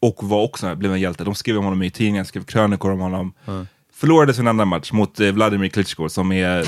Och 0.00 0.28
var 0.28 0.42
också, 0.42 0.74
blev 0.74 0.92
en 0.92 1.00
hjälte. 1.00 1.24
De 1.24 1.34
skrev 1.34 1.58
om 1.58 1.64
honom 1.64 1.82
i 1.82 1.90
tidningen, 1.90 2.24
skrev 2.24 2.44
krönikor 2.44 2.90
om 2.90 3.00
honom. 3.00 3.32
Förlorade 4.00 4.34
sin 4.34 4.48
andra 4.48 4.64
match 4.64 4.92
mot 4.92 5.20
eh, 5.20 5.28
Vladimir 5.32 5.68
Klitschko 5.68 6.08
som 6.08 6.32
är, 6.32 6.64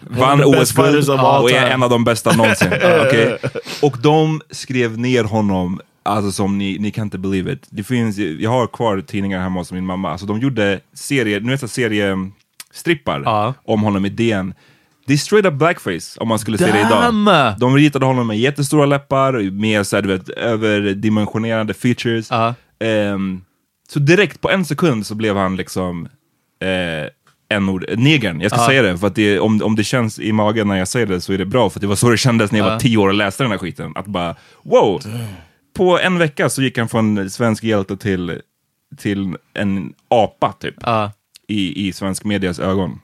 vann 0.00 0.38
the 0.38 0.58
best 0.58 0.78
OS-guld 0.78 1.10
och 1.10 1.50
är 1.50 1.66
en 1.70 1.82
av 1.82 1.90
de 1.90 2.04
bästa 2.04 2.32
någonsin. 2.36 2.68
Okej? 3.06 3.38
Och 3.82 3.96
de 4.02 4.40
skrev 4.50 4.98
ner 4.98 5.24
honom, 5.24 5.80
alltså 6.02 6.32
som 6.32 6.58
ni, 6.58 6.78
ni 6.78 6.90
kan 6.90 7.04
inte 7.04 7.18
believe 7.18 7.52
it. 7.52 7.66
Det 7.70 7.82
finns, 7.84 8.18
jag 8.18 8.50
har 8.50 8.66
kvar 8.66 9.00
tidningar 9.00 9.40
hemma 9.42 9.60
hos 9.60 9.72
min 9.72 9.86
mamma, 9.86 10.10
alltså 10.10 10.26
de 10.26 10.38
gjorde 10.40 10.80
serier, 10.94 11.40
nu 11.40 11.56
vet 11.56 11.70
seriestrippar 11.70 13.22
Ja. 13.24 13.54
om 13.64 13.82
honom 13.82 14.04
i 14.06 14.08
DN. 14.08 14.54
Det 15.06 15.12
är 15.12 15.16
straight 15.18 15.46
up 15.46 15.54
blackface 15.54 16.20
om 16.20 16.28
man 16.28 16.38
skulle 16.38 16.58
se 16.58 16.72
det 16.72 16.80
idag. 16.80 17.02
Damn! 17.02 17.54
De 17.58 17.76
ritade 17.76 18.06
honom 18.06 18.26
med 18.26 18.38
jättestora 18.38 18.86
läppar, 18.86 19.50
med 19.50 19.86
så 19.86 19.96
här, 19.96 20.02
du 20.02 20.08
vet, 20.08 20.28
överdimensionerade 20.28 21.74
features. 21.74 22.30
Ja. 22.30 22.54
Ehm, 22.80 23.40
så 23.88 23.98
direkt 23.98 24.40
på 24.40 24.50
en 24.50 24.64
sekund 24.64 25.06
så 25.06 25.14
blev 25.14 25.36
han 25.36 25.56
liksom 25.56 26.08
eh, 26.60 27.08
en 27.48 27.68
ord, 27.68 27.84
negern. 27.98 28.40
Jag 28.40 28.50
ska 28.50 28.60
Ja. 28.60 28.66
säga 28.66 28.82
det, 28.82 28.98
för 28.98 29.06
att 29.06 29.14
det, 29.14 29.38
om, 29.40 29.62
om 29.62 29.76
det 29.76 29.84
känns 29.84 30.18
i 30.18 30.32
magen 30.32 30.68
när 30.68 30.76
jag 30.76 30.88
säger 30.88 31.06
det 31.06 31.20
så 31.20 31.32
är 31.32 31.38
det 31.38 31.44
bra, 31.46 31.70
för 31.70 31.80
det 31.80 31.86
var 31.86 31.96
så 31.96 32.10
det 32.10 32.16
kändes 32.18 32.52
när 32.52 32.58
jag 32.58 32.68
Ja. 32.68 32.72
var 32.72 32.80
tio 32.80 32.96
år 32.96 33.08
och 33.08 33.14
läste 33.14 33.44
den 33.44 33.50
här 33.50 33.58
skiten. 33.58 33.92
Att 33.94 34.06
bara, 34.06 34.36
wow! 34.62 35.00
På 35.74 35.98
en 35.98 36.18
vecka 36.18 36.48
så 36.50 36.62
gick 36.62 36.78
han 36.78 36.88
från 36.88 37.30
svensk 37.30 37.64
hjälte 37.64 37.96
till, 37.96 38.40
till 38.96 39.36
en 39.54 39.92
apa 40.08 40.52
typ, 40.52 40.74
Ja. 40.80 41.12
i, 41.46 41.88
i 41.88 41.92
svensk 41.92 42.24
medias 42.24 42.58
ögon. 42.58 43.00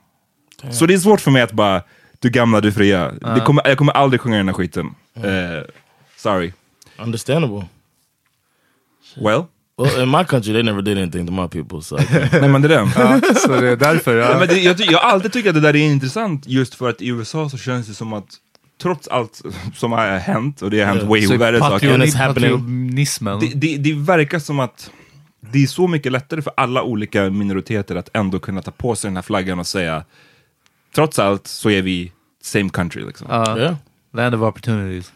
Så 0.71 0.85
det 0.85 0.93
är 0.93 0.97
svårt 0.97 1.21
för 1.21 1.31
mig 1.31 1.41
att 1.41 1.51
bara, 1.51 1.81
du 2.19 2.29
gamla, 2.29 2.61
du 2.61 2.71
fria. 2.71 3.11
Det 3.35 3.41
kommer, 3.45 3.67
jag 3.67 3.77
kommer 3.77 3.93
aldrig 3.93 4.21
sjunga 4.21 4.37
den 4.37 4.47
här 4.47 4.53
skiten. 4.53 4.95
Eh, 5.15 5.63
sorry. 6.17 6.51
Understandable. 6.97 7.65
Well, 9.21 9.43
Well, 9.77 10.01
in 10.03 10.09
my 10.09 10.23
country, 10.23 10.53
they 10.53 10.63
never 10.63 10.81
did 10.81 10.97
anything 10.97 11.27
to 11.27 11.33
my 11.33 11.47
people. 11.47 11.81
So 11.81 11.97
nej 12.31 12.49
men 12.49 12.61
det 12.61 12.75
är 12.75 12.79
den. 12.79 13.35
Så 13.35 13.47
det 13.61 13.69
är 13.69 13.75
därför. 13.75 14.17
Ja, 14.17 14.31
Ja. 14.31 14.39
men 14.39 14.47
det, 14.47 14.59
jag, 14.61 14.99
har 14.99 15.09
alltid 15.11 15.33
tyckt 15.33 15.47
att 15.47 15.53
det 15.53 15.59
där 15.61 15.75
är 15.75 15.79
intressant 15.91 16.47
just 16.47 16.75
för 16.75 16.89
att 16.89 17.01
i 17.01 17.07
USA 17.07 17.49
så 17.49 17.57
känns 17.57 17.87
det 17.87 17.93
som 17.93 18.13
att 18.13 18.25
trots 18.81 19.07
allt 19.07 19.41
som 19.75 19.91
har 19.91 20.17
hänt, 20.17 20.61
och 20.61 20.69
det 20.71 20.79
har 20.79 20.87
hänt 20.87 21.01
Ja. 21.03 21.09
way 21.09 21.21
Så 21.21 21.37
värre 21.37 21.59
saker, 21.59 22.07
patrionismen. 22.29 23.39
det, 23.39 23.51
det, 23.55 23.77
det 23.77 23.93
verkar 23.93 24.39
som 24.39 24.59
att 24.59 24.91
det 25.51 25.63
är 25.63 25.67
så 25.67 25.87
mycket 25.87 26.11
lättare 26.11 26.41
för 26.41 26.53
alla 26.57 26.83
olika 26.83 27.29
minoriteter 27.29 27.95
att 27.95 28.09
ändå 28.13 28.39
kunna 28.39 28.61
ta 28.61 28.71
på 28.71 28.95
sig 28.95 29.07
den 29.09 29.15
här 29.17 29.23
flaggan 29.23 29.59
och 29.59 29.67
säga 29.67 30.03
trots 30.95 31.19
allt 31.19 31.47
så 31.47 31.69
är 31.69 31.81
vi 31.81 32.11
same 32.43 32.69
country 32.69 33.05
liksom. 33.05 33.27
Ja. 33.29 33.57
yeah. 33.57 33.75
Land 34.13 34.35
of 34.35 34.41
opportunities. 34.41 35.11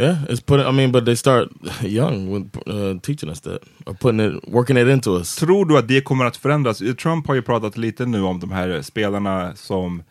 Yeah, 0.00 0.24
it's 0.28 0.40
putting. 0.40 0.66
I 0.66 0.72
mean, 0.72 0.92
but 0.92 1.04
they 1.04 1.16
start 1.16 1.48
young 1.82 2.30
with 2.30 2.56
uh, 2.68 3.00
teaching 3.00 3.30
us 3.30 3.40
that 3.40 3.62
or 3.86 3.94
putting 3.94 4.20
it, 4.20 4.48
working 4.48 4.76
it 4.76 4.88
into 4.88 5.18
us. 5.18 5.36
Tror 5.36 5.64
du 5.64 5.78
att 5.78 5.88
det 5.88 6.00
kommer 6.00 6.24
att 6.24 6.36
förändras? 6.36 6.78
Trump 6.98 7.26
har 7.26 7.34
ju 7.34 7.42
pratat 7.42 7.76
lite 7.76 8.06
nu 8.06 8.22
om 8.22 8.40
de 8.40 8.52
här 8.52 8.82
spelarna 8.82 9.56
som, 9.56 10.02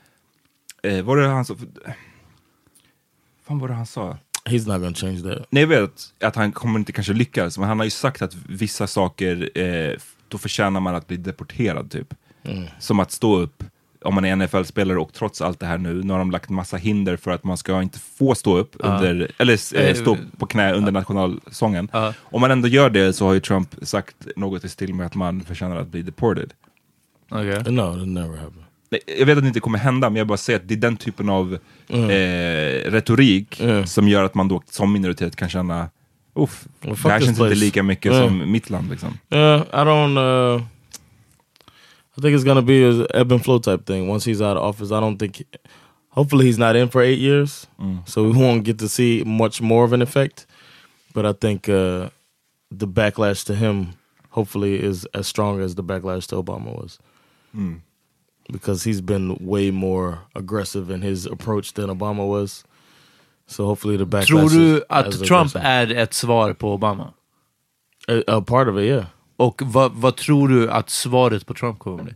eh, 0.84 1.02
var 1.02 1.18
det 1.18 1.28
han 1.28 1.46
som, 1.46 1.58
fan 3.48 3.60
var 3.60 3.68
det 3.68 3.74
han 3.74 3.86
sa? 3.86 4.18
He's 4.46 4.68
not 4.68 4.82
gonna 4.82 4.94
change 4.94 5.22
that. 5.22 5.48
Nej, 5.50 5.64
jag 5.64 5.68
vet 5.68 6.14
att 6.24 6.36
han 6.36 6.52
kommer 6.52 6.80
inte 6.80 6.92
kanske 6.92 7.14
lyckas, 7.14 7.58
men 7.58 7.68
han 7.68 7.80
har 7.80 7.86
ju 7.86 7.92
sagt 7.92 8.22
att 8.22 8.36
vissa 8.50 8.88
saker, 8.88 9.50
eh, 9.58 9.94
då 10.28 10.38
förtjänar 10.38 10.80
man 10.80 10.96
att 10.96 11.08
bli 11.08 11.18
deporterad 11.18 11.92
typ. 11.92 12.14
Som 12.80 13.00
att 13.00 13.12
stå 13.12 13.38
upp, 13.38 13.64
om 14.02 14.16
man 14.16 14.26
är 14.26 14.36
NFL-spelare 14.36 14.98
och 15.00 15.14
trots 15.14 15.41
allt 15.41 15.60
det 15.60 15.66
här 15.66 15.78
nu, 15.78 16.04
nu 16.04 16.12
har 16.14 16.20
de 16.20 16.32
lagt 16.32 16.50
massa 16.50 16.78
hinder 16.78 17.18
för 17.18 17.32
att 17.32 17.43
man 17.43 17.58
ska 17.58 17.82
inte 17.82 18.00
få 18.00 18.36
stå 18.36 18.58
upp, 18.58 18.76
under, 18.80 19.32
eller 19.38 19.80
eh, 19.80 19.93
stå 19.95 20.18
på 20.38 20.45
knä 20.45 20.74
under 20.74 20.91
nationalsången. 20.91 21.89
Ja. 21.93 22.14
Om 22.22 22.41
man 22.41 22.52
ändå 22.52 22.68
gör 22.68 22.89
det 22.89 23.14
så 23.14 23.26
har 23.26 23.34
ju 23.34 23.39
Trump 23.39 23.76
sagt 23.82 24.16
något 24.36 24.64
i 24.64 24.70
stil 24.70 24.93
med 24.93 25.06
att 25.06 25.16
man 25.16 25.41
förtjänar 25.41 25.76
att 25.76 25.88
bli 25.88 26.02
deported. 26.02 26.54
Okej. 27.30 27.64
No, 27.74 27.82
it'll 27.82 28.06
never 28.06 28.38
happen. 28.38 28.64
Nej, 28.89 29.02
Jag 29.20 29.26
vet 29.26 29.38
att 29.38 29.43
det 29.43 29.48
inte 29.48 29.60
kommer 29.60 29.80
hända, 29.80 30.10
men 30.10 30.16
jag 30.18 30.28
bara 30.28 30.38
säger 30.38 30.60
att 30.60 30.68
det 30.68 30.74
är 30.74 30.78
den 30.78 30.98
typen 30.98 31.30
av 31.30 31.58
eh, 31.89 32.91
retorik 32.91 33.60
Mm. 33.62 33.88
som 33.88 34.08
gör 34.08 34.24
att 34.24 34.36
man 34.36 34.48
då 34.48 34.62
som 34.70 34.93
minoritet 34.93 35.36
kan 35.36 35.50
känna 35.50 35.89
Uff, 36.36 36.66
Well, 36.82 36.95
det 37.04 37.10
här 37.10 37.20
känns 37.20 37.30
inte 37.30 37.38
place." 37.39 37.56
lika 37.56 37.84
mycket 37.84 38.12
Mm. 38.14 38.28
som 38.28 38.52
mitt 38.52 38.70
land 38.70 38.89
liksom. 38.89 39.18
Yeah, 39.30 39.62
I 39.62 39.64
don't. 39.76 40.62
I 42.18 42.22
think 42.22 42.34
it's 42.34 42.43
gonna 42.43 42.61
be 42.63 42.84
a 42.84 43.05
ebb 43.13 43.32
and 43.32 43.43
flow 43.43 43.59
type 43.59 43.86
thing. 43.86 44.07
Once 44.07 44.26
he's 44.26 44.41
out 44.41 44.57
of 44.57 44.63
office, 44.63 44.91
I 44.91 44.99
don't 44.99 45.18
think. 45.18 45.43
Hopefully, 46.09 46.45
he's 46.45 46.57
not 46.57 46.76
in 46.76 46.89
for 46.89 47.01
eight 47.03 47.20
years, 47.20 47.68
so 48.05 48.24
we 48.24 48.32
won't 48.32 48.63
get 48.63 48.80
to 48.80 48.89
see 48.89 49.24
much 49.24 49.61
more 49.61 49.84
of 49.84 49.93
an 49.93 50.01
effect. 50.01 50.47
But 51.13 51.26
I 51.28 51.34
think 51.34 51.70
uh, 51.70 52.09
the 52.72 52.88
backlash 52.88 53.45
to 53.45 53.55
him, 53.55 53.93
hopefully, 54.32 54.82
is 54.84 55.05
as 55.13 55.28
strong 55.28 55.61
as 55.61 55.76
the 55.76 55.84
backlash 55.84 56.26
to 56.28 56.36
Obama 56.41 56.76
was, 56.76 56.97
because 58.51 58.84
he's 58.84 58.99
been 59.01 59.38
way 59.39 59.70
more 59.72 60.22
aggressive 60.36 60.89
in 60.89 61.01
his 61.03 61.28
approach 61.28 61.74
than 61.74 61.89
Obama 61.89 62.28
was. 62.28 62.63
So 63.45 63.65
hopefully, 63.65 63.97
the 63.97 64.07
backlash. 64.07 64.28
Tror 64.28 64.49
du 64.49 64.84
att 64.89 65.24
Trump 65.24 65.55
är 65.55 65.91
ett 65.91 66.13
svar 66.13 66.53
på 66.53 66.74
Obama? 66.78 67.13
a, 68.07 68.24
a 68.28 68.41
part 68.41 68.68
of 68.68 68.78
it? 68.78 68.86
Yeah, 68.86 69.05
Och 69.38 69.62
vad, 69.66 69.92
vad 69.92 70.16
tror 70.16 70.48
du 70.48 70.72
att 70.72 70.90
svaret 70.90 71.46
på 71.46 71.54
Trump 71.54 71.80
kommer 71.80 72.04
bli? 72.04 72.14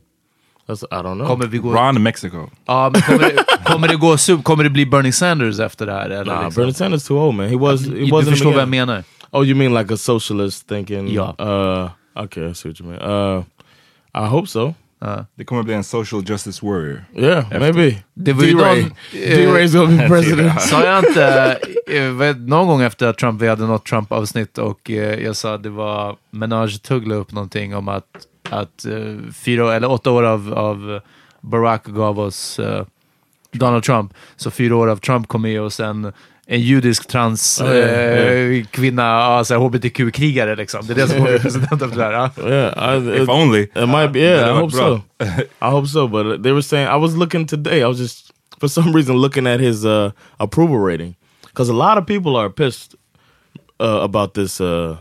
that's 0.68 0.84
I 0.92 1.02
don't 1.04 1.16
know. 1.16 1.28
Kommer 1.28 1.48
vi 1.48 1.58
gå... 1.58 1.74
Ron 1.74 2.04
Mexico. 2.04 2.50
Ja, 2.66 2.90
men 2.94 3.02
kommer, 3.02 3.20
det, 3.20 3.46
kommer, 3.66 3.88
det 3.88 3.96
gå 3.96 4.18
sub, 4.18 4.44
kommer 4.44 4.64
det 4.64 4.70
bli 4.70 4.86
Bernie 4.86 5.12
Sanders 5.12 5.60
efter 5.60 5.86
det 5.86 5.94
här? 5.94 6.10
Eller 6.10 6.26
Nah, 6.26 6.46
liksom? 6.46 6.62
Bernie 6.62 6.74
Sanders 6.74 7.04
too 7.04 7.20
old, 7.20 7.36
man. 7.36 7.48
He 7.50 7.58
was. 7.58 7.86
He 7.86 7.94
du 7.94 8.06
wasn't. 8.06 8.30
förstår 8.30 8.52
vad 8.52 8.62
jag 8.62 8.70
menar? 8.70 9.04
Oh, 9.32 9.46
you 9.46 9.56
mean 9.56 9.74
like 9.74 9.94
a 9.94 9.98
socialist 9.98 10.68
thinking? 10.68 11.08
Yeah. 11.08 11.30
Uh, 11.40 11.90
okay, 12.24 12.50
I 12.50 12.54
see 12.54 12.70
what 12.70 12.80
you 12.80 12.90
mean. 12.90 13.02
Uh, 13.02 13.44
I 14.14 14.28
hope 14.28 14.48
so. 14.48 14.74
Det 15.36 15.46
kommer 15.46 15.64
bli 15.64 15.74
en 15.74 15.84
social 15.84 16.24
justice 16.30 16.66
warrior. 16.66 17.06
Yeah, 17.16 17.46
maybe. 17.60 18.04
Det 18.14 18.34
var 18.34 18.44
ju 18.44 18.54
D-Ray. 18.58 18.86
D-Ray's 19.12 19.78
gonna 19.78 19.98
be 20.02 20.08
president. 20.16 20.62
Sa 20.62 20.84
jag 20.86 21.06
inte 21.06 21.58
någon 22.38 22.68
gång 22.68 22.82
efter 22.82 23.08
att 23.08 23.18
Trump, 23.18 23.42
vi 23.42 23.48
hade 23.48 23.64
något 23.68 23.86
Trump-avsnitt 23.86 24.58
och 24.58 24.92
eh, 24.92 25.24
jag 25.24 25.36
sa 25.36 25.54
att 25.54 25.64
det 25.64 25.70
var 25.70 26.16
Menage 26.32 26.84
Tugg 26.84 27.12
upp 27.12 27.32
någonting 27.32 27.76
om 27.76 27.88
att, 27.88 28.28
att 28.50 28.86
eh, 28.86 29.34
fyra 29.46 29.76
eller 29.76 29.92
åtta 29.92 30.12
år 30.12 30.24
av, 30.24 30.54
av 30.54 31.00
Barack 31.42 31.86
gav 31.86 32.20
oss 32.20 32.60
eh, 32.60 32.86
Donald 33.52 33.84
Trump, 33.84 34.14
så 34.36 34.52
fyra 34.52 34.76
år 34.76 34.90
av 34.90 34.98
Trump 34.98 35.28
kom 35.28 35.42
med 35.42 35.62
och 35.62 35.74
sen 35.74 36.14
en 36.46 36.62
judisk 36.62 37.08
trans 37.08 37.62
Ja, 37.64 37.74
ja, 37.74 37.88
eh, 37.88 38.66
kvinna, 38.66 39.06
alltså 39.06 39.56
hbtq-krigare 39.56 40.56
liksom. 40.56 40.88
Det 40.88 40.94
är 40.94 40.96
det 40.96 41.08
som 41.08 41.18
kommer 41.18 41.40
president 41.40 41.82
efter 41.82 41.98
det 41.98 42.04
här. 42.04 42.12
ja. 42.12 42.30
Yeah, 42.50 43.08
I, 43.08 43.22
If 43.24 43.30
only. 43.30 43.62
it 43.64 43.90
might 43.90 44.12
be. 44.12 44.20
Yeah, 44.20 44.50
I 44.50 44.60
hope 44.60 44.76
so. 44.76 45.02
I 45.62 45.70
hope 45.70 45.88
so. 45.88 46.08
But 46.08 46.44
they 46.44 46.52
were 46.52 46.62
saying 46.62 46.88
I 46.88 46.98
was 47.02 47.16
looking 47.16 47.48
today. 47.48 47.82
I 47.82 47.86
was 47.86 48.00
just 48.00 48.32
for 48.60 48.68
some 48.70 48.94
reason 48.94 49.22
looking 49.22 49.48
at 49.48 49.60
his 49.60 49.86
uh, 49.86 50.12
approval 50.40 50.78
rating 50.78 51.16
because 51.52 51.70
a 51.70 51.74
lot 51.74 51.98
of 51.98 52.06
people 52.06 52.36
are 52.36 52.50
pissed 52.50 52.96
uh, 53.80 54.00
about 54.02 54.34
this. 54.34 54.62
Uh, 54.62 54.98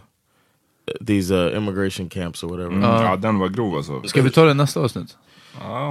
these 1.00 1.30
uh, 1.30 1.52
immigration 1.54 2.08
camps 2.08 2.42
or 2.42 2.48
whatever. 2.48 2.70
Mm. 2.70 2.82
ja, 2.82 3.16
den 3.16 3.38
var 3.38 3.48
grov 3.48 3.74
alltså. 3.76 4.02
Ska 4.04 4.22
vi 4.22 4.30
ta 4.30 4.44
det 4.44 4.54
nästa 4.54 4.80
avsnitt? 4.80 5.16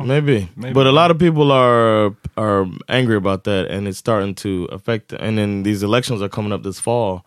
Maybe. 0.06 0.48
Maybe. 0.56 0.74
but 0.74 0.88
a 0.88 0.92
lot 0.92 1.12
of 1.12 1.20
people 1.20 1.52
are 1.52 2.16
are 2.38 2.66
angry 2.88 3.16
about 3.16 3.44
that, 3.44 3.68
and 3.70 3.88
it's 3.88 3.98
starting 3.98 4.36
to 4.36 4.68
affect. 4.72 5.14
And 5.14 5.38
then 5.38 5.64
these 5.64 5.84
elections 5.84 6.22
are 6.22 6.30
coming 6.30 6.54
up 6.54 6.64
this 6.64 6.80
fall 6.80 7.24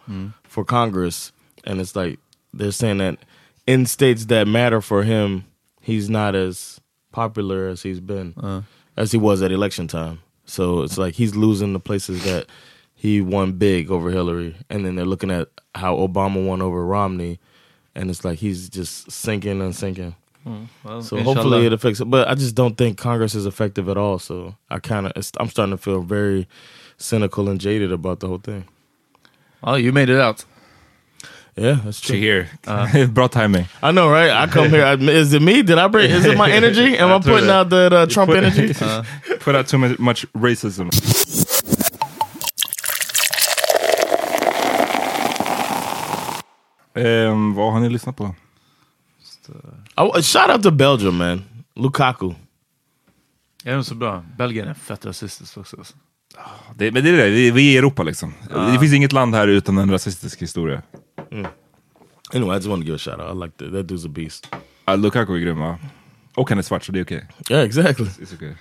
for 0.48 0.64
Congress, 0.64 1.32
and 1.64 1.80
it's 1.80 1.94
like 1.96 2.18
they're 2.54 2.72
saying 2.72 2.98
that 2.98 3.18
in 3.66 3.86
states 3.86 4.26
that 4.26 4.46
matter 4.48 4.80
for 4.80 5.02
him, 5.02 5.44
he's 5.80 6.08
not 6.08 6.34
as 6.34 6.80
popular 7.12 7.68
as 7.68 7.82
he's 7.82 8.00
been, 8.00 8.34
as 8.96 9.12
he 9.12 9.18
was 9.18 9.42
at 9.42 9.52
election 9.52 9.86
time. 9.88 10.18
So 10.44 10.82
it's 10.82 10.98
like 10.98 11.14
he's 11.14 11.36
losing 11.36 11.72
the 11.72 11.80
places 11.80 12.24
that 12.24 12.46
he 13.02 13.20
won 13.20 13.52
big 13.58 13.90
over 13.90 14.10
Hillary, 14.10 14.54
and 14.70 14.84
then 14.86 14.94
they're 14.94 15.10
looking 15.12 15.30
at 15.32 15.48
how 15.74 15.96
Obama 15.96 16.38
won 16.46 16.62
over 16.62 16.86
Romney, 16.86 17.38
and 17.96 18.10
it's 18.10 18.24
like 18.24 18.38
he's 18.38 18.68
just 18.68 19.10
sinking 19.10 19.60
and 19.60 19.74
sinking. 19.74 20.14
Hmm, 20.44 20.64
well, 20.84 21.02
So 21.02 21.16
inshallah. 21.16 21.34
hopefully 21.34 21.66
it 21.66 21.72
affects 21.72 22.00
it. 22.00 22.04
But 22.10 22.28
I 22.28 22.34
just 22.34 22.54
don't 22.54 22.76
think 22.76 22.98
Congress 22.98 23.34
is 23.34 23.44
effective 23.46 23.88
at 23.88 23.96
all. 23.96 24.18
So 24.18 24.54
I 24.70 24.78
kind 24.78 25.06
of, 25.06 25.12
I'm 25.40 25.48
starting 25.48 25.76
to 25.76 25.82
feel 25.82 26.00
very 26.02 26.46
cynical 26.96 27.48
and 27.48 27.60
jaded 27.60 27.90
about 27.92 28.20
the 28.20 28.28
whole 28.28 28.38
thing. 28.42 28.64
Oh, 29.64 29.74
you 29.76 29.92
made 29.92 30.08
it 30.08 30.20
out. 30.20 30.44
Yeah, 31.56 31.78
that's 31.84 32.00
true. 32.00 32.16
She 32.16 32.20
here. 32.22 32.48
Bra 33.08 33.26
timing. 33.28 33.66
I 33.82 33.90
know, 33.92 34.08
right? 34.08 34.30
I 34.30 34.46
come 34.46 34.70
here. 34.70 34.84
I, 34.84 34.94
is 34.94 35.32
it 35.34 35.42
me? 35.42 35.62
Did 35.62 35.78
I 35.78 35.86
bring? 35.88 36.10
Is 36.10 36.24
it 36.24 36.36
my 36.38 36.50
energy? 36.60 36.96
Am 36.98 37.08
I 37.10 37.18
Jag 37.18 37.22
tror 37.24 37.34
putting 37.34 37.48
det. 37.48 37.54
out 37.54 37.70
that 37.70 37.92
uh, 37.92 38.06
Trump 38.06 38.30
Put- 38.30 38.38
energy? 38.44 38.72
Uh, 38.80 39.02
put 39.40 39.54
out 39.54 39.66
too 39.68 39.78
much- 39.78 39.98
much 39.98 40.26
racism. 40.32 40.88
Ehm, 46.94 47.54
vad 47.54 47.72
har 47.72 47.80
ni 47.80 47.88
lyssnat 47.88 48.16
på? 48.16 48.34
I, 50.18 50.22
shout 50.22 50.50
out 50.50 50.62
to 50.62 50.70
Belgium, 50.70 51.16
man. 51.16 51.44
Lukaku. 51.74 52.32
Är 53.64 53.74
de 53.74 53.84
så 53.84 53.94
bra? 53.94 54.24
Belgien 54.38 54.68
är 54.68 54.74
fett 54.74 55.06
rasistiskt 55.06 55.56
också. 55.56 55.76
alltså. 55.76 55.94
Det, 56.76 56.92
men 56.92 57.04
det 57.04 57.10
är 57.10 57.16
det, 57.16 57.30
vi, 57.30 57.48
är 57.48 57.58
i 57.58 57.76
Europa 57.76 58.02
liksom. 58.02 58.34
Det 58.72 58.78
finns 58.78 58.92
inget 58.92 59.12
land 59.12 59.34
här 59.34 59.48
utan 59.48 59.78
en 59.78 59.90
rasistisk 59.90 60.42
historia. 60.42 60.82
Anyway, 62.34 62.54
I 62.54 62.56
just 62.56 62.68
want 62.68 62.82
to 62.82 62.86
give 62.86 62.96
a 62.96 62.98
shout 62.98 63.20
out. 63.20 63.36
I 63.36 63.44
like 63.44 63.52
that. 63.58 63.72
That 63.72 63.86
dude's 63.86 64.06
a 64.06 64.08
beast. 64.08 64.54
Uh, 64.88 64.96
Lukaku 64.96 65.34
är 65.34 65.38
grym 65.38 65.58
va? 65.58 65.78
Och 66.34 66.48
han 66.48 66.58
är 66.58 66.62
svart 66.62 66.84
så 66.84 66.92
det 66.92 66.98
är 66.98 67.04
okej. 67.04 67.28
Yeah, 67.50 67.64
exactly. 67.64 68.06
It's 68.06 68.34
okay. 68.34 68.54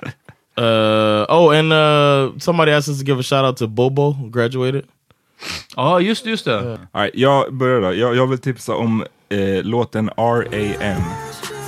Uh, 0.58 1.24
oh, 1.28 1.58
and 1.58 1.72
uh, 1.72 2.38
somebody 2.38 2.72
asked 2.72 2.92
us 2.92 2.98
to 2.98 3.04
give 3.06 3.18
a 3.18 3.22
shout 3.22 3.44
out 3.44 3.56
to 3.56 3.66
Bobo, 3.66 4.12
who 4.12 4.28
graduated. 4.28 4.84
Ja, 5.76 6.00
just 6.00 6.24
det, 6.24 6.30
just 6.30 6.44
det. 6.44 6.78
Right, 6.94 7.14
jag 7.14 7.54
börjar 7.54 7.80
då. 7.80 7.94
Jag, 7.94 8.16
jag 8.16 8.26
vill 8.26 8.38
tipsa 8.38 8.74
om 8.74 9.04
eh, 9.28 9.62
låten 9.64 10.08
R.A.M. 10.16 11.02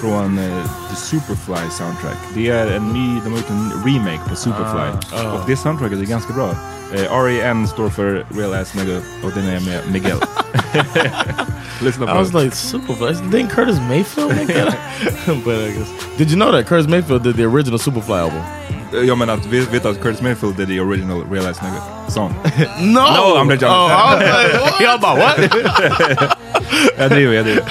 från 0.01 0.39
eh, 0.39 0.65
The 0.91 0.97
Superfly 0.97 1.71
soundtrack. 1.71 2.19
Det 2.35 2.49
är 2.49 2.77
en 2.77 2.89
ny, 2.89 3.21
de 3.25 3.31
har 3.31 3.39
gjort 3.39 3.51
en 3.51 3.85
remake 3.85 4.31
på 4.31 4.37
Superfly. 4.37 5.13
Ah. 5.13 5.33
Och 5.33 5.41
det 5.47 5.57
soundtracket 5.57 5.99
är 5.99 6.05
ganska 6.05 6.33
bra. 6.33 6.51
Eh, 6.95 7.13
R.A.M. 7.13 7.67
står 7.67 7.89
för 7.89 8.27
Real 8.31 8.55
Ass 8.55 8.75
Nigga 8.75 8.97
och 9.25 9.31
den 9.35 9.45
är 9.45 9.61
med 9.61 9.81
Miguel. 9.93 10.19
Lyssna 11.83 12.07
på 12.07 12.13
I 12.13 12.15
was 12.15 12.33
like, 12.33 12.57
Superfly. 12.57 13.07
Didn't 13.13 13.51
Curtis 13.51 13.79
Mayfield 13.89 14.29
make 14.29 14.55
that? 14.55 14.77
but 15.45 15.59
I 15.59 15.73
guess. 15.73 16.19
Did 16.19 16.31
you 16.31 16.37
know 16.37 16.53
that 16.53 16.67
Curtis 16.67 16.87
Mayfield 16.89 17.23
did 17.23 17.37
the 17.37 17.45
original 17.45 17.79
Superfly 17.79 18.19
album? 18.19 18.43
Eh, 18.95 19.01
Jag 19.01 19.19
menar 19.19 19.35
att, 19.35 19.47
vet, 19.47 19.75
vet 19.75 19.85
att 19.87 20.03
Curtis 20.03 20.21
Mayfield 20.23 20.57
did 20.57 20.69
the 20.69 20.81
original 20.81 21.25
Real 21.31 21.47
Ass 21.47 21.61
Nigga 21.63 21.83
song. 22.11 22.35
No! 22.81 23.01
No, 23.01 23.37
I'm 23.39 23.51
just 23.51 23.63
joking. 23.63 23.77
Oh? 23.77 24.81
Y'all 24.83 24.95
about 24.95 25.19
what? 25.19 25.39
jag 26.99 27.11
driver, 27.11 27.33
jag 27.35 27.45
driver. 27.45 27.65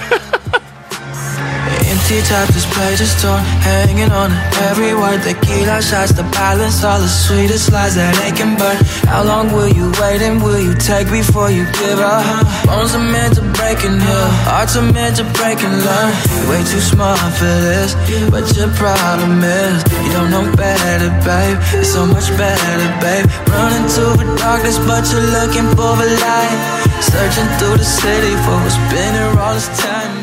Empty 2.12 2.28
top 2.28 2.48
display, 2.52 2.92
just 2.98 3.24
torn, 3.24 3.40
hanging 3.64 4.12
on 4.12 4.36
every 4.68 4.92
word. 4.94 5.24
Tequila 5.24 5.82
shots, 5.82 6.12
the 6.12 6.28
balance, 6.36 6.84
all 6.84 7.00
the 7.00 7.08
sweetest 7.08 7.72
lies 7.72 7.96
that 7.96 8.12
they 8.20 8.36
can 8.36 8.60
burn. 8.60 8.76
How 9.08 9.24
long 9.24 9.48
will 9.56 9.72
you 9.72 9.88
wait 9.96 10.20
and 10.20 10.44
will 10.44 10.60
you 10.60 10.76
take 10.76 11.08
before 11.08 11.48
you 11.50 11.64
give 11.72 12.04
up? 12.04 12.20
Bones 12.68 12.92
are 13.00 13.08
meant 13.16 13.40
to 13.40 13.44
break 13.56 13.80
and 13.88 13.96
heal, 13.96 14.28
hearts 14.44 14.76
are 14.76 14.92
meant 14.92 15.24
to 15.24 15.26
break 15.40 15.64
and 15.64 15.72
learn. 15.72 16.12
You're 16.36 16.48
way 16.52 16.62
too 16.68 16.84
smart 16.84 17.16
for 17.40 17.56
this, 17.64 17.96
but 18.28 18.44
your 18.60 18.68
problem 18.76 19.40
is 19.40 19.80
you 20.04 20.12
don't 20.12 20.36
know 20.36 20.44
better, 20.60 21.08
babe. 21.24 21.56
It's 21.80 21.96
so 21.96 22.04
much 22.04 22.28
better, 22.36 22.76
babe. 23.00 23.24
Running 23.48 23.88
to 23.88 24.04
the 24.20 24.28
darkness, 24.36 24.76
but 24.84 25.08
you're 25.16 25.32
looking 25.32 25.68
for 25.80 25.96
the 25.96 26.12
light. 26.12 26.60
Searching 27.00 27.48
through 27.56 27.80
the 27.80 27.88
city 27.88 28.36
for 28.44 28.60
what's 28.60 28.76
been 28.92 29.16
here 29.16 29.32
all 29.40 29.56
this 29.56 29.72
time. 29.80 30.21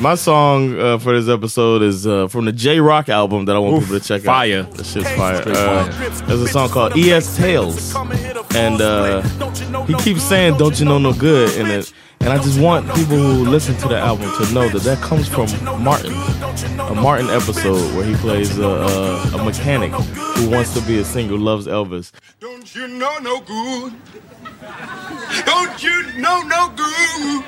My 0.00 0.14
song 0.14 0.80
uh, 0.80 0.98
for 0.98 1.12
this 1.20 1.28
episode 1.28 1.82
is 1.82 2.06
uh, 2.06 2.26
from 2.28 2.46
the 2.46 2.52
J 2.52 2.80
Rock 2.80 3.10
album 3.10 3.44
that 3.44 3.54
I 3.54 3.58
want 3.58 3.76
Oof, 3.76 3.82
people 3.84 4.00
to 4.00 4.04
check 4.06 4.22
fire. 4.22 4.60
out. 4.60 4.72
The 4.72 4.82
shit's 4.82 5.10
fire. 5.10 5.42
Uh, 5.46 5.84
there's 6.26 6.40
a 6.40 6.48
song 6.48 6.70
called 6.70 6.96
ES 6.96 7.36
Tales, 7.36 7.94
and 8.54 8.80
uh, 8.80 9.20
he 9.84 9.94
keeps 9.96 10.22
saying 10.22 10.56
"Don't 10.56 10.80
you 10.80 10.86
know 10.86 10.96
no 10.96 11.12
good" 11.12 11.54
in 11.58 11.66
it. 11.66 11.92
And 12.20 12.30
I 12.30 12.36
just 12.36 12.58
want 12.60 12.86
people 12.94 13.16
who 13.16 13.44
listen 13.44 13.76
to 13.78 13.88
the 13.88 13.98
album 13.98 14.30
to 14.42 14.54
know 14.54 14.68
that 14.70 14.82
that 14.82 14.98
comes 15.02 15.26
from 15.28 15.48
Martin, 15.82 16.12
a 16.80 16.94
Martin 16.94 17.28
episode 17.28 17.94
where 17.94 18.04
he 18.04 18.14
plays 18.16 18.58
a, 18.58 18.62
a, 18.66 19.22
a 19.38 19.44
mechanic 19.44 19.90
who 19.92 20.50
wants 20.50 20.74
to 20.74 20.82
be 20.86 20.98
a 20.98 21.04
singer, 21.04 21.36
loves 21.38 21.66
Elvis. 21.66 22.12
Don't 22.38 22.74
you 22.74 22.88
know 22.88 23.18
no 23.20 23.40
good? 23.40 23.94
Don't 24.60 25.82
you 25.82 26.12
know 26.18 26.42
no 26.42 26.68
good? 26.76 27.44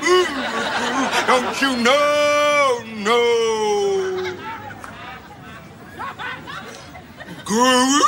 Don't 1.26 1.60
you 1.60 1.76
know 1.82 2.82
no 2.96 3.22
good? 7.44 8.02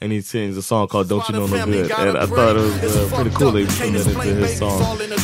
And 0.00 0.12
he 0.12 0.20
sings 0.20 0.56
a 0.56 0.62
song 0.62 0.88
called 0.88 1.08
"Don't 1.08 1.26
You 1.28 1.34
Know 1.34 1.46
No 1.46 1.64
Good," 1.64 1.90
and 1.90 2.18
I 2.18 2.26
thought 2.26 2.56
it 2.56 2.60
was 2.60 2.96
uh, 2.96 3.14
pretty 3.14 3.30
cool 3.30 3.54
he 3.54 3.64
put 3.64 3.74
that 3.78 4.26
into 4.26 4.46
his 4.46 4.58
song. 4.58 4.80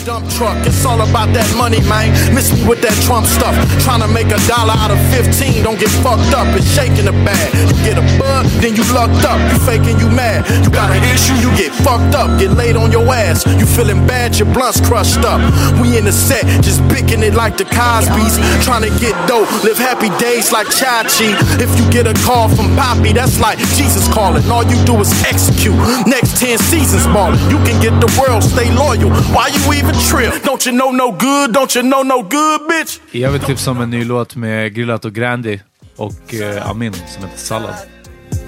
dump 0.07 0.29
truck. 0.31 0.57
It's 0.67 0.85
all 0.85 1.01
about 1.03 1.35
that 1.35 1.49
money, 1.57 1.81
man. 1.89 2.15
Miss 2.35 2.53
me 2.55 2.67
with 2.67 2.81
that 2.83 2.95
Trump 3.05 3.27
stuff. 3.27 3.55
Trying 3.85 4.01
to 4.01 4.09
make 4.09 4.31
a 4.31 4.41
dollar 4.47 4.75
out 4.79 4.91
of 4.91 5.01
15. 5.13 5.63
Don't 5.65 5.79
get 5.79 5.91
fucked 6.01 6.33
up. 6.33 6.49
It's 6.57 6.67
shaking 6.71 7.05
the 7.05 7.17
bag. 7.27 7.53
You 7.55 7.77
get 7.85 7.99
a 7.99 8.07
bug, 8.17 8.47
then 8.63 8.77
you 8.77 8.85
lucked 8.95 9.27
up. 9.27 9.39
You 9.53 9.59
faking 9.67 9.99
you 9.99 10.09
mad. 10.09 10.47
You 10.65 10.71
got 10.71 10.95
an 10.95 11.03
issue, 11.05 11.35
you 11.43 11.51
get 11.59 11.75
fucked 11.83 12.15
up. 12.15 12.39
Get 12.39 12.53
laid 12.55 12.77
on 12.77 12.93
your 12.93 13.05
ass. 13.13 13.45
You 13.59 13.67
feeling 13.67 14.07
bad, 14.07 14.39
your 14.39 14.49
blunt's 14.55 14.81
crushed 14.81 15.27
up. 15.27 15.41
We 15.83 15.99
in 15.99 16.05
the 16.05 16.13
set, 16.15 16.47
just 16.63 16.81
picking 16.89 17.23
it 17.23 17.35
like 17.35 17.57
the 17.59 17.67
Cosby's. 17.67 18.39
Trying 18.65 18.87
to 18.87 18.93
get 19.03 19.15
dope, 19.27 19.51
live 19.65 19.79
happy 19.79 20.09
days 20.17 20.53
like 20.53 20.69
Chachi. 20.69 21.35
If 21.61 21.71
you 21.79 21.85
get 21.91 22.07
a 22.07 22.15
call 22.25 22.49
from 22.49 22.73
Poppy, 22.77 23.13
that's 23.13 23.41
like 23.41 23.59
Jesus 23.77 24.07
calling. 24.13 24.49
All 24.51 24.65
you 24.71 24.85
do 24.87 25.01
is 25.01 25.13
execute. 25.33 25.77
Next 26.07 26.41
10 26.41 26.59
seasons 26.59 27.07
ballin'. 27.07 27.39
You 27.51 27.59
can 27.67 27.81
get 27.83 28.01
the 28.01 28.11
world, 28.21 28.43
stay 28.45 28.71
loyal. 28.71 29.11
Why 29.35 29.47
you 29.57 29.73
even 29.79 29.95
trip? 30.11 30.43
Don't 30.45 30.67
you 30.67 30.73
know 30.73 30.91
no 30.93 31.13
good? 31.13 31.53
Don't 31.53 31.75
you 31.77 31.83
know 31.83 32.03
no 32.03 32.23
good, 32.23 32.61
bitch? 32.69 33.01
Jag 33.11 33.31
vill 33.31 33.41
tipsa 33.41 33.71
om 33.71 33.81
en 33.81 33.91
ny 33.91 34.05
låt 34.05 34.37
med 34.37 34.75
Grillat 34.75 35.05
och 35.05 35.13
Grandi 35.13 35.61
och 35.97 36.35
eh, 36.35 36.71
Amin 36.71 36.93
som 36.93 37.25
heter 37.25 37.39
Sallad. 37.39 37.75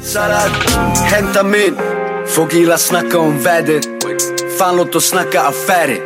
Sallad, 0.02 0.50
hämta 1.04 1.42
min 1.42 1.76
Folk 2.26 2.54
gillar 2.54 2.76
snacka 2.76 3.18
om 3.18 3.38
vädret 3.42 3.86
Fan 4.58 4.76
låt 4.76 4.94
oss 4.94 5.04
snacka 5.08 5.42
affärer 5.42 5.98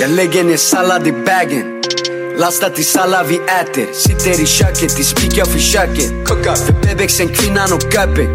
Jag 0.00 0.10
lägger 0.10 0.44
ner 0.44 0.56
sallad 0.56 1.06
i 1.06 1.12
bagen 1.12 1.82
Lastat 2.40 2.74
till 2.74 2.84
sallad 2.86 3.26
vi 3.26 3.36
äter 3.36 3.92
Sitter 3.92 4.42
i 4.42 4.46
köket, 4.46 4.98
i 4.98 5.04
spik 5.04 5.36
jag 5.36 5.48
försöker 5.48 6.24
för 6.66 6.72
bebexen, 6.72 7.28
kvinnan 7.28 7.72
och 7.72 7.94
göpet 7.94 8.28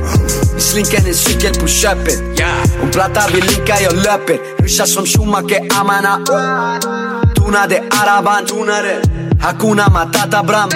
Vi 0.55 0.61
slinkar 0.61 1.07
en 1.07 1.13
cykel 1.13 1.55
på 1.55 1.67
köpet 1.67 2.19
Och 2.81 2.87
blattar 2.87 3.29
vi 3.33 3.41
linkar, 3.41 3.77
jag 3.83 3.93
löper 3.93 4.63
Ryssar 4.63 4.85
som 4.85 5.05
Schumacher, 5.05 5.79
Amana. 5.79 6.19
Tonade 7.35 7.83
araban 7.89 8.45
Hakuna 9.41 9.89
Matata 9.89 10.43
Bram. 10.43 10.69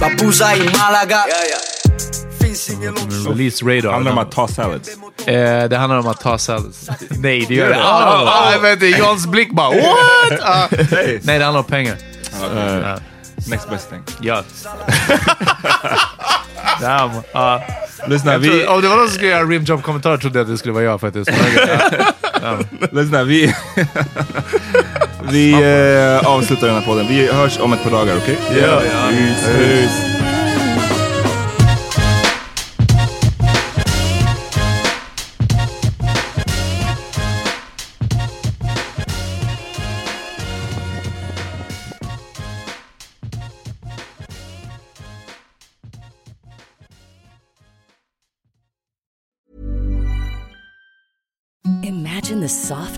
Babuza 0.00 0.56
i 0.56 0.58
Malaga. 0.78 1.24
Release 3.28 3.64
Radar. 3.64 3.92
Handlar 3.92 4.12
om 4.12 4.18
att 4.18 4.32
ta 4.32 4.48
salads. 4.48 4.88
Eh, 5.26 5.68
det 5.68 5.76
handlar 5.76 5.98
om 5.98 6.06
att 6.06 6.20
ta 6.20 6.38
salads. 6.38 6.88
Nej, 7.10 7.44
det 7.48 7.54
gör 7.54 7.68
det. 7.68 7.84
Ah, 7.84 8.52
Ah, 8.64 8.72
inte, 8.72 8.86
Jans 8.86 9.26
blick 9.26 9.52
bara 9.52 9.70
what? 9.70 10.70
Nej. 10.90 11.20
Nej, 11.22 11.38
det 11.38 11.44
handlar 11.44 11.60
om 11.60 11.64
pengar. 11.64 12.11
Okay. 12.44 12.96
Next 13.50 13.70
best 13.70 13.90
thing. 13.90 14.02
Ja. 14.20 14.42
Damn. 16.80 17.10
Uh, 17.10 17.60
Lyssna, 18.06 18.38
vi- 18.38 18.66
om 18.66 18.82
det 18.82 18.88
var 18.88 18.96
någon 18.96 19.06
som 19.08 19.14
skulle 19.14 19.30
göra 19.30 19.44
rimjob-kommentar 19.44 20.16
trodde 20.16 20.38
jag 20.38 20.44
att 20.44 20.50
det 20.50 20.58
skulle 20.58 20.74
vara 20.74 20.84
jag 20.84 21.00
faktiskt. 21.00 21.30
Lyssna, 22.92 23.22
vi... 23.24 23.54
vi 25.30 25.52
eh, 25.52 26.28
avslutar 26.28 26.66
den 26.66 26.76
här 26.76 26.82
podden. 26.86 27.06
Vi 27.08 27.26
hörs 27.32 27.58
om 27.58 27.72
ett 27.72 27.82
par 27.82 27.90
dagar, 27.90 28.16
okej? 28.16 28.38
Ja. 28.60 28.80
Peace. 28.80 29.58
Peace. 29.58 30.11